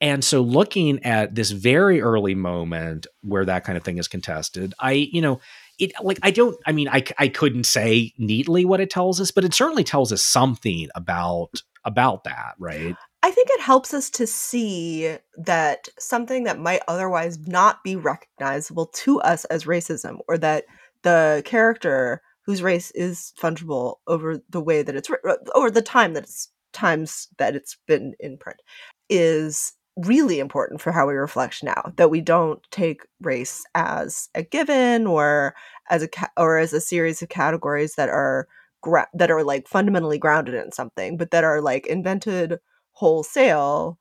and 0.00 0.24
so 0.24 0.40
looking 0.40 1.02
at 1.04 1.34
this 1.34 1.50
very 1.50 2.00
early 2.00 2.34
moment 2.34 3.06
where 3.22 3.44
that 3.44 3.64
kind 3.64 3.76
of 3.78 3.84
thing 3.84 3.98
is 3.98 4.08
contested 4.08 4.74
i 4.78 4.92
you 4.92 5.20
know 5.20 5.40
it 5.78 5.92
like 6.02 6.18
i 6.22 6.30
don't 6.30 6.56
i 6.66 6.72
mean 6.72 6.88
i, 6.88 7.02
I 7.18 7.28
couldn't 7.28 7.64
say 7.64 8.12
neatly 8.18 8.64
what 8.64 8.80
it 8.80 8.90
tells 8.90 9.20
us 9.20 9.30
but 9.30 9.44
it 9.44 9.54
certainly 9.54 9.84
tells 9.84 10.12
us 10.12 10.22
something 10.22 10.88
about 10.94 11.62
about 11.84 12.24
that 12.24 12.54
right? 12.58 12.96
I 13.24 13.30
think 13.30 13.48
it 13.52 13.60
helps 13.62 13.94
us 13.94 14.10
to 14.10 14.26
see 14.26 15.16
that 15.38 15.88
something 15.98 16.44
that 16.44 16.58
might 16.58 16.82
otherwise 16.88 17.38
not 17.46 17.82
be 17.82 17.96
recognizable 17.96 18.84
to 18.86 19.18
us 19.22 19.46
as 19.46 19.64
racism, 19.64 20.18
or 20.28 20.36
that 20.36 20.64
the 21.04 21.40
character 21.46 22.20
whose 22.42 22.62
race 22.62 22.90
is 22.90 23.32
fungible 23.40 23.96
over 24.06 24.42
the 24.50 24.60
way 24.60 24.82
that 24.82 24.94
it's 24.94 25.08
over 25.54 25.70
the 25.70 25.80
time 25.80 26.12
that 26.12 26.24
it's 26.24 26.50
times 26.74 27.28
that 27.38 27.56
it's 27.56 27.78
been 27.86 28.14
in 28.20 28.36
print, 28.36 28.60
is 29.08 29.72
really 29.96 30.40
important 30.40 30.80
for 30.80 30.92
how 30.92 31.06
we 31.06 31.14
reflect 31.14 31.62
now. 31.62 31.92
That 31.96 32.10
we 32.10 32.20
don't 32.20 32.62
take 32.70 33.02
race 33.20 33.64
as 33.74 34.28
a 34.34 34.42
given 34.42 35.06
or 35.06 35.54
as 35.90 36.02
a 36.02 36.08
ca- 36.08 36.32
or 36.36 36.58
as 36.58 36.72
a 36.72 36.80
series 36.80 37.22
of 37.22 37.28
categories 37.28 37.94
that 37.94 38.08
are 38.08 38.48
gra- 38.82 39.08
that 39.14 39.30
are 39.30 39.44
like 39.44 39.68
fundamentally 39.68 40.18
grounded 40.18 40.54
in 40.54 40.72
something, 40.72 41.16
but 41.16 41.30
that 41.30 41.44
are 41.44 41.60
like 41.60 41.86
invented 41.86 42.58
wholesale 42.92 43.98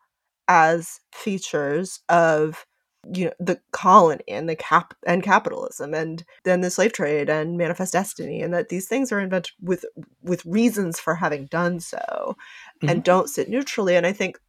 as 0.48 0.99
features 1.11 1.99
of 2.10 2.65
you 3.14 3.26
know 3.26 3.34
the 3.40 3.60
colony 3.72 4.24
and 4.30 4.48
the 4.48 4.56
cap 4.56 4.94
and 5.06 5.24
capitalism 5.24 5.94
and 5.94 6.24
then 6.45 6.61
the 6.61 6.70
slave 6.70 6.94
trade 6.94 7.30
and 7.30 7.57
manifest 7.57 7.91
destiny 7.91 8.41
and 8.41 8.53
that 8.53 8.70
these 8.70 8.88
things 8.88 9.11
are 9.11 9.20
invented 9.20 9.52
with 9.61 9.84
with 10.22 10.45
reasons 10.45 10.99
for 10.99 11.15
having 11.15 11.45
done 11.48 11.82
so 11.82 11.98
mm-hmm. 11.98 12.90
and 12.90 13.03
don't 13.03 13.30
sit 13.30 13.49
neutrally 13.49 13.95
and 13.95 14.06
i 14.06 14.14
think 14.14 14.40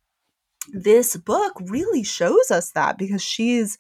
this 0.73 1.17
book 1.17 1.53
really 1.67 2.03
shows 2.03 2.51
us 2.51 2.73
that 2.73 2.99
because 2.99 3.23
she's 3.23 3.79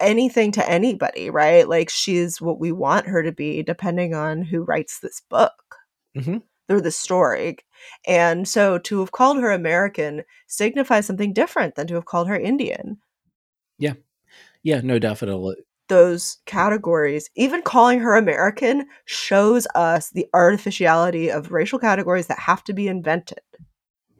anything 0.00 0.50
to 0.50 0.66
anybody 0.68 1.28
right 1.28 1.68
like 1.68 1.90
she's 1.90 2.40
what 2.40 2.58
we 2.58 2.72
want 2.72 3.06
her 3.06 3.22
to 3.22 3.32
be 3.32 3.62
depending 3.62 4.14
on 4.14 4.40
who 4.40 4.62
writes 4.62 5.00
this 5.00 5.20
book 5.28 5.52
mm-hmm 6.16 6.38
through 6.68 6.80
the 6.80 6.90
story. 6.90 7.58
And 8.06 8.48
so 8.48 8.78
to 8.78 9.00
have 9.00 9.12
called 9.12 9.38
her 9.38 9.50
American 9.50 10.22
signifies 10.46 11.06
something 11.06 11.32
different 11.32 11.74
than 11.74 11.86
to 11.88 11.94
have 11.94 12.06
called 12.06 12.28
her 12.28 12.38
Indian. 12.38 12.98
Yeah. 13.78 13.94
Yeah, 14.62 14.80
no, 14.82 14.98
definitely. 14.98 15.56
Those 15.88 16.38
categories, 16.46 17.28
even 17.34 17.60
calling 17.60 18.00
her 18.00 18.16
American, 18.16 18.86
shows 19.04 19.66
us 19.74 20.10
the 20.10 20.26
artificiality 20.32 21.30
of 21.30 21.52
racial 21.52 21.78
categories 21.78 22.28
that 22.28 22.38
have 22.38 22.64
to 22.64 22.72
be 22.72 22.88
invented 22.88 23.40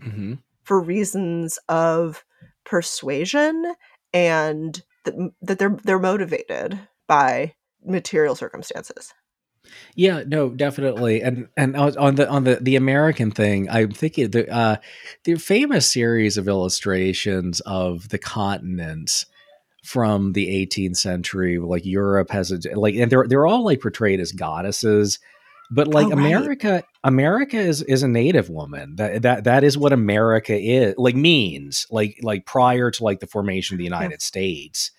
mm-hmm. 0.02 0.34
For 0.64 0.80
reasons 0.80 1.58
of 1.68 2.24
persuasion 2.64 3.74
and 4.12 4.82
th- 5.04 5.16
that 5.42 5.58
they're 5.58 5.76
they're 5.84 5.98
motivated 5.98 6.78
by 7.06 7.54
material 7.84 8.34
circumstances. 8.34 9.14
Yeah, 9.94 10.24
no, 10.26 10.50
definitely. 10.50 11.22
And 11.22 11.48
and 11.56 11.76
on 11.76 12.16
the 12.16 12.28
on 12.28 12.44
the 12.44 12.56
the 12.60 12.76
American 12.76 13.30
thing, 13.30 13.68
I'm 13.70 13.90
thinking 13.90 14.30
the 14.30 14.50
uh 14.52 14.76
the 15.24 15.36
famous 15.36 15.90
series 15.90 16.36
of 16.36 16.48
illustrations 16.48 17.60
of 17.60 18.08
the 18.10 18.18
continents 18.18 19.26
from 19.84 20.32
the 20.32 20.66
18th 20.66 20.96
century, 20.96 21.58
like 21.58 21.84
Europe 21.84 22.30
has 22.30 22.50
a 22.50 22.58
like 22.78 22.94
and 22.94 23.10
they're 23.10 23.26
they're 23.28 23.46
all 23.46 23.64
like 23.64 23.80
portrayed 23.80 24.20
as 24.20 24.32
goddesses. 24.32 25.18
But 25.70 25.88
like 25.88 26.06
oh, 26.06 26.10
right. 26.10 26.18
America, 26.18 26.82
America 27.02 27.58
is 27.58 27.82
is 27.82 28.02
a 28.02 28.08
native 28.08 28.50
woman. 28.50 28.96
That 28.96 29.22
that 29.22 29.44
that 29.44 29.64
is 29.64 29.78
what 29.78 29.92
America 29.92 30.54
is 30.56 30.94
like 30.98 31.16
means. 31.16 31.86
Like 31.90 32.18
like 32.22 32.46
prior 32.46 32.90
to 32.90 33.04
like 33.04 33.20
the 33.20 33.26
formation 33.26 33.74
of 33.74 33.78
the 33.78 33.84
United 33.84 34.20
yeah. 34.20 34.26
States 34.26 34.90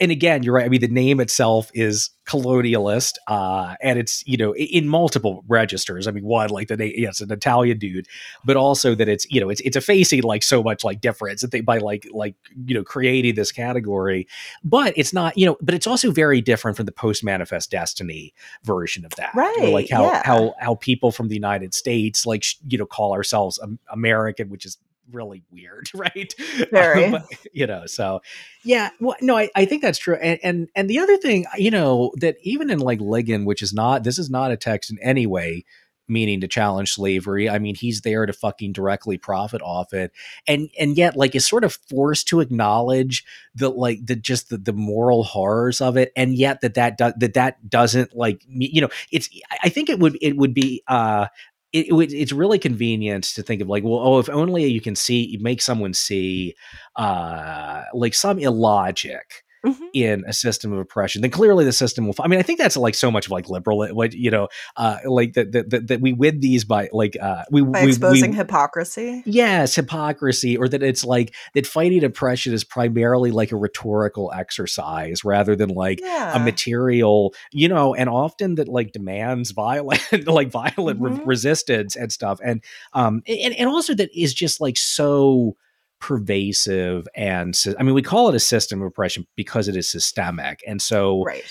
and 0.00 0.10
again, 0.10 0.42
you're 0.42 0.54
right. 0.54 0.64
I 0.64 0.68
mean, 0.68 0.80
the 0.80 0.88
name 0.88 1.20
itself 1.20 1.70
is 1.72 2.10
colonialist, 2.26 3.14
uh, 3.28 3.76
and 3.80 3.96
it's 3.96 4.26
you 4.26 4.36
know 4.36 4.52
in 4.56 4.88
multiple 4.88 5.44
registers. 5.46 6.08
I 6.08 6.10
mean, 6.10 6.24
one 6.24 6.50
like 6.50 6.66
the 6.66 6.76
name, 6.76 6.94
yes, 6.96 7.20
an 7.20 7.30
Italian 7.30 7.78
dude, 7.78 8.08
but 8.44 8.56
also 8.56 8.96
that 8.96 9.08
it's 9.08 9.24
you 9.30 9.40
know 9.40 9.50
it's 9.50 9.60
it's 9.60 9.76
effacing 9.76 10.22
like 10.22 10.42
so 10.42 10.64
much 10.64 10.82
like 10.82 11.00
difference 11.00 11.42
that 11.42 11.52
they 11.52 11.60
by 11.60 11.78
like 11.78 12.08
like 12.12 12.34
you 12.66 12.74
know 12.74 12.82
creating 12.82 13.36
this 13.36 13.52
category, 13.52 14.26
but 14.64 14.92
it's 14.96 15.12
not 15.12 15.38
you 15.38 15.46
know, 15.46 15.56
but 15.60 15.74
it's 15.74 15.86
also 15.86 16.10
very 16.10 16.40
different 16.40 16.76
from 16.76 16.86
the 16.86 16.92
post 16.92 17.22
manifest 17.22 17.70
destiny 17.70 18.34
version 18.64 19.04
of 19.04 19.14
that, 19.14 19.32
right? 19.34 19.72
like 19.72 19.88
how 19.90 20.06
yeah. 20.06 20.22
how 20.24 20.54
how 20.58 20.74
people 20.74 21.12
from 21.12 21.28
the 21.28 21.34
United 21.36 21.72
States 21.72 22.26
like 22.26 22.44
you 22.66 22.78
know 22.78 22.86
call 22.86 23.12
ourselves 23.12 23.60
American, 23.92 24.48
which 24.48 24.66
is 24.66 24.76
really 25.12 25.42
weird, 25.50 25.90
right? 25.94 26.34
Very. 26.70 27.10
but, 27.10 27.24
you 27.52 27.66
know, 27.66 27.86
so 27.86 28.20
yeah, 28.64 28.90
well, 29.00 29.16
no, 29.20 29.36
I, 29.36 29.50
I 29.54 29.64
think 29.64 29.82
that's 29.82 29.98
true. 29.98 30.16
And, 30.16 30.38
and 30.42 30.68
and 30.74 30.90
the 30.90 30.98
other 30.98 31.16
thing, 31.16 31.46
you 31.56 31.70
know, 31.70 32.12
that 32.20 32.36
even 32.42 32.70
in 32.70 32.78
like 32.78 33.00
Ligon, 33.00 33.44
which 33.44 33.62
is 33.62 33.72
not 33.72 34.04
this 34.04 34.18
is 34.18 34.30
not 34.30 34.50
a 34.50 34.56
text 34.56 34.90
in 34.90 34.98
any 35.02 35.26
way 35.26 35.64
meaning 36.08 36.40
to 36.40 36.48
challenge 36.48 36.92
slavery. 36.92 37.48
I 37.48 37.58
mean, 37.58 37.74
he's 37.74 38.02
there 38.02 38.26
to 38.26 38.32
fucking 38.32 38.72
directly 38.72 39.16
profit 39.16 39.62
off 39.62 39.92
it. 39.92 40.12
And 40.46 40.68
and 40.78 40.96
yet 40.96 41.16
like 41.16 41.34
is 41.34 41.46
sort 41.46 41.64
of 41.64 41.78
forced 41.88 42.28
to 42.28 42.40
acknowledge 42.40 43.24
the 43.54 43.70
like 43.70 44.04
the 44.04 44.16
just 44.16 44.50
the, 44.50 44.58
the 44.58 44.72
moral 44.72 45.24
horrors 45.24 45.80
of 45.80 45.96
it 45.96 46.12
and 46.16 46.34
yet 46.34 46.60
that 46.60 46.74
that 46.74 46.98
do, 46.98 47.12
that 47.16 47.34
that 47.34 47.68
doesn't 47.68 48.14
like 48.14 48.42
you 48.46 48.80
know, 48.80 48.90
it's 49.10 49.28
I 49.62 49.68
think 49.68 49.88
it 49.88 49.98
would 49.98 50.18
it 50.20 50.36
would 50.36 50.54
be 50.54 50.82
uh 50.86 51.28
it, 51.74 51.88
it, 51.92 52.12
it's 52.12 52.32
really 52.32 52.58
convenient 52.58 53.24
to 53.24 53.42
think 53.42 53.60
of 53.60 53.68
like, 53.68 53.82
well, 53.82 53.98
oh, 53.98 54.18
if 54.20 54.30
only 54.30 54.64
you 54.66 54.80
can 54.80 54.94
see, 54.94 55.36
make 55.40 55.60
someone 55.60 55.92
see, 55.92 56.54
uh, 56.96 57.82
like 57.92 58.14
some 58.14 58.38
illogic 58.38 59.43
mm-hmm. 59.64 59.84
in 59.92 60.24
a 60.26 60.32
system 60.32 60.72
of 60.72 60.78
oppression, 60.78 61.22
then 61.22 61.30
clearly 61.30 61.64
the 61.64 61.72
system 61.72 62.06
will. 62.06 62.14
I 62.20 62.28
mean, 62.28 62.38
I 62.38 62.42
think 62.42 62.58
that's 62.58 62.76
like 62.76 62.94
so 62.94 63.10
much 63.10 63.26
of 63.26 63.32
like 63.32 63.48
liberal, 63.48 63.86
what 63.88 64.12
you 64.12 64.30
know, 64.30 64.48
uh, 64.76 64.98
like 65.04 65.34
that 65.34 65.52
that, 65.52 65.88
that 65.88 66.00
we 66.00 66.12
win 66.12 66.40
these 66.40 66.64
by 66.64 66.88
like 66.92 67.16
uh, 67.20 67.44
we 67.50 67.62
by 67.62 67.84
we, 67.84 67.88
exposing 67.90 68.32
we, 68.32 68.36
hypocrisy. 68.36 69.22
Yes, 69.26 69.74
hypocrisy, 69.74 70.56
or 70.56 70.68
that 70.68 70.82
it's 70.82 71.04
like 71.04 71.34
that 71.54 71.66
fighting 71.66 72.04
oppression 72.04 72.52
is 72.52 72.64
primarily 72.64 73.30
like 73.30 73.52
a 73.52 73.56
rhetorical 73.56 74.32
exercise 74.34 75.24
rather 75.24 75.56
than 75.56 75.70
like 75.70 76.00
yeah. 76.00 76.36
a 76.36 76.38
material, 76.38 77.34
you 77.52 77.68
know, 77.68 77.94
and 77.94 78.08
often 78.08 78.56
that 78.56 78.68
like 78.68 78.92
demands 78.92 79.50
violent, 79.52 80.02
like 80.26 80.50
violent 80.50 81.00
mm-hmm. 81.00 81.18
re- 81.18 81.24
resistance 81.24 81.96
and 81.96 82.12
stuff, 82.12 82.40
and 82.44 82.62
um, 82.92 83.22
and 83.26 83.54
and 83.54 83.68
also 83.68 83.94
that 83.94 84.10
is 84.14 84.34
just 84.34 84.60
like 84.60 84.76
so 84.76 85.56
pervasive 86.00 87.06
and 87.14 87.58
I 87.78 87.82
mean 87.82 87.94
we 87.94 88.02
call 88.02 88.28
it 88.28 88.34
a 88.34 88.40
system 88.40 88.82
of 88.82 88.88
oppression 88.88 89.26
because 89.36 89.68
it 89.68 89.76
is 89.76 89.90
systemic 89.90 90.60
and 90.66 90.82
so 90.82 91.22
right. 91.24 91.44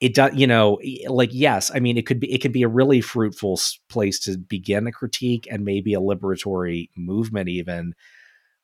it 0.00 0.14
does 0.14 0.34
you 0.34 0.46
know 0.46 0.78
like 1.08 1.30
yes 1.32 1.70
i 1.74 1.80
mean 1.80 1.98
it 1.98 2.06
could 2.06 2.18
be 2.18 2.32
it 2.32 2.38
could 2.38 2.52
be 2.52 2.62
a 2.62 2.68
really 2.68 3.02
fruitful 3.02 3.60
place 3.90 4.18
to 4.20 4.38
begin 4.38 4.86
a 4.86 4.92
critique 4.92 5.46
and 5.50 5.64
maybe 5.64 5.92
a 5.92 6.00
liberatory 6.00 6.88
movement 6.96 7.50
even 7.50 7.94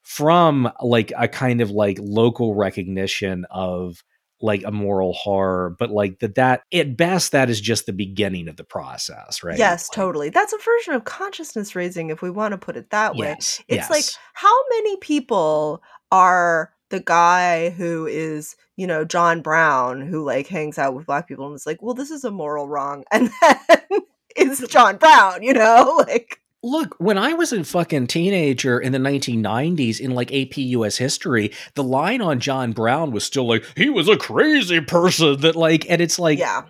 from 0.03 0.71
like 0.81 1.13
a 1.19 1.29
kind 1.29 1.61
of 1.61 1.71
like 1.71 1.99
local 2.01 2.55
recognition 2.55 3.45
of 3.51 4.03
like 4.41 4.63
a 4.65 4.71
moral 4.71 5.13
horror, 5.13 5.75
but 5.79 5.91
like 5.91 6.19
that 6.21 6.35
that 6.35 6.63
at 6.73 6.97
best 6.97 7.33
that 7.33 7.49
is 7.49 7.61
just 7.61 7.87
the 7.87 7.93
beginning 7.93 8.49
of 8.49 8.57
the 8.57 8.65
process, 8.65 9.43
right? 9.43 9.59
Yes, 9.59 9.89
like, 9.89 9.97
totally. 9.97 10.31
That's 10.31 10.53
a 10.53 10.59
version 10.59 10.95
of 10.95 11.05
consciousness 11.05 11.75
raising 11.75 12.11
if 12.11 12.23
we 12.23 12.31
want 12.31 12.53
to 12.53 12.59
put 12.59 12.77
it 12.77 12.91
that 12.91 13.17
way. 13.17 13.29
Yes, 13.29 13.63
it's 13.69 13.89
yes. 13.89 13.91
like 13.91 14.05
how 14.35 14.55
many 14.71 14.97
people 14.99 15.83
are 16.13 16.73
the 16.91 17.01
guy 17.01 17.71
who 17.71 18.07
is, 18.07 18.57
you 18.77 18.87
know, 18.87 19.05
John 19.05 19.41
Brown 19.41 20.03
who 20.03 20.25
like 20.25 20.47
hangs 20.47 20.79
out 20.79 20.95
with 20.95 21.07
black 21.07 21.27
people 21.27 21.47
and 21.47 21.57
is 21.57 21.67
like, 21.67 21.83
"Well, 21.83 21.95
this 21.95 22.11
is 22.11 22.25
a 22.25 22.31
moral 22.31 22.69
wrong." 22.69 23.05
And 23.13 23.31
then 23.41 24.01
is 24.37 24.65
John 24.69 24.97
Brown, 24.97 25.43
you 25.43 25.55
know? 25.55 26.05
Like 26.07 26.41
Look, 26.67 26.97
when 26.99 27.17
I 27.17 27.33
was 27.35 27.53
a 27.53 27.63
fucking 27.63 28.09
teenager 28.09 28.81
in 28.81 28.91
the 28.91 28.99
1990s 28.99 30.01
in 30.01 30.17
like 30.17 30.35
AP 30.35 30.57
US 30.57 30.97
history, 30.97 31.53
the 31.77 31.85
line 31.85 32.21
on 32.21 32.41
John 32.41 32.73
Brown 32.73 33.13
was 33.13 33.23
still 33.23 33.47
like, 33.47 33.65
he 33.77 33.89
was 33.89 34.09
a 34.09 34.17
crazy 34.17 34.81
person 34.81 35.41
that 35.43 35.55
like, 35.55 35.89
and 35.89 36.03
it's 36.03 36.19
like, 36.19 36.41
yeah. 36.41 36.63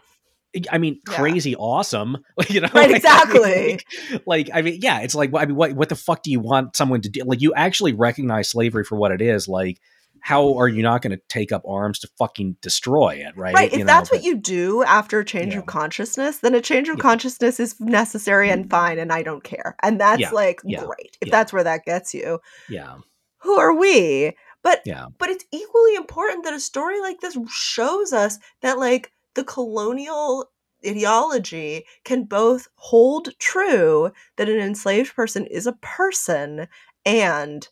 I 0.71 0.77
mean, 0.77 1.01
crazy 1.07 1.53
yeah. 1.53 1.57
awesome, 1.57 2.19
you 2.51 2.61
know? 2.61 2.69
Right, 2.75 2.91
exactly. 2.95 3.81
like, 4.21 4.23
like, 4.27 4.51
I 4.53 4.61
mean, 4.61 4.81
yeah, 4.83 5.01
it's 5.01 5.15
like, 5.15 5.31
I 5.35 5.47
mean, 5.47 5.57
what, 5.57 5.73
what 5.73 5.89
the 5.89 5.97
fuck 5.97 6.23
do 6.23 6.31
you 6.31 6.41
want 6.41 6.77
someone 6.77 7.01
to 7.01 7.09
do? 7.09 7.23
Like, 7.25 7.41
you 7.41 7.55
actually 7.55 7.95
recognize 7.95 8.51
slavery 8.51 8.85
for 8.85 8.97
what 8.99 9.13
it 9.13 9.23
is. 9.23 9.49
Like, 9.49 9.81
how 10.27 10.59
are 10.59 10.67
you 10.67 10.83
not 10.83 11.03
going 11.03 11.17
to 11.17 11.23
take 11.29 11.53
up 11.53 11.63
arms 11.69 12.01
to 12.01 12.09
fucking 12.19 12.57
destroy 12.61 13.11
it, 13.11 13.37
right? 13.37 13.55
Right. 13.55 13.73
If 13.73 13.79
you 13.79 13.85
know, 13.85 13.85
that's 13.85 14.11
but, 14.11 14.17
what 14.17 14.25
you 14.25 14.35
do 14.35 14.83
after 14.83 15.21
a 15.21 15.25
change 15.25 15.53
yeah. 15.53 15.61
of 15.61 15.67
consciousness, 15.67 16.39
then 16.39 16.53
a 16.53 16.61
change 16.61 16.89
of 16.89 16.97
yeah. 16.97 17.03
consciousness 17.03 17.61
is 17.61 17.79
necessary 17.79 18.51
and 18.51 18.63
mm-hmm. 18.63 18.71
fine, 18.71 18.99
and 18.99 19.13
I 19.13 19.23
don't 19.23 19.45
care. 19.45 19.77
And 19.85 20.01
that's 20.01 20.21
yeah. 20.21 20.31
like 20.31 20.63
great 20.63 21.17
if 21.21 21.31
that's 21.31 21.53
where 21.53 21.63
that 21.63 21.85
gets 21.85 22.13
you. 22.13 22.41
Yeah. 22.69 22.97
Who 23.43 23.57
are 23.57 23.73
we? 23.73 24.33
But 24.65 24.81
yeah. 24.85 25.07
but 25.17 25.31
it's 25.31 25.45
equally 25.53 25.95
important 25.95 26.43
that 26.43 26.55
a 26.55 26.59
story 26.59 27.01
like 27.01 27.21
this 27.21 27.39
shows 27.49 28.13
us 28.13 28.41
that 28.63 28.81
like 28.81 29.13
the 29.37 29.45
colonial 29.45 30.51
ideology 30.85 31.85
can 32.03 32.25
both 32.25 32.67
hold 32.75 33.29
true 33.39 34.11
that 34.39 34.49
an 34.49 34.59
enslaved 34.59 35.15
person 35.15 35.47
is 35.47 35.69
a 35.69 35.73
person 35.75 36.67
and 37.05 37.69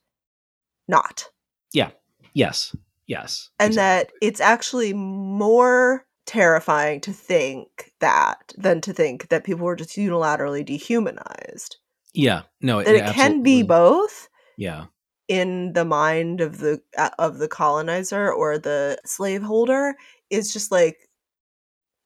not. 0.86 1.30
Yeah 1.72 1.90
Yes. 2.34 2.74
Yes. 3.06 3.50
and 3.60 3.72
exactly. 3.72 4.12
that 4.12 4.26
it's 4.26 4.40
actually 4.40 4.92
more 4.92 6.06
terrifying 6.26 7.00
to 7.02 7.12
think 7.12 7.92
that 8.00 8.52
than 8.56 8.80
to 8.80 8.92
think 8.94 9.28
that 9.28 9.44
people 9.44 9.64
were 9.64 9.76
just 9.76 9.96
unilaterally 9.96 10.64
dehumanized. 10.64 11.76
Yeah. 12.14 12.42
No, 12.62 12.82
That 12.82 12.94
it 12.94 13.14
can 13.14 13.42
be 13.42 13.62
both 13.62 14.28
Yeah. 14.56 14.86
in 15.28 15.74
the 15.74 15.84
mind 15.84 16.40
of 16.40 16.58
the 16.58 16.80
uh, 16.96 17.10
of 17.18 17.38
the 17.38 17.48
colonizer 17.48 18.32
or 18.32 18.56
the 18.58 18.98
slaveholder 19.04 19.94
is 20.30 20.52
just 20.52 20.72
like 20.72 20.96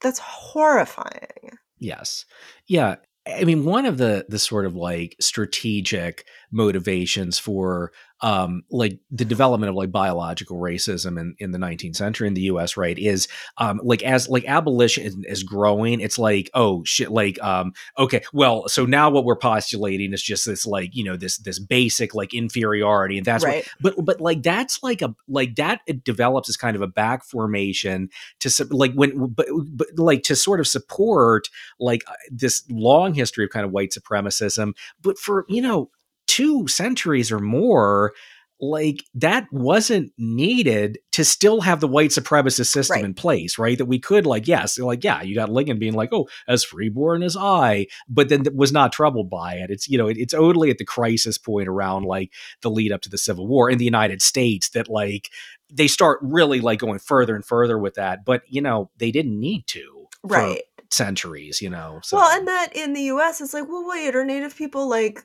that's 0.01 0.19
horrifying. 0.19 1.57
Yes. 1.77 2.25
Yeah. 2.67 2.95
I 3.27 3.43
mean, 3.45 3.63
one 3.63 3.85
of 3.85 3.97
the 3.97 4.25
the 4.27 4.39
sort 4.39 4.65
of 4.65 4.75
like 4.75 5.15
strategic 5.21 6.25
motivations 6.51 7.37
for 7.39 7.91
um 8.21 8.63
like 8.69 8.99
the 9.11 9.25
development 9.25 9.69
of 9.69 9.75
like 9.75 9.91
biological 9.91 10.57
racism 10.57 11.19
in, 11.19 11.35
in 11.39 11.51
the 11.51 11.57
19th 11.57 11.95
century 11.95 12.27
in 12.27 12.33
the 12.33 12.41
US, 12.43 12.77
right, 12.77 12.97
is 12.97 13.27
um 13.57 13.79
like 13.83 14.03
as 14.03 14.29
like 14.29 14.45
abolition 14.45 15.03
is, 15.03 15.17
is 15.25 15.43
growing, 15.43 15.99
it's 15.99 16.19
like, 16.19 16.49
oh 16.53 16.83
shit, 16.85 17.11
like 17.11 17.41
um, 17.43 17.73
okay, 17.97 18.21
well, 18.33 18.67
so 18.67 18.85
now 18.85 19.09
what 19.09 19.25
we're 19.25 19.35
postulating 19.35 20.13
is 20.13 20.21
just 20.21 20.45
this 20.45 20.65
like, 20.65 20.95
you 20.95 21.03
know, 21.03 21.15
this 21.15 21.37
this 21.37 21.59
basic 21.59 22.13
like 22.13 22.33
inferiority, 22.33 23.17
and 23.17 23.25
that's 23.25 23.43
what 23.43 23.49
right. 23.49 23.67
but 23.81 23.93
but 24.03 24.21
like 24.21 24.43
that's 24.43 24.81
like 24.83 25.01
a 25.01 25.15
like 25.27 25.55
that 25.55 25.81
it 25.87 26.03
develops 26.03 26.49
as 26.49 26.57
kind 26.57 26.75
of 26.75 26.81
a 26.81 26.87
back 26.87 27.23
formation 27.23 28.09
to 28.39 28.67
like 28.69 28.93
when 28.93 29.27
but, 29.27 29.47
but 29.73 29.87
like 29.97 30.23
to 30.23 30.35
sort 30.35 30.59
of 30.59 30.67
support 30.67 31.49
like 31.79 32.03
uh, 32.07 32.13
this 32.31 32.63
long 32.69 33.13
history 33.13 33.43
of 33.43 33.49
kind 33.49 33.65
of 33.65 33.71
white 33.71 33.91
supremacism 33.91 34.73
but 35.01 35.17
for 35.17 35.45
you 35.49 35.61
know 35.61 35.89
two 36.29 36.67
centuries 36.67 37.31
or 37.31 37.39
more 37.39 38.13
like 38.61 39.05
that 39.15 39.47
wasn't 39.53 40.11
needed 40.17 40.97
to 41.13 41.23
still 41.23 41.61
have 41.61 41.79
the 41.79 41.87
white 41.87 42.09
supremacist 42.09 42.67
system 42.67 42.95
Right. 42.95 43.05
in 43.05 43.13
place 43.13 43.57
right 43.57 43.77
that 43.77 43.85
we 43.85 43.99
could 43.99 44.25
like 44.25 44.49
yes 44.49 44.77
like 44.77 45.01
yeah 45.01 45.21
you 45.21 45.33
got 45.33 45.49
lincoln 45.49 45.79
being 45.79 45.93
like 45.93 46.09
oh 46.11 46.27
as 46.45 46.65
freeborn 46.65 47.23
as 47.23 47.37
i 47.39 47.87
but 48.09 48.27
then 48.27 48.43
was 48.53 48.73
not 48.73 48.91
troubled 48.91 49.29
by 49.29 49.53
it 49.53 49.69
it's 49.69 49.87
you 49.87 49.97
know 49.97 50.07
it, 50.09 50.17
it's 50.17 50.33
only 50.33 50.69
at 50.69 50.77
the 50.77 50.83
crisis 50.83 51.37
point 51.37 51.69
around 51.69 52.03
like 52.03 52.33
the 52.61 52.69
lead 52.69 52.91
up 52.91 52.99
to 53.01 53.09
the 53.09 53.17
civil 53.17 53.47
war 53.47 53.69
in 53.69 53.77
the 53.77 53.85
united 53.85 54.21
states 54.21 54.67
that 54.71 54.89
like 54.89 55.29
they 55.71 55.87
start 55.87 56.19
really 56.21 56.59
like 56.59 56.79
going 56.79 56.99
further 56.99 57.35
and 57.35 57.45
further 57.45 57.77
with 57.79 57.93
that 57.93 58.25
but 58.25 58.41
you 58.49 58.61
know 58.61 58.89
they 58.97 59.09
didn't 59.11 59.39
need 59.39 59.65
to 59.67 60.05
for 60.27 60.35
Right. 60.35 60.63
centuries 60.91 61.61
you 61.61 61.69
know 61.69 62.01
so 62.03 62.17
Well, 62.17 62.37
and 62.37 62.45
that 62.47 62.75
in 62.75 62.91
the 62.91 63.03
US 63.03 63.39
it's 63.39 63.53
like, 63.53 63.69
well, 63.69 63.87
wait, 63.87 64.15
are 64.15 64.25
native 64.25 64.53
people 64.57 64.89
like 64.89 65.23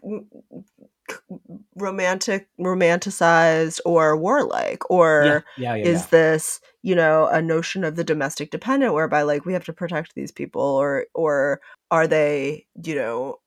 romantic 1.76 2.48
romanticized 2.59 3.81
or 3.85 4.16
warlike 4.16 4.89
or 4.90 5.44
yeah, 5.56 5.74
yeah, 5.74 5.74
yeah, 5.76 5.90
is 5.90 6.06
this 6.09 6.60
you 6.82 6.94
know 6.94 7.26
a 7.26 7.43
notion 7.43 7.85
of 7.85 7.97
the 7.97 8.05
domestic 8.05 8.51
dependent 8.51 8.94
whereby 8.94 9.22
like 9.22 9.44
we 9.44 9.52
have 9.52 9.64
to 9.64 9.72
protect 9.72 10.14
these 10.14 10.32
people 10.32 10.62
or 10.62 11.06
or 11.14 11.60
are 11.90 12.06
they 12.06 12.66
you 12.85 12.94
know 12.94 13.39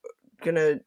gonna 0.42 0.80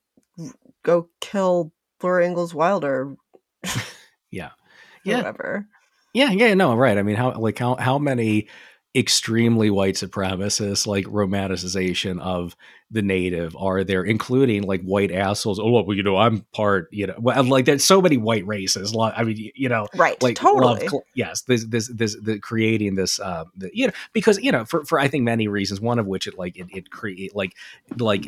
go 0.84 1.10
kill 1.20 1.72
Laura 2.02 2.26
Ingalls 2.26 2.54
Wilder 2.54 3.16
Yeah. 4.32 4.52
Yeah. 5.04 5.22
whoever 5.22 5.68
Yeah, 6.14 6.32
yeah, 6.32 6.54
no, 6.54 6.76
right. 6.76 6.98
I 6.98 7.04
mean, 7.04 7.16
how 7.16 7.32
like 7.40 7.58
how 7.58 7.76
how 7.76 7.98
many 7.98 8.48
extremely 8.94 9.70
white 9.70 9.96
supremacists 9.96 10.86
like 10.86 11.06
romanticization 11.06 12.20
of 12.20 12.56
the 12.94 13.02
native 13.02 13.56
are 13.56 13.86
there, 13.86 14.04
including 14.04 14.64
like 14.64 14.82
white 14.82 15.14
assholes? 15.14 15.60
Oh, 15.60 15.70
well, 15.70 15.96
you 15.96 16.04
know, 16.04 16.18
I'm 16.18 16.42
part, 16.54 16.90
you 16.92 17.08
know, 17.08 17.16
well, 17.18 17.42
like 17.46 17.64
there's 17.64 17.86
so 17.86 18.02
many 18.02 18.18
white 18.18 18.46
races. 18.46 18.94
I 19.00 19.24
mean, 19.24 19.52
you 19.56 19.70
know, 19.70 19.88
right 19.96 20.22
like 20.22 20.36
totally 20.36 20.90
cl- 20.90 21.06
yes, 21.14 21.44
this 21.44 21.66
this 21.66 21.88
this 21.88 22.18
the 22.22 22.38
creating 22.40 22.96
this, 22.96 23.18
uh, 23.22 23.46
the, 23.56 23.70
you 23.74 23.88
know, 23.88 23.94
because 24.12 24.38
you 24.40 24.52
know, 24.52 24.66
for 24.66 24.84
for 24.84 25.00
I 25.00 25.08
think 25.08 25.24
many 25.24 25.48
reasons, 25.48 25.80
one 25.80 26.00
of 26.00 26.06
which 26.06 26.28
it 26.28 26.38
like 26.38 26.58
it 26.58 26.68
it 26.72 26.92
create 26.92 27.34
like 27.34 27.56
like 27.98 28.28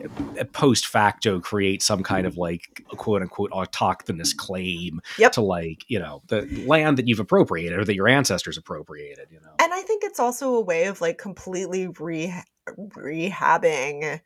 post 0.53 0.87
facto 0.87 1.41
create 1.41 1.81
some 1.81 2.01
kind 2.01 2.25
of 2.25 2.37
like 2.37 2.85
quote 2.87 3.21
unquote 3.21 3.51
autochthonous 3.51 4.35
claim 4.35 5.01
Yep. 5.17 5.33
to 5.33 5.41
like 5.41 5.83
you 5.89 5.99
know 5.99 6.21
the 6.27 6.43
land 6.65 6.97
that 6.97 7.07
you've 7.07 7.19
appropriated 7.19 7.77
or 7.77 7.83
that 7.83 7.95
your 7.95 8.07
ancestors 8.07 8.57
appropriated 8.57 9.27
you 9.29 9.41
know 9.41 9.51
and 9.59 9.72
think 9.83 10.03
it's 10.03 10.19
also 10.19 10.55
a 10.55 10.61
way 10.61 10.85
of 10.85 10.99
like 11.01 11.17
completely 11.19 11.87
re- 11.99 12.33
rehabbing 12.77 14.19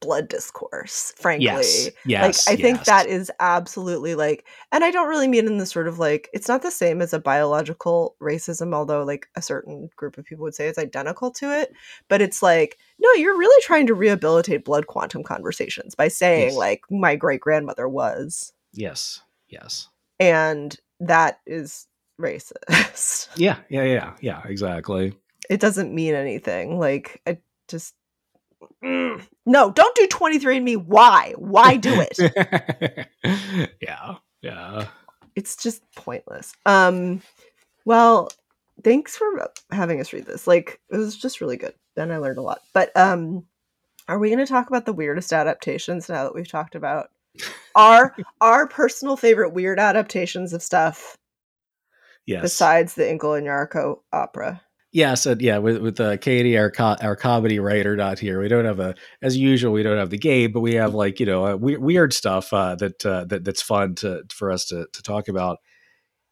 blood 0.00 0.28
discourse 0.28 1.14
frankly. 1.16 1.46
Yes 1.46 1.88
yes 2.04 2.46
like 2.46 2.58
i 2.58 2.60
think 2.60 2.84
that 2.84 3.06
is 3.06 3.30
absolutely 3.40 4.14
like 4.14 4.44
and 4.70 4.84
i 4.84 4.90
don't 4.90 5.08
really 5.08 5.28
mean 5.28 5.46
in 5.46 5.56
the 5.56 5.64
sort 5.64 5.88
of 5.88 5.98
like 5.98 6.28
it's 6.34 6.48
not 6.48 6.60
the 6.60 6.70
same 6.70 7.00
as 7.00 7.14
a 7.14 7.18
biological 7.18 8.14
racism 8.20 8.74
although 8.74 9.02
like 9.02 9.28
a 9.34 9.40
certain 9.40 9.88
group 9.96 10.18
of 10.18 10.26
people 10.26 10.42
would 10.42 10.54
say 10.54 10.66
it's 10.68 10.76
identical 10.78 11.30
to 11.30 11.50
it 11.58 11.72
but 12.08 12.20
it's 12.20 12.42
like 12.42 12.76
no 12.98 13.10
you're 13.14 13.38
really 13.38 13.62
trying 13.62 13.86
to 13.86 13.94
rehabilitate 13.94 14.62
blood 14.64 14.88
quantum 14.88 15.22
conversations 15.22 15.94
by 15.94 16.08
saying 16.08 16.48
Yes. 16.48 16.56
like 16.56 16.82
my 16.90 17.16
great 17.16 17.40
grandmother 17.40 17.88
was 17.88 18.52
yes 18.74 19.22
yes. 19.48 19.88
and 20.20 20.76
that 21.00 21.40
is 21.46 21.86
racist 22.20 23.28
yeah 23.36 23.56
yeah 23.68 23.82
yeah 23.84 24.12
yeah 24.20 24.42
exactly 24.46 25.14
it 25.50 25.60
doesn't 25.60 25.94
mean 25.94 26.14
anything 26.14 26.78
like 26.78 27.20
i 27.26 27.38
just 27.68 27.94
Mm. 28.82 29.22
no 29.44 29.70
don't 29.70 29.94
do 29.94 30.06
23andme 30.08 30.86
why 30.86 31.34
why 31.36 31.76
do 31.76 32.00
it 32.00 33.08
yeah 33.80 34.14
yeah 34.40 34.86
it's 35.36 35.56
just 35.56 35.82
pointless. 35.96 36.54
Um, 36.64 37.20
well, 37.84 38.30
thanks 38.82 39.16
for 39.16 39.50
having 39.70 40.00
us 40.00 40.12
read 40.12 40.26
this. 40.26 40.46
Like, 40.46 40.80
it 40.90 40.96
was 40.96 41.16
just 41.16 41.40
really 41.40 41.56
good, 41.56 41.74
Then 41.96 42.10
I 42.10 42.18
learned 42.18 42.38
a 42.38 42.42
lot. 42.42 42.60
But 42.72 42.96
um, 42.96 43.44
are 44.08 44.18
we 44.18 44.28
going 44.28 44.38
to 44.38 44.46
talk 44.46 44.68
about 44.68 44.86
the 44.86 44.92
weirdest 44.92 45.32
adaptations 45.32 46.08
now 46.08 46.24
that 46.24 46.34
we've 46.34 46.48
talked 46.48 46.74
about 46.74 47.10
our 47.74 48.14
our 48.40 48.68
personal 48.68 49.16
favorite 49.16 49.52
weird 49.52 49.80
adaptations 49.80 50.52
of 50.52 50.62
stuff 50.62 51.16
yes. 52.26 52.42
besides 52.42 52.94
the 52.94 53.08
Inkle 53.10 53.34
and 53.34 53.46
Yarico 53.46 53.98
opera? 54.12 54.60
yeah 54.94 55.14
so 55.14 55.34
yeah 55.40 55.58
with 55.58 55.78
with 55.78 56.00
uh, 56.00 56.16
katie 56.18 56.56
our 56.56 56.70
co- 56.70 56.96
our 57.02 57.16
comedy 57.16 57.58
writer 57.58 57.96
not 57.96 58.18
here 58.18 58.40
we 58.40 58.46
don't 58.48 58.64
have 58.64 58.78
a 58.78 58.94
as 59.22 59.36
usual 59.36 59.72
we 59.72 59.82
don't 59.82 59.98
have 59.98 60.10
the 60.10 60.16
game 60.16 60.52
but 60.52 60.60
we 60.60 60.74
have 60.74 60.94
like 60.94 61.18
you 61.18 61.26
know 61.26 61.44
uh, 61.44 61.56
we- 61.56 61.76
weird 61.76 62.12
stuff 62.14 62.52
uh 62.52 62.76
that 62.76 63.04
uh 63.04 63.24
that 63.24 63.44
that's 63.44 63.60
fun 63.60 63.94
to 63.96 64.22
for 64.32 64.50
us 64.50 64.64
to 64.66 64.86
to 64.92 65.02
talk 65.02 65.28
about. 65.28 65.58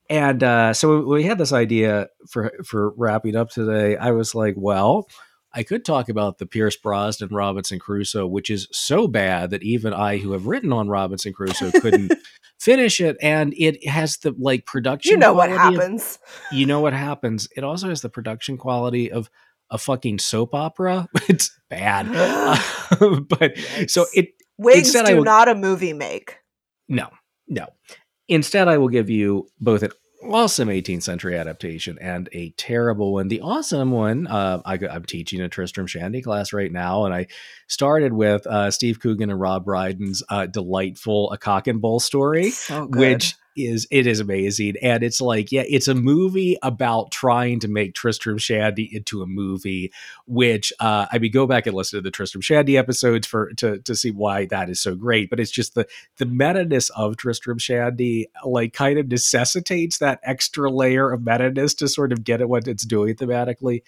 And 0.08 0.42
uh 0.42 0.72
so 0.74 0.98
we 1.00 1.04
we 1.04 1.22
had 1.24 1.38
this 1.38 1.52
idea 1.52 2.06
for 2.30 2.52
for 2.64 2.92
wrapping 2.96 3.34
up 3.34 3.50
today. 3.50 3.96
I 3.96 4.12
was 4.12 4.34
like 4.34 4.54
well 4.56 5.08
i 5.54 5.62
could 5.62 5.84
talk 5.84 6.08
about 6.08 6.38
the 6.38 6.46
pierce 6.46 6.76
brosnan 6.76 7.28
robinson 7.30 7.78
crusoe 7.78 8.26
which 8.26 8.50
is 8.50 8.68
so 8.72 9.06
bad 9.08 9.50
that 9.50 9.62
even 9.62 9.92
i 9.92 10.18
who 10.18 10.32
have 10.32 10.46
written 10.46 10.72
on 10.72 10.88
robinson 10.88 11.32
crusoe 11.32 11.70
couldn't 11.80 12.12
finish 12.60 13.00
it. 13.00 13.16
And 13.20 13.52
it 13.56 13.84
has 13.88 14.18
the 14.18 14.34
like 14.38 14.66
production 14.66 15.10
You 15.10 15.16
know 15.16 15.32
what 15.32 15.50
quality 15.50 15.74
of- 15.76 15.82
happens. 15.82 16.18
you 16.52 16.64
know 16.64 16.78
what 16.80 16.92
happens. 16.92 17.48
It 17.56 17.64
also 17.64 17.88
has 17.88 18.02
the 18.02 18.08
production 18.08 18.56
quality 18.56 19.10
of 19.10 19.28
a 19.68 19.78
fucking 19.78 20.20
soap 20.20 20.54
opera. 20.54 21.08
It's 21.28 21.50
bad. 21.68 22.06
Uh, 22.92 23.20
but 23.20 23.54
so 23.88 24.04
it 24.14 24.28
Wigs 24.58 24.92
do 24.92 25.02
will- 25.16 25.24
not 25.24 25.48
a 25.48 25.54
movie 25.56 25.92
make. 25.92 26.36
no 26.88 27.08
no. 27.48 27.66
Instead 28.28 28.68
i 28.68 28.78
will 28.78 28.88
give 28.90 29.10
you 29.10 29.48
both 29.58 29.82
an 29.82 29.90
awesome 30.22 30.68
18th 30.68 31.02
century 31.02 31.36
adaptation 31.36 31.98
and 32.00 32.28
a 32.32 32.50
terrible 32.50 33.12
one. 33.12 33.28
The 33.28 33.40
awesome 33.40 33.90
one 33.90 34.26
uh, 34.26 34.60
I, 34.64 34.78
i'm 34.90 35.04
teaching 35.04 35.40
a 35.40 35.48
tristram 35.48 35.86
shandy 35.86 36.22
class 36.22 36.52
right 36.52 36.70
now 36.70 37.04
and 37.04 37.14
i 37.14 37.26
started 37.66 38.12
with 38.12 38.46
uh, 38.46 38.70
steve 38.70 39.00
coogan 39.00 39.30
and 39.30 39.40
rob 39.40 39.64
brydon's 39.64 40.22
uh, 40.28 40.46
delightful 40.46 41.32
a 41.32 41.38
cock 41.38 41.66
and 41.66 41.80
bull 41.80 42.00
story 42.00 42.50
So 42.50 42.86
which 42.86 43.34
is 43.56 43.86
it 43.90 44.06
is 44.06 44.20
amazing 44.20 44.74
and 44.82 45.02
it's 45.02 45.20
like 45.20 45.52
yeah 45.52 45.64
it's 45.68 45.88
a 45.88 45.94
movie 45.94 46.56
about 46.62 47.10
trying 47.10 47.60
to 47.60 47.68
make 47.68 47.94
tristram 47.94 48.38
shandy 48.38 48.88
into 48.94 49.22
a 49.22 49.26
movie 49.26 49.92
which 50.26 50.72
uh 50.80 51.06
i 51.12 51.18
mean 51.18 51.30
go 51.30 51.46
back 51.46 51.66
and 51.66 51.76
listen 51.76 51.98
to 51.98 52.02
the 52.02 52.10
tristram 52.10 52.40
shandy 52.40 52.78
episodes 52.78 53.26
for 53.26 53.52
to 53.54 53.78
to 53.80 53.94
see 53.94 54.10
why 54.10 54.46
that 54.46 54.70
is 54.70 54.80
so 54.80 54.94
great 54.94 55.28
but 55.28 55.40
it's 55.40 55.50
just 55.50 55.74
the 55.74 55.86
the 56.18 56.26
meta-ness 56.26 56.90
of 56.90 57.16
tristram 57.16 57.58
shandy 57.58 58.26
like 58.44 58.72
kind 58.72 58.98
of 58.98 59.08
necessitates 59.08 59.98
that 59.98 60.20
extra 60.22 60.70
layer 60.70 61.10
of 61.10 61.24
meta-ness 61.24 61.74
to 61.74 61.88
sort 61.88 62.12
of 62.12 62.24
get 62.24 62.40
at 62.40 62.48
what 62.48 62.66
it's 62.66 62.84
doing 62.84 63.14
thematically 63.14 63.82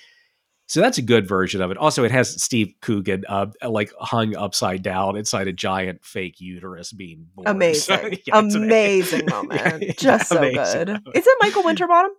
so 0.74 0.80
that's 0.80 0.98
a 0.98 1.02
good 1.02 1.28
version 1.28 1.62
of 1.62 1.70
it. 1.70 1.76
Also, 1.76 2.02
it 2.02 2.10
has 2.10 2.42
Steve 2.42 2.74
Coogan 2.80 3.22
uh, 3.28 3.46
like 3.64 3.92
hung 4.00 4.34
upside 4.34 4.82
down 4.82 5.16
inside 5.16 5.46
a 5.46 5.52
giant 5.52 6.04
fake 6.04 6.40
uterus 6.40 6.92
being 6.92 7.28
born. 7.32 7.46
So, 7.46 7.50
amazing, 7.52 7.96
yeah, 8.26 8.40
it's 8.40 8.54
an- 8.56 8.64
amazing 8.64 9.26
moment. 9.30 9.82
Yeah, 9.84 9.92
Just 9.96 10.30
so 10.30 10.40
good. 10.40 10.88
moment. 10.88 11.06
Is 11.14 11.24
it 11.28 11.38
Michael 11.40 11.62
Winterbottom? 11.62 12.10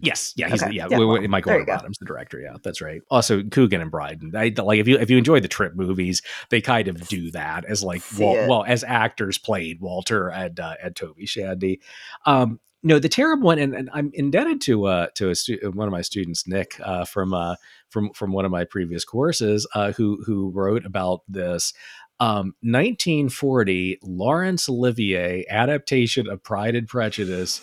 Yes, 0.00 0.32
yeah, 0.34 0.48
he's 0.48 0.60
Okay, 0.60 0.72
yeah, 0.72 0.88
yeah, 0.90 0.98
well, 0.98 1.20
Michael 1.28 1.50
there 1.50 1.60
you 1.60 1.66
go. 1.66 1.76
Bottom's 1.76 1.98
the 1.98 2.04
director. 2.04 2.40
Yeah, 2.40 2.56
that's 2.64 2.80
right. 2.80 3.00
Also, 3.12 3.44
Coogan 3.44 3.80
and 3.80 3.92
Brydon. 3.92 4.32
I, 4.34 4.52
like 4.60 4.80
if 4.80 4.88
you 4.88 4.98
if 4.98 5.08
you 5.08 5.16
enjoy 5.16 5.38
the 5.38 5.46
Trip 5.46 5.76
movies, 5.76 6.20
they 6.50 6.60
kind 6.60 6.88
of 6.88 7.06
do 7.06 7.30
that 7.30 7.64
as 7.64 7.84
like 7.84 8.02
Wal- 8.18 8.48
well 8.48 8.64
as 8.66 8.82
actors 8.82 9.38
played 9.38 9.80
Walter 9.80 10.26
and 10.30 10.58
uh, 10.58 10.74
and 10.82 10.96
Toby 10.96 11.26
Shandy. 11.26 11.80
Um, 12.26 12.58
no, 12.84 12.98
the 12.98 13.08
terrible 13.08 13.46
one, 13.46 13.58
and, 13.58 13.74
and 13.74 13.88
I'm 13.94 14.10
indebted 14.12 14.60
to 14.62 14.84
uh, 14.84 15.06
to 15.14 15.30
a 15.30 15.34
stu- 15.34 15.58
one 15.72 15.88
of 15.88 15.92
my 15.92 16.02
students, 16.02 16.46
Nick, 16.46 16.78
uh, 16.80 17.06
from 17.06 17.32
uh, 17.32 17.56
from 17.88 18.10
from 18.12 18.30
one 18.32 18.44
of 18.44 18.50
my 18.50 18.64
previous 18.64 19.04
courses, 19.06 19.66
uh, 19.74 19.92
who 19.92 20.22
who 20.26 20.50
wrote 20.50 20.84
about 20.84 21.22
this. 21.26 21.72
Um, 22.20 22.54
1940, 22.60 23.98
Laurence 24.02 24.68
Olivier 24.68 25.44
adaptation 25.48 26.28
of 26.28 26.42
Pride 26.44 26.76
and 26.76 26.86
Prejudice, 26.86 27.60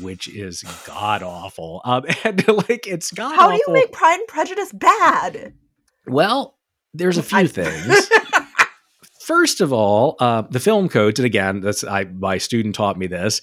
which 0.00 0.26
is 0.26 0.62
god 0.86 1.22
awful. 1.22 1.82
Um, 1.84 2.04
and 2.24 2.48
like 2.48 2.86
it's 2.86 3.10
god. 3.12 3.36
How 3.36 3.50
do 3.50 3.56
you 3.56 3.72
make 3.74 3.92
Pride 3.92 4.20
and 4.20 4.26
Prejudice 4.26 4.72
bad? 4.72 5.52
Well, 6.06 6.56
there's 6.94 7.18
a 7.18 7.22
few 7.22 7.38
I- 7.38 7.46
things. 7.46 8.08
First 9.20 9.60
of 9.60 9.72
all, 9.72 10.16
uh, 10.18 10.42
the 10.50 10.58
film 10.58 10.88
codes, 10.88 11.20
and 11.20 11.26
again, 11.26 11.60
that's 11.60 11.84
I 11.84 12.04
my 12.04 12.38
student 12.38 12.74
taught 12.74 12.98
me 12.98 13.06
this. 13.06 13.40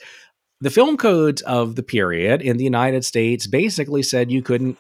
The 0.61 0.69
film 0.69 0.97
codes 0.97 1.41
of 1.43 1.75
the 1.75 1.83
period 1.83 2.41
in 2.41 2.57
the 2.57 2.63
United 2.63 3.05
States 3.05 3.47
basically 3.47 4.03
said 4.03 4.31
you 4.31 4.41
couldn't 4.41 4.77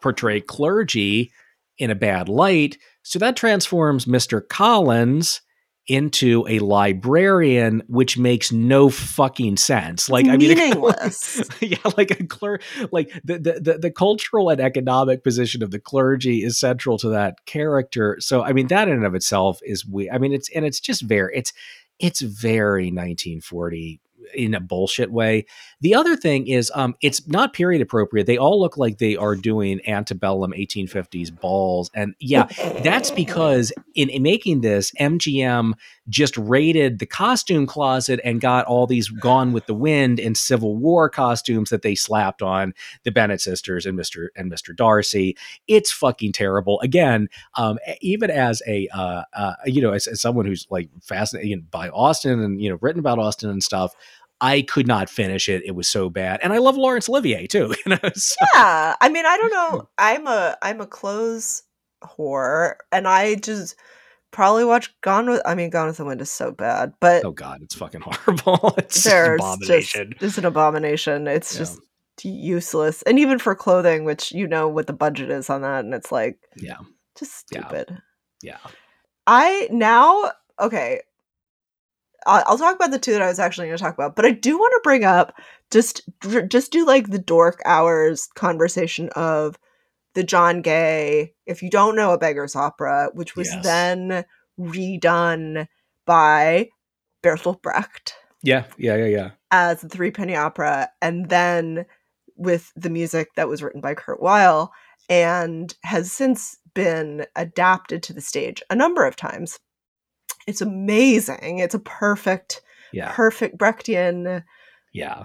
portray 0.00 0.40
clergy 0.40 1.30
in 1.78 1.90
a 1.90 1.94
bad 1.94 2.28
light, 2.28 2.78
so 3.02 3.18
that 3.18 3.36
transforms 3.36 4.04
Mr. 4.04 4.46
Collins 4.46 5.40
into 5.88 6.46
a 6.48 6.60
librarian, 6.60 7.82
which 7.88 8.16
makes 8.16 8.52
no 8.52 8.88
fucking 8.88 9.56
sense. 9.56 10.08
Like, 10.08 10.26
I 10.26 10.36
mean, 10.36 10.56
meaningless. 10.56 11.42
yeah, 11.60 11.78
like 11.96 12.12
a 12.12 12.24
cler, 12.24 12.60
like 12.92 13.12
the, 13.24 13.38
the 13.38 13.60
the 13.60 13.78
the 13.78 13.90
cultural 13.90 14.48
and 14.50 14.60
economic 14.60 15.24
position 15.24 15.62
of 15.62 15.70
the 15.70 15.80
clergy 15.80 16.44
is 16.44 16.58
central 16.58 16.98
to 16.98 17.08
that 17.10 17.44
character. 17.46 18.16
So, 18.20 18.42
I 18.42 18.52
mean, 18.52 18.68
that 18.68 18.88
in 18.88 18.94
and 18.94 19.06
of 19.06 19.14
itself 19.14 19.60
is 19.62 19.86
we. 19.86 20.10
I 20.10 20.18
mean, 20.18 20.32
it's 20.32 20.48
and 20.54 20.64
it's 20.64 20.80
just 20.80 21.02
very 21.02 21.36
it's 21.36 21.52
it's 21.98 22.20
very 22.20 22.86
1940 22.86 24.00
in 24.34 24.54
a 24.54 24.60
bullshit 24.60 25.10
way. 25.10 25.46
The 25.82 25.96
other 25.96 26.14
thing 26.14 26.46
is, 26.46 26.70
um, 26.76 26.94
it's 27.02 27.26
not 27.26 27.52
period 27.52 27.82
appropriate. 27.82 28.28
They 28.28 28.38
all 28.38 28.60
look 28.60 28.76
like 28.76 28.98
they 28.98 29.16
are 29.16 29.34
doing 29.34 29.80
antebellum 29.88 30.52
1850s 30.52 31.40
balls, 31.40 31.90
and 31.92 32.14
yeah, 32.20 32.46
that's 32.84 33.10
because 33.10 33.72
in, 33.96 34.08
in 34.08 34.22
making 34.22 34.60
this, 34.60 34.92
MGM 35.00 35.74
just 36.08 36.36
raided 36.36 37.00
the 37.00 37.06
costume 37.06 37.66
closet 37.66 38.20
and 38.22 38.40
got 38.40 38.64
all 38.66 38.86
these 38.86 39.08
Gone 39.08 39.52
with 39.52 39.66
the 39.66 39.74
Wind 39.74 40.20
and 40.20 40.36
Civil 40.36 40.76
War 40.76 41.08
costumes 41.08 41.70
that 41.70 41.82
they 41.82 41.96
slapped 41.96 42.42
on 42.42 42.74
the 43.02 43.10
Bennet 43.10 43.40
sisters 43.40 43.84
and 43.84 43.96
Mister 43.96 44.30
and 44.36 44.48
Mister 44.48 44.72
Darcy. 44.72 45.36
It's 45.66 45.90
fucking 45.90 46.32
terrible. 46.32 46.80
Again, 46.80 47.28
um, 47.56 47.78
even 48.00 48.30
as 48.30 48.62
a 48.68 48.88
uh, 48.94 49.22
uh, 49.32 49.54
you 49.66 49.82
know, 49.82 49.92
as, 49.92 50.06
as 50.06 50.20
someone 50.20 50.46
who's 50.46 50.66
like 50.70 50.90
fascinated 51.02 51.72
by 51.72 51.88
Austen 51.88 52.40
and 52.40 52.62
you 52.62 52.70
know 52.70 52.78
written 52.80 53.00
about 53.00 53.18
Austen 53.18 53.50
and 53.50 53.62
stuff. 53.62 53.94
I 54.42 54.62
could 54.62 54.86
not 54.88 55.08
finish 55.08 55.48
it. 55.48 55.62
It 55.64 55.74
was 55.76 55.86
so 55.88 56.10
bad, 56.10 56.40
and 56.42 56.52
I 56.52 56.58
love 56.58 56.76
Laurence 56.76 57.08
Olivier 57.08 57.46
too. 57.46 57.74
You 57.86 57.90
know, 57.92 58.10
so- 58.14 58.44
yeah 58.54 58.96
i 59.00 59.08
mean 59.08 59.24
i 59.24 59.36
don't 59.36 59.52
know 59.52 59.88
i'm 59.98 60.26
a 60.26 60.56
i'm 60.62 60.80
a 60.80 60.86
clothes 60.86 61.62
whore 62.04 62.74
and 62.90 63.06
i 63.08 63.34
just 63.36 63.76
probably 64.32 64.64
watch 64.64 64.92
gone 65.02 65.28
with 65.30 65.40
i 65.46 65.54
mean 65.54 65.70
gone 65.70 65.86
with 65.86 65.96
the 65.98 66.04
wind 66.04 66.20
is 66.20 66.30
so 66.30 66.50
bad 66.50 66.92
but 67.00 67.24
oh 67.24 67.30
god, 67.32 67.60
it's 67.62 67.74
fucking 67.74 68.00
horrible. 68.04 68.74
It's 68.78 69.06
an 69.06 69.34
abomination. 69.34 70.10
just 70.12 70.22
it's 70.22 70.38
an 70.38 70.44
abomination 70.44 71.26
it's 71.28 71.54
Yeah. 71.54 71.58
just 71.60 71.80
useless 72.24 73.02
and 73.02 73.18
even 73.18 73.38
for 73.38 73.54
clothing 73.54 74.04
which 74.04 74.32
you 74.32 74.46
know 74.46 74.68
what 74.68 74.86
the 74.86 74.92
budget 74.92 75.30
is 75.30 75.48
on 75.50 75.62
that 75.62 75.84
and 75.84 75.94
it's 75.94 76.10
like 76.12 76.38
yeah, 76.56 76.76
just 77.18 77.34
stupid 77.36 78.00
yeah. 78.42 78.58
i 79.26 79.68
now 79.70 80.30
okay 80.60 81.00
I'll 82.26 82.58
talk 82.58 82.76
about 82.76 82.90
the 82.90 82.98
two 82.98 83.12
that 83.12 83.22
I 83.22 83.28
was 83.28 83.38
actually 83.38 83.66
going 83.68 83.78
to 83.78 83.82
talk 83.82 83.94
about, 83.94 84.16
but 84.16 84.24
I 84.24 84.30
do 84.30 84.58
want 84.58 84.72
to 84.72 84.80
bring 84.82 85.04
up 85.04 85.34
just 85.70 86.02
just 86.48 86.72
do 86.72 86.86
like 86.86 87.08
the 87.08 87.18
dork 87.18 87.60
hours 87.64 88.28
conversation 88.34 89.08
of 89.16 89.58
the 90.14 90.22
John 90.22 90.62
Gay. 90.62 91.32
If 91.46 91.62
you 91.62 91.70
don't 91.70 91.96
know 91.96 92.12
a 92.12 92.18
Beggar's 92.18 92.54
Opera, 92.54 93.10
which 93.14 93.34
was 93.36 93.48
Yes. 93.48 93.64
then 93.64 94.24
redone 94.60 95.66
by 96.06 96.68
Bertolt 97.22 97.62
Brecht 97.62 98.14
Yeah, 98.42 98.64
yeah, 98.76 98.96
yeah, 98.96 99.06
yeah. 99.06 99.30
as 99.50 99.80
the 99.80 99.88
Three 99.88 100.10
Penny 100.10 100.36
Opera, 100.36 100.90
and 101.00 101.28
then 101.28 101.86
with 102.36 102.72
the 102.76 102.90
music 102.90 103.28
that 103.36 103.48
was 103.48 103.62
written 103.62 103.80
by 103.80 103.94
Kurt 103.94 104.20
Weill, 104.22 104.72
and 105.08 105.74
has 105.84 106.12
since 106.12 106.56
been 106.74 107.26
adapted 107.36 108.02
to 108.02 108.12
the 108.12 108.20
stage 108.20 108.62
a 108.70 108.74
number 108.74 109.06
of 109.06 109.16
times. 109.16 109.58
It's 110.46 110.60
amazing. 110.60 111.58
It's 111.58 111.74
a 111.74 111.78
perfect, 111.80 112.62
Yeah, 112.92 113.12
perfect 113.12 113.58
Brechtian, 113.58 114.42
yeah. 114.92 115.24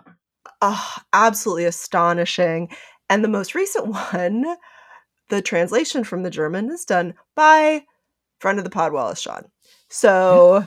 oh, 0.62 0.96
absolutely 1.14 1.66
astonishing. 1.66 2.70
And 3.10 3.24
the 3.24 3.30
most 3.30 3.56
recent 3.56 3.88
one, 4.14 4.46
the 5.30 5.42
translation 5.42 6.04
from 6.04 6.24
the 6.24 6.30
German 6.30 6.72
is 6.72 6.86
done 6.86 7.14
by 7.36 7.84
friend 8.40 8.60
of 8.60 8.64
the 8.64 8.70
pod 8.70 8.94
Wallace 8.94 9.20
Shawn. 9.20 9.46
So 9.90 10.66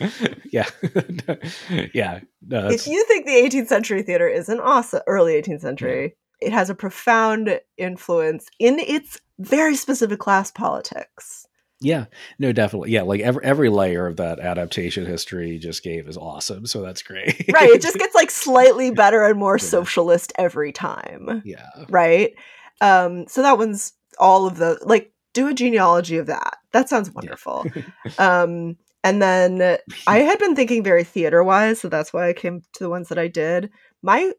yeah, 0.52 0.68
yeah. 1.94 2.20
No, 2.46 2.68
if 2.68 2.86
you 2.86 3.04
think 3.06 3.26
the 3.26 3.32
18th 3.32 3.66
century 3.68 4.02
theater 4.02 4.28
isn't 4.28 4.60
awesome, 4.60 5.02
early 5.06 5.34
18th 5.40 5.60
century, 5.60 6.16
it 6.40 6.52
has 6.52 6.70
a 6.70 6.74
profound 6.74 7.60
influence 7.76 8.46
in 8.58 8.78
its 8.78 9.20
very 9.38 9.76
specific 9.76 10.20
class 10.20 10.50
politics. 10.50 11.46
Yeah, 11.82 12.06
no, 12.38 12.52
definitely. 12.52 12.90
Yeah, 12.90 13.02
like 13.02 13.20
every 13.20 13.44
every 13.44 13.68
layer 13.68 14.06
of 14.06 14.16
that 14.16 14.40
adaptation 14.40 15.06
history 15.06 15.58
just 15.58 15.82
gave 15.82 16.08
is 16.08 16.16
awesome. 16.16 16.66
So 16.66 16.82
that's 16.82 17.02
great. 17.02 17.44
Right. 17.52 17.70
It 17.70 17.82
just 17.82 17.98
gets 17.98 18.14
like 18.14 18.30
slightly 18.30 18.90
better 19.02 19.24
and 19.24 19.38
more 19.38 19.58
Yeah. 19.58 19.66
socialist 19.68 20.32
every 20.38 20.72
time. 20.72 21.42
yeah, 21.44 21.68
Right. 21.88 22.34
Um, 22.80 23.26
so 23.28 23.42
that 23.42 23.58
one's 23.58 23.92
all 24.18 24.46
of 24.46 24.56
the 24.56 24.78
like 24.82 25.12
do 25.34 25.48
a 25.48 25.54
genealogy 25.54 26.18
of 26.18 26.26
that. 26.26 26.58
That 26.72 26.88
sounds 26.88 27.10
wonderful. 27.10 27.66
um, 28.18 28.76
and 29.04 29.20
then 29.20 29.78
I 30.06 30.18
had 30.18 30.38
been 30.38 30.54
thinking 30.54 30.84
very 30.84 31.04
theater 31.04 31.42
wise, 31.42 31.80
so 31.80 31.88
that's 31.88 32.12
why 32.12 32.28
I 32.28 32.32
came 32.32 32.60
to 32.74 32.84
the 32.84 32.90
ones 32.90 33.08
that 33.08 33.18
I 33.18 33.28
did. 33.28 33.70
My 34.02 34.32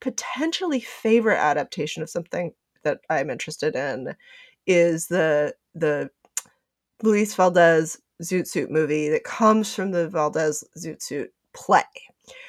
potentially 0.00 0.80
favorite 0.80 1.38
adaptation 1.38 2.02
of 2.02 2.10
something 2.10 2.52
that 2.84 3.00
I'm 3.10 3.30
interested 3.30 3.76
in 3.76 4.14
is 4.66 5.08
the 5.08 5.54
the 5.74 6.10
Luis 7.02 7.34
Valdez 7.34 7.98
Zoot 8.22 8.46
Suit 8.46 8.70
movie 8.70 9.08
that 9.08 9.24
comes 9.24 9.74
from 9.74 9.90
the 9.92 10.08
Valdez 10.08 10.62
Zoot 10.78 11.02
Suit 11.02 11.32
play, 11.54 11.82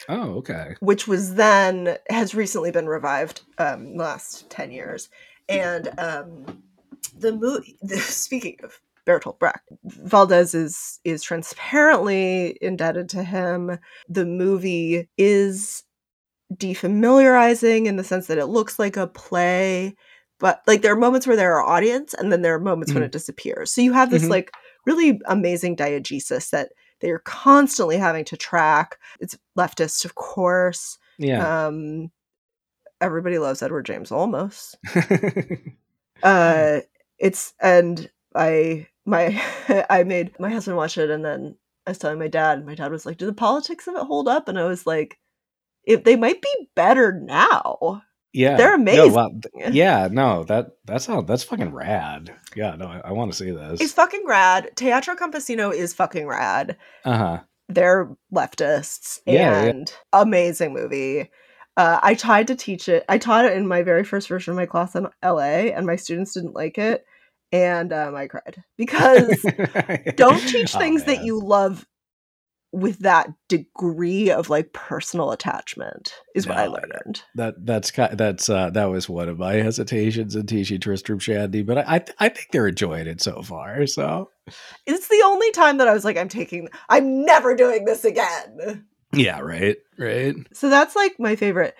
Oh, 0.09 0.33
okay. 0.35 0.75
which 0.79 1.07
was 1.07 1.35
then 1.35 1.97
has 2.09 2.35
recently 2.35 2.71
been 2.71 2.87
revived 2.87 3.41
um, 3.57 3.97
the 3.97 4.03
last 4.03 4.49
ten 4.49 4.71
years, 4.71 5.09
and 5.49 5.89
um, 5.97 6.61
the 7.17 7.31
movie. 7.31 7.77
The, 7.81 7.97
speaking 7.99 8.57
of 8.63 8.79
Bertolt 9.07 9.39
Brecht, 9.39 9.69
Valdez 9.85 10.53
is 10.53 10.99
is 11.03 11.23
transparently 11.23 12.57
indebted 12.61 13.09
to 13.09 13.23
him. 13.23 13.79
The 14.09 14.25
movie 14.25 15.07
is 15.17 15.83
defamiliarizing 16.53 17.85
in 17.85 17.95
the 17.95 18.03
sense 18.03 18.27
that 18.27 18.37
it 18.37 18.47
looks 18.47 18.77
like 18.77 18.97
a 18.97 19.07
play, 19.07 19.95
but 20.41 20.61
like 20.67 20.81
there 20.81 20.91
are 20.91 20.97
moments 20.97 21.25
where 21.25 21.37
there 21.37 21.55
are 21.55 21.63
audience, 21.63 22.13
and 22.13 22.31
then 22.31 22.41
there 22.41 22.53
are 22.55 22.59
moments 22.59 22.93
when 22.93 23.03
Mhm. 23.03 23.05
it 23.07 23.11
disappears. 23.13 23.71
So 23.71 23.79
you 23.81 23.93
have 23.93 24.09
this 24.11 24.25
Mhm. 24.25 24.29
like 24.31 24.51
really 24.85 25.21
amazing 25.27 25.77
diegesis 25.77 26.49
that 26.49 26.73
they 26.99 27.09
are 27.11 27.19
constantly 27.19 27.97
having 27.97 28.25
to 28.25 28.35
track. 28.37 28.97
It's 29.21 29.37
leftist, 29.57 30.03
of 30.05 30.15
course. 30.15 30.97
Yeah. 31.17 31.67
Um, 31.67 32.11
everybody 32.99 33.39
loves 33.39 33.61
Edward 33.63 33.85
James 33.85 34.09
Olmos 34.11 34.75
Uh, 36.23 36.79
it's 37.19 37.53
and 37.59 38.09
I 38.35 38.87
my 39.05 39.41
I 39.89 40.03
made 40.03 40.39
my 40.39 40.49
husband 40.49 40.77
watch 40.77 40.97
it, 40.97 41.09
and 41.09 41.23
then 41.25 41.55
I 41.87 41.91
was 41.91 41.97
telling 41.97 42.19
my 42.19 42.27
dad. 42.27 42.57
and 42.59 42.65
My 42.67 42.75
dad 42.75 42.91
was 42.91 43.05
like, 43.05 43.17
"Do 43.17 43.25
the 43.25 43.33
politics 43.33 43.87
of 43.87 43.95
it 43.95 44.03
hold 44.03 44.27
up?" 44.27 44.47
And 44.47 44.59
I 44.59 44.65
was 44.65 44.85
like, 44.85 45.17
"If 45.85 46.03
they 46.03 46.15
might 46.15 46.41
be 46.41 46.69
better 46.75 47.11
now." 47.13 48.03
Yeah. 48.33 48.57
They're 48.57 48.77
No, 48.77 48.81
amazing. 48.83 49.13
wow, 49.13 49.29
th- 49.29 49.73
yeah, 49.73 50.07
no, 50.11 50.43
that 50.45 50.71
that's 50.85 51.05
how 51.05 51.21
that's 51.21 51.43
fucking 51.43 51.73
rad. 51.73 52.33
Yeah, 52.55 52.75
no, 52.75 52.87
I, 52.87 53.01
I 53.05 53.11
want 53.11 53.31
to 53.31 53.37
see 53.37 53.51
this. 53.51 53.81
It's 53.81 53.93
fucking 53.93 54.23
rad. 54.25 54.71
Teatro 54.75 55.15
Campesino 55.15 55.73
is 55.73 55.93
fucking 55.93 56.27
rad. 56.27 56.77
Uh 57.05 57.17
huh. 57.17 57.39
They're 57.69 58.09
leftists 58.33 59.19
Yeah, 59.25 59.63
yeah. 59.63 59.69
and 59.69 59.93
amazing 60.13 60.73
movie. 60.73 61.29
Uh, 61.77 61.99
I 62.03 62.15
tried 62.15 62.47
to 62.47 62.55
teach 62.55 62.89
it. 62.89 63.05
I 63.07 63.17
taught 63.17 63.45
it 63.45 63.53
in 63.53 63.65
my 63.65 63.81
very 63.81 64.03
first 64.03 64.27
version 64.27 64.51
of 64.51 64.57
my 64.57 64.65
class 64.65 64.93
in 64.95 65.07
LA, 65.23 65.71
and 65.71 65.85
my 65.85 65.95
students 65.95 66.33
didn't 66.33 66.53
like 66.53 66.77
it, 66.77 67.05
and 67.53 67.93
um, 67.93 68.13
I 68.15 68.27
cried 68.27 68.61
because 68.77 69.37
don't 70.15 70.41
teach 70.47 70.75
Oh, 70.75 70.79
things 70.79 71.05
that 71.05 71.23
you 71.23 71.39
love 71.39 71.85
with 72.73 72.99
that 72.99 73.27
degree 73.49 74.31
of 74.31 74.49
like 74.49 74.71
personal 74.73 75.31
attachment 75.31 76.13
is 76.35 76.47
what 76.47 76.57
I 76.57 76.67
No, 76.67 76.75
I 76.77 76.81
know. 76.81 76.87
learned. 77.05 77.21
that 77.35 77.55
that's 77.65 77.91
that's 77.91 78.49
uh 78.49 78.69
that 78.71 78.85
was 78.85 79.09
one 79.09 79.27
of 79.29 79.37
my 79.39 79.55
hesitations 79.55 80.35
in 80.35 80.45
teaching 80.45 80.79
Tristram 80.79 81.19
Shandy, 81.19 81.63
but 81.63 81.79
I 81.79 81.83
I, 81.87 81.99
th- 81.99 82.15
I 82.19 82.29
think 82.29 82.47
they're 82.51 82.67
enjoying 82.67 83.07
it 83.07 83.21
so 83.21 83.41
far. 83.41 83.85
So 83.87 84.29
It's 84.85 85.07
the 85.09 85.21
only 85.25 85.51
time 85.51 85.77
that 85.77 85.87
I 85.87 85.93
was 85.93 86.05
like, 86.05 86.17
I'm 86.17 86.29
taking, 86.29 86.69
I'm 86.89 87.25
never 87.25 87.55
doing 87.55 87.85
this 87.85 88.05
again. 88.05 88.85
yeah, 89.13 89.39
right, 89.39 89.75
right. 89.97 90.35
So 90.53 90.69
that's 90.69 90.95
like 90.95 91.15
my 91.19 91.35
favorite. 91.35 91.75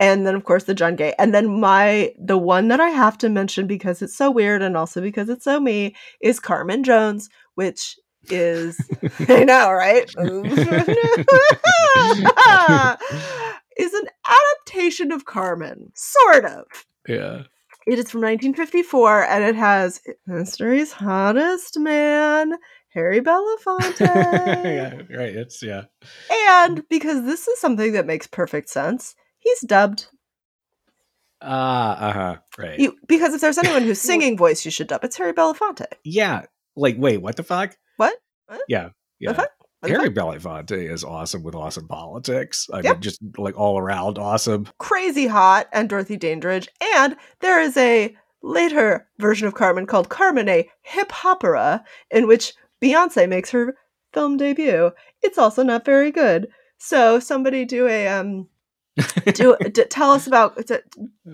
and 0.00 0.26
then 0.26 0.34
of 0.34 0.44
course 0.44 0.64
the 0.64 0.74
John 0.74 0.96
Gay. 0.96 1.14
And 1.18 1.34
then 1.34 1.60
my 1.60 2.12
the 2.18 2.38
one 2.38 2.68
that 2.68 2.80
I 2.80 2.88
have 2.88 3.18
to 3.18 3.28
mention 3.28 3.66
because 3.66 4.00
it's 4.02 4.16
so 4.16 4.30
weird 4.30 4.62
and 4.62 4.76
also 4.76 5.00
because 5.02 5.28
it's 5.28 5.44
so 5.44 5.60
me 5.60 5.94
is 6.22 6.40
Carmen 6.40 6.82
Jones, 6.84 7.28
which 7.54 7.96
is 8.30 8.80
I 9.28 9.44
know, 9.44 9.70
right? 9.70 10.04
is 13.76 13.94
an 13.94 14.06
adaptation 14.26 15.12
of 15.12 15.24
Carmen, 15.24 15.92
sort 15.94 16.44
of. 16.44 16.64
Yeah. 17.08 17.42
It 17.86 17.98
is 17.98 18.10
from 18.10 18.20
1954 18.20 19.24
and 19.24 19.44
it 19.44 19.56
has 19.56 20.00
history's 20.26 20.92
hottest 20.92 21.78
man, 21.78 22.54
Harry 22.90 23.20
Belafonte. 23.20 24.00
yeah, 24.00 24.94
right. 25.16 25.34
It's 25.34 25.62
yeah. 25.62 25.84
And 26.30 26.88
because 26.88 27.24
this 27.24 27.48
is 27.48 27.58
something 27.58 27.92
that 27.92 28.06
makes 28.06 28.28
perfect 28.28 28.68
sense, 28.68 29.16
he's 29.38 29.60
dubbed. 29.62 30.06
Ah, 31.40 31.90
uh, 31.90 32.08
uh-huh. 32.08 32.36
Right. 32.56 32.78
You, 32.78 32.96
because 33.08 33.34
if 33.34 33.40
there's 33.40 33.58
anyone 33.58 33.82
who's 33.82 34.00
singing 34.00 34.36
voice 34.36 34.64
you 34.64 34.70
should 34.70 34.86
dub, 34.86 35.02
it's 35.02 35.16
Harry 35.16 35.32
Belafonte. 35.32 35.86
Yeah. 36.04 36.42
Like, 36.76 36.94
wait, 36.98 37.20
what 37.20 37.34
the 37.34 37.42
fuck? 37.42 37.76
What? 37.96 38.14
what? 38.46 38.60
Yeah. 38.68 38.90
Yeah. 39.18 39.32
What 39.32 39.50
Harry? 39.84 40.10
Belafonte 40.10 40.90
is 40.90 41.02
awesome 41.02 41.42
with 41.42 41.54
awesome 41.56 41.88
politics. 41.88 42.68
I 42.72 42.78
Yep. 42.82 42.84
mean, 42.84 43.00
just 43.02 43.20
like 43.36 43.58
all 43.58 43.78
around 43.78 44.16
awesome. 44.18 44.68
Crazy 44.78 45.26
hot 45.26 45.68
and 45.72 45.88
Dorothy 45.88 46.16
Dandridge. 46.16 46.68
And 46.96 47.16
there 47.40 47.60
is 47.60 47.76
a 47.76 48.16
later 48.42 49.08
version 49.18 49.46
of 49.48 49.54
Carmen 49.54 49.86
called 49.86 50.08
Carmen, 50.08 50.48
a 50.48 50.68
hip 50.82 51.24
opera, 51.24 51.84
in 52.10 52.26
which 52.28 52.54
Beyonce 52.82 53.28
makes 53.28 53.50
her 53.50 53.74
film 54.12 54.36
debut. 54.36 54.90
It's 55.22 55.38
also 55.38 55.62
not 55.64 55.84
very 55.84 56.10
good. 56.12 56.48
So 56.78 57.18
somebody 57.20 57.64
do 57.64 57.88
a 57.88 58.06
um 58.08 58.48
do 59.34 59.56
d- 59.72 59.84
tell 59.88 60.10
us 60.12 60.26
about 60.28 60.56
d- 60.66 60.76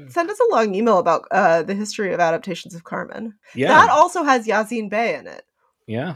send 0.09 0.30
us 0.30 0.39
a 0.40 0.55
long 0.55 0.74
email 0.74 0.98
about 0.98 1.24
uh 1.30 1.62
the 1.64 1.74
history 1.74 2.12
of 2.14 2.20
adaptations 2.20 2.74
of 2.74 2.85
Carmen. 2.85 3.35
Yeah. 3.55 3.68
That 3.68 3.90
also 3.90 4.22
has 4.22 4.47
Yasiin 4.47 4.89
Bey 4.89 5.14
in 5.16 5.26
it. 5.26 5.44
yeah. 5.86 6.14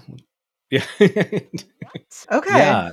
Yeah. 0.73 0.85
Okay. 2.31 2.57
Yeah. 2.59 2.91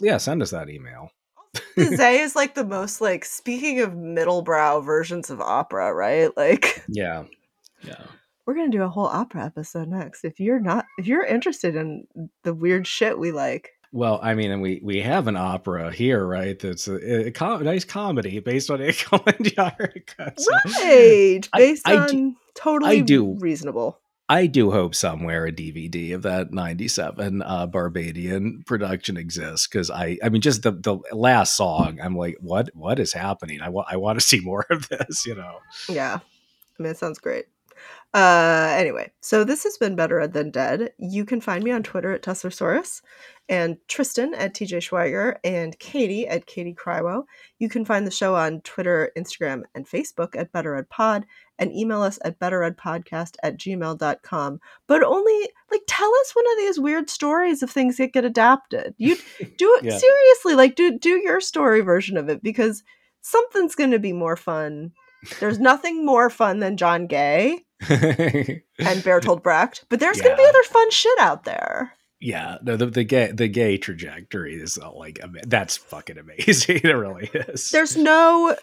Yeah. 0.00 0.16
Send 0.16 0.42
us 0.42 0.50
that 0.50 0.68
email. 0.70 1.10
Zay 1.78 2.20
is 2.20 2.34
like 2.36 2.54
the 2.54 2.64
most 2.64 3.00
like 3.00 3.24
speaking 3.24 3.80
of 3.80 3.92
middlebrow 3.92 4.84
versions 4.84 5.30
of 5.30 5.40
opera, 5.40 5.92
right? 5.94 6.34
Like 6.36 6.82
Yeah. 6.88 7.24
Yeah. 7.82 8.02
we're 8.46 8.54
gonna 8.54 8.68
do 8.70 8.82
a 8.82 8.88
whole 8.88 9.06
opera 9.06 9.44
episode 9.44 9.88
next. 9.88 10.24
If 10.24 10.40
you're 10.40 10.60
not 10.60 10.84
if 10.98 11.06
you're 11.06 11.24
interested 11.24 11.76
in 11.76 12.06
the 12.44 12.54
weird 12.54 12.86
shit 12.86 13.18
we 13.18 13.32
like. 13.32 13.70
Well, 13.90 14.20
I 14.22 14.34
mean, 14.34 14.50
and 14.50 14.60
we 14.60 14.80
we 14.84 15.00
have 15.00 15.28
an 15.28 15.36
opera 15.36 15.90
here, 15.92 16.26
right? 16.26 16.58
That's 16.58 16.88
a, 16.88 17.28
a, 17.28 17.30
com- 17.30 17.64
nice 17.64 17.84
comedy 17.84 18.38
based 18.40 18.70
on 18.70 18.80
Inkle 18.82 19.20
and 19.26 19.36
Yarico. 19.38 20.38
So 20.38 20.52
Right. 20.82 21.48
I- 21.52 21.58
Based 21.58 21.88
I 21.88 21.96
on 21.96 22.06
do- 22.08 22.34
totally 22.54 22.98
I 22.98 23.00
do. 23.00 23.36
reasonable. 23.38 23.98
I 24.28 24.46
do 24.46 24.70
hope 24.70 24.94
somewhere 24.94 25.46
a 25.46 25.52
DVD 25.52 26.14
of 26.14 26.22
that 26.22 26.52
'97 26.52 27.42
uh, 27.42 27.66
Barbadian 27.66 28.62
production 28.66 29.16
exists 29.16 29.66
because 29.66 29.90
I, 29.90 30.18
I 30.22 30.28
mean, 30.28 30.42
just 30.42 30.62
the 30.62 30.72
the 30.72 30.98
last 31.12 31.56
song, 31.56 31.98
I'm 32.02 32.16
like, 32.16 32.36
what 32.40 32.70
what 32.74 32.98
is 32.98 33.12
happening? 33.12 33.62
I 33.62 33.70
want 33.70 33.88
I 33.90 33.96
want 33.96 34.20
to 34.20 34.26
see 34.26 34.40
more 34.40 34.66
of 34.70 34.88
this, 34.88 35.24
you 35.26 35.34
know. 35.34 35.60
Yeah. 35.88 36.18
I 36.78 36.82
mean, 36.82 36.92
it 36.92 36.98
sounds 36.98 37.18
great. 37.18 37.46
Uh, 38.14 38.74
anyway, 38.78 39.12
so 39.20 39.44
this 39.44 39.64
has 39.64 39.76
been 39.76 39.94
Better 39.94 40.26
Than 40.26 40.50
Dead. 40.50 40.92
You 40.98 41.24
can 41.24 41.40
find 41.40 41.62
me 41.62 41.70
on 41.70 41.82
Twitter 41.82 42.12
at 42.12 42.22
Tessersaurus 42.22 43.02
and 43.50 43.76
Tristan 43.86 44.34
at 44.34 44.54
TJ 44.54 44.78
Schweiger 44.78 45.36
and 45.44 45.78
Katie 45.78 46.26
at 46.26 46.46
Katie 46.46 46.74
Crywo. 46.74 47.24
You 47.58 47.68
can 47.68 47.84
find 47.84 48.06
the 48.06 48.10
show 48.10 48.34
on 48.34 48.62
Twitter, 48.62 49.12
Instagram, 49.16 49.64
and 49.74 49.86
Facebook 49.86 50.36
at 50.36 50.52
Better 50.52 50.74
Ed 50.76 50.88
Pod 50.88 51.26
and 51.58 51.72
email 51.72 52.02
us 52.02 52.18
at 52.24 52.38
betteredpodcast 52.38 53.36
at 53.42 53.58
gmail.com. 53.58 54.60
But 54.86 55.02
only, 55.02 55.48
like, 55.70 55.82
tell 55.86 56.12
us 56.20 56.34
one 56.34 56.44
of 56.52 56.58
these 56.58 56.78
weird 56.80 57.10
stories 57.10 57.62
of 57.62 57.70
things 57.70 57.96
that 57.96 58.12
get 58.12 58.24
adapted. 58.24 58.94
You 58.98 59.16
do 59.38 59.78
it 59.80 59.84
Yeah. 59.84 59.98
seriously, 59.98 60.54
like, 60.54 60.76
do, 60.76 60.98
do 60.98 61.20
your 61.22 61.40
story 61.40 61.80
version 61.80 62.16
of 62.16 62.28
it 62.28 62.42
because 62.42 62.82
something's 63.20 63.74
going 63.74 63.90
to 63.90 63.98
be 63.98 64.12
more 64.12 64.36
fun. 64.36 64.92
There's 65.40 65.58
nothing 65.58 66.06
more 66.06 66.30
fun 66.30 66.60
than 66.60 66.76
John 66.76 67.06
Gay 67.08 67.58
and 67.88 68.60
Bertolt 69.02 69.42
Brecht, 69.42 69.84
but 69.88 69.98
there's 70.00 70.20
going 70.20 70.36
to 70.36 70.40
be 70.42 70.48
other 70.48 70.62
fun 70.62 70.90
shit 70.92 71.18
out 71.18 71.42
there. 71.44 71.92
yeah, 72.20 72.58
no, 72.62 72.76
the 72.76 72.86
the 72.86 73.02
gay 73.04 73.32
the 73.32 73.48
gay 73.48 73.78
trajectory 73.78 74.54
is 74.54 74.78
uh, 74.78 74.92
like 74.92 75.18
that's 75.46 75.76
fucking 75.76 76.18
amazing. 76.18 76.80
it 76.84 76.92
really 76.92 77.30
is. 77.32 77.70
There's 77.70 77.96
no, 77.96 78.56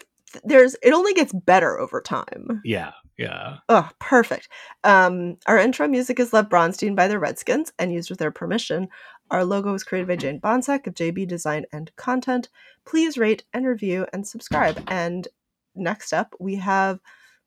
there's, 0.44 0.76
it 0.82 0.92
only 0.92 1.14
gets 1.14 1.32
better 1.32 1.78
over 1.78 2.00
time. 2.00 2.60
yeah, 2.64 2.92
yeah. 3.18 3.58
Oh, 3.68 3.88
perfect. 3.98 4.48
Um, 4.84 5.36
our 5.46 5.58
intro 5.58 5.88
music 5.88 6.20
is 6.20 6.32
Lev 6.32 6.48
Bronstein 6.48 6.94
by 6.94 7.08
the 7.08 7.18
Redskins 7.18 7.72
and 7.78 7.92
used 7.92 8.10
with 8.10 8.18
their 8.18 8.30
permission. 8.30 8.88
Our 9.30 9.44
logo 9.44 9.72
was 9.72 9.84
created 9.84 10.08
by 10.08 10.16
Jane 10.16 10.40
Bonsack 10.40 10.86
of 10.86 10.94
JB 10.94 11.26
Design 11.26 11.64
and 11.72 11.94
Content. 11.96 12.48
Please 12.84 13.18
rate 13.18 13.44
and 13.52 13.66
review 13.66 14.06
and 14.12 14.26
subscribe. 14.26 14.82
And 14.86 15.26
next 15.74 16.12
up, 16.12 16.34
we 16.38 16.56
have 16.56 17.00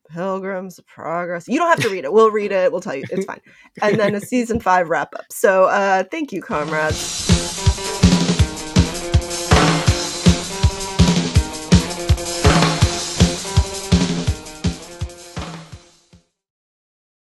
Pilgrim's 0.09 0.79
Progress. 0.87 1.47
You 1.47 1.59
don't 1.59 1.69
have 1.69 1.81
to 1.81 1.89
read 1.89 2.03
it. 2.03 2.11
We'll 2.11 2.31
read 2.31 2.51
it. 2.51 2.71
We'll 2.71 2.81
tell 2.81 2.95
you. 2.95 3.05
It's 3.11 3.25
fine. 3.25 3.41
And 3.81 3.99
then 3.99 4.15
a 4.15 4.21
season 4.25 4.59
five 4.59 4.89
wrap 4.89 5.13
up. 5.15 5.25
So 5.31 5.65
uh, 5.65 6.03
thank 6.11 6.33
you, 6.33 6.41
comrades. 6.41 7.38